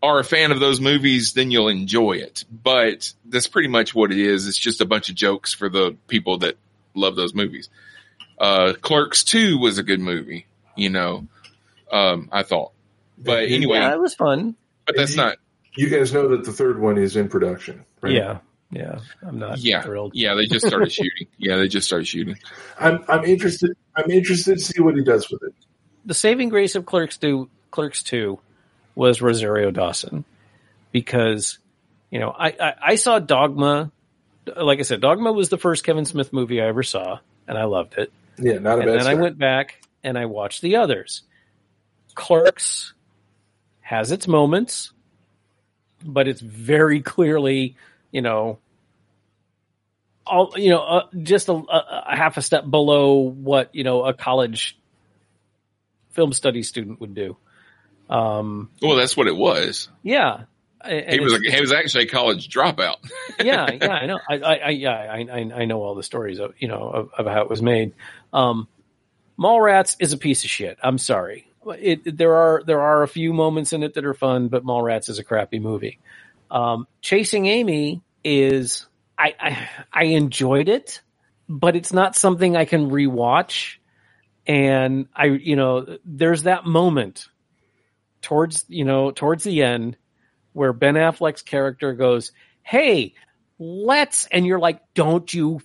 are 0.01 0.19
a 0.19 0.23
fan 0.23 0.51
of 0.51 0.59
those 0.59 0.81
movies, 0.81 1.33
then 1.33 1.49
you'll 1.49 1.69
enjoy 1.69 2.13
it. 2.13 2.43
But 2.51 3.13
that's 3.25 3.47
pretty 3.47 3.69
much 3.69 3.95
what 3.95 4.11
it 4.11 4.17
is. 4.17 4.47
It's 4.47 4.57
just 4.57 4.81
a 4.81 4.85
bunch 4.85 5.09
of 5.09 5.15
jokes 5.15 5.53
for 5.53 5.69
the 5.69 5.95
people 6.07 6.39
that 6.39 6.57
love 6.93 7.15
those 7.15 7.33
movies. 7.33 7.69
Uh, 8.37 8.73
Clerks 8.81 9.23
Two 9.23 9.57
was 9.57 9.77
a 9.77 9.83
good 9.83 9.99
movie, 10.01 10.45
you 10.75 10.89
know. 10.89 11.27
Um, 11.91 12.29
I 12.31 12.43
thought, 12.43 12.71
but 13.17 13.43
anyway, 13.43 13.77
yeah, 13.77 13.93
it 13.93 13.99
was 13.99 14.15
fun. 14.15 14.55
But 14.85 14.97
that's 14.97 15.11
you, 15.11 15.17
not. 15.17 15.37
You 15.75 15.89
guys 15.89 16.13
know 16.13 16.29
that 16.29 16.43
the 16.43 16.51
third 16.51 16.79
one 16.79 16.97
is 16.97 17.15
in 17.15 17.29
production, 17.29 17.85
right? 18.01 18.13
Yeah. 18.13 18.39
Yeah, 18.73 18.99
I'm 19.21 19.39
not 19.39 19.59
yeah, 19.59 19.81
thrilled. 19.81 20.13
Yeah, 20.15 20.33
they 20.35 20.45
just 20.45 20.65
started 20.65 20.91
shooting. 20.91 21.27
Yeah, 21.37 21.57
they 21.57 21.67
just 21.67 21.85
started 21.85 22.07
shooting. 22.07 22.37
I'm 22.79 23.03
I'm 23.07 23.23
interested. 23.23 23.75
I'm 23.95 24.09
interested 24.09 24.57
to 24.57 24.63
see 24.63 24.81
what 24.81 24.95
he 24.95 25.03
does 25.03 25.29
with 25.29 25.43
it. 25.43 25.53
The 26.05 26.13
saving 26.13 26.49
grace 26.49 26.75
of 26.75 26.85
Clerks 26.85 27.17
Two, 27.17 27.49
Clerks 27.71 28.03
Two, 28.03 28.39
was 28.95 29.21
Rosario 29.21 29.71
Dawson, 29.71 30.25
because 30.91 31.59
you 32.09 32.19
know 32.19 32.29
I, 32.29 32.49
I 32.49 32.73
I 32.81 32.95
saw 32.95 33.19
Dogma. 33.19 33.91
Like 34.57 34.79
I 34.79 34.83
said, 34.83 34.99
Dogma 34.99 35.31
was 35.31 35.49
the 35.49 35.57
first 35.57 35.83
Kevin 35.83 36.05
Smith 36.05 36.33
movie 36.33 36.61
I 36.61 36.67
ever 36.67 36.83
saw, 36.83 37.19
and 37.47 37.57
I 37.57 37.65
loved 37.65 37.97
it. 37.97 38.11
Yeah, 38.37 38.57
not 38.57 38.79
a 38.79 38.81
and 38.81 38.85
bad. 38.85 38.87
then 38.87 39.01
start. 39.01 39.17
I 39.17 39.21
went 39.21 39.37
back 39.37 39.81
and 40.03 40.17
I 40.17 40.25
watched 40.25 40.61
the 40.61 40.77
others. 40.77 41.21
Clerks 42.15 42.93
has 43.81 44.11
its 44.11 44.27
moments, 44.27 44.91
but 46.03 46.27
it's 46.27 46.41
very 46.41 47.01
clearly, 47.01 47.75
you 48.11 48.21
know, 48.21 48.59
all 50.25 50.53
you 50.55 50.69
know, 50.69 50.81
uh, 50.81 51.07
just 51.21 51.49
a, 51.49 51.53
a, 51.53 52.15
half 52.15 52.37
a 52.37 52.41
step 52.41 52.69
below 52.69 53.15
what 53.15 53.73
you 53.73 53.83
know 53.83 54.05
a 54.05 54.13
college 54.13 54.77
film 56.11 56.33
study 56.33 56.63
student 56.63 57.01
would 57.01 57.13
do. 57.13 57.37
Um, 58.09 58.69
well, 58.81 58.95
that's 58.95 59.17
what 59.17 59.27
it 59.27 59.35
was. 59.35 59.89
Yeah, 60.03 60.43
he 60.85 61.19
was 61.19 61.39
he 61.41 61.61
was 61.61 61.71
actually 61.71 62.05
a 62.05 62.09
college 62.09 62.49
dropout. 62.49 62.97
yeah, 63.43 63.69
yeah, 63.81 63.89
I 63.89 64.05
know. 64.05 64.19
I, 64.29 64.35
I, 64.35 64.55
I 64.55 64.69
yeah, 64.69 64.91
I, 64.91 65.51
I 65.55 65.65
know 65.65 65.81
all 65.81 65.95
the 65.95 66.03
stories 66.03 66.39
of 66.39 66.53
you 66.59 66.67
know 66.67 66.89
of, 66.89 67.09
of 67.17 67.25
how 67.25 67.41
it 67.41 67.49
was 67.49 67.61
made. 67.61 67.93
Um, 68.31 68.67
Mallrats 69.39 69.95
is 69.99 70.13
a 70.13 70.17
piece 70.17 70.43
of 70.43 70.49
shit. 70.49 70.77
I'm 70.83 70.97
sorry. 70.97 71.47
It, 71.65 72.01
it, 72.05 72.17
there 72.17 72.35
are 72.35 72.63
there 72.65 72.81
are 72.81 73.03
a 73.03 73.07
few 73.07 73.33
moments 73.33 73.73
in 73.73 73.83
it 73.83 73.93
that 73.95 74.05
are 74.05 74.13
fun, 74.13 74.49
but 74.49 74.65
Mallrats 74.65 75.09
is 75.09 75.19
a 75.19 75.23
crappy 75.23 75.59
movie. 75.59 75.99
Um, 76.51 76.87
Chasing 77.01 77.45
Amy 77.47 78.01
is 78.23 78.85
I, 79.17 79.35
I 79.39 79.69
I 79.91 80.03
enjoyed 80.05 80.69
it, 80.69 81.01
but 81.47 81.75
it's 81.75 81.93
not 81.93 82.15
something 82.15 82.55
I 82.55 82.65
can 82.65 82.89
rewatch. 82.89 83.75
And 84.45 85.07
I, 85.15 85.25
you 85.25 85.55
know, 85.55 85.97
there's 86.03 86.43
that 86.43 86.65
moment 86.65 87.27
towards 88.21 88.65
you 88.67 88.85
know 88.85 89.11
towards 89.11 89.43
the 89.43 89.63
end 89.63 89.97
where 90.53 90.73
Ben 90.73 90.95
Affleck's 90.95 91.41
character 91.41 91.93
goes, 91.93 92.31
"Hey, 92.61 93.13
let's," 93.59 94.27
and 94.27 94.45
you're 94.45 94.59
like, 94.59 94.81
"Don't 94.93 95.31
you, 95.33 95.61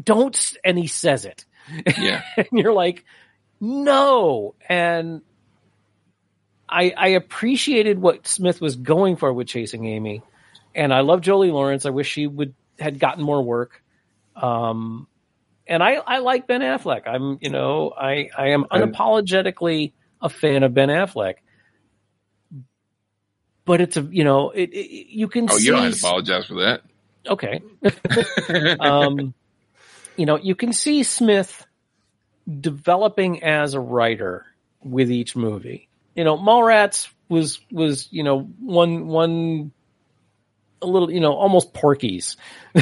don't," 0.00 0.56
and 0.64 0.78
he 0.78 0.86
says 0.86 1.24
it. 1.24 1.44
Yeah, 1.98 2.22
and 2.36 2.48
you're 2.52 2.72
like, 2.74 3.04
"No," 3.60 4.54
and 4.68 5.22
I, 6.72 6.94
I 6.96 7.08
appreciated 7.08 7.98
what 7.98 8.26
Smith 8.26 8.60
was 8.60 8.76
going 8.76 9.16
for 9.16 9.30
with 9.32 9.46
Chasing 9.46 9.86
Amy, 9.86 10.22
and 10.74 10.92
I 10.92 11.00
love 11.00 11.20
Jolie 11.20 11.50
Lawrence. 11.50 11.86
I 11.86 11.90
wish 11.90 12.08
she 12.08 12.26
would 12.26 12.54
had 12.78 12.98
gotten 12.98 13.22
more 13.22 13.42
work. 13.42 13.82
Um, 14.34 15.06
and 15.66 15.82
I, 15.82 15.94
I 15.94 16.18
like 16.18 16.46
Ben 16.46 16.60
Affleck. 16.60 17.06
I'm, 17.06 17.38
you 17.40 17.50
know, 17.50 17.92
I, 17.96 18.30
I 18.36 18.48
am 18.48 18.64
unapologetically 18.64 19.92
a 20.20 20.28
fan 20.28 20.62
of 20.62 20.74
Ben 20.74 20.88
Affleck. 20.88 21.34
But 23.64 23.80
it's 23.80 23.96
a, 23.96 24.02
you 24.02 24.24
know, 24.24 24.50
it, 24.50 24.70
it 24.72 25.08
you 25.10 25.28
can. 25.28 25.48
Oh, 25.48 25.56
see, 25.56 25.66
you 25.66 25.72
don't 25.72 25.84
have 25.84 25.92
to 25.92 25.98
apologize 25.98 26.46
for 26.46 26.62
that. 26.62 26.82
Okay. 27.28 27.62
um, 28.80 29.34
you 30.16 30.26
know, 30.26 30.36
you 30.36 30.56
can 30.56 30.72
see 30.72 31.04
Smith 31.04 31.64
developing 32.60 33.44
as 33.44 33.74
a 33.74 33.80
writer 33.80 34.46
with 34.82 35.12
each 35.12 35.36
movie. 35.36 35.88
You 36.16 36.24
know, 36.24 36.36
Mallrats 36.36 37.08
was 37.28 37.60
was 37.70 38.08
you 38.10 38.24
know 38.24 38.40
one 38.40 39.06
one 39.06 39.70
a 40.82 40.86
little 40.86 41.10
you 41.10 41.20
know 41.20 41.32
almost 41.32 41.72
Porky's. 41.74 42.36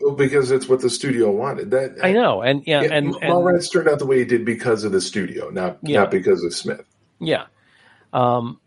well, 0.00 0.14
because 0.16 0.50
it's 0.50 0.68
what 0.68 0.80
the 0.80 0.90
studio 0.90 1.30
wanted. 1.30 1.70
That 1.70 1.96
I 2.02 2.12
know, 2.12 2.42
and 2.42 2.62
yeah, 2.66 2.82
yeah 2.82 2.94
and, 2.94 3.06
and 3.14 3.16
Mallrats 3.16 3.72
turned 3.72 3.88
out 3.88 3.98
the 3.98 4.06
way 4.06 4.20
it 4.20 4.28
did 4.28 4.44
because 4.44 4.84
of 4.84 4.92
the 4.92 5.00
studio, 5.00 5.50
not 5.50 5.78
Yeah. 5.82 6.00
not 6.00 6.10
because 6.10 6.42
of 6.44 6.54
Smith. 6.54 6.84
yeah, 7.20 7.46
um, 8.12 8.60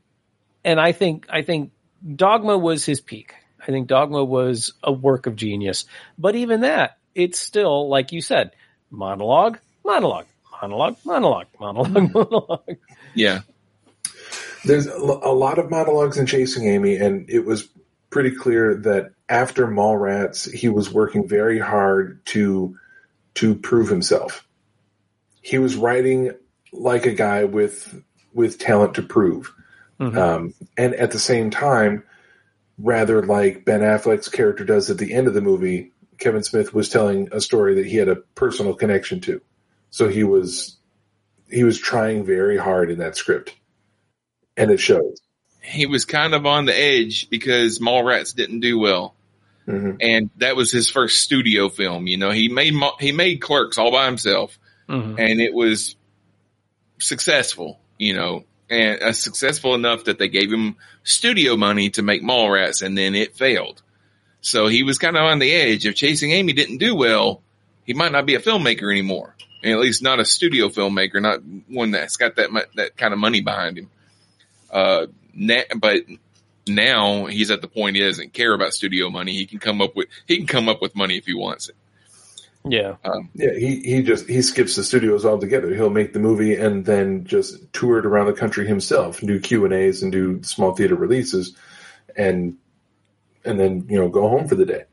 and 0.63 0.79
I 0.79 0.91
think 0.91 1.27
I 1.29 1.41
think 1.41 1.71
Dogma 2.15 2.57
was 2.57 2.85
his 2.85 3.01
peak. 3.01 3.33
I 3.61 3.65
think 3.67 3.87
Dogma 3.87 4.23
was 4.23 4.73
a 4.83 4.91
work 4.91 5.27
of 5.27 5.35
genius, 5.35 5.85
but 6.17 6.35
even 6.35 6.61
that, 6.61 6.97
it's 7.15 7.37
still 7.39 7.89
like 7.89 8.11
you 8.11 8.21
said, 8.21 8.51
monologue, 8.89 9.59
monologue, 9.83 10.27
monologue, 10.61 10.95
monologue, 11.03 11.47
monologue, 11.59 12.13
monologue. 12.13 12.77
Yeah. 13.13 13.41
There's 14.65 14.87
a 14.87 14.97
lot 14.97 15.59
of 15.59 15.69
monologues 15.69 16.17
in 16.17 16.25
Chasing 16.25 16.67
Amy, 16.67 16.95
and 16.95 17.29
it 17.29 17.45
was 17.45 17.69
pretty 18.09 18.31
clear 18.31 18.75
that 18.75 19.11
after 19.29 19.67
Mallrats, 19.67 20.51
he 20.51 20.69
was 20.69 20.91
working 20.91 21.27
very 21.27 21.59
hard 21.59 22.25
to 22.27 22.77
to 23.35 23.55
prove 23.55 23.89
himself. 23.89 24.47
He 25.41 25.57
was 25.57 25.75
writing 25.75 26.31
like 26.73 27.05
a 27.05 27.13
guy 27.13 27.43
with 27.43 28.01
with 28.34 28.59
talent 28.59 28.95
to 28.95 29.01
prove, 29.01 29.53
Mhm. 29.99 30.17
um, 30.17 30.53
and 30.77 30.93
at 30.95 31.11
the 31.11 31.19
same 31.19 31.49
time, 31.49 32.03
rather 32.77 33.23
like 33.23 33.65
Ben 33.65 33.81
Affleck's 33.81 34.29
character 34.29 34.63
does 34.63 34.89
at 34.89 34.97
the 34.97 35.13
end 35.13 35.27
of 35.27 35.34
the 35.34 35.41
movie, 35.41 35.91
Kevin 36.19 36.43
Smith 36.43 36.73
was 36.73 36.89
telling 36.89 37.29
a 37.31 37.41
story 37.41 37.75
that 37.75 37.85
he 37.85 37.97
had 37.97 38.07
a 38.09 38.15
personal 38.35 38.73
connection 38.75 39.19
to. 39.21 39.41
So 39.89 40.07
he 40.07 40.23
was 40.23 40.77
he 41.49 41.63
was 41.63 41.79
trying 41.79 42.25
very 42.25 42.57
hard 42.57 42.91
in 42.91 42.99
that 42.99 43.15
script, 43.15 43.55
and 44.57 44.69
it 44.71 44.79
shows. 44.79 45.21
He 45.68 45.85
was 45.85 46.06
kind 46.06 46.34
of 46.34 46.45
on 46.45 46.65
the 46.65 46.77
edge 46.77 47.30
because 47.30 47.80
Mallrats 47.80 48.34
didn't 48.35 48.61
do 48.61 48.80
well. 48.80 49.14
Mhm. 49.68 49.98
And 49.99 50.30
that 50.38 50.56
was 50.56 50.72
his 50.72 50.89
first 50.89 51.19
studio 51.22 51.68
film. 51.69 52.07
You 52.07 52.18
know, 52.18 52.31
he 52.31 52.48
made, 52.48 52.73
he 53.02 53.11
made 53.11 53.41
Clerks 53.41 53.77
all 53.77 53.91
by 53.91 54.06
himself 54.06 54.57
Mhm. 54.88 55.19
and 55.19 55.41
it 55.41 55.53
was 55.53 55.95
successful, 56.99 57.80
you 57.98 58.14
know, 58.14 58.45
and 58.69 59.02
uh, 59.02 59.11
successful 59.14 59.76
enough 59.76 60.06
that 60.06 60.19
they 60.19 60.27
gave 60.30 60.52
him 60.52 60.76
studio 61.03 61.56
money 61.56 61.89
to 61.91 62.02
make 62.02 62.22
Mallrats 62.23 62.81
and 62.81 62.98
then 62.98 63.15
it 63.15 63.35
failed. 63.35 63.81
So 64.41 64.68
he 64.68 64.84
was 64.84 64.98
kind 64.98 65.18
of 65.18 65.23
on 65.23 65.39
the 65.39 65.52
edge. 65.52 65.85
If 65.85 65.95
Chasing 65.95 66.31
Amy 66.31 66.53
didn't 66.53 66.77
do 66.77 66.95
well, 66.95 67.41
he 67.85 67.94
might 67.94 68.11
not 68.11 68.26
be 68.26 68.35
a 68.35 68.39
filmmaker 68.39 68.91
anymore. 68.91 69.35
And 69.64 69.73
at 69.73 69.80
least 69.80 70.03
not 70.03 70.19
a 70.19 70.26
studio 70.26 70.69
filmmaker, 70.69 71.22
not 71.22 71.39
one 71.68 71.91
that's 71.91 72.15
got 72.18 72.35
that 72.35 72.52
mu- 72.53 72.61
that 72.76 72.95
kind 72.95 73.11
of 73.14 73.19
money 73.19 73.41
behind 73.41 73.77
him. 73.77 73.89
Uh, 74.72 75.07
na- 75.38 75.61
but 75.77 76.01
now 76.68 77.27
he's 77.27 77.49
at 77.51 77.61
the 77.61 77.68
point 77.69 77.95
he 77.95 78.01
doesn't 78.01 78.34
care 78.34 78.53
about 78.53 78.73
studio 78.73 79.09
money. 79.09 79.34
He 79.34 79.45
can 79.45 79.59
come 79.59 79.81
up 79.81 79.95
with 79.95 80.07
he 80.27 80.35
can 80.38 80.47
come 80.47 80.68
up 80.68 80.81
with 80.81 80.95
money 80.95 81.18
if 81.18 81.26
he 81.26 81.34
wants 81.34 81.69
it. 81.69 81.76
Yeah. 82.69 82.95
Um, 83.05 83.30
Yeah, 83.34 83.53
he, 83.53 83.80
he 83.81 84.01
just 84.03 84.27
he 84.27 84.41
skips 84.41 84.76
the 84.76 84.84
studios 84.84 85.23
altogether. 85.26 85.73
He'll 85.73 85.89
make 85.89 86.11
the 86.11 86.19
movie 86.19 86.55
and 86.55 86.85
then 86.85 87.23
just 87.23 87.72
tour 87.72 87.99
it 87.99 88.05
around 88.05 88.26
the 88.26 88.34
country 88.34 88.68
himself, 88.68 89.22
do 89.22 89.39
Q 89.39 89.64
and 89.64 89.73
A's 89.73 90.03
and 90.03 90.11
do 90.11 90.43
small 90.43 90.76
theater 90.76 90.95
releases, 90.95 91.55
and 92.18 92.57
and 93.45 93.57
then 93.57 93.85
you 93.89 93.97
know 93.97 94.09
go 94.09 94.27
home 94.27 94.49
for 94.49 94.55
the 94.55 94.65
day. 94.65 94.84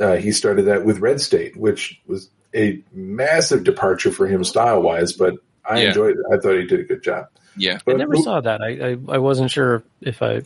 Uh, 0.00 0.16
he 0.16 0.32
started 0.32 0.62
that 0.64 0.84
with 0.84 0.98
Red 0.98 1.20
State, 1.20 1.56
which 1.56 2.00
was 2.06 2.30
a 2.54 2.82
massive 2.92 3.62
departure 3.62 4.10
for 4.10 4.26
him 4.26 4.42
style 4.42 4.82
wise, 4.82 5.12
but 5.12 5.34
I 5.64 5.82
Yeah. 5.82 5.88
enjoyed 5.88 6.16
it. 6.16 6.24
I 6.32 6.38
thought 6.38 6.56
he 6.56 6.64
did 6.66 6.80
a 6.80 6.84
good 6.84 7.02
job. 7.04 7.26
Yeah. 7.56 7.78
I 7.86 7.92
never 7.94 8.14
mo- 8.14 8.22
saw 8.22 8.40
that. 8.40 8.60
I, 8.62 8.68
I 9.12 9.16
I 9.16 9.18
wasn't 9.18 9.50
sure 9.50 9.82
if 10.00 10.22
I. 10.22 10.34
Yeah, 10.34 10.42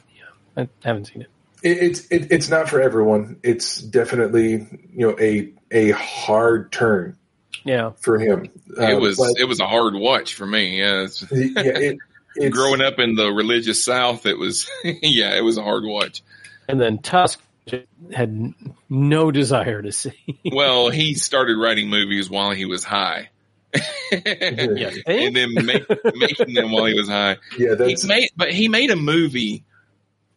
I 0.57 0.69
haven't 0.85 1.07
seen 1.07 1.23
it. 1.23 1.29
It, 1.63 1.79
it's 1.83 2.07
it, 2.09 2.33
it's 2.33 2.49
not 2.51 2.69
for 2.69 2.81
everyone. 2.81 3.39
It's 3.43 3.79
definitely 3.81 4.67
you 4.93 5.09
know 5.09 5.17
a 5.19 5.53
a 5.71 5.91
hard 5.93 6.71
turn 6.73 7.17
Yeah. 7.65 7.93
for 8.01 8.19
him. 8.19 8.45
it 8.77 8.95
Uh, 8.97 8.99
was 9.01 9.17
but- 9.17 9.35
it 9.41 9.45
was 9.45 9.61
a 9.61 9.67
hard 9.67 9.95
watch 9.95 10.35
for 10.35 10.47
me. 10.47 10.79
Yeah, 10.79 11.07
yeah, 11.31 11.49
it, 11.57 11.99
it's, 12.37 12.55
growing 12.55 12.81
up 12.81 12.99
in 12.99 13.15
the 13.17 13.31
religious 13.33 13.83
South, 13.85 14.27
it 14.27 14.39
was 14.39 14.69
yeah, 14.85 15.35
it 15.37 15.43
was 15.43 15.57
a 15.59 15.63
hard 15.63 15.85
watch. 15.85 16.23
And 16.69 16.81
then 16.81 16.99
Tusk 16.99 17.41
had 18.13 18.53
no 18.91 19.31
desire 19.31 19.81
to 19.83 19.91
see. 19.93 20.39
Well, 20.53 20.91
he 20.91 21.15
started 21.15 21.57
writing 21.59 21.89
movies 21.89 22.29
while 22.29 22.51
he 22.53 22.67
was 22.67 22.85
high, 22.85 23.21
Yeah, 23.21 23.29
and 24.13 25.37
then 25.37 25.55
make, 25.55 25.89
making 26.15 26.55
them 26.55 26.71
while 26.71 26.85
he 26.85 26.95
was 26.95 27.09
high. 27.09 27.37
Yeah, 27.59 27.75
He 27.87 27.97
made, 28.07 28.31
but 28.37 28.53
he 28.53 28.69
made 28.69 28.91
a 28.91 28.97
movie. 28.97 29.65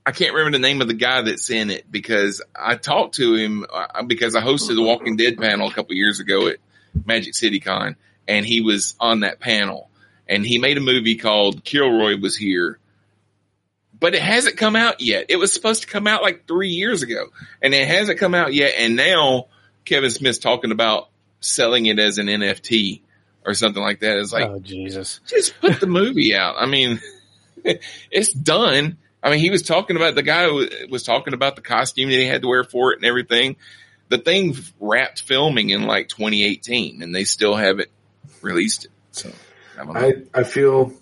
I 0.06 0.12
can't 0.12 0.34
remember 0.34 0.58
the 0.58 0.62
name 0.62 0.82
of 0.82 0.88
the 0.88 0.94
guy 0.94 1.22
that's 1.22 1.50
in 1.50 1.70
it 1.70 1.92
because 1.92 2.42
I 2.56 2.76
talked 2.76 3.16
to 3.16 3.36
him 3.36 3.66
uh, 3.72 4.04
because 4.04 4.36
I 4.36 4.42
hosted 4.42 4.76
the 4.76 4.82
Walking 4.82 5.18
Dead 5.18 5.38
panel 5.38 5.68
a 5.68 5.74
couple 5.74 5.96
years 5.96 6.20
ago 6.20 6.48
at 6.48 6.58
Magic 7.06 7.36
City 7.36 7.60
Con, 7.60 7.96
and 8.28 8.46
he 8.46 8.62
was 8.62 8.96
on 9.00 9.22
that 9.22 9.40
panel. 9.40 9.90
And 10.30 10.46
he 10.46 10.58
made 10.58 10.78
a 10.78 10.82
movie 10.82 11.16
called 11.16 11.64
KillRoy 11.64 12.22
Was 12.22 12.36
Here, 12.36 12.80
but 13.98 14.14
it 14.14 14.22
hasn't 14.22 14.58
come 14.58 14.76
out 14.76 15.00
yet. 15.02 15.28
It 15.30 15.38
was 15.38 15.54
supposed 15.54 15.84
to 15.84 15.88
come 15.88 16.08
out 16.08 16.22
like 16.22 16.48
three 16.48 16.70
years 16.70 17.02
ago, 17.02 17.28
and 17.62 17.74
it 17.74 17.88
hasn't 17.88 18.20
come 18.20 18.36
out 18.36 18.54
yet. 18.54 18.74
And 18.78 18.96
now 18.96 19.48
Kevin 19.86 20.10
Smith's 20.10 20.40
talking 20.40 20.72
about 20.72 21.10
selling 21.40 21.86
it 21.86 22.00
as 22.00 22.18
an 22.18 22.28
NFT 22.28 23.02
or 23.48 23.54
something 23.56 23.82
like 23.82 24.02
that. 24.02 24.18
It's 24.20 24.32
like 24.34 24.48
oh 24.48 24.60
Jesus! 24.60 25.22
just 25.26 25.60
put 25.60 25.80
the 25.80 25.88
movie 25.88 26.36
out. 26.36 26.56
I 26.60 26.68
mean, 26.68 27.00
it's 28.12 28.34
done. 28.34 28.98
I 29.24 29.32
mean, 29.32 29.40
he 29.40 29.50
was 29.50 29.64
talking 29.64 29.96
about 29.96 30.14
the 30.14 30.22
guy 30.22 30.48
was 30.90 31.04
talking 31.04 31.34
about 31.34 31.56
the 31.56 31.62
costume 31.64 32.10
that 32.10 32.16
he 32.16 32.26
had 32.26 32.44
to 32.44 32.48
wear 32.48 32.64
for 32.64 32.92
it 32.92 32.98
and 32.98 33.06
everything. 33.06 33.56
The 34.10 34.18
thing 34.20 34.56
wrapped 34.80 35.24
filming 35.24 35.70
in 35.70 35.84
like 35.86 36.10
2018, 36.10 37.02
and 37.02 37.16
they 37.16 37.24
still 37.24 37.56
haven't 37.56 37.90
released 38.42 38.86
it. 38.86 38.92
So 39.12 39.32
I 39.80 39.84
don't 39.86 39.94
know. 39.94 40.00
I, 40.00 40.40
I 40.42 40.44
feel 40.44 40.94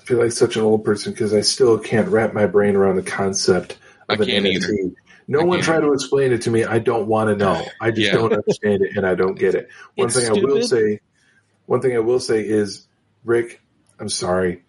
I 0.00 0.04
feel 0.04 0.18
like 0.18 0.32
such 0.32 0.56
an 0.56 0.62
old 0.62 0.84
person 0.84 1.12
because 1.12 1.34
I 1.34 1.40
still 1.40 1.78
can't 1.78 2.08
wrap 2.08 2.32
my 2.34 2.46
brain 2.46 2.76
around 2.76 2.96
the 2.96 3.02
concept 3.02 3.78
of 4.08 4.20
I 4.20 4.22
an 4.24 4.28
can't 4.30 4.44
NFT. 4.46 4.54
either. 4.54 4.92
No 5.28 5.40
I 5.40 5.44
one 5.44 5.58
can't 5.58 5.64
try 5.64 5.80
to 5.80 5.92
explain 5.92 6.32
it 6.32 6.42
to 6.42 6.50
me. 6.50 6.64
I 6.64 6.78
don't 6.78 7.08
want 7.08 7.30
to 7.30 7.36
know. 7.36 7.64
I 7.80 7.90
just 7.90 8.06
Yeah. 8.06 8.12
don't 8.12 8.32
understand 8.32 8.82
it, 8.82 8.96
and 8.96 9.04
I 9.04 9.16
don't 9.16 9.36
get 9.36 9.54
it. 9.56 9.68
One 9.96 10.06
It's 10.06 10.16
thing 10.18 10.30
I 10.30 10.32
will 10.40 10.62
say, 10.62 11.00
one 11.66 11.80
thing 11.80 11.94
I 11.94 12.00
will 12.00 12.20
say 12.20 12.40
is, 12.46 12.86
Rick, 13.24 13.60
I'm 13.98 14.08
sorry. 14.08 14.62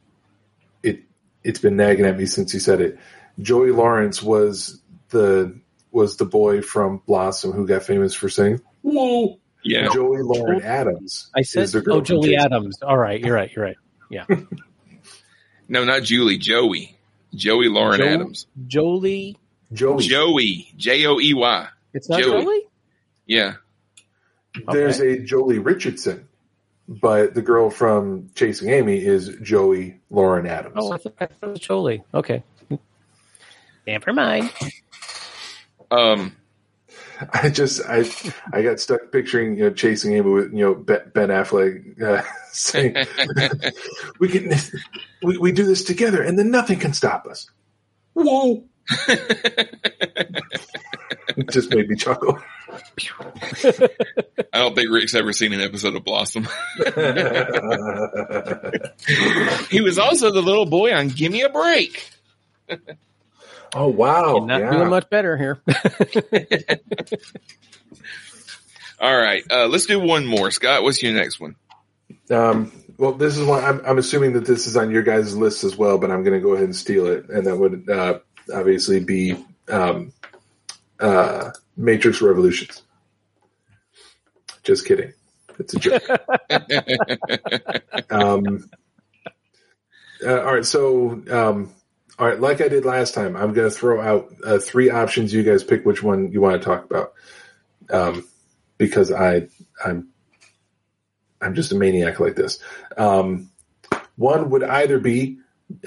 It 0.84 1.02
it's 1.44 1.60
been 1.60 1.78
nagging 1.78 2.06
at 2.06 2.18
me 2.18 2.26
since 2.26 2.53
you 2.53 2.60
said 2.60 2.82
it. 2.82 2.99
Joey 3.40 3.72
Lawrence 3.72 4.22
was 4.22 4.82
the 5.10 5.60
was 5.91 6.18
the 6.18 6.26
boy 6.26 6.61
from 6.61 7.02
Blossom 7.06 7.52
who 7.52 7.68
got 7.68 7.84
famous 7.84 8.14
for 8.14 8.30
saying 8.30 8.61
"Whoa." 8.82 9.40
yeah, 9.64 9.90
Joey 9.94 10.22
Lauren 10.22 10.61
Adams. 10.61 11.30
I 11.36 11.41
said, 11.41 11.64
is 11.64 11.72
the 11.74 11.82
girl 11.82 11.95
oh, 11.95 11.99
from 11.99 12.06
Julie 12.06 12.38
Adams. 12.38 12.82
All 12.82 12.98
right, 12.98 13.19
you're 13.19 13.36
right. 13.36 13.52
You're 13.56 13.65
right. 13.65 13.78
Yeah, 14.10 14.26
no, 15.68 15.84
not 15.84 16.03
Julie, 16.03 16.38
Joey, 16.38 16.98
Joey 17.34 17.68
Lauren 17.68 17.99
Jo- 17.99 18.07
Adams, 18.07 18.48
Jolie. 18.68 19.38
Joey. 19.74 20.03
Joey, 20.03 20.74
J 20.78 21.06
O 21.07 21.19
E 21.19 21.34
Y. 21.34 21.68
It's 21.94 22.10
not 22.10 22.22
Joey. 22.22 22.41
Jolie. 22.44 22.61
Yeah, 23.26 23.53
There's 24.72 24.99
a 24.99 25.18
Joely 25.18 25.64
Richardson, 25.64 26.27
but 26.88 27.34
the 27.34 27.41
girl 27.41 27.69
from 27.69 28.30
Chasing 28.35 28.69
Amy 28.69 29.03
is 29.03 29.35
Joey 29.41 29.99
Lauren 30.09 30.45
Adams. 30.47 30.76
Oh, 30.77 30.91
I 30.91 30.97
thought 30.97 31.14
I 31.19 31.26
thought 31.26 31.49
it 31.49 31.51
was 31.51 31.59
Jolie. 31.59 32.03
Okay. 32.14 32.43
Never 33.85 34.14
mind. 34.14 34.51
um, 35.91 36.35
I 37.34 37.49
just 37.49 37.81
I 37.88 38.09
I 38.53 38.61
got 38.61 38.80
stuck 38.80 39.11
picturing 39.11 39.57
you 39.57 39.65
know 39.65 39.69
Chasing 39.72 40.14
Amy 40.14 40.30
with 40.30 40.53
you 40.53 40.59
know 40.59 40.76
Ben 40.76 41.11
Ben 41.14 41.30
Affleck 41.30 42.01
uh, 42.01 42.23
saying 42.51 42.95
we 44.19 44.27
can 44.27 44.53
we, 45.23 45.38
we 45.38 45.51
do 45.51 45.64
this 45.64 45.84
together 45.84 46.22
and 46.22 46.38
then 46.38 46.51
nothing 46.51 46.80
can 46.80 46.93
stop 46.93 47.26
us. 47.27 47.49
Whoa! 48.14 48.64
It 51.38 51.49
just 51.51 51.73
made 51.73 51.89
me 51.89 51.95
chuckle. 51.95 52.39
I 54.53 54.59
don't 54.59 54.76
think 54.76 54.91
Rick's 54.91 55.15
ever 55.15 55.34
seen 55.34 55.53
an 55.53 55.61
episode 55.61 55.95
of 55.95 56.03
Blossom. 56.03 56.43
he 59.69 59.81
was 59.81 59.97
also 59.99 60.31
the 60.31 60.41
little 60.41 60.65
boy 60.65 60.93
on 60.93 61.09
Gimme 61.09 61.41
a 61.41 61.49
Break. 61.49 62.09
oh 63.76 63.88
wow! 63.88 64.45
Not 64.45 64.61
yeah. 64.61 64.72
doing 64.72 64.89
much 64.89 65.09
better 65.09 65.38
here. 65.38 65.61
All 68.99 69.15
right, 69.15 69.43
uh, 69.49 69.68
let's 69.68 69.85
do 69.85 69.99
one 69.99 70.26
more. 70.26 70.49
Scott, 70.51 70.84
what's 70.84 71.01
your 71.03 71.14
next 71.14 71.39
one? 71.39 71.55
Um, 72.30 72.72
well, 72.97 73.14
this 73.14 73.38
is 73.38 73.45
one. 73.45 73.64
I'm, 73.64 73.81
I'm 73.85 73.97
assuming 73.99 74.34
that 74.34 74.45
this 74.45 74.68
is 74.68 74.76
on 74.76 74.91
your 74.91 75.03
guys' 75.03 75.38
list 75.38 75.64
as 75.64 75.77
well, 75.77 75.97
but 75.97 76.11
I'm 76.11 76.23
going 76.23 76.34
to 76.34 76.43
go 76.43 76.53
ahead 76.53 76.65
and 76.65 76.76
steal 76.76 77.05
it, 77.05 77.30
and 77.30 77.45
that 77.45 77.55
would 77.55 77.89
uh, 77.89 78.19
obviously 78.53 78.99
be 78.99 79.36
um, 79.69 80.14
uh, 80.99 81.52
Matrix 81.76 82.22
Revolutions. 82.22 82.84
Just 84.64 84.86
kidding. 84.86 85.14
It's 85.60 85.74
a 85.74 85.80
joke. 85.80 86.03
um, 88.11 88.69
uh, 90.26 90.41
all 90.41 90.56
right, 90.56 90.65
so 90.65 91.22
um, 91.30 91.74
all 92.19 92.28
right, 92.28 92.40
like 92.40 92.61
I 92.61 92.68
did 92.68 92.86
last 92.86 93.14
time, 93.14 93.36
I'm 93.36 93.53
going 93.53 93.69
to 93.69 93.76
throw 93.76 94.02
out 94.02 94.34
uh, 94.45 94.60
three 94.60 94.90
options. 94.90 95.34
You 95.34 95.44
guys 95.44 95.64
pick 95.64 95.86
which 95.86 96.02
one 96.02 96.32
you 96.32 96.41
want 96.41 96.61
to 96.61 96.65
talk 96.65 96.86
about, 96.86 97.14
um, 97.90 98.28
because 98.78 99.11
I 99.11 99.48
I'm 99.84 100.10
I'm 101.41 101.53
just 101.53 101.72
a 101.72 101.76
maniac 101.76 102.19
like 102.19 102.36
this. 102.36 102.60
Um, 102.98 103.52
one 104.15 104.49
would 104.49 104.64
either 104.64 104.99
be 104.99 105.38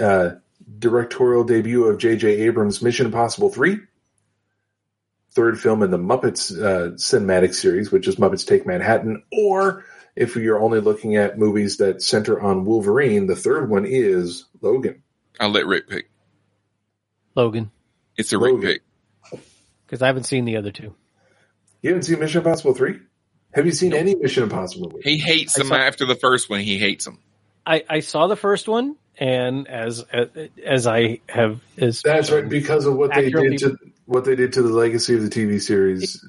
uh, 0.01 0.31
directorial 0.79 1.45
debut 1.45 1.85
of 1.85 1.99
J.J. 1.99 2.29
Abrams' 2.43 2.83
Mission 2.83 3.07
Impossible 3.07 3.51
3, 3.51 3.79
third 5.33 5.61
film 5.61 5.83
in 5.83 5.91
the 5.91 5.99
Muppets 5.99 6.51
uh, 6.57 6.93
cinematic 6.93 7.55
series, 7.55 7.91
which 7.91 8.09
is 8.09 8.17
Muppets 8.17 8.47
Take 8.47 8.67
Manhattan, 8.67 9.23
or 9.33 9.85
if 10.17 10.37
you're 10.37 10.61
only 10.61 10.81
looking 10.81 11.17
at 11.17 11.39
movies 11.39 11.79
that 11.79 12.03
center 12.03 12.41
on 12.41 12.65
Wolverine, 12.65 13.27
the 13.27 13.37
third 13.37 13.71
one 13.71 13.85
is 13.87 14.47
Logan. 14.61 15.03
I'll 15.39 15.51
let 15.51 15.67
Rick 15.67 15.89
pick. 15.89 16.11
Logan, 17.35 17.71
It's 18.17 18.33
a 18.33 18.39
Rick 18.39 18.55
Logan. 18.55 18.69
pick. 19.31 19.41
because 19.87 20.03
I 20.03 20.07
haven't 20.09 20.25
seen 20.25 20.45
the 20.45 20.57
other 20.57 20.73
two. 20.73 20.95
You 21.83 21.91
haven't 21.91 22.03
seen 22.03 22.19
Mission 22.19 22.39
Impossible 22.39 22.75
3? 22.75 22.99
Have 23.55 23.67
you 23.67 23.73
seen 23.73 23.95
any 23.95 24.15
Mission 24.15 24.43
Impossible 24.45 24.91
movie? 24.91 25.03
He 25.09 25.19
hates 25.19 25.57
I 25.57 25.61
them 25.61 25.69
saw- 25.69 25.77
after 25.77 26.07
the 26.07 26.15
first 26.15 26.51
one. 26.51 26.61
He 26.61 26.77
hates 26.79 27.05
them. 27.05 27.19
I, 27.67 27.85
I 27.89 28.01
saw 28.01 28.27
the 28.27 28.37
first 28.37 28.69
one, 28.69 28.97
and 29.19 29.69
as 29.69 30.05
as 30.65 30.87
I 30.87 31.21
have 31.29 31.61
is 31.77 32.03
That's 32.03 32.31
right, 32.31 32.49
because 32.49 32.87
of 32.87 32.97
what 32.97 33.15
they 33.15 33.31
did 33.31 33.59
to 33.59 33.77
what 34.07 34.25
they 34.25 34.35
did 34.35 34.55
to 34.55 34.63
the 34.63 34.69
legacy 34.69 35.15
of 35.15 35.23
the 35.23 35.29
TV 35.29 35.61
series. 35.61 36.25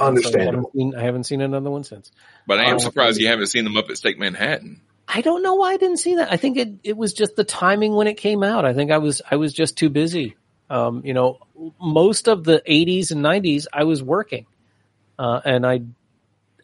And 0.00 0.22
so 0.22 0.38
I 0.38 0.44
haven't, 0.44 0.66
seen, 0.72 0.94
I 0.94 1.02
haven't 1.02 1.24
seen 1.24 1.40
another 1.40 1.70
one 1.70 1.82
since. 1.82 2.12
But 2.46 2.60
I 2.60 2.66
am 2.66 2.76
Oh, 2.76 2.78
surprised 2.78 3.20
you 3.20 3.26
haven't 3.26 3.48
seen 3.48 3.64
the 3.64 3.70
Muppets 3.70 4.00
Take 4.00 4.18
Manhattan. 4.18 4.80
I 5.08 5.22
don't 5.22 5.42
know 5.42 5.56
why 5.56 5.72
I 5.72 5.76
didn't 5.76 5.96
see 5.96 6.16
that. 6.16 6.30
I 6.30 6.36
think 6.36 6.56
it, 6.56 6.68
it 6.84 6.96
was 6.96 7.12
just 7.12 7.34
the 7.34 7.42
timing 7.42 7.94
when 7.94 8.06
it 8.06 8.16
came 8.16 8.44
out. 8.44 8.64
I 8.64 8.74
think 8.74 8.92
I 8.92 8.98
was 8.98 9.22
I 9.28 9.36
was 9.36 9.52
just 9.52 9.76
too 9.76 9.88
busy 9.90 10.36
Um, 10.70 11.02
you 11.04 11.14
know, 11.14 11.38
most 11.80 12.28
of 12.28 12.44
the 12.44 12.62
80s 12.68 13.10
and 13.10 13.24
90s, 13.24 13.66
I 13.72 13.84
was 13.84 14.02
working, 14.02 14.46
uh, 15.18 15.40
and 15.44 15.66
I 15.66 15.80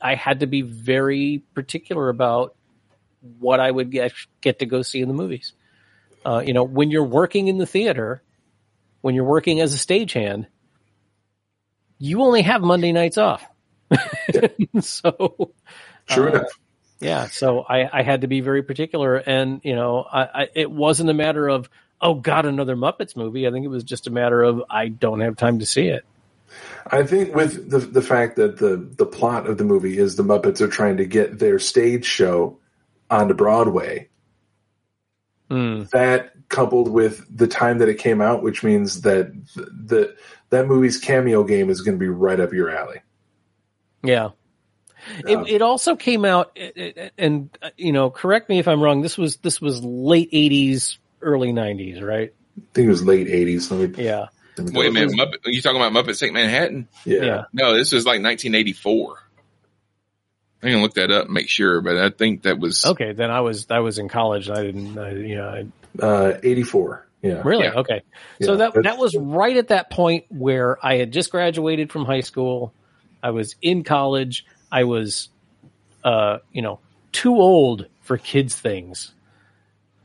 I 0.01 0.15
had 0.15 0.41
to 0.41 0.47
be 0.47 0.61
very 0.63 1.43
particular 1.55 2.09
about 2.11 2.55
what 3.39 3.61
I 3.61 3.71
would 3.71 3.91
get 3.91 4.13
get 4.41 4.59
to 4.61 4.67
go 4.67 4.83
see 4.83 5.01
in 5.01 5.09
the 5.09 5.15
movies. 5.15 5.53
Uh, 6.25 6.43
you 6.45 6.53
know, 6.53 6.65
when 6.65 6.91
you're 6.91 7.05
working 7.05 7.49
in 7.49 7.59
the 7.59 7.67
theater, 7.67 8.23
when 9.01 9.15
you're 9.15 9.25
working 9.25 9.61
as 9.61 9.75
a 9.75 9.77
stagehand, 9.77 10.47
you 11.99 12.23
only 12.23 12.43
have 12.43 12.63
Monday 12.63 12.93
nights 12.93 13.19
off. 13.19 13.45
so, 14.81 15.53
Sure 16.09 16.29
uh, 16.29 16.33
enough. 16.33 16.49
yeah, 17.01 17.27
so 17.27 17.61
I, 17.61 18.01
I 18.01 18.03
had 18.03 18.23
to 18.23 18.27
be 18.27 18.41
very 18.41 18.63
particular, 18.63 19.17
and 19.17 19.61
you 19.65 19.75
know, 19.75 20.05
I, 20.11 20.23
I 20.23 20.49
it 20.55 20.71
wasn't 20.71 21.11
a 21.11 21.15
matter 21.15 21.49
of 21.49 21.69
oh 22.01 22.15
god 22.15 22.47
another 22.47 22.77
Muppets 22.77 23.17
movie. 23.17 23.47
I 23.47 23.51
think 23.51 23.65
it 23.65 23.69
was 23.69 23.85
just 23.85 24.07
a 24.07 24.11
matter 24.11 24.43
of 24.43 24.63
I 24.69 24.89
don't 24.89 25.21
have 25.21 25.37
time 25.37 25.59
to 25.61 25.67
see 25.67 25.89
it. 25.89 26.05
I 26.87 27.03
think 27.05 27.35
with 27.35 27.71
the 27.71 27.79
the 27.79 28.03
fact 28.03 28.37
that 28.37 28.59
the 28.59 28.77
the 28.77 29.07
plot 29.07 29.47
of 29.47 29.59
the 29.59 29.65
movie 29.65 29.99
is 29.99 30.17
the 30.17 30.23
Muppets 30.23 30.61
are 30.61 30.69
trying 30.69 30.99
to 30.99 31.05
get 31.05 31.39
their 31.39 31.59
stage 31.59 32.05
show 32.05 32.59
onto 33.15 33.35
Broadway. 33.35 34.09
That 35.51 36.33
coupled 36.49 36.89
with 36.91 37.25
the 37.35 37.47
time 37.47 37.79
that 37.79 37.89
it 37.89 37.99
came 37.99 38.21
out, 38.21 38.43
which 38.43 38.65
means 38.65 39.03
that 39.03 39.33
the, 39.55 39.63
the 39.87 40.17
that 40.51 40.67
movie's 40.67 40.99
cameo 40.99 41.45
game 41.45 41.71
is 41.71 41.81
going 41.81 41.97
to 41.97 42.01
be 42.01 42.09
right 42.09 42.41
up 42.41 42.53
your 42.53 42.71
alley. 42.77 43.01
Yeah. 44.03 44.31
It, 45.27 45.49
it 45.49 45.63
also 45.63 45.97
came 45.97 46.25
out, 46.25 46.53
it- 46.57 46.77
it- 46.77 47.13
and 47.19 47.57
uh, 47.63 47.71
you 47.77 47.93
know, 47.93 48.11
correct 48.11 48.49
me 48.49 48.59
if 48.59 48.67
I'm 48.67 48.81
wrong. 48.83 49.03
This 49.03 49.17
was 49.19 49.37
this 49.37 49.61
was 49.61 49.85
late 49.85 50.33
'80s, 50.33 50.97
early 51.21 51.53
'90s, 51.53 52.03
right? 52.03 52.33
I 52.59 52.63
think 52.73 52.87
it 52.87 52.91
was 52.91 53.05
late 53.05 53.29
'80s. 53.29 53.71
Let 53.71 53.97
me, 53.97 54.05
Yeah. 54.05 54.27
let 54.57 54.67
me 54.73 54.79
Wait 54.79 54.89
a 54.89 54.93
minute, 54.93 55.13
Muppet, 55.13 55.47
are 55.47 55.51
you 55.51 55.61
talking 55.61 55.81
about 55.81 55.93
Muppet 55.93 56.19
Take 56.19 56.33
Manhattan? 56.33 56.89
Yeah. 57.05 57.23
Yeah. 57.23 57.43
No, 57.53 57.75
this 57.77 57.93
was 57.93 58.05
like 58.07 58.23
1984. 58.23 59.19
I'm 60.65 60.71
gonna 60.73 60.83
look 60.83 60.95
that 60.95 61.11
up 61.11 61.27
and 61.27 61.35
make 61.35 61.51
sure, 61.51 61.83
but 61.83 61.99
I 61.99 62.09
think 62.09 62.43
that 62.43 62.59
was 62.59 62.87
Okay, 62.87 63.13
then 63.13 63.31
I 63.31 63.41
was 63.43 63.67
I 63.71 63.81
was 63.81 63.99
in 63.99 64.09
college. 64.09 64.49
And 64.49 64.57
I 64.59 64.63
didn't, 64.63 64.99
I, 64.99 65.11
you 65.13 65.37
know, 65.37 65.49
I, 66.01 66.05
Uh, 66.05 66.39
'84. 66.43 67.07
Yeah. 67.23 67.43
Really? 67.45 67.65
Yeah. 67.65 67.75
Okay. 67.75 68.03
So 68.41 68.53
Yeah, 68.53 68.71
that 68.71 68.83
that 68.85 68.99
was 68.99 69.15
right 69.17 69.57
at 69.57 69.69
that 69.69 69.91
point 69.91 70.25
where 70.29 70.79
I 70.85 70.97
had 70.97 71.13
just 71.13 71.31
graduated 71.31 71.93
from 71.93 72.07
high 72.07 72.21
school. 72.21 72.73
I 73.23 73.31
was 73.31 73.57
in 73.61 73.85
college. 73.85 74.47
I 74.73 74.85
was, 74.85 75.29
uh, 76.03 76.39
you 76.53 76.63
know, 76.63 76.81
too 77.13 77.37
old 77.37 77.87
for 78.01 78.19
kids 78.19 78.55
things, 78.55 79.13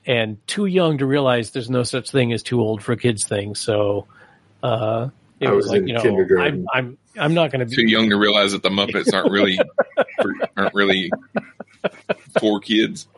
and 0.06 0.46
too 0.48 0.66
young 0.66 0.98
to 1.00 1.06
realize 1.06 1.52
there's 1.52 1.70
no 1.70 1.84
such 1.84 2.12
thing 2.12 2.34
as 2.34 2.44
too 2.44 2.62
old 2.62 2.84
for 2.84 2.96
kids 2.96 3.26
things. 3.26 3.60
So, 3.60 4.08
uh, 4.62 5.10
it 5.40 5.48
I 5.48 5.52
was, 5.52 5.66
was 5.66 5.72
like 5.72 5.82
in 5.82 5.88
you 5.88 5.94
know, 5.96 6.02
kindergarten. 6.02 6.68
I'm 6.72 6.88
I'm 6.88 6.98
I'm 7.20 7.34
not 7.34 7.52
going 7.52 7.60
to 7.60 7.66
be 7.66 7.76
too 7.76 7.88
young 7.88 8.10
to 8.10 8.18
realize 8.18 8.54
that 8.54 8.64
the 8.64 8.70
Muppets 8.70 9.14
aren't 9.14 9.32
really 9.32 9.60
aren't 10.58 10.74
really 10.74 11.12
for 12.40 12.60
kids. 12.60 13.08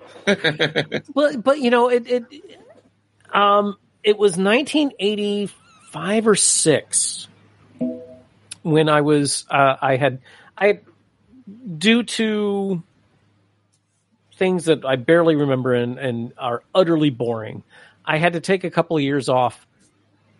But 1.15 1.43
but 1.43 1.59
you 1.59 1.71
know 1.71 1.89
it 1.89 2.07
it 2.07 2.25
um 3.33 3.77
it 4.03 4.17
was 4.19 4.37
1985 4.37 6.27
or 6.27 6.35
six 6.35 7.27
when 8.61 8.89
I 8.89 9.01
was 9.01 9.45
uh, 9.49 9.77
I 9.81 9.95
had 9.97 10.19
I 10.57 10.79
due 11.77 12.03
to 12.03 12.83
things 14.35 14.65
that 14.65 14.85
I 14.85 14.95
barely 14.95 15.35
remember 15.35 15.73
and, 15.73 15.97
and 15.97 16.33
are 16.37 16.63
utterly 16.73 17.09
boring. 17.09 17.63
I 18.05 18.17
had 18.17 18.33
to 18.33 18.39
take 18.39 18.63
a 18.63 18.71
couple 18.71 18.97
of 18.97 19.03
years 19.03 19.29
off 19.29 19.67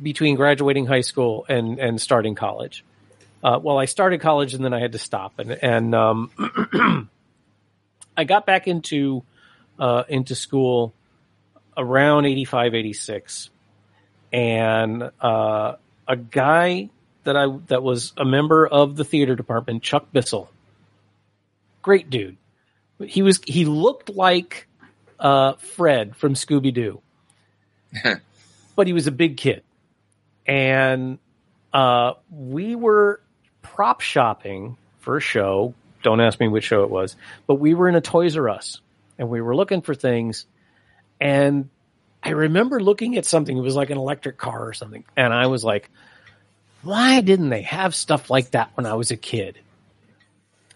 between 0.01 0.35
graduating 0.35 0.85
high 0.85 1.01
school 1.01 1.45
and 1.49 1.79
and 1.79 2.01
starting 2.01 2.35
college. 2.35 2.83
Uh, 3.43 3.59
well, 3.61 3.77
I 3.77 3.85
started 3.85 4.21
college 4.21 4.53
and 4.53 4.63
then 4.63 4.73
I 4.73 4.79
had 4.79 4.91
to 4.91 4.99
stop 4.99 5.39
and 5.39 5.51
and 5.51 5.95
um, 5.95 7.09
I 8.17 8.23
got 8.23 8.45
back 8.45 8.67
into 8.67 9.23
uh, 9.79 10.03
into 10.07 10.35
school 10.35 10.93
around 11.75 12.25
85, 12.25 12.75
86. 12.75 13.49
And 14.31 15.11
uh, 15.19 15.75
a 16.07 16.15
guy 16.15 16.89
that 17.23 17.35
I 17.35 17.47
that 17.67 17.83
was 17.83 18.13
a 18.17 18.25
member 18.25 18.65
of 18.65 18.95
the 18.95 19.03
theater 19.03 19.35
department, 19.35 19.83
Chuck 19.83 20.11
Bissell, 20.11 20.49
great 21.81 22.09
dude. 22.09 22.37
He 23.05 23.21
was 23.21 23.41
he 23.45 23.65
looked 23.65 24.09
like 24.09 24.67
uh, 25.19 25.53
Fred 25.53 26.15
from 26.15 26.35
Scooby 26.35 26.73
Doo, 26.73 27.01
but 28.75 28.87
he 28.87 28.93
was 28.93 29.07
a 29.07 29.11
big 29.11 29.37
kid, 29.37 29.63
and 30.45 31.19
uh, 31.73 32.13
we 32.29 32.75
were 32.75 33.21
prop 33.61 34.01
shopping 34.01 34.77
for 34.99 35.17
a 35.17 35.21
show. 35.21 35.73
Don't 36.03 36.21
ask 36.21 36.39
me 36.39 36.47
which 36.47 36.63
show 36.63 36.83
it 36.83 36.89
was, 36.89 37.15
but 37.47 37.55
we 37.55 37.73
were 37.73 37.87
in 37.87 37.95
a 37.95 38.01
Toys 38.01 38.37
R 38.37 38.49
Us 38.49 38.81
and 39.17 39.29
we 39.29 39.41
were 39.41 39.55
looking 39.55 39.81
for 39.81 39.93
things. 39.93 40.45
And 41.19 41.69
I 42.23 42.31
remember 42.31 42.81
looking 42.81 43.17
at 43.17 43.25
something. 43.25 43.55
It 43.55 43.61
was 43.61 43.75
like 43.75 43.89
an 43.89 43.97
electric 43.97 44.37
car 44.37 44.67
or 44.67 44.73
something, 44.73 45.03
and 45.15 45.33
I 45.33 45.47
was 45.47 45.63
like, 45.63 45.89
"Why 46.83 47.21
didn't 47.21 47.49
they 47.49 47.63
have 47.63 47.95
stuff 47.95 48.29
like 48.29 48.51
that 48.51 48.71
when 48.75 48.85
I 48.85 48.93
was 48.93 49.11
a 49.11 49.17
kid?" 49.17 49.59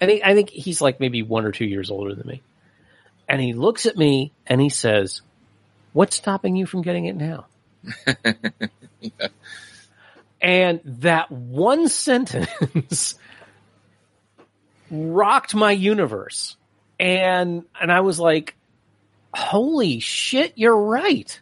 I 0.02 0.06
think 0.06 0.22
I 0.24 0.34
think 0.34 0.50
he's 0.50 0.82
like 0.82 1.00
maybe 1.00 1.24
one 1.24 1.46
or 1.46 1.52
two 1.52 1.66
years 1.66 1.92
older 1.92 2.14
than 2.16 2.28
me, 2.28 2.42
and 3.28 3.42
he 3.42 3.54
looks 3.54 3.86
at 3.86 3.98
me 3.98 4.32
and 4.48 4.60
he 4.60 4.70
says, 4.70 5.22
"What's 5.94 6.16
stopping 6.16 6.56
you 6.56 6.66
from 6.66 6.82
getting 6.82 7.06
it 7.06 7.16
now?" 7.16 7.46
And 10.42 10.82
that 10.86 11.32
one 11.32 11.88
sentence 11.88 13.16
rocked 14.92 15.56
my 15.56 15.72
universe. 15.72 16.56
And 17.00 17.64
and 17.80 17.92
I 17.92 18.02
was 18.02 18.20
like, 18.20 18.56
"Holy 19.34 20.00
shit, 20.00 20.54
you're 20.56 20.76
right." 20.78 21.40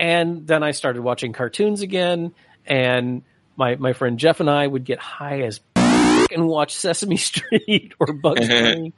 And 0.00 0.46
then 0.46 0.62
I 0.64 0.72
started 0.72 1.02
watching 1.02 1.32
cartoons 1.32 1.82
again 1.82 2.34
and 2.66 3.22
my 3.56 3.76
my 3.76 3.92
friend 3.92 4.18
Jeff 4.18 4.40
and 4.40 4.50
I 4.50 4.66
would 4.66 4.84
get 4.84 4.98
high 4.98 5.42
as 5.42 5.60
and 5.76 6.48
watch 6.48 6.74
Sesame 6.74 7.16
Street 7.18 7.92
or 8.00 8.12
Bugs 8.12 8.48
Bunny. 8.48 8.92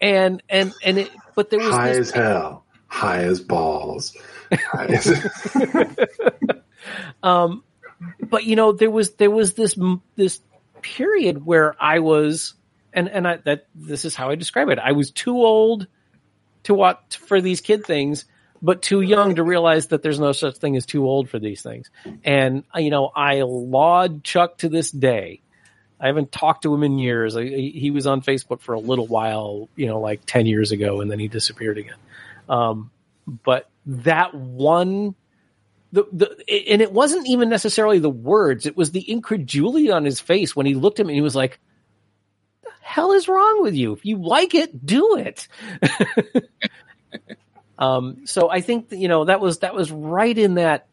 and 0.00 0.42
and 0.48 0.72
and 0.84 0.98
it 0.98 1.10
but 1.34 1.50
there 1.50 1.58
was 1.58 1.70
high 1.70 1.88
this 1.88 2.08
as 2.08 2.10
hell, 2.12 2.64
high 2.86 3.24
as 3.24 3.40
balls. 3.40 4.16
High 4.52 4.86
as- 4.86 6.26
um, 7.22 7.64
but 8.20 8.44
you 8.44 8.56
know, 8.56 8.72
there 8.72 8.90
was 8.90 9.14
there 9.14 9.30
was 9.30 9.54
this 9.54 9.78
this 10.16 10.40
period 10.82 11.44
where 11.44 11.74
I 11.80 12.00
was, 12.00 12.54
and 12.92 13.08
and 13.08 13.26
I 13.26 13.36
that 13.38 13.66
this 13.74 14.04
is 14.04 14.14
how 14.14 14.30
I 14.30 14.34
describe 14.34 14.68
it. 14.68 14.78
I 14.78 14.92
was 14.92 15.10
too 15.10 15.36
old 15.36 15.86
to 16.64 16.74
watch 16.74 17.16
for 17.16 17.40
these 17.40 17.60
kid 17.60 17.84
things, 17.84 18.24
but 18.62 18.82
too 18.82 19.00
young 19.00 19.36
to 19.36 19.42
realize 19.42 19.88
that 19.88 20.02
there's 20.02 20.20
no 20.20 20.32
such 20.32 20.56
thing 20.56 20.76
as 20.76 20.86
too 20.86 21.06
old 21.06 21.28
for 21.28 21.38
these 21.38 21.62
things. 21.62 21.90
And 22.24 22.64
uh, 22.74 22.80
you 22.80 22.90
know, 22.90 23.10
I 23.14 23.42
laud 23.42 24.24
Chuck 24.24 24.58
to 24.58 24.68
this 24.68 24.90
day. 24.90 25.40
I 25.98 26.08
haven't 26.08 26.30
talked 26.30 26.64
to 26.64 26.74
him 26.74 26.82
in 26.82 26.98
years. 26.98 27.36
I, 27.36 27.44
he 27.44 27.90
was 27.90 28.06
on 28.06 28.20
Facebook 28.20 28.60
for 28.60 28.74
a 28.74 28.78
little 28.78 29.06
while, 29.06 29.70
you 29.76 29.86
know, 29.86 29.98
like 29.98 30.20
ten 30.26 30.44
years 30.46 30.72
ago, 30.72 31.00
and 31.00 31.10
then 31.10 31.18
he 31.18 31.28
disappeared 31.28 31.78
again. 31.78 31.96
Um, 32.48 32.90
but 33.26 33.68
that 33.86 34.34
one 34.34 35.14
the, 35.96 36.06
the 36.12 36.68
and 36.70 36.82
it 36.82 36.92
wasn't 36.92 37.26
even 37.26 37.48
necessarily 37.48 37.98
the 37.98 38.10
words. 38.10 38.66
It 38.66 38.76
was 38.76 38.90
the 38.90 39.10
incredulity 39.10 39.90
on 39.90 40.04
his 40.04 40.20
face 40.20 40.54
when 40.54 40.66
he 40.66 40.74
looked 40.74 41.00
at 41.00 41.06
me 41.06 41.14
and 41.14 41.16
he 41.16 41.22
was 41.22 41.34
like 41.34 41.58
the 42.62 42.70
hell 42.82 43.12
is 43.12 43.28
wrong 43.28 43.62
with 43.62 43.74
you? 43.74 43.92
If 43.94 44.04
you 44.04 44.18
like 44.18 44.54
it 44.54 44.84
do 44.84 45.16
it. 45.16 45.48
Um 47.78 48.24
so 48.24 48.50
i 48.50 48.62
think 48.62 48.88
that, 48.88 48.96
you 48.96 49.08
know 49.08 49.26
that 49.26 49.38
was 49.38 49.58
that 49.58 49.74
was 49.74 49.92
right 49.92 50.36
in 50.36 50.54
that 50.54 50.86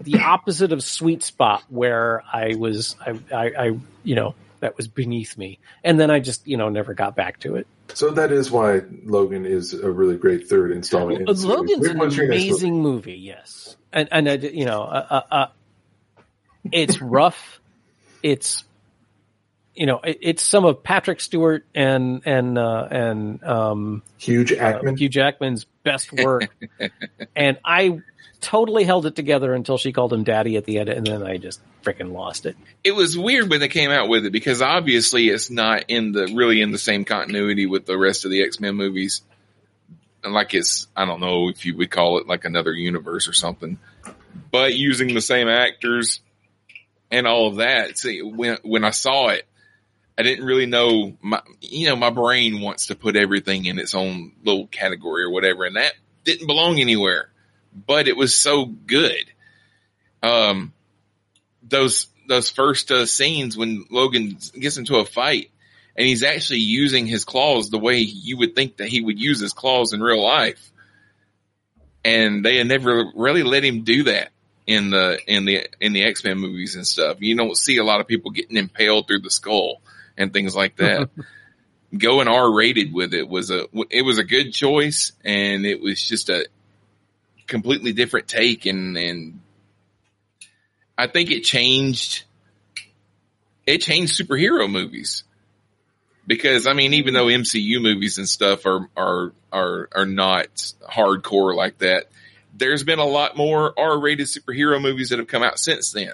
the 0.00 0.18
opposite 0.18 0.72
of 0.72 0.82
sweet 0.82 1.22
spot 1.22 1.62
where 1.68 2.24
i 2.32 2.56
was 2.56 2.96
i 3.06 3.10
i, 3.32 3.44
I 3.56 3.78
you 4.02 4.16
know 4.16 4.34
that 4.62 4.76
was 4.76 4.88
beneath 4.88 5.36
me 5.36 5.58
and 5.84 6.00
then 6.00 6.10
i 6.10 6.18
just 6.18 6.46
you 6.48 6.56
know 6.56 6.70
never 6.70 6.94
got 6.94 7.14
back 7.14 7.38
to 7.38 7.54
it 7.56 7.66
so 7.94 8.10
that 8.10 8.32
is 8.32 8.50
why 8.50 8.80
Logan 9.04 9.44
is 9.44 9.74
a 9.74 9.90
really 9.90 10.16
great 10.16 10.48
third 10.48 10.72
installment. 10.72 11.20
in 11.20 11.26
the. 11.26 11.46
Logan's 11.46 11.86
an 11.86 11.98
What's 11.98 12.16
movie? 12.16 12.26
amazing 12.26 12.80
movie, 12.80 13.14
yes, 13.14 13.76
and 13.92 14.08
and 14.10 14.42
you 14.42 14.64
know, 14.64 14.82
uh, 14.82 15.06
uh, 15.10 15.34
uh, 15.34 15.46
it's 16.70 17.02
rough. 17.02 17.60
It's 18.22 18.64
you 19.74 19.86
know, 19.86 20.00
it, 20.00 20.18
it's 20.20 20.42
some 20.42 20.64
of 20.64 20.82
Patrick 20.82 21.20
Stewart 21.20 21.64
and 21.74 22.22
and 22.26 22.58
uh, 22.58 22.88
and 22.90 23.42
um, 23.42 24.02
Hugh 24.18 24.44
Jackman. 24.44 24.94
uh, 24.94 24.96
Hugh 24.96 25.08
Jackman's 25.08 25.64
best 25.82 26.12
work, 26.12 26.48
and 27.34 27.58
I 27.64 28.00
totally 28.40 28.84
held 28.84 29.06
it 29.06 29.14
together 29.14 29.54
until 29.54 29.78
she 29.78 29.92
called 29.92 30.12
him 30.12 30.24
daddy 30.24 30.56
at 30.56 30.64
the 30.64 30.78
end, 30.78 30.88
and 30.88 31.06
then 31.06 31.22
I 31.22 31.38
just 31.38 31.60
freaking 31.82 32.12
lost 32.12 32.44
it. 32.44 32.56
It 32.84 32.92
was 32.92 33.16
weird 33.16 33.48
when 33.48 33.60
they 33.60 33.68
came 33.68 33.90
out 33.90 34.08
with 34.08 34.26
it 34.26 34.30
because 34.30 34.60
obviously 34.60 35.28
it's 35.28 35.50
not 35.50 35.84
in 35.88 36.12
the 36.12 36.32
really 36.34 36.60
in 36.60 36.70
the 36.70 36.78
same 36.78 37.04
continuity 37.04 37.66
with 37.66 37.86
the 37.86 37.96
rest 37.96 38.24
of 38.24 38.30
the 38.30 38.42
X 38.42 38.60
Men 38.60 38.74
movies. 38.74 39.22
Like 40.24 40.54
it's 40.54 40.86
I 40.94 41.04
don't 41.06 41.20
know 41.20 41.48
if 41.48 41.64
you 41.64 41.76
would 41.78 41.90
call 41.90 42.18
it 42.18 42.26
like 42.26 42.44
another 42.44 42.72
universe 42.72 43.28
or 43.28 43.32
something. 43.32 43.78
but 44.50 44.74
using 44.74 45.14
the 45.14 45.20
same 45.20 45.48
actors 45.48 46.20
and 47.10 47.26
all 47.26 47.48
of 47.48 47.56
that. 47.56 47.98
See, 47.98 48.22
when 48.22 48.58
when 48.62 48.84
I 48.84 48.90
saw 48.90 49.28
it, 49.28 49.46
I 50.16 50.22
didn't 50.22 50.44
really 50.44 50.66
know 50.66 51.16
my 51.22 51.40
you 51.60 51.88
know 51.88 51.96
my 51.96 52.10
brain 52.10 52.60
wants 52.60 52.86
to 52.86 52.94
put 52.94 53.16
everything 53.16 53.64
in 53.64 53.78
its 53.78 53.94
own 53.94 54.32
little 54.44 54.66
category 54.66 55.24
or 55.24 55.30
whatever, 55.30 55.64
and 55.64 55.76
that 55.76 55.92
didn't 56.24 56.46
belong 56.46 56.78
anywhere. 56.80 57.30
But 57.74 58.08
it 58.08 58.16
was 58.16 58.34
so 58.34 58.66
good. 58.66 59.24
Um, 60.22 60.72
those 61.62 62.08
those 62.28 62.50
first 62.50 62.90
uh, 62.90 63.06
scenes 63.06 63.56
when 63.56 63.84
Logan 63.90 64.36
gets 64.54 64.76
into 64.76 64.96
a 64.96 65.04
fight 65.04 65.50
and 65.96 66.06
he's 66.06 66.22
actually 66.22 66.60
using 66.60 67.06
his 67.06 67.24
claws 67.24 67.70
the 67.70 67.78
way 67.78 67.98
you 67.98 68.38
would 68.38 68.54
think 68.54 68.78
that 68.78 68.88
he 68.88 69.00
would 69.00 69.20
use 69.20 69.40
his 69.40 69.52
claws 69.52 69.92
in 69.92 70.00
real 70.00 70.22
life. 70.22 70.70
And 72.04 72.44
they 72.44 72.56
had 72.56 72.66
never 72.66 73.04
really 73.14 73.42
let 73.42 73.64
him 73.64 73.82
do 73.82 74.04
that 74.04 74.30
in 74.66 74.90
the 74.90 75.18
in 75.26 75.44
the 75.44 75.68
in 75.80 75.92
the 75.92 76.04
X 76.04 76.24
Men 76.24 76.38
movies 76.38 76.74
and 76.74 76.86
stuff. 76.86 77.18
You 77.20 77.36
don't 77.36 77.56
see 77.56 77.76
a 77.76 77.84
lot 77.84 78.00
of 78.00 78.08
people 78.08 78.30
getting 78.30 78.56
impaled 78.56 79.06
through 79.06 79.20
the 79.20 79.30
skull 79.30 79.81
and 80.16 80.32
things 80.32 80.54
like 80.54 80.76
that. 80.76 81.08
Going 81.96 82.26
R 82.26 82.50
rated 82.50 82.94
with 82.94 83.12
it 83.12 83.28
was 83.28 83.50
a 83.50 83.66
it 83.90 84.02
was 84.02 84.18
a 84.18 84.24
good 84.24 84.52
choice, 84.52 85.12
and 85.24 85.66
it 85.66 85.80
was 85.82 86.02
just 86.02 86.30
a 86.30 86.46
completely 87.46 87.92
different 87.92 88.28
take, 88.28 88.64
and 88.64 88.96
and 88.96 89.40
I 90.96 91.06
think 91.06 91.30
it 91.30 91.44
changed 91.44 92.24
it 93.66 93.82
changed 93.82 94.18
superhero 94.18 94.70
movies 94.70 95.24
because 96.26 96.66
I 96.66 96.72
mean, 96.72 96.94
even 96.94 97.14
though 97.14 97.26
MCU 97.26 97.80
movies 97.80 98.18
and 98.18 98.28
stuff 98.28 98.66
are 98.66 98.88
are 98.96 99.32
are 99.52 99.88
are 99.92 100.06
not 100.06 100.48
hardcore 100.88 101.54
like 101.54 101.78
that, 101.78 102.06
there's 102.54 102.84
been 102.84 102.98
a 102.98 103.06
lot 103.06 103.36
more 103.36 103.72
R-rated 103.78 104.26
superhero 104.26 104.80
movies 104.80 105.10
that 105.10 105.18
have 105.18 105.28
come 105.28 105.42
out 105.42 105.58
since 105.58 105.92
then, 105.92 106.12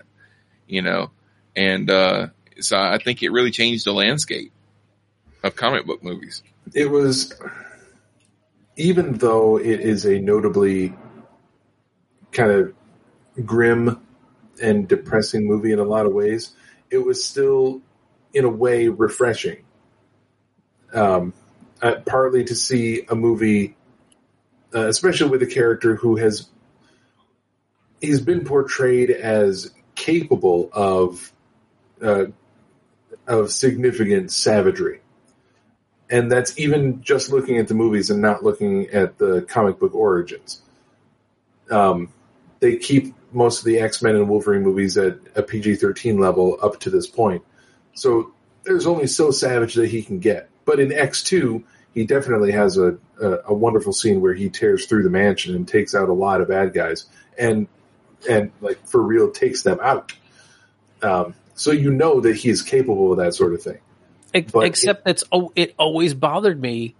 you 0.66 0.82
know, 0.82 1.10
and 1.54 1.90
uh, 1.90 2.28
so 2.60 2.78
I 2.78 2.98
think 2.98 3.22
it 3.22 3.30
really 3.30 3.50
changed 3.50 3.84
the 3.84 3.92
landscape 3.92 4.52
of 5.42 5.56
comic 5.56 5.86
book 5.86 6.02
movies. 6.02 6.42
It 6.74 6.90
was, 6.90 7.32
even 8.76 9.14
though 9.14 9.58
it 9.58 9.80
is 9.80 10.04
a 10.04 10.18
notably 10.18 10.94
kind 12.32 12.50
of 12.50 12.74
grim 13.46 14.00
and 14.60 14.88
depressing 14.88 15.46
movie 15.46 15.72
in 15.72 15.78
a 15.78 15.84
lot 15.84 16.06
of 16.06 16.12
ways, 16.12 16.52
it 16.90 16.98
was 16.98 17.24
still, 17.24 17.80
in 18.34 18.44
a 18.44 18.48
way, 18.48 18.88
refreshing 18.88 19.64
um, 20.92 21.32
uh, 21.82 21.96
partly 22.06 22.44
to 22.44 22.54
see 22.54 23.04
a 23.08 23.14
movie, 23.14 23.76
uh, 24.74 24.86
especially 24.88 25.30
with 25.30 25.42
a 25.42 25.46
character 25.46 25.96
who 25.96 26.16
has 26.16 26.48
he's 28.00 28.20
been 28.20 28.44
portrayed 28.44 29.10
as 29.10 29.70
capable 29.94 30.70
of 30.72 31.32
uh, 32.02 32.26
of 33.28 33.52
significant 33.52 34.32
savagery, 34.32 35.00
and 36.10 36.32
that's 36.32 36.58
even 36.58 37.02
just 37.02 37.30
looking 37.30 37.58
at 37.58 37.68
the 37.68 37.74
movies 37.74 38.10
and 38.10 38.20
not 38.20 38.42
looking 38.42 38.88
at 38.88 39.18
the 39.18 39.42
comic 39.42 39.78
book 39.78 39.94
origins. 39.94 40.62
Um, 41.70 42.12
they 42.60 42.76
keep 42.76 43.14
most 43.30 43.60
of 43.60 43.66
the 43.66 43.78
X 43.78 44.02
Men 44.02 44.16
and 44.16 44.28
Wolverine 44.28 44.62
movies 44.62 44.96
at 44.96 45.18
a 45.36 45.42
PG 45.42 45.76
thirteen 45.76 46.18
level 46.18 46.58
up 46.62 46.80
to 46.80 46.90
this 46.90 47.06
point, 47.06 47.44
so 47.94 48.32
there's 48.64 48.86
only 48.86 49.06
so 49.06 49.30
savage 49.30 49.74
that 49.74 49.88
he 49.88 50.02
can 50.02 50.18
get. 50.18 50.48
But 50.64 50.80
in 50.80 50.92
X 50.92 51.22
two, 51.22 51.64
he 51.94 52.04
definitely 52.04 52.52
has 52.52 52.78
a, 52.78 52.96
a, 53.20 53.38
a 53.46 53.54
wonderful 53.54 53.92
scene 53.92 54.20
where 54.20 54.34
he 54.34 54.48
tears 54.48 54.86
through 54.86 55.02
the 55.02 55.10
mansion 55.10 55.54
and 55.54 55.68
takes 55.68 55.94
out 55.94 56.08
a 56.08 56.12
lot 56.14 56.40
of 56.40 56.48
bad 56.48 56.72
guys, 56.72 57.06
and 57.38 57.68
and 58.28 58.50
like 58.60 58.86
for 58.88 59.02
real 59.02 59.30
takes 59.30 59.62
them 59.62 59.78
out. 59.82 60.14
Um, 61.02 61.34
so 61.58 61.72
you 61.72 61.90
know 61.90 62.20
that 62.20 62.36
he 62.36 62.48
is 62.48 62.62
capable 62.62 63.12
of 63.12 63.18
that 63.18 63.34
sort 63.34 63.54
of 63.54 63.62
thing. 63.62 63.78
But 64.52 64.66
Except 64.66 65.06
it, 65.06 65.10
it's 65.10 65.24
oh, 65.32 65.52
it 65.56 65.74
always 65.78 66.14
bothered 66.14 66.60
me 66.60 66.94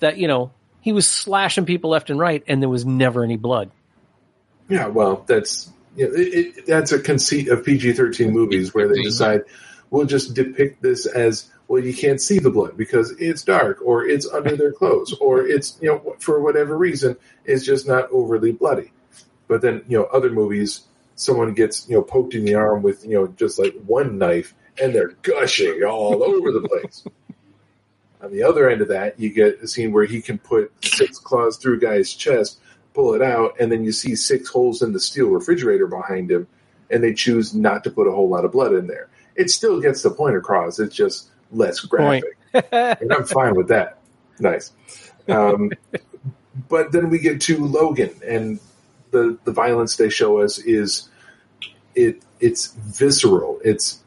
that 0.00 0.18
you 0.18 0.28
know 0.28 0.52
he 0.80 0.92
was 0.92 1.06
slashing 1.06 1.66
people 1.66 1.90
left 1.90 2.10
and 2.10 2.18
right, 2.18 2.42
and 2.46 2.62
there 2.62 2.68
was 2.68 2.84
never 2.84 3.24
any 3.24 3.36
blood. 3.36 3.70
Yeah, 4.68 4.86
well, 4.88 5.24
that's 5.26 5.70
you 5.96 6.08
know, 6.08 6.14
it, 6.14 6.34
it, 6.34 6.66
that's 6.66 6.92
a 6.92 7.00
conceit 7.00 7.48
of 7.48 7.64
PG 7.64 7.94
thirteen 7.94 8.32
movies 8.32 8.74
where 8.74 8.88
they 8.88 9.02
decide 9.02 9.42
we'll 9.90 10.06
just 10.06 10.34
depict 10.34 10.82
this 10.82 11.06
as 11.06 11.50
well, 11.68 11.84
you 11.84 11.94
can't 11.94 12.20
see 12.20 12.38
the 12.38 12.50
blood 12.50 12.76
because 12.76 13.14
it's 13.18 13.42
dark 13.42 13.80
or 13.84 14.06
it's 14.06 14.26
under 14.26 14.56
their 14.56 14.72
clothes 14.78 15.14
or 15.20 15.46
it's, 15.46 15.78
you 15.80 15.88
know, 15.88 16.16
for 16.18 16.40
whatever 16.40 16.76
reason, 16.76 17.16
it's 17.44 17.64
just 17.64 17.86
not 17.86 18.10
overly 18.10 18.52
bloody. 18.52 18.90
But 19.46 19.60
then, 19.62 19.84
you 19.86 19.98
know, 19.98 20.04
other 20.04 20.30
movies, 20.30 20.82
someone 21.18 21.52
gets, 21.52 21.88
you 21.88 21.96
know, 21.96 22.02
poked 22.02 22.34
in 22.34 22.44
the 22.44 22.54
arm 22.54 22.82
with, 22.82 23.04
you 23.04 23.14
know, 23.14 23.26
just 23.26 23.58
like 23.58 23.74
one 23.86 24.18
knife 24.18 24.54
and 24.80 24.94
they're 24.94 25.14
gushing 25.22 25.82
all 25.82 26.22
over 26.22 26.52
the 26.52 26.60
place. 26.60 27.04
On 28.20 28.32
the 28.32 28.42
other 28.42 28.68
end 28.68 28.80
of 28.80 28.88
that, 28.88 29.18
you 29.18 29.30
get 29.30 29.62
a 29.62 29.68
scene 29.68 29.92
where 29.92 30.04
he 30.04 30.20
can 30.20 30.38
put 30.38 30.72
six 30.84 31.18
claws 31.18 31.56
through 31.56 31.76
a 31.76 31.80
guy's 31.80 32.12
chest, 32.12 32.58
pull 32.94 33.14
it 33.14 33.22
out, 33.22 33.54
and 33.60 33.70
then 33.70 33.84
you 33.84 33.92
see 33.92 34.16
six 34.16 34.48
holes 34.48 34.82
in 34.82 34.92
the 34.92 34.98
steel 34.98 35.28
refrigerator 35.28 35.86
behind 35.86 36.30
him, 36.30 36.48
and 36.90 37.02
they 37.02 37.14
choose 37.14 37.54
not 37.54 37.84
to 37.84 37.90
put 37.90 38.08
a 38.08 38.10
whole 38.10 38.28
lot 38.28 38.44
of 38.44 38.50
blood 38.52 38.74
in 38.74 38.88
there. 38.88 39.08
It 39.36 39.50
still 39.50 39.80
gets 39.80 40.02
the 40.02 40.10
point 40.10 40.36
across. 40.36 40.80
It's 40.80 40.96
just 40.96 41.30
less 41.52 41.78
graphic, 41.80 42.36
and 42.52 43.12
I'm 43.12 43.24
fine 43.24 43.54
with 43.54 43.68
that. 43.68 43.98
Nice. 44.40 44.72
Um, 45.28 45.70
but 46.68 46.90
then 46.90 47.10
we 47.10 47.20
get 47.20 47.40
to 47.42 47.64
Logan, 47.64 48.14
and 48.26 48.58
the 49.10 49.38
the 49.44 49.52
violence 49.52 49.96
they 49.96 50.08
show 50.08 50.38
us 50.38 50.58
is 50.58 51.08
it 51.94 52.22
it's 52.40 52.74
visceral. 52.74 53.60
It's 53.64 54.02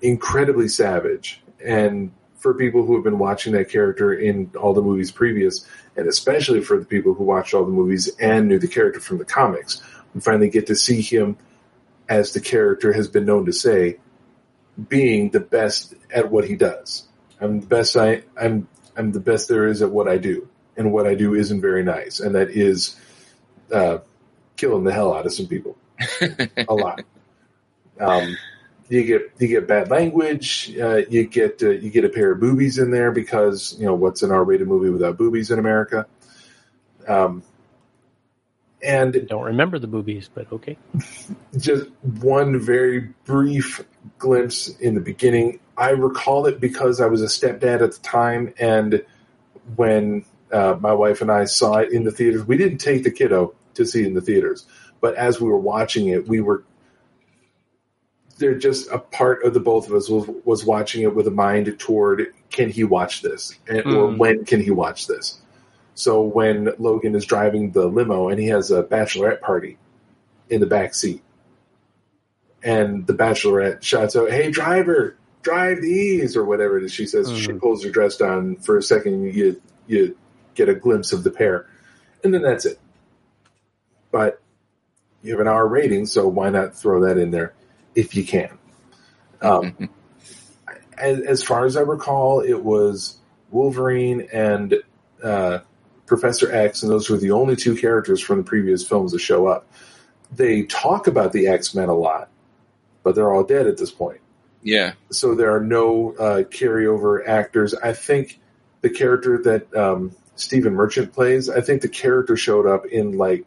incredibly 0.00 0.68
savage, 0.68 1.42
and 1.64 2.12
for 2.36 2.54
people 2.54 2.84
who 2.84 2.94
have 2.94 3.04
been 3.04 3.18
watching 3.18 3.54
that 3.54 3.70
character 3.70 4.12
in 4.12 4.50
all 4.60 4.74
the 4.74 4.82
movies 4.82 5.10
previous, 5.10 5.66
and 5.96 6.06
especially 6.06 6.60
for 6.60 6.78
the 6.78 6.84
people 6.84 7.14
who 7.14 7.24
watched 7.24 7.54
all 7.54 7.64
the 7.64 7.70
movies 7.70 8.08
and 8.20 8.48
knew 8.48 8.58
the 8.58 8.68
character 8.68 9.00
from 9.00 9.18
the 9.18 9.24
comics, 9.24 9.82
we 10.14 10.20
finally 10.20 10.50
get 10.50 10.66
to 10.66 10.76
see 10.76 11.00
him 11.00 11.36
as 12.08 12.32
the 12.32 12.40
character 12.40 12.92
has 12.92 13.08
been 13.08 13.24
known 13.24 13.46
to 13.46 13.52
say 13.52 13.98
being 14.88 15.30
the 15.30 15.40
best 15.40 15.94
at 16.12 16.30
what 16.30 16.46
he 16.46 16.56
does. 16.56 17.04
I'm 17.40 17.60
the 17.60 17.66
best 17.66 17.96
I 17.96 18.22
I'm 18.40 18.68
I'm 18.96 19.12
the 19.12 19.20
best 19.20 19.48
there 19.48 19.66
is 19.66 19.82
at 19.82 19.90
what 19.90 20.08
I 20.08 20.18
do, 20.18 20.48
and 20.76 20.92
what 20.92 21.06
I 21.06 21.14
do 21.14 21.34
isn't 21.34 21.60
very 21.60 21.82
nice, 21.82 22.20
and 22.20 22.34
that 22.34 22.50
is 22.50 22.96
uh, 23.72 23.98
killing 24.56 24.84
the 24.84 24.92
hell 24.92 25.14
out 25.14 25.26
of 25.26 25.32
some 25.32 25.46
people, 25.46 25.76
a 26.20 26.74
lot. 26.74 27.02
Um, 28.00 28.36
you 28.88 29.04
get 29.04 29.32
you 29.38 29.48
get 29.48 29.66
bad 29.66 29.90
language. 29.90 30.76
Uh, 30.78 31.02
you 31.08 31.26
get 31.26 31.62
uh, 31.62 31.70
you 31.70 31.90
get 31.90 32.04
a 32.04 32.08
pair 32.08 32.32
of 32.32 32.40
boobies 32.40 32.78
in 32.78 32.90
there 32.90 33.10
because 33.12 33.76
you 33.78 33.86
know 33.86 33.94
what's 33.94 34.22
an 34.22 34.30
R-rated 34.30 34.68
movie 34.68 34.90
without 34.90 35.16
boobies 35.16 35.50
in 35.50 35.58
America. 35.58 36.06
Um, 37.06 37.42
and 38.82 39.26
don't 39.28 39.44
remember 39.44 39.78
the 39.78 39.86
boobies, 39.86 40.28
but 40.32 40.52
okay. 40.52 40.76
Just 41.56 41.88
one 42.02 42.60
very 42.60 43.00
brief 43.24 43.82
glimpse 44.18 44.68
in 44.68 44.94
the 44.94 45.00
beginning. 45.00 45.60
I 45.76 45.90
recall 45.90 46.46
it 46.46 46.60
because 46.60 47.00
I 47.00 47.06
was 47.06 47.22
a 47.22 47.26
stepdad 47.26 47.80
at 47.80 47.92
the 47.92 48.00
time, 48.02 48.52
and 48.58 49.02
when 49.76 50.26
uh, 50.52 50.76
my 50.78 50.92
wife 50.92 51.22
and 51.22 51.32
I 51.32 51.46
saw 51.46 51.76
it 51.78 51.92
in 51.92 52.04
the 52.04 52.10
theaters, 52.10 52.46
we 52.46 52.58
didn't 52.58 52.78
take 52.78 53.04
the 53.04 53.10
kiddo 53.10 53.54
to 53.74 53.86
see 53.86 54.04
in 54.04 54.14
the 54.14 54.20
theaters, 54.20 54.66
but 55.00 55.14
as 55.16 55.40
we 55.40 55.48
were 55.48 55.58
watching 55.58 56.08
it, 56.08 56.28
we 56.28 56.40
were 56.40 56.64
they're 58.36 58.58
just 58.58 58.90
a 58.90 58.98
part 58.98 59.44
of 59.44 59.54
the 59.54 59.60
both 59.60 59.88
of 59.88 59.94
us 59.94 60.08
was, 60.08 60.28
was 60.44 60.64
watching 60.64 61.02
it 61.02 61.14
with 61.14 61.28
a 61.28 61.30
mind 61.30 61.72
toward 61.78 62.34
can 62.50 62.68
he 62.68 62.82
watch 62.82 63.22
this 63.22 63.56
and, 63.68 63.84
mm. 63.84 63.96
or 63.96 64.08
when 64.16 64.44
can 64.44 64.60
he 64.60 64.72
watch 64.72 65.06
this 65.06 65.40
so 65.94 66.22
when 66.22 66.70
Logan 66.78 67.14
is 67.14 67.24
driving 67.24 67.70
the 67.70 67.86
limo 67.86 68.28
and 68.28 68.40
he 68.40 68.48
has 68.48 68.70
a 68.70 68.82
bachelorette 68.82 69.40
party 69.40 69.78
in 70.50 70.60
the 70.60 70.66
back 70.66 70.94
seat, 70.94 71.22
and 72.62 73.06
the 73.06 73.14
bachelorette 73.14 73.82
shouts 73.82 74.16
out, 74.16 74.30
"Hey 74.30 74.50
driver, 74.50 75.16
drive 75.42 75.80
these," 75.80 76.36
or 76.36 76.44
whatever 76.44 76.78
it 76.78 76.84
is 76.84 76.92
she 76.92 77.06
says. 77.06 77.28
Mm-hmm. 77.28 77.38
She 77.38 77.52
pulls 77.52 77.84
her 77.84 77.90
dress 77.90 78.16
down 78.16 78.56
for 78.56 78.76
a 78.76 78.82
second. 78.82 79.34
You 79.34 79.60
you 79.86 80.16
get 80.54 80.68
a 80.68 80.74
glimpse 80.74 81.12
of 81.12 81.22
the 81.22 81.30
pair, 81.30 81.66
and 82.24 82.34
then 82.34 82.42
that's 82.42 82.66
it. 82.66 82.78
But 84.14 84.40
you 85.24 85.32
have 85.32 85.40
an 85.40 85.48
R 85.48 85.66
rating, 85.66 86.06
so 86.06 86.28
why 86.28 86.48
not 86.48 86.76
throw 86.76 87.00
that 87.00 87.18
in 87.18 87.32
there 87.32 87.52
if 87.96 88.14
you 88.14 88.24
can? 88.24 88.56
Um, 89.42 89.88
as, 90.96 91.18
as, 91.18 91.42
far 91.42 91.64
as 91.64 91.76
I 91.76 91.80
recall, 91.80 92.38
it 92.38 92.62
was 92.62 93.16
Wolverine 93.50 94.28
and 94.32 94.76
uh, 95.20 95.58
Professor 96.06 96.54
X, 96.54 96.84
and 96.84 96.92
those 96.92 97.10
were 97.10 97.16
the 97.16 97.32
only 97.32 97.56
two 97.56 97.74
characters 97.74 98.20
from 98.20 98.38
the 98.38 98.44
previous 98.44 98.86
films 98.86 99.10
to 99.14 99.18
show 99.18 99.48
up. 99.48 99.66
They 100.30 100.62
talk 100.62 101.08
about 101.08 101.32
the 101.32 101.48
X 101.48 101.74
Men 101.74 101.88
a 101.88 101.96
lot, 101.96 102.28
but 103.02 103.16
they're 103.16 103.32
all 103.32 103.42
dead 103.42 103.66
at 103.66 103.78
this 103.78 103.90
point. 103.90 104.20
Yeah. 104.62 104.92
So 105.10 105.34
there 105.34 105.56
are 105.56 105.60
no 105.60 106.12
uh, 106.12 106.44
carryover 106.44 107.26
actors. 107.26 107.74
I 107.74 107.94
think 107.94 108.38
the 108.80 108.90
character 108.90 109.42
that 109.42 109.74
um, 109.74 110.12
Stephen 110.36 110.72
Merchant 110.72 111.12
plays, 111.12 111.50
I 111.50 111.62
think 111.62 111.82
the 111.82 111.88
character 111.88 112.36
showed 112.36 112.68
up 112.68 112.86
in 112.86 113.18
like 113.18 113.44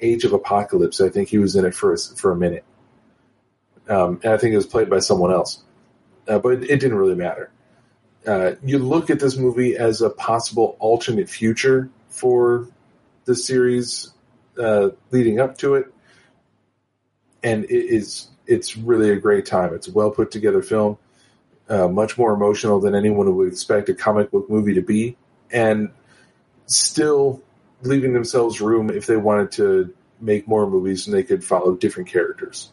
Age 0.00 0.24
of 0.24 0.32
Apocalypse. 0.32 1.00
I 1.00 1.08
think 1.08 1.28
he 1.28 1.38
was 1.38 1.56
in 1.56 1.64
it 1.64 1.74
for 1.74 1.92
a, 1.92 1.98
for 1.98 2.32
a 2.32 2.36
minute, 2.36 2.64
um, 3.88 4.20
and 4.22 4.32
I 4.32 4.36
think 4.36 4.52
it 4.52 4.56
was 4.56 4.66
played 4.66 4.90
by 4.90 4.98
someone 4.98 5.32
else, 5.32 5.62
uh, 6.28 6.38
but 6.38 6.54
it, 6.54 6.62
it 6.64 6.80
didn't 6.80 6.96
really 6.96 7.14
matter. 7.14 7.50
Uh, 8.26 8.52
you 8.64 8.78
look 8.78 9.10
at 9.10 9.20
this 9.20 9.36
movie 9.36 9.76
as 9.76 10.00
a 10.00 10.08
possible 10.08 10.76
alternate 10.80 11.28
future 11.28 11.90
for 12.08 12.68
the 13.26 13.34
series 13.34 14.12
uh, 14.58 14.90
leading 15.10 15.40
up 15.40 15.58
to 15.58 15.74
it, 15.74 15.92
and 17.42 17.64
it 17.64 17.94
is 17.94 18.28
it's 18.46 18.76
really 18.76 19.10
a 19.10 19.16
great 19.16 19.46
time. 19.46 19.74
It's 19.74 19.88
a 19.88 19.92
well 19.92 20.10
put 20.10 20.30
together 20.30 20.62
film, 20.62 20.98
uh, 21.68 21.88
much 21.88 22.16
more 22.18 22.32
emotional 22.32 22.80
than 22.80 22.94
anyone 22.94 23.34
would 23.36 23.48
expect 23.48 23.88
a 23.88 23.94
comic 23.94 24.30
book 24.30 24.48
movie 24.48 24.74
to 24.74 24.82
be, 24.82 25.16
and 25.50 25.90
still 26.66 27.42
leaving 27.84 28.12
themselves 28.12 28.60
room 28.60 28.90
if 28.90 29.06
they 29.06 29.16
wanted 29.16 29.52
to 29.52 29.94
make 30.20 30.48
more 30.48 30.68
movies 30.68 31.06
and 31.06 31.14
they 31.14 31.22
could 31.22 31.44
follow 31.44 31.74
different 31.74 32.08
characters. 32.08 32.70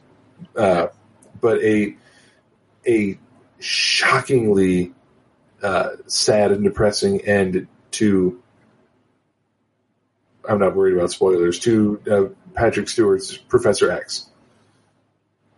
Uh, 0.56 0.88
but 1.40 1.62
a 1.64 1.96
a 2.88 3.20
shockingly 3.60 4.94
uh, 5.62 5.90
sad 6.08 6.52
and 6.52 6.64
depressing 6.64 7.22
end 7.22 7.68
to. 7.92 8.42
I'm 10.48 10.58
not 10.58 10.76
worried 10.76 10.96
about 10.96 11.12
spoilers. 11.12 11.60
To 11.60 12.02
uh, 12.10 12.54
Patrick 12.56 12.90
Stewart's 12.90 13.38
Professor 13.38 13.92
X. 13.92 14.28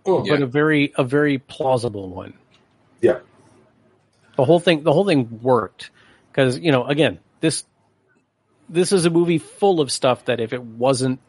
Oh, 0.06 0.26
but 0.28 0.42
a 0.42 0.48
very 0.48 0.94
a 0.98 1.04
very 1.04 1.38
plausible 1.38 2.10
one. 2.10 2.34
Yeah. 3.00 3.20
The 4.36 4.44
whole 4.44 4.60
thing 4.60 4.84
the 4.84 4.92
whole 4.92 5.06
thing 5.06 5.40
worked 5.42 5.92
because 6.30 6.60
you 6.60 6.72
know 6.72 6.86
again 6.86 7.20
this 7.40 7.64
this 8.70 8.92
is 8.92 9.06
a 9.06 9.10
movie 9.10 9.38
full 9.38 9.82
of 9.82 9.92
stuff 9.92 10.26
that 10.26 10.40
if 10.40 10.54
it 10.54 10.62
wasn't 10.62 11.20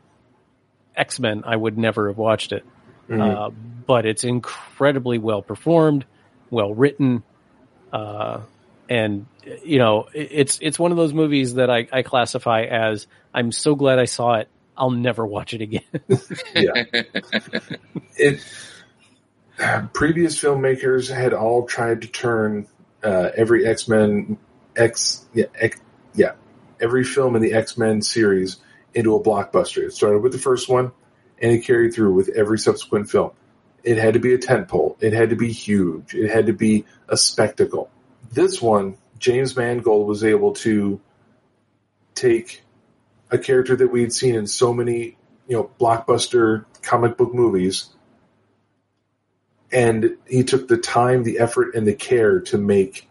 X 0.97 1.19
Men 1.19 1.43
I 1.47 1.56
would 1.56 1.77
never 1.77 2.09
have 2.09 2.19
watched 2.19 2.52
it. 2.52 2.65
Mhm. 3.09 3.20
Uh, 3.20 3.51
but 3.86 4.06
it's 4.06 4.24
incredibly 4.24 5.19
well 5.19 5.43
performed, 5.43 6.06
well 6.51 6.73
written, 6.73 7.23
uh, 7.93 8.40
and 8.89 9.27
you 9.62 9.78
know 9.78 10.09
it's 10.15 10.59
it's 10.62 10.78
one 10.78 10.90
of 10.90 10.97
those 10.97 11.12
movies 11.12 11.55
that 11.55 11.70
I, 11.70 11.86
I 11.93 12.02
classify 12.02 12.62
as 12.62 13.06
I'm 13.32 13.52
so 13.52 13.74
glad 13.74 13.98
I 13.98 14.06
saw 14.06 14.36
it. 14.36 14.48
I'll 14.77 14.90
never 14.90 15.24
watch 15.24 15.55
it 15.55 15.61
again. 15.61 15.82
yeah. 16.55 16.85
It 18.16 18.40
previous 19.93 20.40
filmmakers 20.40 21.15
had 21.15 21.32
all 21.32 21.66
tried 21.66 22.02
to 22.02 22.09
turn 22.09 22.66
uh, 23.02 23.31
every 23.36 23.66
X 23.66 23.86
Men 23.89 24.39
X 24.77 25.27
yeah 25.32 25.47
X, 25.55 25.81
yeah 26.15 26.32
every 26.80 27.05
film 27.05 27.36
in 27.36 27.42
the 27.42 27.52
X 27.52 27.76
Men 27.76 28.02
series 28.02 28.59
into 28.94 29.14
a 29.14 29.22
blockbuster. 29.22 29.82
It 29.84 29.92
started 29.92 30.20
with 30.20 30.32
the 30.32 30.38
first 30.38 30.68
one, 30.68 30.92
and 31.40 31.52
it 31.52 31.64
carried 31.64 31.94
through 31.94 32.14
with 32.14 32.28
every 32.30 32.59
subsequent 32.59 33.10
film. 33.10 33.30
It 33.82 33.98
had 33.98 34.14
to 34.14 34.20
be 34.20 34.32
a 34.32 34.38
tentpole. 34.38 34.96
It 35.01 35.12
had 35.12 35.30
to 35.30 35.36
be 35.36 35.52
huge. 35.52 36.14
It 36.14 36.30
had 36.30 36.46
to 36.46 36.52
be 36.52 36.86
a 37.09 37.16
spectacle. 37.16 37.90
This 38.32 38.62
one, 38.62 38.96
James 39.18 39.56
Mangold 39.56 40.09
was 40.09 40.24
able 40.24 40.55
to 40.55 41.01
take 42.14 42.62
a 43.30 43.38
character 43.38 43.76
that 43.76 43.88
we 43.88 44.01
had 44.01 44.12
seen 44.12 44.34
in 44.34 44.46
so 44.46 44.72
many, 44.72 45.16
you 45.48 45.56
know, 45.56 45.70
blockbuster 45.78 46.64
comic 46.82 47.16
book 47.16 47.34
movies, 47.34 47.90
and 49.72 50.16
he 50.28 50.44
took 50.44 50.68
the 50.68 50.76
time, 50.76 51.24
the 51.24 51.40
effort, 51.40 51.74
and 51.74 51.86
the 51.86 51.94
care 51.94 52.40
to 52.40 52.59
make 52.59 53.09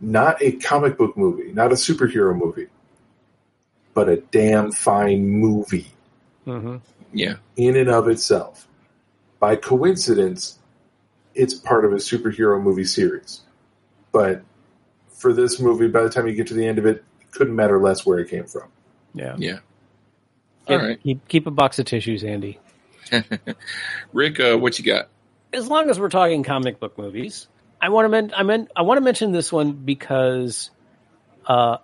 not 0.00 0.42
a 0.42 0.52
comic 0.52 0.98
book 0.98 1.16
movie, 1.16 1.50
not 1.52 1.72
a 1.72 1.76
superhero 1.76 2.36
movie, 2.36 2.68
but 3.94 4.08
a 4.08 4.16
damn 4.16 4.72
fine 4.72 5.26
movie 5.26 5.86
mm-hmm. 6.46 6.76
Yeah. 7.12 7.36
in 7.56 7.76
and 7.76 7.88
of 7.88 8.08
itself. 8.08 8.66
By 9.38 9.56
coincidence, 9.56 10.58
it's 11.34 11.54
part 11.54 11.84
of 11.84 11.92
a 11.92 11.96
superhero 11.96 12.60
movie 12.62 12.84
series. 12.84 13.40
But 14.12 14.42
for 15.08 15.32
this 15.32 15.60
movie, 15.60 15.88
by 15.88 16.02
the 16.02 16.10
time 16.10 16.26
you 16.26 16.34
get 16.34 16.48
to 16.48 16.54
the 16.54 16.66
end 16.66 16.78
of 16.78 16.86
it, 16.86 17.04
it 17.20 17.30
couldn't 17.30 17.54
matter 17.54 17.80
less 17.80 18.04
where 18.04 18.18
it 18.18 18.28
came 18.28 18.44
from. 18.44 18.68
Yeah. 19.14 19.36
Yeah. 19.38 19.58
Keep, 20.66 20.80
All 20.80 20.86
right. 20.86 21.02
keep 21.02 21.28
keep 21.28 21.46
a 21.46 21.50
box 21.50 21.78
of 21.78 21.84
tissues, 21.84 22.24
Andy. 22.24 22.58
Rick, 24.12 24.40
uh, 24.40 24.56
what 24.56 24.78
you 24.78 24.84
got? 24.84 25.08
as 25.54 25.68
long 25.68 25.88
as 25.88 25.98
we're 25.98 26.08
talking 26.08 26.42
comic 26.42 26.80
book 26.80 26.98
movies, 26.98 27.46
I 27.80 27.88
want 27.88 28.04
to 28.06 28.08
men- 28.08 28.32
I 28.36 28.42
meant 28.42 28.70
I 28.74 28.82
want 28.82 28.98
to 28.98 29.02
mention 29.02 29.32
this 29.32 29.52
one 29.52 29.72
because 29.72 30.70
uh, 31.46 31.78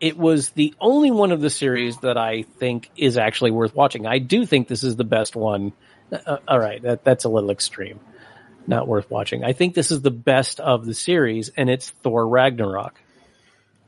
it 0.00 0.16
was 0.16 0.50
the 0.50 0.74
only 0.80 1.10
one 1.10 1.32
of 1.32 1.40
the 1.40 1.50
series 1.50 1.98
that 1.98 2.16
I 2.16 2.42
think 2.42 2.90
is 2.96 3.16
actually 3.16 3.50
worth 3.50 3.74
watching. 3.74 4.06
I 4.06 4.18
do 4.18 4.44
think 4.44 4.68
this 4.68 4.84
is 4.84 4.96
the 4.96 5.04
best 5.04 5.36
one. 5.36 5.72
Uh, 6.12 6.38
all 6.46 6.58
right, 6.58 6.82
that, 6.82 7.04
that's 7.04 7.24
a 7.24 7.28
little 7.28 7.50
extreme. 7.50 8.00
Not 8.66 8.88
worth 8.88 9.10
watching. 9.10 9.44
I 9.44 9.52
think 9.52 9.74
this 9.74 9.90
is 9.90 10.02
the 10.02 10.10
best 10.10 10.60
of 10.60 10.84
the 10.84 10.94
series, 10.94 11.50
and 11.56 11.70
it's 11.70 11.90
Thor 11.90 12.26
Ragnarok. 12.26 13.00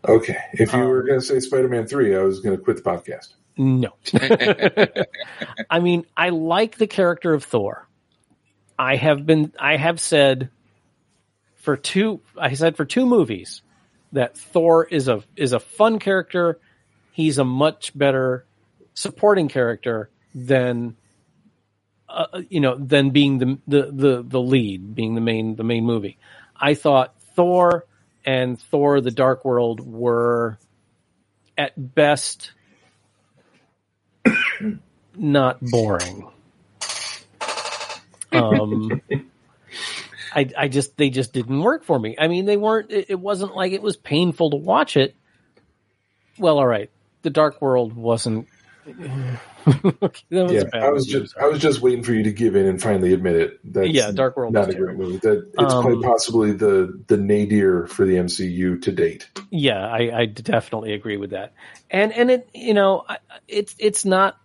Okay. 0.07 0.39
If 0.53 0.73
you 0.73 0.81
were 0.81 1.03
going 1.03 1.21
to 1.21 1.27
say 1.27 1.41
Spider 1.41 1.69
Man 1.69 1.87
3, 1.87 2.17
I 2.17 2.23
was 2.23 2.41
going 2.41 2.57
to 2.57 2.63
quit 2.63 2.77
the 2.77 2.83
podcast. 2.83 3.35
No. 3.57 3.95
I 5.71 5.81
mean, 5.81 6.07
I 6.17 6.29
like 6.29 6.79
the 6.79 6.87
character 6.87 7.35
of 7.35 7.43
Thor. 7.43 7.89
I 8.79 8.95
have 8.95 9.27
been, 9.27 9.53
I 9.59 9.77
have 9.77 9.99
said 9.99 10.51
for 11.57 11.77
two, 11.77 12.21
I 12.41 12.55
said 12.55 12.77
for 12.77 12.85
two 12.85 13.05
movies 13.05 13.63
that 14.13 14.37
Thor 14.37 14.85
is 14.85 15.09
a, 15.09 15.23
is 15.37 15.53
a 15.53 15.61
fun 15.61 15.99
character. 15.99 16.59
He's 17.13 17.39
a 17.39 17.45
much 17.45 17.97
better 17.97 18.45
supporting 18.95 19.49
character 19.49 20.11
than, 20.35 20.97
uh, 22.09 22.43
you 22.49 22.61
know, 22.61 22.77
than 22.77 23.11
being 23.11 23.39
the, 23.39 23.59
the, 23.67 23.91
the, 23.93 24.25
the 24.27 24.41
lead, 24.41 24.95
being 24.95 25.15
the 25.15 25.21
main, 25.21 25.57
the 25.57 25.65
main 25.65 25.85
movie. 25.85 26.19
I 26.57 26.75
thought 26.75 27.15
Thor 27.35 27.87
and 28.25 28.61
Thor 28.61 29.01
the 29.01 29.11
Dark 29.11 29.45
World 29.45 29.81
were 29.81 30.59
at 31.57 31.73
best 31.95 32.53
not 35.17 35.59
boring. 35.61 36.29
Um, 38.31 39.01
I, 40.35 40.49
I 40.57 40.69
just, 40.69 40.97
they 40.97 41.11
just 41.11 41.33
didn't 41.33 41.61
work 41.61 41.85
for 41.85 41.99
me. 41.99 42.17
I 42.19 42.29
mean, 42.29 42.45
they 42.45 42.57
weren't, 42.57 42.91
it, 42.91 43.07
it 43.11 43.21
wasn't 43.21 43.55
like 43.55 43.73
it 43.73 43.83
was 43.83 43.97
painful 43.97 44.51
to 44.51 44.57
watch 44.57 44.97
it. 44.97 45.15
Well, 46.39 46.59
all 46.59 46.67
right. 46.67 46.91
The 47.23 47.31
Dark 47.31 47.61
World 47.61 47.95
wasn't. 47.95 48.49
that 48.87 49.39
was 50.31 50.53
yeah, 50.53 50.63
bad 50.73 50.83
I 50.83 50.91
was 50.91 51.07
movie. 51.13 51.21
just 51.27 51.37
I 51.37 51.47
was 51.49 51.59
just 51.61 51.83
waiting 51.83 52.03
for 52.03 52.15
you 52.15 52.23
to 52.23 52.33
give 52.33 52.57
in 52.57 52.65
and 52.65 52.81
finally 52.81 53.13
admit 53.13 53.37
it. 53.37 53.61
That's 53.75 53.89
Yeah, 53.91 54.11
Dark 54.13 54.37
World 54.37 54.55
not 54.55 54.71
a 54.71 54.75
great 54.75 54.97
movie. 54.97 55.19
That 55.19 55.51
it's 55.59 55.75
Um, 55.75 55.83
quite 55.83 56.01
possibly 56.03 56.53
the 56.53 57.03
the 57.07 57.19
nadir 57.19 57.87
for 57.87 58.07
the 58.07 58.15
MCU 58.15 58.81
to 58.81 58.93
date. 58.93 59.29
Yeah, 59.51 59.87
I, 59.87 60.21
I 60.21 60.27
definitely 60.27 60.95
agree 60.95 61.19
with 61.19 61.31
that. 61.31 61.53
And 61.91 62.13
and 62.15 62.31
it 62.31 62.49
you 62.55 62.73
know 62.73 63.05
it's 63.47 63.75
it's 63.79 64.07
not 64.07 64.39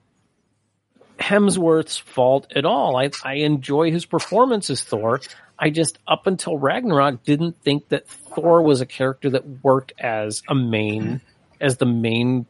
Hemsworth's 1.20 1.98
fault 1.98 2.52
at 2.56 2.66
all. 2.66 2.98
I 2.98 3.12
I 3.24 3.36
enjoy 3.36 3.92
his 3.92 4.06
performance 4.06 4.70
as 4.70 4.84
Thor. 4.84 5.22
I 5.64 5.70
just 5.70 5.98
up 6.06 6.28
until 6.28 6.58
Ragnarok 6.58 7.24
didn't 7.24 7.62
think 7.62 7.88
that 7.88 8.06
Thor 8.10 8.62
was 8.62 8.82
a 8.82 8.86
character 8.86 9.30
that 9.30 9.64
worked 9.64 9.94
as 9.98 10.44
a 10.50 10.54
main 10.54 11.22
as 11.62 11.78
the 11.78 11.86
main 11.86 12.48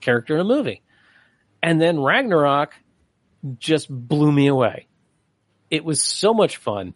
character 0.00 0.34
in 0.34 0.40
a 0.40 0.44
movie. 0.44 0.82
And 1.62 1.80
then 1.80 2.00
Ragnarok 2.00 2.74
just 3.60 3.88
blew 3.88 4.32
me 4.32 4.48
away. 4.48 4.88
It 5.70 5.84
was 5.84 6.02
so 6.02 6.34
much 6.34 6.56
fun. 6.56 6.94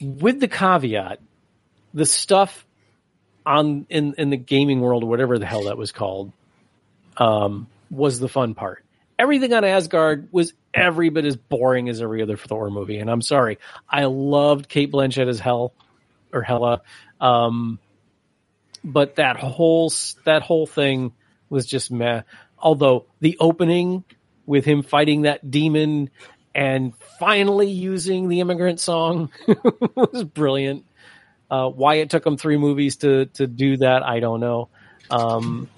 With 0.00 0.38
the 0.38 0.46
caveat, 0.46 1.18
the 1.92 2.06
stuff 2.06 2.64
on 3.44 3.86
in 3.88 4.14
in 4.16 4.30
the 4.30 4.36
gaming 4.36 4.80
world 4.80 5.02
or 5.02 5.08
whatever 5.08 5.40
the 5.40 5.46
hell 5.46 5.64
that 5.64 5.76
was 5.76 5.90
called 5.90 6.30
um 7.16 7.66
was 7.90 8.20
the 8.20 8.28
fun 8.28 8.54
part 8.54 8.84
everything 9.18 9.52
on 9.52 9.64
asgard 9.64 10.28
was 10.32 10.52
every 10.74 11.08
bit 11.08 11.24
as 11.24 11.36
boring 11.36 11.88
as 11.88 12.02
every 12.02 12.22
other 12.22 12.36
thor 12.36 12.70
movie. 12.70 12.98
And 12.98 13.10
i'm 13.10 13.22
sorry 13.22 13.58
i 13.88 14.04
loved 14.04 14.68
Cate 14.68 14.92
Blanchett 14.92 15.28
as 15.28 15.40
hell 15.40 15.72
or 16.32 16.42
hella 16.42 16.82
um 17.20 17.78
but 18.86 19.16
that 19.16 19.36
whole 19.36 19.92
that 20.24 20.42
whole 20.42 20.66
thing 20.66 21.12
was 21.50 21.66
just 21.66 21.90
meh. 21.90 22.22
Although 22.58 23.06
the 23.20 23.36
opening 23.40 24.04
with 24.46 24.64
him 24.64 24.82
fighting 24.82 25.22
that 25.22 25.50
demon 25.50 26.10
and 26.54 26.94
finally 27.18 27.70
using 27.70 28.28
the 28.28 28.40
immigrant 28.40 28.80
song 28.80 29.30
was 29.94 30.24
brilliant. 30.24 30.86
Uh, 31.50 31.68
why 31.68 31.96
it 31.96 32.10
took 32.10 32.24
them 32.24 32.36
three 32.36 32.56
movies 32.56 32.96
to 32.96 33.26
to 33.26 33.46
do 33.46 33.76
that, 33.78 34.02
I 34.04 34.20
don't 34.20 34.40
know. 34.40 34.68
Um, 35.10 35.68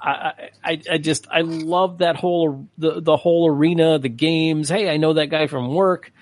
I, 0.00 0.50
I 0.64 0.82
I 0.90 0.98
just 0.98 1.26
I 1.30 1.42
love 1.42 1.98
that 1.98 2.16
whole 2.16 2.68
the 2.78 3.00
the 3.00 3.16
whole 3.16 3.48
arena, 3.48 3.98
the 3.98 4.08
games. 4.08 4.68
Hey, 4.68 4.88
I 4.88 4.96
know 4.96 5.14
that 5.14 5.26
guy 5.26 5.46
from 5.46 5.74
work. 5.74 6.12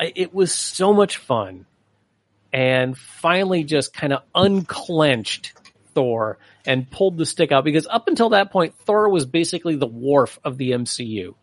I, 0.00 0.12
it 0.14 0.34
was 0.34 0.52
so 0.52 0.92
much 0.92 1.18
fun, 1.18 1.66
and 2.52 2.96
finally 2.96 3.64
just 3.64 3.92
kind 3.92 4.12
of 4.12 4.22
unclenched 4.34 5.52
Thor 5.94 6.38
and 6.66 6.90
pulled 6.90 7.16
the 7.16 7.26
stick 7.26 7.52
out 7.52 7.64
because 7.64 7.86
up 7.86 8.08
until 8.08 8.30
that 8.30 8.50
point, 8.50 8.74
Thor 8.84 9.08
was 9.08 9.24
basically 9.24 9.76
the 9.76 9.86
Worf 9.86 10.38
of 10.44 10.58
the 10.58 10.72
MCU. 10.72 11.34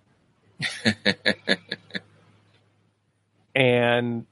and 3.55 4.25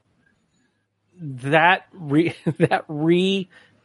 that 1.22 1.88
re- 1.94 2.36
that 2.58 2.86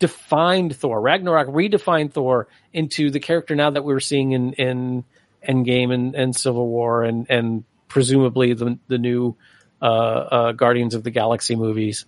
redefined 0.01 0.75
Thor. 0.75 1.01
Ragnarok 1.01 1.49
redefined 1.49 2.12
Thor 2.12 2.49
into 2.73 3.11
the 3.11 3.20
character 3.20 3.55
now 3.55 3.70
that 3.70 3.85
we're 3.85 4.01
seeing 4.01 4.33
in 4.33 4.53
in 4.55 5.05
Endgame 5.47 5.93
and, 5.93 6.15
and 6.15 6.35
Civil 6.35 6.66
War 6.69 7.05
and 7.05 7.27
and 7.31 7.65
presumably 7.89 8.55
the 8.55 8.79
the 8.89 8.99
new 8.99 9.37
uh, 9.81 9.85
uh, 9.85 10.53
Guardians 10.53 10.95
of 10.95 11.05
the 11.05 11.11
Galaxy 11.11 11.57
movies. 11.57 12.07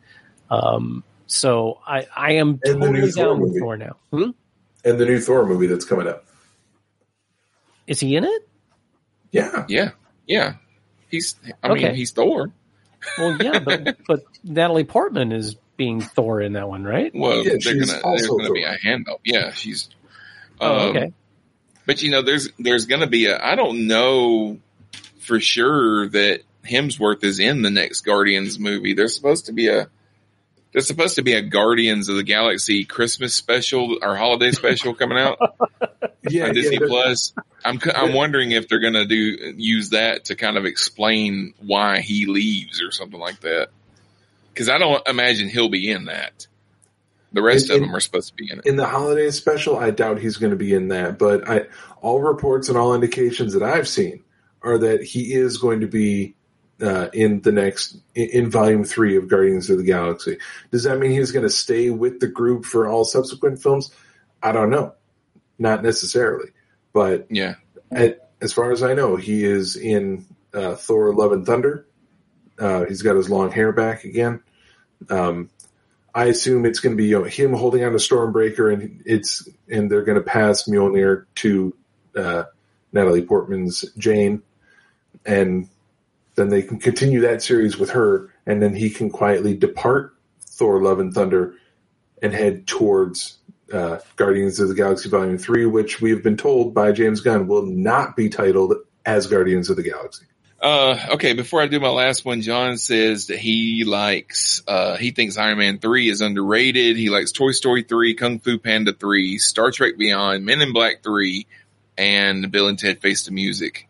Um, 0.51 1.05
so 1.27 1.81
I 1.87 2.07
I 2.15 2.33
am 2.33 2.61
And 2.65 2.83
the 2.83 2.91
new 2.91 3.11
totally 3.11 3.13
Thor 3.13 3.25
down 3.25 3.41
with 3.41 3.49
movie. 3.51 3.61
Thor 3.61 3.77
now. 3.77 3.97
Hmm? 4.13 4.31
And 4.85 4.99
the 4.99 5.07
new 5.07 5.21
Thor 5.21 5.47
movie 5.47 5.67
that's 5.67 5.85
coming 5.85 6.09
up. 6.09 6.27
Is 7.87 8.01
he 8.01 8.17
in 8.17 8.25
it? 8.25 8.49
Yeah. 9.33 9.65
Yeah. 9.69 9.91
Yeah. 10.27 10.55
He's, 11.09 11.35
I 11.63 11.69
mean, 11.69 11.79
Okay. 11.87 11.95
he's 11.97 12.13
Thor. 12.13 12.51
Well, 13.19 13.37
yeah, 13.41 13.59
but 13.59 13.99
but 14.07 14.21
Natalie 14.45 14.85
Portman 14.85 15.33
is 15.33 15.57
being 15.81 16.01
Thor 16.03 16.41
in 16.43 16.53
that 16.53 16.69
one, 16.69 16.85
right? 16.85 17.11
Well, 17.15 17.43
Yeah, 17.45 17.55
they're 17.59 17.75
gonna, 17.75 17.87
there's 17.87 18.27
gonna 18.27 18.53
be 18.53 18.63
Thor. 18.63 18.73
a 18.75 18.79
handoff. 18.79 19.19
Yeah, 19.25 19.53
she's. 19.53 19.89
Oh, 20.61 20.91
um, 20.91 20.97
okay. 20.97 21.13
But 21.87 22.03
you 22.03 22.11
know, 22.11 22.21
there's 22.23 22.51
there's 22.59 22.85
going 22.87 23.01
to 23.01 23.07
be 23.07 23.27
a. 23.27 23.43
I 23.43 23.55
don't 23.57 23.87
know 23.87 24.59
for 25.21 25.41
sure 25.41 26.07
that 26.11 26.43
Hemsworth 26.65 27.25
is 27.25 27.39
in 27.39 27.63
the 27.63 27.71
next 27.71 28.03
Guardians 28.03 28.59
movie. 28.59 28.93
There's 28.95 29.15
supposed 29.17 29.47
to 29.47 29.53
be 29.53 29.69
a. 29.69 29.89
There's 30.73 30.87
supposed 30.87 31.17
to 31.17 31.23
be 31.23 31.33
a 31.33 31.43
Guardians 31.43 32.09
of 32.11 32.17
the 32.17 32.23
Galaxy 32.23 32.85
Christmas 32.85 33.35
special 33.35 33.99
or 34.03 34.15
holiday 34.17 34.53
special 34.53 34.95
coming 34.95 35.19
out 35.19 35.39
Yeah, 36.31 36.45
on 36.49 36.55
Disney 36.55 36.79
yeah, 36.81 36.87
Plus. 36.87 37.33
I'm 37.65 37.81
c- 37.81 37.91
I'm 37.93 38.13
wondering 38.13 38.53
if 38.53 38.69
they're 38.69 38.79
going 38.79 38.95
to 38.95 39.07
do 39.07 39.55
use 39.57 39.91
that 39.91 40.27
to 40.27 40.37
kind 40.37 40.57
of 40.59 40.67
explain 40.67 41.55
why 41.59 42.01
he 42.03 42.27
leaves 42.27 42.81
or 42.83 42.93
something 42.93 43.19
like 43.19 43.41
that. 43.41 43.71
Because 44.53 44.69
I 44.69 44.79
don't 44.79 45.07
imagine 45.09 45.49
he'll 45.49 45.69
be 45.69 45.91
in 45.91 46.07
that. 46.07 46.47
The 47.33 47.43
rest 47.43 47.71
In- 47.71 47.77
of 47.77 47.81
them 47.83 47.95
are 47.95 48.01
supposed 48.01 48.29
to 48.29 48.35
be 48.35 48.51
in 48.51 48.59
it. 48.59 48.67
in 48.67 48.77
the 48.77 48.87
holiday 48.87 49.31
special, 49.31 49.79
I 49.79 49.91
doubt 49.91 50.19
he's 50.19 50.37
going 50.37 50.51
to 50.51 50.57
be 50.57 50.75
in 50.75 50.89
that. 50.89 51.19
But 51.19 51.49
I, 51.49 51.67
all 52.01 52.21
reports 52.21 52.69
and 52.69 52.77
all 52.77 52.95
indications 52.95 53.53
that 53.55 53.63
I've 53.63 53.87
seen 53.89 54.25
are 54.63 54.79
that 54.79 55.03
he 55.03 55.33
is 55.33 55.57
going 55.59 55.81
to 55.81 55.87
be 55.87 56.35
uh, 56.83 57.09
in 57.13 57.41
the 57.43 57.53
next 57.53 57.97
in, 58.15 58.29
in 58.31 58.51
volume 58.51 58.85
three 58.85 59.17
of 59.17 59.29
Guardians 59.29 59.71
of 59.71 59.79
the 59.79 59.85
Galaxy. 59.85 60.39
Does 60.73 60.83
that 60.85 60.99
mean 60.99 61.13
he's 61.13 61.31
going 61.31 61.45
to 61.45 61.51
stay 61.51 61.91
with 61.91 62.21
the 62.21 62.27
group 62.27 62.65
for 62.65 62.89
all 62.89 63.05
subsequent 63.05 63.63
films? 63.63 63.91
I 64.43 64.53
don't 64.53 64.71
know, 64.71 64.95
not 65.59 65.83
necessarily. 65.83 66.51
But 66.93 67.27
Yeah. 67.31 67.55
at, 67.93 68.31
as 68.41 68.53
far 68.53 68.73
as 68.73 68.83
I 68.83 68.95
know, 68.95 69.17
he 69.17 69.45
is 69.45 69.77
in 69.77 70.27
uh, 70.55 70.75
Thor: 70.75 71.15
Love 71.15 71.33
and 71.33 71.47
Thunder. 71.47 71.87
Uh, 72.61 72.85
he's 72.85 73.03
got 73.03 73.17
his 73.17 73.31
long 73.31 73.51
hair 73.51 73.73
back 73.73 74.05
again. 74.05 74.43
Um, 75.09 75.49
I 76.15 76.27
assume 76.27 76.67
it's 76.67 76.81
going 76.81 76.97
to 76.97 77.03
be 77.03 77.09
you 77.09 77.19
know, 77.19 77.25
him 77.25 77.55
holding 77.55 77.83
on 77.85 77.93
to 77.93 77.99
Stormbreaker, 77.99 78.73
and 78.73 79.03
it's 79.07 79.49
and 79.69 79.91
they're 79.91 80.05
going 80.05 80.19
to 80.19 80.25
pass 80.25 80.69
Mjolnir 80.69 81.25
to 81.37 81.75
uh, 82.17 82.45
Natalie 82.93 83.25
Portman's 83.25 83.83
Jane, 83.97 84.43
and 85.25 85.69
then 86.35 86.49
they 86.49 86.63
can 86.63 86.79
continue 86.79 87.21
that 87.21 87.43
series 87.43 87.79
with 87.79 87.91
her, 87.91 88.33
and 88.45 88.61
then 88.61 88.75
he 88.75 88.91
can 88.91 89.09
quietly 89.11 89.57
depart 89.57 90.15
Thor: 90.41 90.83
Love 90.83 91.01
and 91.01 91.15
Thunder 91.15 91.55
and 92.23 92.35
head 92.35 92.67
towards 92.67 93.39
uh, 93.73 93.99
Guardians 94.17 94.61
of 94.61 94.69
the 94.69 94.75
Galaxy 94.75 95.09
Volume 95.09 95.39
Three, 95.39 95.65
which 95.65 96.01
we 96.01 96.11
have 96.11 96.23
been 96.23 96.37
told 96.37 96.75
by 96.75 96.93
James 96.93 97.21
Gunn 97.21 97.47
will 97.47 97.65
not 97.65 98.17
be 98.17 98.29
titled 98.29 98.75
as 99.07 99.29
Guardians 99.29 99.71
of 99.71 99.77
the 99.77 99.83
Galaxy. 99.83 100.27
Uh, 100.61 100.99
okay, 101.13 101.33
before 101.33 101.63
I 101.63 101.69
do 101.69 101.81
my 101.81 101.89
last 101.89 102.25
one, 102.25 102.43
John 102.43 102.77
says 102.77 103.29
that 103.29 103.39
he 103.39 103.85
likes, 103.85 104.63
uh, 104.69 104.99
he 104.99 105.11
thinks 105.11 105.39
Iron 105.39 105.57
Man 105.57 105.79
3 105.79 106.11
is 106.11 106.21
underrated. 106.21 106.99
He 106.99 107.09
likes 107.09 107.33
Toy 107.33 107.53
Story 107.53 107.83
3, 107.83 108.15
Kung 108.15 108.41
Fu 108.41 108.59
Panda 108.59 108.93
3, 108.93 109.39
Star 109.39 109.71
Trek 109.71 109.97
Beyond, 109.97 110.45
Men 110.45 110.61
in 110.61 110.75
Black 110.75 111.03
3, 111.03 111.47
and 111.97 112.53
Bill 112.53 112.69
and 112.69 112.79
Ted 112.79 113.01
Face 113.01 113.25
the 113.25 113.33
Music. 113.33 113.89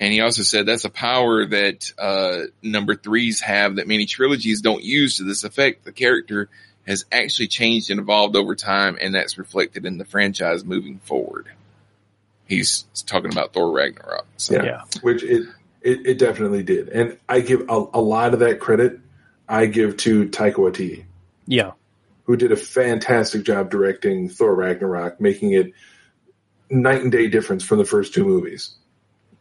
And 0.00 0.12
he 0.12 0.20
also 0.20 0.42
said 0.42 0.66
that's 0.66 0.84
a 0.84 0.90
power 0.90 1.46
that, 1.46 1.92
uh, 1.98 2.46
number 2.60 2.96
threes 2.96 3.40
have 3.40 3.76
that 3.76 3.86
many 3.86 4.06
trilogies 4.06 4.60
don't 4.60 4.82
use 4.82 5.18
to 5.18 5.22
this 5.22 5.44
effect. 5.44 5.84
The 5.84 5.92
character 5.92 6.48
has 6.84 7.04
actually 7.12 7.46
changed 7.46 7.90
and 7.90 8.00
evolved 8.00 8.34
over 8.34 8.56
time, 8.56 8.98
and 9.00 9.14
that's 9.14 9.38
reflected 9.38 9.86
in 9.86 9.98
the 9.98 10.04
franchise 10.04 10.64
moving 10.64 10.98
forward. 10.98 11.46
He's 12.46 12.82
talking 13.06 13.32
about 13.32 13.52
Thor 13.52 13.72
Ragnarok. 13.72 14.26
So. 14.36 14.62
Yeah, 14.62 14.82
which 15.02 15.22
it, 15.22 15.46
it 15.82 16.06
it 16.06 16.18
definitely 16.18 16.62
did, 16.62 16.88
and 16.88 17.18
I 17.28 17.40
give 17.40 17.62
a, 17.68 17.84
a 17.94 18.00
lot 18.00 18.34
of 18.34 18.40
that 18.40 18.60
credit. 18.60 19.00
I 19.48 19.66
give 19.66 19.96
to 19.98 20.28
Taika 20.28 20.54
Waititi, 20.54 21.04
Yeah. 21.46 21.72
who 22.24 22.36
did 22.36 22.50
a 22.52 22.56
fantastic 22.56 23.42
job 23.44 23.70
directing 23.70 24.28
Thor 24.30 24.54
Ragnarok, 24.54 25.20
making 25.20 25.52
it 25.52 25.72
night 26.70 27.02
and 27.02 27.12
day 27.12 27.28
difference 27.28 27.62
from 27.62 27.78
the 27.78 27.84
first 27.84 28.14
two 28.14 28.24
movies, 28.24 28.74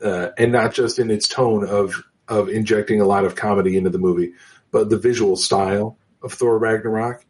uh, 0.04 0.30
and 0.38 0.52
not 0.52 0.74
just 0.74 1.00
in 1.00 1.10
its 1.12 1.28
tone 1.28 1.66
of 1.68 2.04
of 2.28 2.50
injecting 2.50 3.02
a 3.02 3.06
lot 3.06 3.26
of 3.26 3.36
comedy 3.36 3.78
into 3.78 3.90
the 3.90 3.98
movie, 4.00 4.34
but 4.72 4.90
the 4.90 4.98
visual 4.98 5.36
style 5.36 5.98
of 6.22 6.34
Thor 6.34 6.58
Ragnarok. 6.58 7.26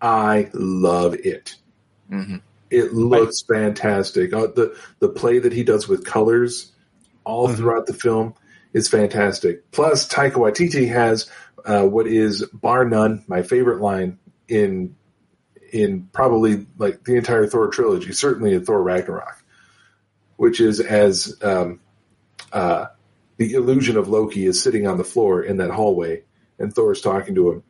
I 0.00 0.50
love 0.52 1.14
it. 1.14 1.56
Mm-hmm. 2.10 2.36
It 2.70 2.92
looks 2.92 3.42
fantastic. 3.42 4.32
Uh, 4.32 4.48
the 4.48 4.76
the 4.98 5.08
play 5.08 5.38
that 5.38 5.52
he 5.52 5.62
does 5.62 5.86
with 5.86 6.04
colors 6.04 6.72
all 7.24 7.48
throughout 7.48 7.86
the 7.86 7.94
film 7.94 8.34
is 8.72 8.88
fantastic. 8.88 9.70
Plus, 9.70 10.08
Taika 10.08 10.34
Waititi 10.34 10.88
has 10.88 11.30
uh, 11.64 11.84
what 11.84 12.06
is 12.06 12.44
bar 12.52 12.84
none 12.84 13.24
my 13.26 13.42
favorite 13.42 13.80
line 13.80 14.18
in 14.48 14.96
in 15.72 16.08
probably 16.12 16.66
like 16.78 17.04
the 17.04 17.16
entire 17.16 17.46
Thor 17.46 17.68
trilogy, 17.68 18.12
certainly 18.12 18.54
in 18.54 18.64
Thor 18.64 18.82
Ragnarok, 18.82 19.42
which 20.36 20.60
is 20.60 20.80
as 20.80 21.36
um, 21.42 21.80
uh, 22.52 22.86
the 23.36 23.54
illusion 23.54 23.96
of 23.96 24.08
Loki 24.08 24.46
is 24.46 24.62
sitting 24.62 24.86
on 24.86 24.98
the 24.98 25.04
floor 25.04 25.42
in 25.42 25.58
that 25.58 25.70
hallway, 25.70 26.22
and 26.58 26.72
Thor's 26.72 27.00
talking 27.00 27.34
to 27.34 27.50
him, 27.52 27.62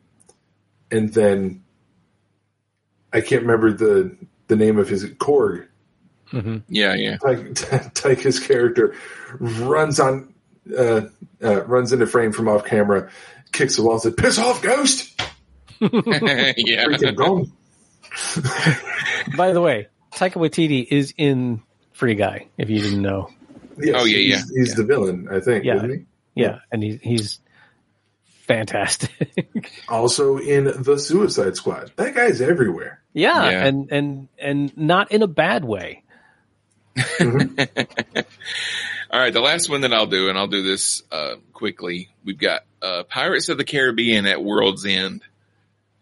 and 0.91 1.13
then 1.13 1.63
I 3.11 3.21
can't 3.21 3.41
remember 3.41 3.73
the 3.73 4.17
the 4.47 4.55
name 4.55 4.77
of 4.77 4.87
his 4.89 5.05
Korg. 5.05 5.67
Mm-hmm. 6.31 6.57
Yeah, 6.67 6.93
yeah. 6.95 7.17
Tyke, 7.17 7.39
Taika's 7.93 8.39
character 8.39 8.95
runs 9.39 9.99
on, 9.99 10.33
uh, 10.77 11.01
uh, 11.43 11.63
runs 11.65 11.93
into 11.93 12.05
frame 12.05 12.31
from 12.33 12.47
off 12.49 12.65
camera, 12.65 13.09
kicks 13.51 13.77
the 13.77 13.83
wall, 13.83 13.93
and 13.93 14.01
said, 14.01 14.17
"Piss 14.17 14.37
off, 14.37 14.61
ghost!" 14.61 15.19
yeah. 15.79 17.11
Gone. 17.15 17.51
By 19.37 19.53
the 19.53 19.61
way, 19.61 19.87
Taika 20.13 20.33
Waititi 20.33 20.85
is 20.89 21.13
in 21.17 21.61
Free 21.93 22.15
Guy. 22.15 22.47
If 22.57 22.69
you 22.69 22.81
didn't 22.81 23.01
know, 23.01 23.29
Yes, 23.79 23.95
Oh, 23.97 24.05
yeah, 24.05 24.17
he's, 24.17 24.29
yeah, 24.29 24.59
He's 24.59 24.69
yeah. 24.69 24.75
the 24.75 24.83
villain, 24.83 25.27
I 25.31 25.39
think. 25.39 25.63
Yeah. 25.63 25.75
Isn't 25.77 25.89
he? 25.91 26.05
yeah, 26.41 26.59
and 26.71 26.83
he's 26.83 26.99
he's 27.01 27.39
fantastic. 28.47 29.71
Also 29.89 30.37
in 30.37 30.65
the 30.83 30.97
Suicide 30.99 31.55
Squad. 31.55 31.91
That 31.95 32.13
guy's 32.15 32.41
everywhere. 32.41 33.01
yeah, 33.13 33.49
Yeah. 33.49 33.65
and 33.65 33.91
and 33.91 34.27
and 34.39 34.77
not 34.77 35.11
in 35.11 35.21
a 35.23 35.27
bad 35.27 35.63
way. 35.63 36.03
All 39.09 39.19
right, 39.21 39.31
the 39.33 39.39
last 39.41 39.69
one 39.69 39.81
that 39.81 39.93
I'll 39.93 40.07
do, 40.07 40.29
and 40.29 40.37
I'll 40.37 40.47
do 40.47 40.63
this 40.63 41.03
uh, 41.11 41.35
quickly. 41.53 42.09
We've 42.25 42.37
got 42.37 42.63
uh, 42.81 43.03
Pirates 43.03 43.47
of 43.49 43.57
the 43.57 43.63
Caribbean 43.63 44.25
at 44.25 44.43
World's 44.43 44.85
End. 44.85 45.21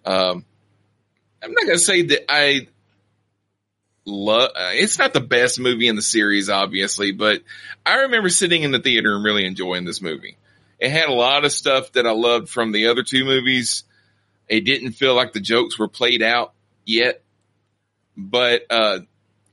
Um, 0.06 0.46
I'm 1.44 1.52
not 1.52 1.66
going 1.66 1.78
to 1.78 1.84
say 1.84 2.02
that 2.04 2.32
I 2.32 2.68
love. 4.06 4.50
Uh, 4.56 4.72
it's 4.74 4.98
not 4.98 5.14
the 5.14 5.22
best 5.22 5.60
movie 5.60 5.88
in 5.88 5.96
the 5.96 6.02
series, 6.02 6.50
obviously, 6.50 7.12
but 7.12 7.42
I 7.86 8.02
remember 8.02 8.30
sitting 8.30 8.64
in 8.64 8.72
the 8.72 8.80
theater 8.80 9.14
and 9.16 9.24
really 9.24 9.46
enjoying 9.46 9.86
this 9.86 10.02
movie. 10.02 10.38
It 10.80 10.92
had 10.92 11.10
a 11.10 11.14
lot 11.14 11.46
of 11.46 11.52
stuff 11.52 11.94
that 11.94 12.06
I 12.06 12.12
loved 12.12 12.50
from 12.50 12.72
the 12.72 12.88
other 12.88 13.04
two 13.04 13.24
movies. 13.26 13.84
It 14.48 14.62
didn't 14.62 14.92
feel 14.92 15.16
like 15.16 15.34
the 15.34 15.40
jokes 15.40 15.80
were 15.80 15.88
played 15.88 16.22
out 16.22 16.54
yet, 16.86 17.24
but 18.16 18.64
uh, 18.70 19.00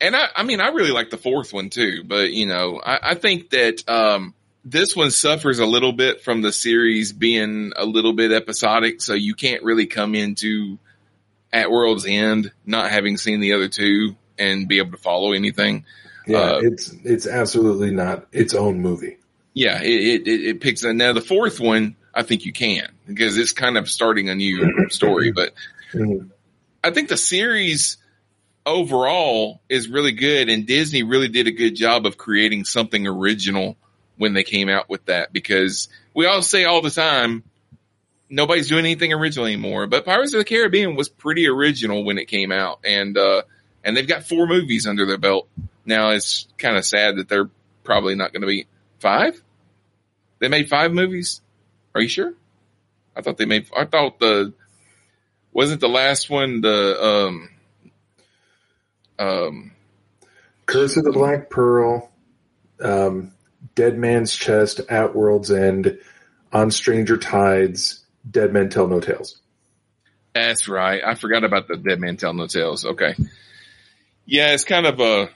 and 0.00 0.16
I, 0.16 0.28
I 0.36 0.42
mean, 0.42 0.60
I 0.60 0.68
really 0.68 0.90
like 0.90 1.10
the 1.10 1.18
fourth 1.18 1.52
one 1.52 1.70
too, 1.70 2.02
but 2.04 2.32
you 2.32 2.46
know, 2.46 2.80
I, 2.84 3.10
I 3.10 3.14
think 3.14 3.50
that, 3.50 3.88
um, 3.88 4.34
this 4.64 4.94
one 4.94 5.10
suffers 5.10 5.58
a 5.58 5.66
little 5.66 5.92
bit 5.92 6.22
from 6.22 6.42
the 6.42 6.52
series 6.52 7.12
being 7.12 7.72
a 7.76 7.84
little 7.84 8.12
bit 8.12 8.32
episodic. 8.32 9.00
So 9.00 9.14
you 9.14 9.34
can't 9.34 9.62
really 9.62 9.86
come 9.86 10.14
into 10.14 10.78
at 11.52 11.70
World's 11.70 12.06
End 12.06 12.52
not 12.64 12.90
having 12.90 13.16
seen 13.16 13.40
the 13.40 13.54
other 13.54 13.68
two 13.68 14.16
and 14.38 14.68
be 14.68 14.78
able 14.78 14.92
to 14.92 14.98
follow 14.98 15.32
anything. 15.32 15.84
Yeah, 16.26 16.38
Uh, 16.38 16.60
it's 16.62 16.94
it's 17.04 17.26
absolutely 17.26 17.90
not 17.90 18.26
its 18.30 18.54
own 18.54 18.80
movie. 18.80 19.18
Yeah, 19.54 19.82
it, 19.82 20.26
it, 20.26 20.44
it 20.44 20.60
picks 20.60 20.84
up. 20.84 20.94
now 20.94 21.12
the 21.12 21.20
fourth 21.20 21.60
one. 21.60 21.96
I 22.14 22.22
think 22.22 22.44
you 22.44 22.52
can 22.52 22.88
because 23.06 23.38
it's 23.38 23.52
kind 23.52 23.78
of 23.78 23.88
starting 23.88 24.28
a 24.28 24.34
new 24.34 24.88
story, 24.90 25.32
but 25.32 25.54
Mhm. 25.94 26.28
I 26.84 26.90
think 26.90 27.08
the 27.08 27.16
series 27.16 27.96
overall 28.66 29.60
is 29.68 29.88
really 29.88 30.12
good, 30.12 30.48
and 30.48 30.66
Disney 30.66 31.02
really 31.02 31.28
did 31.28 31.46
a 31.46 31.50
good 31.52 31.74
job 31.74 32.06
of 32.06 32.16
creating 32.16 32.64
something 32.64 33.06
original 33.06 33.76
when 34.16 34.34
they 34.34 34.42
came 34.44 34.68
out 34.68 34.88
with 34.88 35.04
that. 35.06 35.32
Because 35.32 35.88
we 36.14 36.26
all 36.26 36.42
say 36.42 36.64
all 36.64 36.80
the 36.82 36.90
time, 36.90 37.42
nobody's 38.28 38.68
doing 38.68 38.84
anything 38.84 39.12
original 39.12 39.46
anymore. 39.46 39.86
But 39.86 40.04
Pirates 40.04 40.32
of 40.34 40.38
the 40.38 40.44
Caribbean 40.44 40.96
was 40.96 41.08
pretty 41.08 41.46
original 41.48 42.04
when 42.04 42.18
it 42.18 42.26
came 42.28 42.52
out, 42.52 42.80
and 42.84 43.16
uh, 43.16 43.42
and 43.84 43.96
they've 43.96 44.06
got 44.08 44.24
four 44.24 44.46
movies 44.46 44.86
under 44.86 45.06
their 45.06 45.18
belt 45.18 45.48
now. 45.84 46.10
It's 46.10 46.46
kind 46.58 46.76
of 46.76 46.84
sad 46.84 47.16
that 47.16 47.28
they're 47.28 47.50
probably 47.84 48.14
not 48.14 48.32
going 48.32 48.42
to 48.42 48.46
be 48.48 48.66
five. 49.02 49.42
They 50.38 50.48
made 50.48 50.68
five 50.68 50.92
movies. 50.92 51.40
Are 51.94 52.00
you 52.00 52.08
sure? 52.08 52.32
I 53.14 53.20
thought 53.20 53.36
they 53.36 53.44
made. 53.44 53.66
I 53.76 53.84
thought 53.84 54.18
the 54.18 54.54
wasn't 55.52 55.82
the 55.82 55.88
last 55.88 56.30
one 56.30 56.62
the 56.62 57.04
um 57.04 57.50
um 59.18 59.72
Curse 60.66 60.96
of 60.96 61.04
the 61.04 61.12
Black 61.12 61.50
Pearl, 61.50 62.10
um, 62.80 63.32
Dead 63.74 63.98
Man's 63.98 64.34
Chest, 64.34 64.80
At 64.88 65.14
World's 65.14 65.50
End, 65.50 65.98
On 66.52 66.70
Stranger 66.70 67.16
Tides, 67.16 68.04
Dead 68.30 68.52
Men 68.52 68.70
Tell 68.70 68.88
No 68.88 69.00
Tales. 69.00 69.40
That's 70.34 70.68
right. 70.68 71.02
I 71.04 71.14
forgot 71.14 71.44
about 71.44 71.68
the 71.68 71.76
Dead 71.76 72.00
Man 72.00 72.16
Tell 72.16 72.32
No 72.32 72.46
Tales. 72.46 72.84
Okay. 72.84 73.14
Yeah, 74.24 74.54
it's 74.54 74.64
kind 74.64 74.86
of 74.86 75.00
a, 75.00 75.28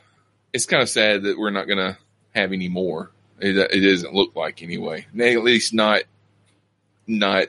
it's 0.53 0.67
kind 0.67 0.83
of 0.83 0.89
sad 0.89 1.25
that 1.25 1.37
we're 1.37 1.51
not 1.51 1.67
to 1.67 1.99
have 2.35 2.53
any 2.53 2.69
more. 2.69 3.11
It, 3.41 3.57
it 3.57 3.81
doesn't 3.81 4.15
look 4.15 4.35
like 4.35 4.63
anyway. 4.63 5.07
At 5.19 5.43
least 5.43 5.75
not, 5.75 6.03
not 7.07 7.49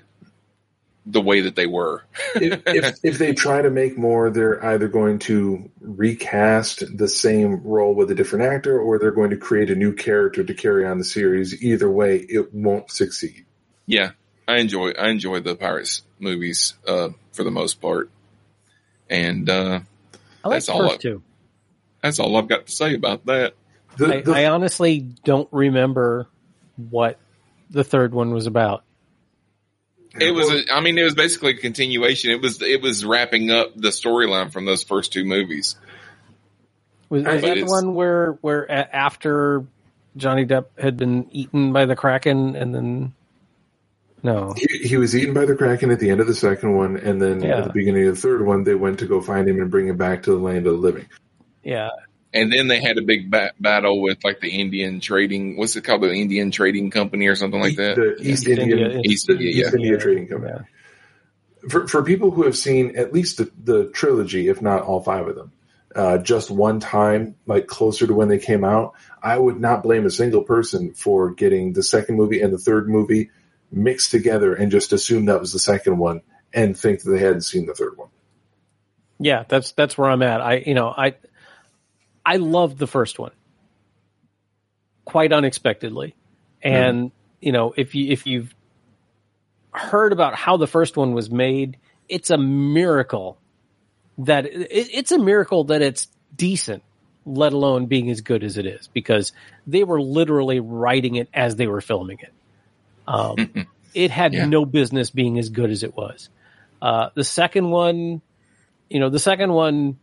the 1.08 1.22
way 1.22 1.42
that 1.42 1.56
they 1.56 1.66
were. 1.66 2.04
if, 2.36 2.62
if, 2.68 2.96
if 3.04 3.18
they 3.18 3.34
try 3.34 3.62
to 3.62 3.70
make 3.70 3.98
more, 3.98 4.30
they're 4.30 4.64
either 4.64 4.88
going 4.88 5.20
to 5.20 5.72
recast 5.80 6.84
the 6.96 7.08
same 7.08 7.64
role 7.64 7.96
with 7.96 8.12
a 8.12 8.16
different 8.16 8.46
actor, 8.46 8.78
or 8.78 9.00
they're 9.00 9.12
going 9.12 9.30
to 9.30 9.38
create 9.38 9.70
a 9.70 9.76
new 9.76 9.94
character 9.94 10.44
to 10.44 10.54
carry 10.54 10.86
on 10.86 10.98
the 10.98 11.06
series. 11.06 11.64
Either 11.64 11.90
way, 11.90 12.18
it 12.18 12.54
won't 12.54 12.92
succeed. 12.92 13.46
Yeah, 13.86 14.12
I 14.48 14.58
enjoy 14.58 14.92
I 14.92 15.10
enjoy 15.10 15.40
the 15.40 15.56
Pirates 15.56 16.04
movies 16.20 16.76
uh, 16.86 17.10
for 17.32 17.46
the 17.46 17.52
most 17.52 17.80
part, 17.80 18.10
and 19.10 19.50
uh, 19.50 19.80
I 20.44 20.48
like 20.48 20.56
that's 20.56 20.66
the 20.66 20.74
all. 20.74 20.92
I, 20.92 20.98
two. 20.98 21.24
that's 22.02 22.20
all 22.20 22.36
I've 22.36 22.50
got 22.50 22.68
to 22.68 22.72
say 22.72 22.94
about 22.96 23.26
that. 23.28 23.54
The, 23.98 24.16
I, 24.18 24.22
the- 24.22 24.34
I 24.34 24.46
honestly 24.46 25.00
don't 25.00 25.50
remember 25.52 26.28
what 26.90 27.18
the 27.70 27.84
third 27.84 28.14
one 28.14 28.32
was 28.32 28.48
about. 28.48 28.84
It 30.20 30.32
was, 30.32 30.50
a, 30.50 30.74
I 30.74 30.82
mean, 30.82 30.98
it 30.98 31.04
was 31.04 31.14
basically 31.14 31.52
a 31.52 31.58
continuation. 31.58 32.32
It 32.32 32.42
was, 32.42 32.62
it 32.62 32.82
was 32.82 33.06
wrapping 33.06 33.52
up 33.52 33.74
the 33.76 33.90
storyline 33.90 34.52
from 34.52 34.66
those 34.66 34.84
first 34.84 35.14
two 35.14 35.26
movies. 35.26 35.76
Was, 37.10 37.24
was 37.24 37.42
that 37.42 37.56
the 37.56 37.64
one 37.66 37.94
where 37.94 38.34
where 38.42 38.70
after 38.70 39.66
Johnny 40.18 40.46
Depp 40.46 40.66
had 40.78 40.98
been 40.98 41.28
eaten 41.32 41.72
by 41.72 41.86
the 41.86 41.96
Kraken 41.96 42.56
and 42.56 42.74
then 42.74 43.14
no? 44.24 44.54
he, 44.58 44.88
he 44.88 44.98
was 44.98 45.16
eaten 45.16 45.34
by 45.34 45.46
the 45.46 45.56
Kraken 45.56 45.92
at 45.92 46.00
the 46.00 46.10
end 46.10 46.20
of 46.20 46.28
the 46.28 46.36
second 46.36 46.76
one, 46.76 46.98
and 46.98 47.22
then 47.22 47.42
Yeah. 47.44 47.60
at 47.60 47.64
the 47.66 47.74
beginning 47.74 48.08
of 48.08 48.16
the 48.16 48.22
third 48.22 48.44
one, 48.46 48.64
they 48.64 48.76
went 48.76 49.00
to 49.00 49.06
go 49.06 49.22
find 49.22 49.48
him 49.48 49.62
and 49.62 49.70
bring 49.72 49.88
him 49.88 49.98
back 49.98 50.24
to 50.24 50.32
the 50.32 50.38
land 50.38 50.66
of 50.68 50.74
the 50.74 50.80
living. 50.80 51.06
Yeah, 51.64 51.90
And 52.34 52.52
then 52.52 52.68
they 52.68 52.82
had 52.82 52.98
a 52.98 53.02
big 53.02 53.32
ba- 53.32 53.54
battle 53.60 54.02
with 54.02 54.24
like 54.24 54.42
the 54.42 54.50
Indian 54.50 55.00
trading, 55.00 55.58
what's 55.58 55.76
it 55.76 55.84
called? 55.84 56.02
The 56.02 56.12
Indian 56.12 56.52
trading 56.52 56.92
company 56.92 57.28
or 57.28 57.36
something 57.36 57.60
like 57.60 57.78
that. 57.78 57.96
The 57.96 58.16
East 58.22 58.48
East 58.48 58.60
Indian, 58.60 58.80
India- 58.80 59.02
East 59.04 59.28
the 59.28 59.34
India, 59.34 59.50
East 59.50 59.60
yeah. 59.74 59.80
India 59.80 59.98
Trading 59.98 60.28
Company. 60.28 60.54
For, 61.70 61.88
for 61.88 62.04
people 62.04 62.32
who 62.32 62.44
have 62.44 62.58
seen 62.58 62.96
at 62.98 63.14
least 63.14 63.38
the, 63.38 63.52
the 63.64 63.86
trilogy, 63.88 64.50
if 64.50 64.62
not 64.62 64.84
all 64.84 65.02
five 65.02 65.28
of 65.28 65.36
them, 65.36 65.52
uh, 65.96 66.18
just 66.20 66.52
one 66.52 66.80
time, 66.80 67.36
like 67.46 67.66
closer 67.66 68.06
to 68.06 68.14
when 68.14 68.28
they 68.28 68.38
came 68.38 68.64
out, 68.64 68.94
I 69.24 69.38
would 69.38 69.60
not 69.60 69.82
blame 69.82 70.06
a 70.06 70.12
single 70.12 70.44
person 70.44 70.94
for 70.94 71.32
getting 71.32 71.74
the 71.74 71.82
second 71.82 72.16
movie 72.18 72.42
and 72.42 72.54
the 72.54 72.60
third 72.60 72.88
movie 72.90 73.32
mixed 73.72 74.12
together 74.12 74.54
and 74.54 74.72
just 74.72 74.94
assume 74.94 75.26
that 75.26 75.40
was 75.40 75.54
the 75.54 75.60
second 75.60 75.98
one 75.98 76.22
and 76.54 76.78
think 76.78 77.02
that 77.02 77.10
they 77.10 77.20
hadn't 77.20 77.42
seen 77.42 77.66
the 77.66 77.74
third 77.74 77.98
one. 77.98 78.10
yeah. 79.20 79.44
That's 79.48 79.72
that's 79.72 79.98
where 79.98 80.10
I'm 80.10 80.22
at. 80.22 80.42
I 80.42 80.58
you 80.66 80.74
know 80.74 80.90
I 80.90 81.16
I 82.28 82.36
loved 82.36 82.78
the 82.78 82.88
first 82.88 83.18
one 83.20 83.32
quite 85.06 85.32
unexpectedly, 85.32 86.14
and 86.62 87.12
you 87.40 87.54
know 87.54 87.74
if 87.78 87.96
you 87.96 88.12
if 88.12 88.28
you've 88.28 88.54
heard 89.72 90.12
about 90.12 90.36
how 90.36 90.58
the 90.58 90.68
first 90.68 90.98
one 90.98 91.14
was 91.14 91.32
made, 91.32 91.78
it's 92.10 92.30
a 92.30 92.38
miracle 92.38 93.38
that 94.20 94.46
it, 94.46 94.68
it's 94.72 95.12
a 95.14 95.18
miracle 95.18 95.66
that 95.66 95.82
it's 95.82 96.08
decent, 96.36 96.84
let 97.26 97.54
alone 97.54 97.86
being 97.86 98.10
as 98.10 98.20
good 98.22 98.44
as 98.44 98.58
it 98.58 98.66
is, 98.66 98.90
because 98.94 99.32
they 99.66 99.84
were 99.86 100.02
literally 100.02 100.60
writing 100.60 101.16
it 101.16 101.30
as 101.34 101.56
they 101.56 101.68
were 101.68 101.82
filming 101.82 102.20
it. 102.20 102.34
Um, 103.08 103.68
it 103.94 104.12
had 104.12 104.34
Yeah. 104.34 104.46
no 104.48 104.66
business 104.66 105.12
being 105.12 105.40
as 105.40 105.50
good 105.50 105.70
as 105.72 105.84
it 105.84 105.96
was. 105.96 106.30
Uh, 106.82 107.10
the 107.16 107.24
second 107.24 107.70
one, 107.70 108.22
you 108.90 109.00
know, 109.00 109.10
the 109.10 109.20
second 109.20 109.54
one 109.54 109.98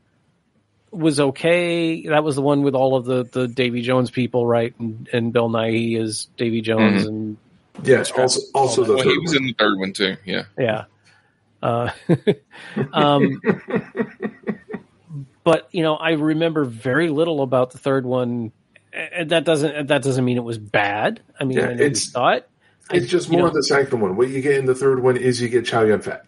was 0.94 1.20
okay. 1.20 2.06
That 2.08 2.22
was 2.24 2.36
the 2.36 2.42
one 2.42 2.62
with 2.62 2.74
all 2.74 2.96
of 2.96 3.04
the 3.04 3.24
the 3.24 3.48
Davy 3.48 3.82
Jones 3.82 4.10
people, 4.10 4.46
right? 4.46 4.74
And, 4.78 5.08
and 5.12 5.32
Bill 5.32 5.48
Nighy 5.48 5.98
is 6.00 6.28
Davy 6.36 6.60
Jones, 6.60 7.04
Mhm. 7.04 7.08
and 7.08 7.36
Yes, 7.82 8.10
also 8.12 8.40
also 8.54 8.84
the 8.84 8.94
Well, 8.94 9.02
third 9.02 9.10
he 9.12 9.18
was 9.18 9.30
one. 9.32 9.36
in 9.38 9.46
the 9.46 9.52
third 9.58 9.78
one 9.78 9.92
too. 9.92 10.16
Yeah. 10.24 10.44
yeah. 10.58 10.84
Uh, 11.62 11.90
um, 12.92 13.40
but 15.42 15.68
you 15.72 15.82
know, 15.82 15.94
I 15.96 16.12
remember 16.12 16.64
very 16.64 17.08
little 17.10 17.42
about 17.42 17.70
the 17.72 17.78
third 17.78 18.06
one. 18.06 18.52
And 18.92 19.30
that 19.30 19.44
doesn't 19.44 19.88
that 19.88 20.02
doesn't 20.02 20.24
mean 20.24 20.36
it 20.36 20.44
was 20.44 20.58
bad. 20.58 21.20
I 21.40 21.44
mean, 21.44 21.58
Yeah, 21.58 21.64
I 21.64 21.68
know 21.74 21.78
we 21.80 21.84
it's- 21.86 22.12
saw 22.12 22.30
it. 22.30 22.48
It's 22.90 23.06
just 23.10 23.30
more 23.30 23.40
know- 23.40 23.46
of 23.48 23.54
the 23.54 23.62
second 23.62 24.00
one. 24.00 24.14
What 24.14 24.28
you 24.28 24.40
get 24.42 24.56
in 24.56 24.66
the 24.66 24.74
third 24.74 25.02
one 25.02 25.16
is 25.16 25.40
you 25.40 25.48
get 25.48 25.64
Chow 25.66 25.82
Yun 25.84 26.00
Fat. 26.00 26.26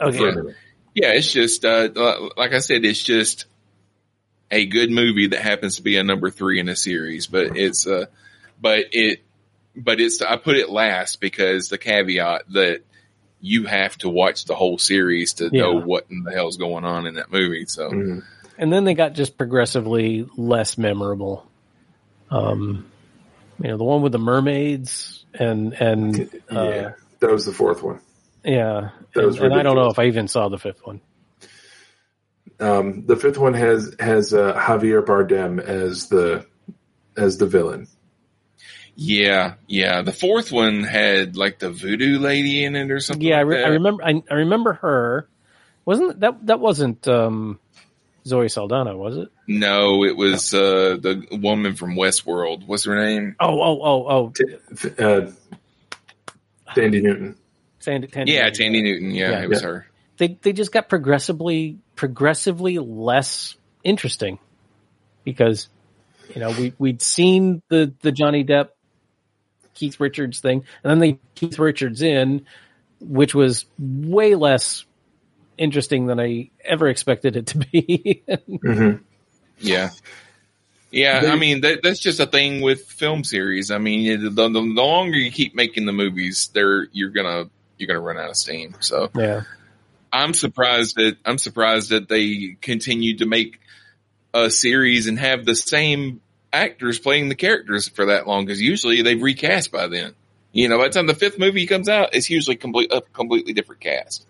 Okay. 0.00 0.32
For 0.94 1.04
a 1.04 1.08
minute. 1.08 1.14
Yeah. 1.14 1.18
It's 1.18 1.32
just, 1.32 1.64
uh, 1.64 2.30
like 2.36 2.52
I 2.52 2.58
said, 2.58 2.84
it's 2.84 3.02
just 3.02 3.46
a 4.50 4.66
good 4.66 4.90
movie 4.90 5.28
that 5.28 5.40
happens 5.40 5.76
to 5.76 5.82
be 5.82 5.96
a 5.96 6.02
number 6.02 6.30
three 6.30 6.60
in 6.60 6.68
a 6.68 6.76
series, 6.76 7.26
but 7.26 7.56
it's, 7.56 7.86
uh, 7.86 8.06
but 8.60 8.86
it, 8.92 9.22
but 9.74 10.00
it's, 10.00 10.20
I 10.20 10.36
put 10.36 10.56
it 10.56 10.68
last 10.68 11.20
because 11.20 11.68
the 11.68 11.78
caveat 11.78 12.42
that 12.52 12.82
you 13.40 13.64
have 13.64 13.96
to 13.98 14.08
watch 14.08 14.44
the 14.44 14.54
whole 14.54 14.78
series 14.78 15.34
to 15.34 15.50
know 15.50 15.80
what 15.80 16.06
in 16.10 16.22
the 16.22 16.30
hell's 16.32 16.58
going 16.58 16.84
on 16.84 17.06
in 17.06 17.14
that 17.14 17.32
movie. 17.32 17.64
So, 17.66 17.90
Mhm. 17.90 18.22
and 18.58 18.72
then 18.72 18.84
they 18.84 18.94
got 18.94 19.14
just 19.14 19.36
progressively 19.36 20.28
less 20.36 20.78
memorable. 20.78 21.44
Um, 22.30 22.86
you 23.60 23.68
know, 23.68 23.76
the 23.76 23.84
one 23.84 24.02
with 24.02 24.12
the 24.12 24.18
mermaids 24.18 25.24
and 25.34 25.72
and 25.74 26.40
uh, 26.54 26.62
yeah, 26.62 26.90
that 27.20 27.30
was 27.30 27.44
the 27.46 27.52
fourth 27.52 27.82
one. 27.82 28.00
Yeah, 28.44 28.90
That 29.14 29.24
and, 29.24 29.38
and 29.38 29.54
I 29.54 29.62
don't 29.62 29.76
know 29.76 29.88
if 29.88 29.98
I 29.98 30.06
even 30.06 30.28
saw 30.28 30.48
the 30.48 30.58
fifth 30.58 30.84
one. 30.84 31.00
Um, 32.60 33.06
the 33.06 33.16
fifth 33.16 33.38
one 33.38 33.54
has 33.54 33.94
has 33.98 34.32
uh, 34.32 34.54
Javier 34.54 35.04
Bardem 35.04 35.60
as 35.60 36.08
the 36.08 36.46
as 37.16 37.38
the 37.38 37.46
villain. 37.46 37.88
yeah, 38.94 39.54
yeah. 39.66 40.02
The 40.02 40.12
fourth 40.12 40.52
one 40.52 40.84
had 40.84 41.36
like 41.36 41.58
the 41.58 41.70
voodoo 41.70 42.18
lady 42.18 42.64
in 42.64 42.76
it 42.76 42.90
or 42.90 43.00
something. 43.00 43.26
Yeah, 43.26 43.38
I, 43.38 43.42
like 43.42 43.48
re- 43.48 43.64
I 43.64 43.68
remember. 43.68 44.04
I, 44.04 44.22
I 44.30 44.34
remember 44.34 44.74
her. 44.74 45.28
Wasn't 45.84 46.20
that 46.20 46.46
that 46.46 46.60
wasn't 46.60 47.08
um, 47.08 47.58
Zoe 48.24 48.48
Saldana? 48.48 48.96
Was 48.96 49.16
it? 49.16 49.28
No, 49.48 50.04
it 50.04 50.16
was 50.16 50.54
uh, 50.54 50.96
the 51.00 51.26
woman 51.32 51.74
from 51.74 51.96
Westworld. 51.96 52.66
What's 52.66 52.84
her 52.84 52.94
name? 52.94 53.34
Oh, 53.40 53.60
oh, 53.60 53.80
oh, 53.82 54.32
oh, 54.98 55.04
Uh, 55.04 55.32
Sandy 56.74 57.00
Newton. 57.00 57.36
Sandy. 57.82 58.08
Thandie 58.08 58.28
Yeah, 58.28 58.44
Newton. 58.48 58.66
Thandie 58.72 58.82
Newton. 58.82 59.10
Yeah, 59.12 59.30
Yeah. 59.30 59.42
it 59.42 59.48
was 59.48 59.62
Yeah. 59.62 59.68
her. 59.68 59.86
They 60.18 60.38
they 60.42 60.52
just 60.52 60.72
got 60.72 60.88
progressively 60.88 61.78
progressively 61.96 62.78
less 62.78 63.56
interesting 63.82 64.38
because 65.24 65.68
you 66.34 66.40
know 66.40 66.50
we 66.50 66.72
we'd 66.78 67.02
seen 67.02 67.62
the 67.68 67.92
the 68.02 68.12
Johnny 68.12 68.44
Depp 68.44 68.68
Keith 69.74 69.98
Richards 70.00 70.40
thing, 70.40 70.64
and 70.84 70.90
then 70.90 70.98
they 70.98 71.18
Keith 71.34 71.58
Richards 71.58 72.02
in, 72.02 72.46
which 73.00 73.34
was 73.34 73.64
way 73.78 74.34
less 74.34 74.84
interesting 75.58 76.06
than 76.06 76.20
I 76.20 76.50
ever 76.64 76.88
expected 76.88 77.36
it 77.36 77.46
to 77.48 77.58
be. 77.58 78.22
hmm 78.62 78.92
Yeah. 79.58 79.90
Yeah, 80.90 81.30
I 81.32 81.36
mean 81.36 81.62
that, 81.62 81.80
that's 81.82 82.00
just 82.00 82.20
a 82.20 82.26
thing 82.26 82.60
with 82.60 82.84
film 82.84 83.24
series. 83.24 83.70
I 83.70 83.78
mean, 83.78 84.24
the, 84.24 84.28
the, 84.28 84.48
the 84.50 84.60
longer 84.60 85.16
you 85.16 85.32
keep 85.32 85.54
making 85.54 85.86
the 85.86 85.92
movies, 85.92 86.50
they're 86.52 86.86
you're 86.92 87.08
gonna 87.10 87.48
you're 87.82 87.88
gonna 87.88 88.00
run 88.00 88.18
out 88.18 88.30
of 88.30 88.36
steam. 88.36 88.74
So 88.80 89.10
yeah. 89.14 89.42
I'm 90.12 90.34
surprised 90.34 90.96
that 90.96 91.16
I'm 91.24 91.38
surprised 91.38 91.90
that 91.90 92.08
they 92.08 92.56
continued 92.60 93.18
to 93.18 93.26
make 93.26 93.60
a 94.34 94.50
series 94.50 95.06
and 95.06 95.18
have 95.18 95.44
the 95.44 95.54
same 95.54 96.20
actors 96.52 96.98
playing 96.98 97.28
the 97.28 97.34
characters 97.34 97.88
for 97.88 98.06
that 98.06 98.26
long 98.26 98.44
because 98.44 98.60
usually 98.60 99.02
they've 99.02 99.20
recast 99.20 99.72
by 99.72 99.88
then. 99.88 100.14
You 100.52 100.68
know, 100.68 100.78
by 100.78 100.84
the 100.84 100.90
time 100.90 101.06
the 101.06 101.14
fifth 101.14 101.38
movie 101.38 101.66
comes 101.66 101.88
out, 101.88 102.14
it's 102.14 102.28
usually 102.28 102.56
complete 102.56 102.92
a 102.92 103.00
completely 103.00 103.54
different 103.54 103.80
cast. 103.80 104.26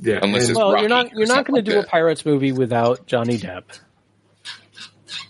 Yeah, 0.00 0.20
Unless 0.22 0.48
it's 0.48 0.58
well, 0.58 0.72
Rocky 0.72 0.82
you're 0.82 0.88
not 0.88 1.12
you're 1.12 1.26
not 1.26 1.34
something 1.34 1.54
going 1.54 1.64
to 1.64 1.70
do 1.70 1.76
like 1.78 1.86
a 1.86 1.90
Pirates 1.90 2.24
movie 2.24 2.52
without 2.52 3.06
Johnny 3.06 3.36
Depp. 3.36 3.64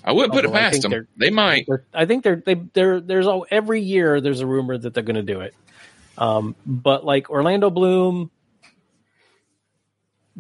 I 0.05 0.13
wouldn't 0.13 0.33
put 0.33 0.45
it 0.45 0.53
past 0.53 0.83
them. 0.83 1.07
they're- 1.17 1.31
might. 1.31 1.67
I 1.93 2.07
think 2.07 2.23
they're 2.23 2.43
they 2.45 2.55
they're 2.55 3.01
there's 3.01 3.27
all 3.27 3.47
every 3.51 3.83
year 3.83 4.21
there's 4.21 4.41
a 4.41 4.47
rumor 4.47 4.77
that 4.77 4.95
they're 4.95 5.03
going 5.03 5.17
to 5.17 5.23
do 5.23 5.41
it. 5.41 5.55
Um, 6.21 6.55
but 6.67 7.05
like 7.05 7.31
Orlando 7.31 7.71
Bloom 7.71 8.31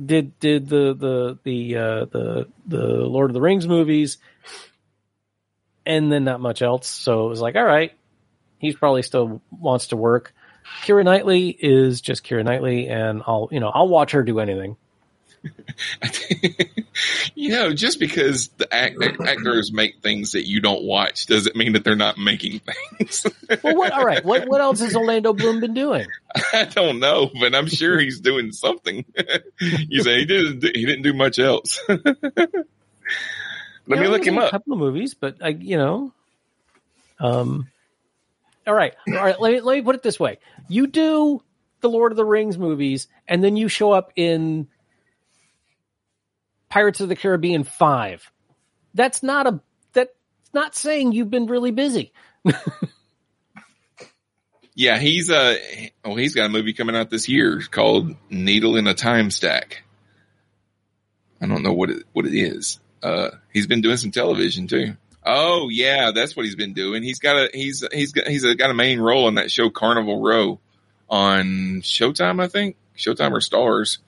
did 0.07 0.39
did 0.39 0.69
the 0.69 0.95
the 0.95 1.39
the 1.43 1.77
uh, 1.77 2.05
the 2.05 2.49
the 2.67 2.87
Lord 2.87 3.31
of 3.31 3.35
the 3.35 3.41
Rings 3.41 3.67
movies, 3.67 4.19
and 5.87 6.13
then 6.13 6.25
not 6.25 6.41
much 6.41 6.61
else. 6.61 6.87
So 6.87 7.27
it 7.27 7.29
was 7.31 7.41
like, 7.41 7.57
all 7.57 7.65
right, 7.65 7.93
he's 8.59 8.77
probably 8.77 9.03
still 9.03 9.41
wants 9.51 9.89
to 9.89 9.97
work. 9.97 10.35
Keira 10.83 11.03
Knightley 11.03 11.49
is 11.49 12.03
just 12.03 12.25
Keira 12.25 12.45
Knightley, 12.45 12.89
and 12.89 13.23
I'll 13.27 13.49
you 13.51 13.59
know 13.59 13.71
I'll 13.71 13.89
watch 13.89 14.13
her 14.13 14.23
do 14.23 14.39
anything. 14.39 14.77
You 17.35 17.51
know, 17.51 17.73
just 17.73 17.99
because 17.99 18.49
the 18.59 18.73
act- 18.75 19.03
act- 19.03 19.21
actors 19.23 19.73
make 19.73 20.01
things 20.03 20.33
that 20.33 20.47
you 20.47 20.61
don't 20.61 20.83
watch 20.83 21.27
doesn't 21.27 21.57
mean 21.57 21.73
that 21.73 21.83
they're 21.85 21.97
not 21.97 22.19
making 22.19 22.61
things. 22.61 23.27
Well, 23.63 23.75
what? 23.77 23.93
All 23.93 24.05
right, 24.05 24.23
what 24.25 24.47
what 24.49 24.61
else 24.61 24.81
has 24.81 24.95
Orlando 24.95 25.33
Bloom 25.33 25.61
been 25.61 25.73
doing? 25.75 26.07
I 26.53 26.65
don't 26.65 27.01
know, 27.01 27.31
but 27.41 27.55
I'm 27.55 27.67
sure 27.69 27.99
he's 27.99 28.21
doing 28.21 28.53
something. 28.53 29.05
you 29.59 30.03
say 30.03 30.19
he 30.21 30.25
didn't. 30.27 30.61
do- 30.61 30.71
He 30.75 30.85
didn't 30.87 31.03
do 31.03 31.13
much 31.15 31.39
else. 31.39 31.81
Let 31.89 32.05
me 33.87 34.07
look 34.09 34.25
him 34.25 34.39
up. 34.39 34.49
A 34.49 34.51
couple 34.51 34.75
of 34.75 34.79
movies, 34.79 35.15
but 35.15 35.37
I, 35.43 35.49
you 35.49 35.77
know, 35.79 36.13
um, 37.19 37.69
all 38.67 38.75
right, 38.75 38.95
all 39.09 39.15
right. 39.15 39.41
Let 39.41 39.53
me 39.53 39.61
let 39.61 39.77
me 39.77 39.83
put 39.83 39.95
it 39.97 40.03
this 40.03 40.21
way: 40.21 40.39
you 40.69 40.87
do 40.87 41.43
the 41.81 41.89
Lord 41.89 42.13
of 42.13 42.17
the 42.17 42.25
Rings 42.25 42.57
movies, 42.59 43.09
and 43.27 43.43
then 43.43 43.57
you 43.57 43.69
show 43.69 43.91
up 43.91 44.13
in 44.17 44.69
Pirates 46.71 47.01
of 47.01 47.09
the 47.09 47.17
Caribbean 47.17 47.65
five. 47.65 48.31
That's 48.95 49.23
not 49.23 49.47
a 49.47 49.61
that's 49.93 50.11
not 50.55 50.75
saying 50.75 51.13
you've 51.13 51.31
been 51.31 51.47
really 51.47 51.73
busy. 51.73 52.13
Yeah, 54.81 54.99
he's 54.99 55.29
uh 55.29 55.57
oh 56.07 56.17
he's 56.17 56.35
got 56.35 56.47
a 56.47 56.49
movie 56.49 56.73
coming 56.73 56.97
out 56.97 57.11
this 57.11 57.29
year 57.29 57.61
called 57.71 58.17
Needle 58.31 58.77
in 58.77 58.87
a 58.87 58.95
Time 58.95 59.31
Stack. 59.31 59.83
I 61.39 61.47
don't 61.47 61.63
know 61.63 61.75
what 61.75 61.91
it 61.91 62.05
what 62.15 62.25
it 62.25 62.35
is. 62.35 62.81
Uh 63.03 63.29
he's 63.53 63.67
been 63.67 63.83
doing 63.83 63.99
some 63.99 64.11
television 64.11 64.69
too. 64.69 64.97
Oh 65.23 65.69
yeah, 65.69 66.13
that's 66.15 66.35
what 66.35 66.47
he's 66.47 66.57
been 66.57 66.73
doing. 66.73 67.03
He's 67.03 67.19
got 67.19 67.37
a 67.37 67.51
he's 67.53 67.87
he's 67.93 68.13
got 68.13 68.27
he's 68.27 68.55
got 68.55 68.71
a 68.71 68.75
main 68.75 69.01
role 69.01 69.29
in 69.29 69.35
that 69.35 69.51
show 69.51 69.69
Carnival 69.69 70.19
Row 70.19 70.61
on 71.11 71.83
Showtime, 71.83 72.43
I 72.43 72.49
think. 72.49 72.77
Showtime 72.97 73.33
or 73.33 73.41
Starz 73.41 73.99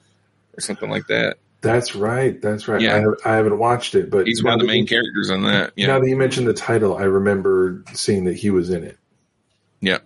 or 0.57 0.59
something 0.59 0.89
like 0.89 1.05
that. 1.05 1.37
That's 1.63 1.95
right. 1.95 2.39
That's 2.41 2.67
right. 2.67 2.81
Yeah. 2.81 2.95
I, 2.95 2.99
have, 2.99 3.13
I 3.25 3.35
haven't 3.35 3.57
watched 3.57 3.95
it, 3.95 4.09
but 4.09 4.27
He's 4.27 4.43
one 4.43 4.53
of 4.53 4.59
the 4.59 4.67
main 4.67 4.85
characters 4.85 5.31
on 5.31 5.43
that. 5.43 5.71
Yeah. 5.77 5.87
Now 5.87 5.99
that 5.99 6.07
you 6.07 6.17
mentioned 6.17 6.45
the 6.45 6.53
title, 6.53 6.97
I 6.97 7.03
remember 7.03 7.83
seeing 7.93 8.25
that 8.25 8.35
he 8.35 8.49
was 8.49 8.69
in 8.69 8.83
it. 8.83 8.97
Yeah. 9.79 9.99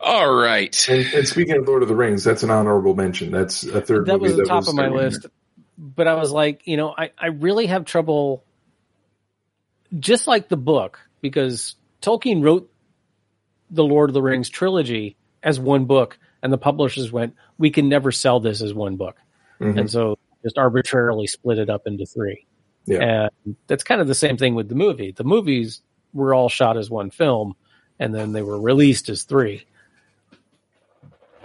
All 0.00 0.32
right. 0.32 0.88
And, 0.88 1.06
and 1.14 1.28
speaking 1.28 1.56
of 1.56 1.68
Lord 1.68 1.82
of 1.82 1.88
the 1.88 1.94
Rings, 1.94 2.24
that's 2.24 2.42
an 2.42 2.50
honorable 2.50 2.94
mention. 2.94 3.30
That's 3.30 3.64
a 3.64 3.82
third 3.82 4.06
that 4.06 4.14
movie 4.14 4.22
was 4.22 4.36
the 4.36 4.42
that 4.44 4.48
top 4.48 4.60
was 4.60 4.68
of 4.68 4.74
my 4.76 4.86
in 4.86 4.94
there. 4.94 5.02
list. 5.02 5.26
But 5.76 6.08
I 6.08 6.14
was 6.14 6.32
like, 6.32 6.62
you 6.66 6.78
know, 6.78 6.94
I, 6.96 7.10
I 7.18 7.26
really 7.26 7.66
have 7.66 7.84
trouble, 7.84 8.44
just 9.98 10.26
like 10.26 10.48
the 10.48 10.56
book, 10.56 11.00
because 11.20 11.74
Tolkien 12.00 12.42
wrote 12.42 12.72
the 13.70 13.84
Lord 13.84 14.08
of 14.08 14.14
the 14.14 14.22
Rings 14.22 14.48
trilogy 14.48 15.16
as 15.42 15.60
one 15.60 15.84
book, 15.84 16.18
and 16.42 16.50
the 16.50 16.58
publishers 16.58 17.12
went, 17.12 17.34
we 17.58 17.70
can 17.70 17.90
never 17.90 18.10
sell 18.10 18.40
this 18.40 18.62
as 18.62 18.72
one 18.72 18.96
book. 18.96 19.16
Mhm. 19.60 19.78
And 19.78 19.90
so 19.90 20.18
just 20.42 20.58
arbitrarily 20.58 21.26
split 21.26 21.58
it 21.58 21.68
up 21.68 21.86
into 21.86 22.06
three. 22.06 22.46
Yeah. 22.86 23.28
And 23.44 23.56
that's 23.66 23.84
kind 23.84 24.00
of 24.00 24.06
the 24.06 24.14
same 24.14 24.36
thing 24.36 24.54
with 24.54 24.68
the 24.68 24.74
movie. 24.74 25.12
The 25.12 25.24
movies 25.24 25.82
were 26.12 26.34
all 26.34 26.48
shot 26.48 26.76
as 26.76 26.90
one 26.90 27.10
film, 27.10 27.54
and 27.98 28.14
then 28.14 28.32
they 28.32 28.42
were 28.42 28.60
released 28.60 29.08
as 29.08 29.24
three. 29.24 29.66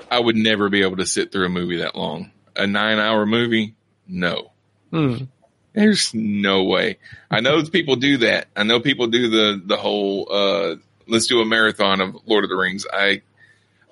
I 0.09 0.19
would 0.19 0.35
never 0.35 0.69
be 0.69 0.81
able 0.81 0.97
to 0.97 1.05
sit 1.05 1.31
through 1.31 1.45
a 1.45 1.49
movie 1.49 1.77
that 1.77 1.95
long. 1.95 2.31
A 2.55 2.65
nine 2.65 2.99
hour 2.99 3.25
movie? 3.25 3.75
No. 4.07 4.51
Hmm. 4.91 5.25
There's 5.73 6.13
no 6.13 6.63
way. 6.63 6.99
I 7.29 7.41
know 7.41 7.61
people 7.63 7.97
do 7.97 8.17
that. 8.17 8.47
I 8.55 8.63
know 8.63 8.79
people 8.79 9.07
do 9.07 9.29
the 9.29 9.61
the 9.63 9.75
whole 9.75 10.27
uh 10.31 10.75
let's 11.07 11.27
do 11.27 11.41
a 11.41 11.45
marathon 11.45 11.99
of 11.99 12.15
Lord 12.25 12.45
of 12.45 12.49
the 12.49 12.55
Rings. 12.55 12.85
I 12.91 13.21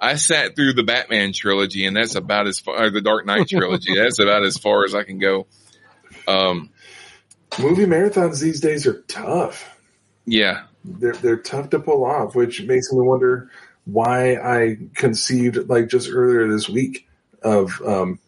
I 0.04 0.16
sat 0.16 0.56
through 0.56 0.74
the 0.74 0.84
Batman 0.84 1.34
trilogy 1.34 1.86
and 1.86 1.96
that's 1.96 2.16
about 2.16 2.48
as 2.48 2.60
far 2.60 2.84
or 2.84 2.90
the 2.90 3.02
Dark 3.02 3.26
Knight 3.26 3.48
trilogy. 3.48 3.96
that's 3.98 4.20
about 4.20 4.44
as 4.44 4.58
far 4.58 4.84
as 4.86 4.94
I 4.94 5.04
can 5.04 5.18
go. 5.18 5.48
Um 6.28 6.70
Movie 7.60 7.86
marathons 7.86 8.42
these 8.42 8.60
days 8.60 8.88
are 8.88 9.02
tough. 9.04 9.78
yeah. 10.26 10.64
They're 10.84 11.14
they're 11.14 11.38
tough 11.38 11.70
to 11.70 11.80
pull 11.80 12.04
off, 12.04 12.36
which 12.36 12.62
makes 12.64 12.92
me 12.92 13.00
wonder 13.00 13.50
why 13.86 14.36
I 14.36 14.78
conceived 14.94 15.70
like 15.70 15.88
just 15.88 16.10
earlier 16.10 16.48
this 16.48 16.68
week 16.68 17.08
of 17.42 17.82
um 17.82 18.20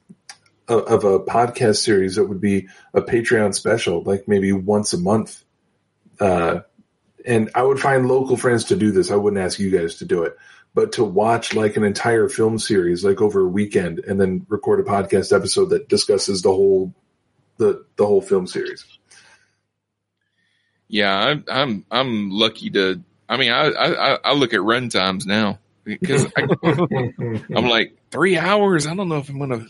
of, 0.68 0.84
of 0.84 1.04
a 1.04 1.20
podcast 1.20 1.78
series 1.78 2.16
that 2.16 2.26
would 2.26 2.42
be 2.42 2.68
a 2.94 3.02
Patreon 3.02 3.54
special, 3.54 4.02
like 4.04 4.28
maybe 4.28 4.52
once 4.52 4.94
a 4.94 4.98
month. 4.98 5.44
Uh, 6.20 6.62
and 7.26 7.50
I 7.56 7.64
would 7.64 7.80
find 7.80 8.08
local 8.08 8.38
friends 8.38 8.66
to 8.66 8.76
do 8.76 8.92
this. 8.92 9.12
I 9.12 9.16
wouldn't 9.16 9.42
ask 9.42 9.60
you 9.60 9.70
guys 9.72 9.96
to 9.96 10.06
do 10.06 10.24
it, 10.24 10.38
but 10.76 10.92
to 10.92 11.04
watch 11.06 11.56
like 11.56 11.78
an 11.78 11.84
entire 11.84 12.28
film 12.28 12.60
series, 12.60 13.04
like 13.04 13.22
over 13.22 13.42
a 13.42 13.48
weekend, 13.48 14.00
and 14.00 14.20
then 14.20 14.46
record 14.50 14.82
a 14.82 14.84
podcast 14.84 15.36
episode 15.36 15.70
that 15.70 15.88
discusses 15.88 16.42
the 16.42 16.50
whole 16.50 16.94
the 17.58 17.84
the 17.96 18.06
whole 18.06 18.22
film 18.22 18.46
series. 18.46 18.86
Yeah, 20.90 21.16
I'm 21.16 21.46
I'm 21.50 21.86
I'm 21.90 22.30
lucky 22.30 22.70
to. 22.72 23.02
I 23.28 23.38
mean, 23.38 23.52
I 23.52 23.70
I, 23.70 24.20
I 24.24 24.34
look 24.34 24.54
at 24.54 24.62
run 24.62 24.90
times 24.90 25.26
now 25.26 25.60
because 25.86 26.26
I, 26.38 26.48
I'm 27.56 27.70
like 27.70 27.98
three 28.12 28.38
hours. 28.38 28.86
I 28.86 28.94
don't 28.96 29.08
know 29.08 29.18
if 29.18 29.30
I'm 29.30 29.40
gonna 29.40 29.66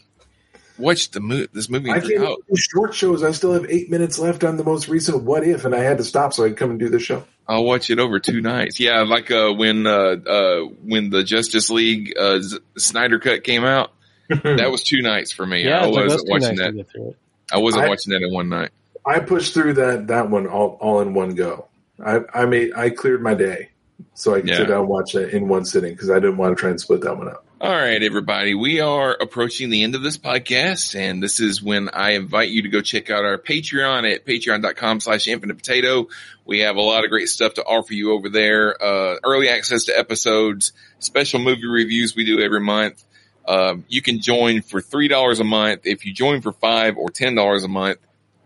watch 0.78 1.12
the 1.12 1.20
mo- 1.20 1.46
this 1.54 1.70
movie 1.70 1.90
I 1.92 1.96
in 1.98 2.02
three 2.02 2.16
can't 2.16 2.28
hours. 2.28 2.38
do 2.50 2.56
short 2.58 2.94
shows. 2.94 3.24
I 3.24 3.32
still 3.32 3.54
have 3.54 3.66
eight 3.70 3.90
minutes 3.90 4.20
left 4.20 4.44
on 4.44 4.58
the 4.58 4.64
most 4.64 4.88
recent 4.88 5.24
What 5.24 5.44
If, 5.46 5.66
and 5.66 5.74
I 5.76 5.80
had 5.82 5.98
to 6.00 6.04
stop 6.04 6.34
so 6.34 6.44
I 6.46 6.50
could 6.50 6.58
come 6.58 6.72
and 6.72 6.80
do 6.80 6.90
the 6.90 7.00
show. 7.00 7.24
I'll 7.48 7.64
watch 7.64 7.90
it 7.90 8.00
over 8.00 8.20
two 8.20 8.42
nights. 8.42 8.80
Yeah, 8.80 9.02
like 9.04 9.30
uh, 9.32 9.52
when 9.54 9.86
uh, 9.86 9.92
uh, 10.28 10.60
when 10.84 11.10
the 11.12 11.24
Justice 11.24 11.70
League 11.70 12.14
uh, 12.18 12.40
Z- 12.42 12.60
Snyder 12.78 13.20
cut 13.20 13.44
came 13.44 13.64
out, 13.64 13.92
that 14.30 14.72
was 14.72 14.84
two 14.84 15.02
nights 15.02 15.32
for 15.32 15.46
me. 15.46 15.64
Yeah, 15.64 15.82
I 15.82 15.88
it 15.88 15.92
took 15.94 16.06
us 16.06 16.12
wasn't 16.12 16.28
two 16.28 16.32
watching 16.32 16.56
that. 16.58 16.76
get 16.76 16.90
through 16.92 17.10
it. 17.10 17.18
I 17.54 17.58
wasn't 17.60 17.86
I- 17.86 17.90
watching 17.90 18.14
that 18.14 18.22
in 18.24 18.34
one 18.34 18.50
night. 18.50 18.72
I 19.08 19.20
pushed 19.20 19.54
through 19.54 19.74
that 19.76 20.08
that 20.08 20.32
one 20.32 20.48
all, 20.48 20.78
all 20.82 21.02
in 21.02 21.14
one 21.14 21.36
go. 21.36 21.68
I, 22.04 22.22
I 22.34 22.46
made 22.46 22.74
I 22.76 22.90
cleared 22.90 23.22
my 23.22 23.36
day 23.36 23.70
so 24.16 24.34
I 24.34 24.40
could 24.42 24.50
Yeah. 24.50 24.58
sit 24.58 24.68
down 24.70 24.80
and 24.80 24.88
watch 24.90 25.14
that 25.14 25.30
in 25.30 25.48
one 25.48 25.64
sitting 25.64 25.94
because 25.94 26.10
I 26.10 26.16
didn't 26.16 26.38
want 26.38 26.58
to 26.58 26.60
try 26.60 26.72
and 26.72 26.82
split 26.82 27.02
that 27.02 27.16
one 27.16 27.28
up. 27.28 27.45
All 27.66 27.72
right, 27.72 28.04
everybody. 28.04 28.54
We 28.54 28.80
are 28.80 29.12
approaching 29.20 29.72
the 29.72 29.82
end 29.82 29.96
of 29.96 30.04
this 30.04 30.20
podcast, 30.20 30.94
and 30.94 31.24
this 31.24 31.40
is 31.40 31.64
when 31.64 31.90
I 31.90 32.12
invite 32.12 32.50
you 32.50 32.62
to 32.62 32.70
go 32.70 32.80
check 32.82 33.10
out 33.10 33.26
our 33.26 33.40
Patreon 33.40 34.08
at 34.14 34.24
patreon.com 34.24 35.00
slash 35.00 35.28
infinite 35.28 35.58
potato. 35.58 36.08
We 36.46 36.60
have 36.60 36.76
a 36.76 36.82
lot 36.82 37.06
of 37.06 37.10
great 37.10 37.28
stuff 37.28 37.56
to 37.56 37.64
offer 37.64 37.96
you 37.96 38.12
over 38.12 38.30
there. 38.30 38.80
Uh, 38.80 39.16
early 39.24 39.50
access 39.50 39.86
to 39.86 39.98
episodes, 39.98 40.74
special 41.00 41.40
movie 41.40 41.66
reviews 41.66 42.16
we 42.16 42.24
do 42.24 42.40
every 42.40 42.60
month. 42.60 43.04
Um, 43.48 43.84
you 43.88 44.04
can 44.04 44.22
join 44.22 44.62
for 44.62 44.80
$3 44.80 45.40
a 45.40 45.44
month. 45.44 45.88
If 45.88 46.06
you 46.06 46.14
join 46.14 46.42
for 46.42 46.52
5 46.52 46.98
or 47.00 47.08
$10 47.08 47.66
a 47.66 47.68
month, 47.68 47.98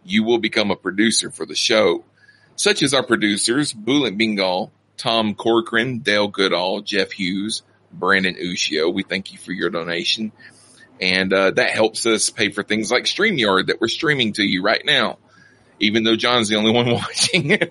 you 0.05 0.23
will 0.23 0.39
become 0.39 0.71
a 0.71 0.77
producer 0.77 1.29
for 1.29 1.45
the 1.45 1.55
show, 1.55 2.05
such 2.55 2.81
as 2.83 2.93
our 2.93 3.03
producers, 3.03 3.73
Bullet 3.73 4.17
Bengal, 4.17 4.71
Tom 4.95 5.35
Corcoran, 5.35 5.97
Dale 5.99 6.29
Goodall, 6.29 6.79
Jeff 6.79 7.11
Hughes, 7.11 7.63
Brandon 7.91 8.35
Ushio. 8.35 8.93
We 8.93 9.03
thank 9.03 9.31
you 9.31 9.37
for 9.37 9.51
your 9.51 9.69
donation. 9.69 10.31
And 11.01 11.31
uh, 11.31 11.51
that 11.51 11.69
helps 11.71 12.05
us 12.05 12.29
pay 12.29 12.49
for 12.51 12.63
things 12.63 12.91
like 12.91 13.03
StreamYard 13.03 13.67
that 13.67 13.79
we're 13.79 13.87
streaming 13.87 14.33
to 14.33 14.43
you 14.43 14.61
right 14.61 14.83
now, 14.85 15.17
even 15.79 16.03
though 16.03 16.17
John's 16.17 16.49
the 16.49 16.57
only 16.57 16.71
one 16.75 16.91
watching. 16.91 17.47
but 17.49 17.69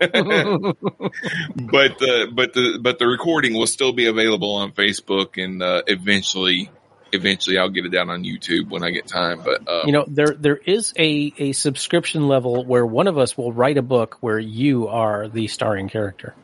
the 1.99 2.31
but 2.33 2.55
the 2.55 2.79
but 2.81 2.99
the 2.99 3.07
recording 3.07 3.55
will 3.55 3.67
still 3.67 3.93
be 3.93 4.07
available 4.07 4.55
on 4.55 4.73
Facebook 4.73 5.43
and 5.43 5.63
uh, 5.63 5.83
eventually 5.87 6.71
eventually 7.13 7.59
I'll 7.59 7.69
get 7.69 7.85
it 7.87 7.91
down 7.91 8.11
on 8.11 8.25
YouTube 8.25 8.71
when 8.71 8.83
I 8.83 8.91
get 8.91 9.07
time. 9.07 9.43
But 9.45 9.69
uh, 9.69 9.83
you 9.85 9.93
know 9.93 10.05
there 10.09 10.35
there 10.39 10.57
is 10.57 10.93
a 10.99 11.33
a 11.39 11.53
subscription 11.53 12.29
level 12.29 12.65
where 12.65 12.87
one 12.87 13.07
of 13.07 13.19
us 13.19 13.37
will 13.37 13.53
write 13.53 13.79
a 13.79 13.83
book 13.83 14.17
where 14.21 14.39
you 14.39 14.89
are 14.89 15.29
the 15.29 15.47
starring 15.49 15.89
character. 15.89 16.35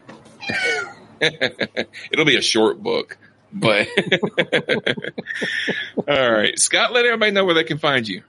It'll 1.20 2.24
be 2.24 2.36
a 2.36 2.42
short 2.42 2.82
book, 2.82 3.16
but 3.55 3.89
all 6.09 6.32
right, 6.32 6.59
Scott, 6.59 6.93
let 6.93 7.06
everybody 7.06 7.31
know 7.31 7.44
where 7.44 7.55
they 7.55 7.64
can 7.64 7.78
find 7.78 8.06
you. 8.06 8.22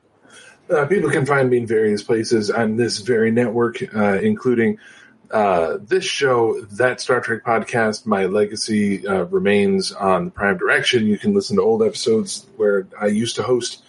Uh, 0.69 0.85
people 0.85 1.09
can 1.09 1.25
find 1.25 1.49
me 1.49 1.57
in 1.57 1.67
various 1.67 2.01
places 2.01 2.49
on 2.49 2.77
this 2.77 2.99
very 2.99 3.31
network, 3.31 3.83
uh, 3.95 4.19
including 4.19 4.77
uh, 5.31 5.77
this 5.81 6.05
show, 6.05 6.61
that 6.61 7.01
Star 7.01 7.21
Trek 7.21 7.43
podcast. 7.43 8.05
My 8.05 8.25
legacy 8.25 9.07
uh, 9.07 9.23
remains 9.25 9.91
on 9.91 10.25
the 10.25 10.31
Prime 10.31 10.57
Direction. 10.57 11.07
You 11.07 11.17
can 11.17 11.33
listen 11.33 11.57
to 11.57 11.61
old 11.61 11.83
episodes 11.83 12.45
where 12.57 12.87
I 12.99 13.07
used 13.07 13.35
to 13.35 13.43
host 13.43 13.83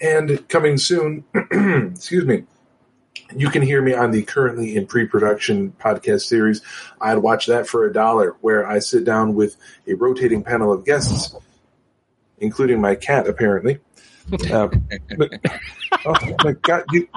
And 0.00 0.46
coming 0.48 0.78
soon, 0.78 1.24
excuse 1.34 2.24
me, 2.24 2.44
you 3.36 3.50
can 3.50 3.62
hear 3.62 3.82
me 3.82 3.94
on 3.94 4.10
the 4.10 4.22
currently 4.22 4.76
in 4.76 4.86
pre-production 4.86 5.72
podcast 5.80 6.22
series. 6.22 6.62
I'd 7.00 7.18
watch 7.18 7.46
that 7.46 7.66
for 7.66 7.84
a 7.84 7.92
dollar, 7.92 8.36
where 8.40 8.66
I 8.66 8.78
sit 8.78 9.04
down 9.04 9.34
with 9.34 9.56
a 9.86 9.94
rotating 9.94 10.42
panel 10.42 10.72
of 10.72 10.84
guests, 10.84 11.34
including 12.38 12.80
my 12.80 12.94
cat, 12.94 13.26
apparently. 13.26 13.78
Uh, 14.50 14.68
but, 15.16 15.32
oh 16.06 16.14
my 16.44 16.52
god, 16.62 16.84
you! 16.92 17.08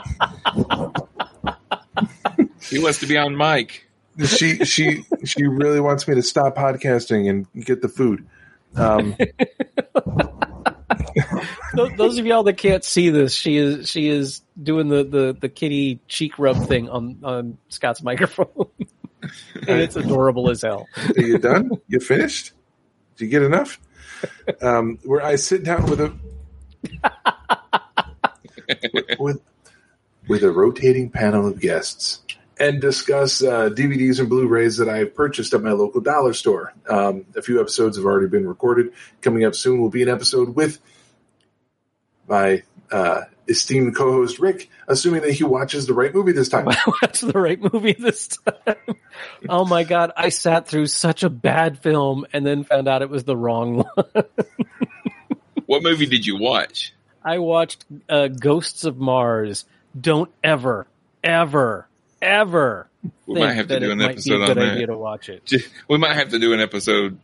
He 2.70 2.80
wants 2.80 3.00
to 3.00 3.08
be 3.08 3.18
on 3.18 3.38
mic. 3.38 3.88
She 4.26 4.64
she 4.66 5.04
she 5.24 5.44
really 5.46 5.80
wants 5.80 6.08
me 6.08 6.16
to 6.16 6.22
stop 6.22 6.56
podcasting 6.56 7.30
and 7.30 7.66
get 7.66 7.82
the 7.82 7.90
food. 7.90 8.26
Um, 8.76 9.16
Those 11.76 12.18
of 12.18 12.26
y'all 12.26 12.44
that 12.44 12.58
can't 12.58 12.84
see 12.84 13.10
this, 13.10 13.34
she 13.34 13.58
is 13.58 13.90
she 13.90 14.08
is 14.08 14.42
doing 14.62 14.88
the 14.88 15.04
the, 15.04 15.38
the 15.40 15.50
kitty 15.50 16.00
cheek 16.08 16.38
rub 16.40 16.68
thing 16.68 16.90
on 16.90 17.20
on 17.24 17.58
Scott's 17.70 18.02
microphone, 18.02 18.48
and 19.22 19.82
it's 19.82 19.96
adorable 19.96 20.50
as 20.50 20.62
hell. 20.62 20.88
Are 21.18 21.22
you 21.22 21.38
done? 21.38 21.72
You 21.88 22.00
finished? 22.00 22.54
Did 23.18 23.26
you 23.26 23.32
get 23.32 23.44
enough? 23.44 23.80
Um, 24.62 25.00
where 25.04 25.22
I 25.22 25.36
sit 25.36 25.64
down 25.64 25.86
with 25.86 26.02
a 26.02 26.14
with 29.20 29.42
with 30.28 30.44
a 30.44 30.52
rotating 30.52 31.10
panel 31.10 31.48
of 31.48 31.60
guests 31.60 32.22
and 32.60 32.80
discuss 32.80 33.44
uh, 33.44 33.70
DVDs 33.70 34.20
and 34.20 34.30
Blu-rays 34.30 34.78
that 34.78 34.88
I've 34.88 35.14
purchased 35.14 35.54
at 35.54 35.62
my 35.62 35.72
local 35.72 36.02
dollar 36.02 36.34
store. 36.34 36.74
Um, 36.90 37.26
a 37.36 37.42
few 37.42 37.60
episodes 37.60 37.98
have 37.98 38.06
already 38.06 38.28
been 38.28 38.48
recorded. 38.48 38.94
Coming 39.22 39.44
up 39.44 39.56
soon 39.56 39.82
will 39.82 39.90
be 39.90 40.04
an 40.04 40.10
episode 40.10 40.56
with 40.56 40.80
my 42.28 42.64
uh, 42.92 43.22
esteemed 43.48 43.96
co-host 43.96 44.40
Rick, 44.40 44.70
assuming 44.88 45.22
that 45.22 45.32
he 45.34 45.44
watches 45.44 45.88
the 45.88 45.94
right 45.94 46.14
movie 46.14 46.32
this 46.32 46.50
time. 46.50 46.66
Watch 47.02 47.22
the 47.22 47.40
right 47.40 47.60
movie 47.74 47.94
this 47.98 48.28
time. 48.28 48.76
oh 49.50 49.66
my 49.66 49.84
god, 49.84 50.12
I 50.16 50.30
sat 50.30 50.68
through 50.68 50.88
such 50.88 51.24
a 51.24 51.30
bad 51.30 51.80
film 51.80 52.26
and 52.34 52.46
then 52.46 52.64
found 52.64 52.88
out 52.88 53.02
it 53.02 53.10
was 53.10 53.24
the 53.24 53.38
wrong 53.38 53.86
one. 53.96 54.26
What 55.66 55.84
movie 55.84 56.06
did 56.06 56.26
you 56.26 56.38
watch? 56.38 56.94
I 57.24 57.40
watched 57.40 57.86
uh, 58.08 58.28
Ghosts 58.28 58.86
of 58.86 58.98
Mars. 58.98 59.66
Don't 60.00 60.30
ever, 60.44 60.86
ever, 61.24 61.88
ever. 62.22 62.88
We 63.26 63.36
think 63.36 63.46
might 63.46 63.54
have 63.54 63.68
to 63.68 63.74
that 63.74 63.80
do 63.80 63.90
it 63.90 63.92
an 63.94 63.98
might 64.00 64.12
episode 64.12 64.30
be 64.30 64.36
a 64.36 64.42
on 64.42 64.48
good 64.48 64.58
that. 64.58 64.72
idea 64.74 64.88
to 64.88 64.98
watch 64.98 65.30
it. 65.30 65.54
We 65.90 65.98
might 65.98 66.16
have 66.16 66.30
to 66.30 66.40
do 66.40 66.54
an 66.54 66.60
episode 66.60 67.18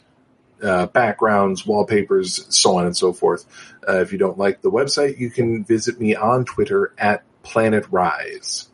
uh, 0.63 0.87
backgrounds, 0.87 1.65
wallpapers, 1.65 2.45
so 2.55 2.77
on 2.77 2.85
and 2.85 2.95
so 2.95 3.13
forth. 3.13 3.45
Uh, 3.87 4.01
if 4.01 4.11
you 4.11 4.17
don't 4.17 4.37
like 4.37 4.61
the 4.61 4.71
website, 4.71 5.17
you 5.17 5.29
can 5.29 5.63
visit 5.63 5.99
me 5.99 6.15
on 6.15 6.45
Twitter 6.45 6.93
at 6.97 7.23
Planet 7.43 7.85
Rise. 7.91 8.67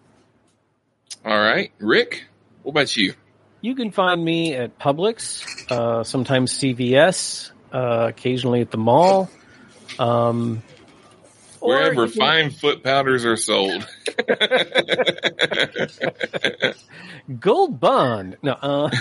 All 1.23 1.37
right, 1.37 1.71
Rick. 1.79 2.25
What 2.63 2.71
about 2.71 2.95
you? 2.97 3.13
you 3.61 3.73
can 3.73 3.89
find 3.89 4.23
me 4.23 4.53
at 4.53 4.77
Publix, 4.77 5.71
uh, 5.71 6.03
sometimes 6.03 6.53
CVS, 6.53 7.49
uh, 7.73 8.05
occasionally 8.09 8.61
at 8.61 8.69
the 8.69 8.77
mall. 8.77 9.27
Um, 9.97 10.61
Wherever 11.61 12.05
you 12.05 12.11
can- 12.11 12.19
fine 12.19 12.49
foot 12.51 12.83
powders 12.83 13.25
are 13.25 13.35
sold. 13.35 13.87
Gold 17.39 17.79
Bond. 17.79 18.37
No, 18.43 18.53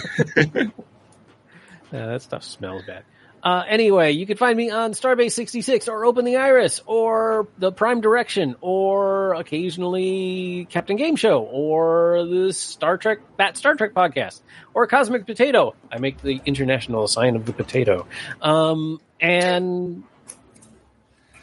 uh, 1.95 2.07
that 2.07 2.23
stuff 2.23 2.43
smells 2.45 2.83
bad. 2.87 3.05
Uh, 3.45 3.63
anyway, 3.69 4.13
you 4.13 4.25
can 4.25 4.39
find 4.39 4.57
me 4.57 4.71
on 4.71 4.93
Starbase 4.93 5.33
66 5.33 5.87
or 5.89 6.07
Open 6.07 6.25
the 6.25 6.37
Iris 6.37 6.81
or 6.87 7.47
the 7.59 7.71
Prime 7.71 8.01
Direction 8.01 8.57
or 8.63 9.35
occasionally 9.35 10.67
Captain 10.71 10.97
Game 10.97 11.17
Show 11.17 11.43
or 11.43 12.25
the 12.25 12.55
Star 12.55 12.97
Trek, 12.97 13.19
that 13.37 13.59
Star 13.59 13.75
Trek 13.75 13.93
podcast 13.93 14.41
or 14.73 14.87
Cosmic 14.87 15.27
Potato. 15.27 15.75
I 15.93 15.99
make 15.99 16.23
the 16.23 16.41
international 16.47 17.07
sign 17.07 17.37
of 17.37 17.45
the 17.45 17.53
potato. 17.53 18.07
Um, 18.41 18.99
and 19.21 20.05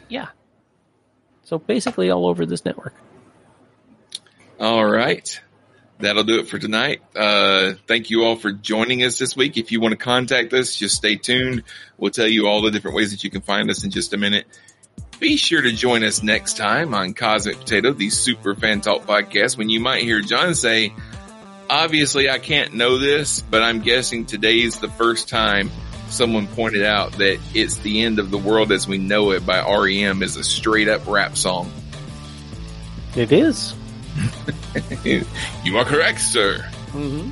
yeah. 0.08 0.30
So 1.44 1.58
basically 1.58 2.10
all 2.10 2.26
over 2.26 2.46
this 2.46 2.64
network. 2.64 2.94
All 4.58 4.84
right. 4.84 5.40
That'll 6.02 6.24
do 6.24 6.40
it 6.40 6.48
for 6.48 6.58
tonight. 6.58 7.00
Uh, 7.14 7.74
thank 7.86 8.10
you 8.10 8.24
all 8.24 8.34
for 8.34 8.50
joining 8.50 9.04
us 9.04 9.18
this 9.20 9.36
week. 9.36 9.56
If 9.56 9.70
you 9.70 9.80
want 9.80 9.92
to 9.92 9.96
contact 9.96 10.52
us, 10.52 10.74
just 10.74 10.96
stay 10.96 11.14
tuned. 11.14 11.62
We'll 11.96 12.10
tell 12.10 12.26
you 12.26 12.48
all 12.48 12.60
the 12.60 12.72
different 12.72 12.96
ways 12.96 13.12
that 13.12 13.22
you 13.22 13.30
can 13.30 13.40
find 13.40 13.70
us 13.70 13.84
in 13.84 13.92
just 13.92 14.12
a 14.12 14.16
minute. 14.16 14.46
Be 15.20 15.36
sure 15.36 15.62
to 15.62 15.70
join 15.70 16.02
us 16.02 16.20
next 16.20 16.56
time 16.56 16.92
on 16.92 17.14
Cosmic 17.14 17.60
Potato, 17.60 17.92
the 17.92 18.10
Super 18.10 18.56
Fan 18.56 18.80
Talk 18.80 19.06
podcast, 19.06 19.56
when 19.56 19.68
you 19.68 19.78
might 19.78 20.02
hear 20.02 20.20
John 20.20 20.56
say, 20.56 20.92
obviously 21.70 22.28
I 22.28 22.40
can't 22.40 22.74
know 22.74 22.98
this, 22.98 23.40
but 23.40 23.62
I'm 23.62 23.78
guessing 23.78 24.26
today's 24.26 24.80
the 24.80 24.88
first 24.88 25.28
time 25.28 25.70
someone 26.08 26.48
pointed 26.48 26.82
out 26.82 27.12
that 27.12 27.38
It's 27.54 27.76
the 27.78 28.02
End 28.02 28.18
of 28.18 28.32
the 28.32 28.38
World 28.38 28.72
as 28.72 28.88
We 28.88 28.98
Know 28.98 29.30
It 29.30 29.46
by 29.46 29.60
REM 29.60 30.24
is 30.24 30.36
a 30.36 30.42
straight 30.42 30.88
up 30.88 31.06
rap 31.06 31.36
song. 31.36 31.72
It 33.14 33.30
is. 33.30 33.76
you 35.04 35.76
are 35.76 35.84
correct, 35.84 36.20
sir. 36.20 36.64
Mm-hmm. 36.92 37.30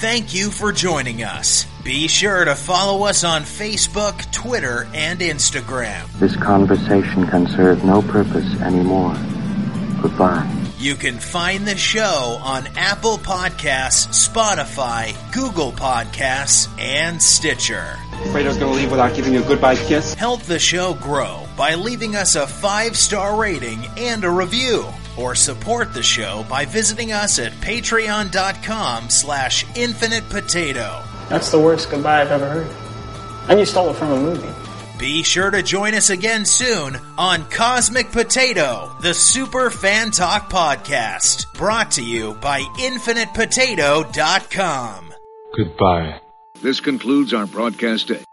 Thank 0.00 0.34
you 0.34 0.50
for 0.50 0.72
joining 0.72 1.22
us. 1.22 1.66
Be 1.84 2.08
sure 2.08 2.44
to 2.44 2.54
follow 2.54 3.04
us 3.04 3.24
on 3.24 3.42
Facebook, 3.42 4.30
Twitter, 4.32 4.88
and 4.92 5.20
Instagram. 5.20 6.10
This 6.18 6.36
conversation 6.36 7.26
can 7.26 7.46
serve 7.46 7.84
no 7.84 8.02
purpose 8.02 8.60
anymore. 8.60 9.16
Goodbye. 10.02 10.50
You 10.78 10.96
can 10.96 11.18
find 11.18 11.66
the 11.66 11.76
show 11.76 12.38
on 12.42 12.66
Apple 12.76 13.16
Podcasts, 13.16 14.28
Spotify, 14.28 15.14
Google 15.32 15.72
Podcasts, 15.72 16.68
and 16.78 17.22
Stitcher. 17.22 17.96
Fredo's 18.32 18.58
gonna 18.58 18.72
leave 18.72 18.90
without 18.90 19.14
giving 19.14 19.32
you 19.32 19.42
a 19.42 19.46
goodbye 19.46 19.76
kiss? 19.76 20.12
Help 20.14 20.42
the 20.42 20.58
show 20.58 20.94
grow 20.94 21.46
by 21.56 21.74
leaving 21.74 22.16
us 22.16 22.34
a 22.34 22.46
five 22.46 22.96
star 22.96 23.40
rating 23.40 23.86
and 23.96 24.24
a 24.24 24.30
review. 24.30 24.84
Or 25.16 25.34
support 25.34 25.94
the 25.94 26.02
show 26.02 26.44
by 26.48 26.64
visiting 26.64 27.12
us 27.12 27.38
at 27.38 27.52
patreon.com 27.52 29.10
slash 29.10 29.64
infinite 29.76 30.28
potato. 30.28 31.02
That's 31.28 31.50
the 31.50 31.60
worst 31.60 31.90
goodbye 31.90 32.22
I've 32.22 32.32
ever 32.32 32.48
heard. 32.48 32.70
And 33.48 33.60
you 33.60 33.66
stole 33.66 33.90
it 33.90 33.96
from 33.96 34.12
a 34.12 34.20
movie. 34.20 34.48
Be 34.98 35.22
sure 35.22 35.50
to 35.50 35.62
join 35.62 35.94
us 35.94 36.08
again 36.10 36.44
soon 36.44 36.96
on 37.18 37.48
Cosmic 37.50 38.12
Potato, 38.12 38.94
the 39.00 39.12
Super 39.12 39.68
Fan 39.70 40.12
Talk 40.12 40.48
podcast, 40.50 41.52
brought 41.54 41.90
to 41.92 42.02
you 42.02 42.34
by 42.34 42.60
InfinitePotato.com. 42.60 45.14
Goodbye. 45.56 46.20
This 46.62 46.78
concludes 46.80 47.34
our 47.34 47.46
broadcast 47.46 48.08
day. 48.08 48.24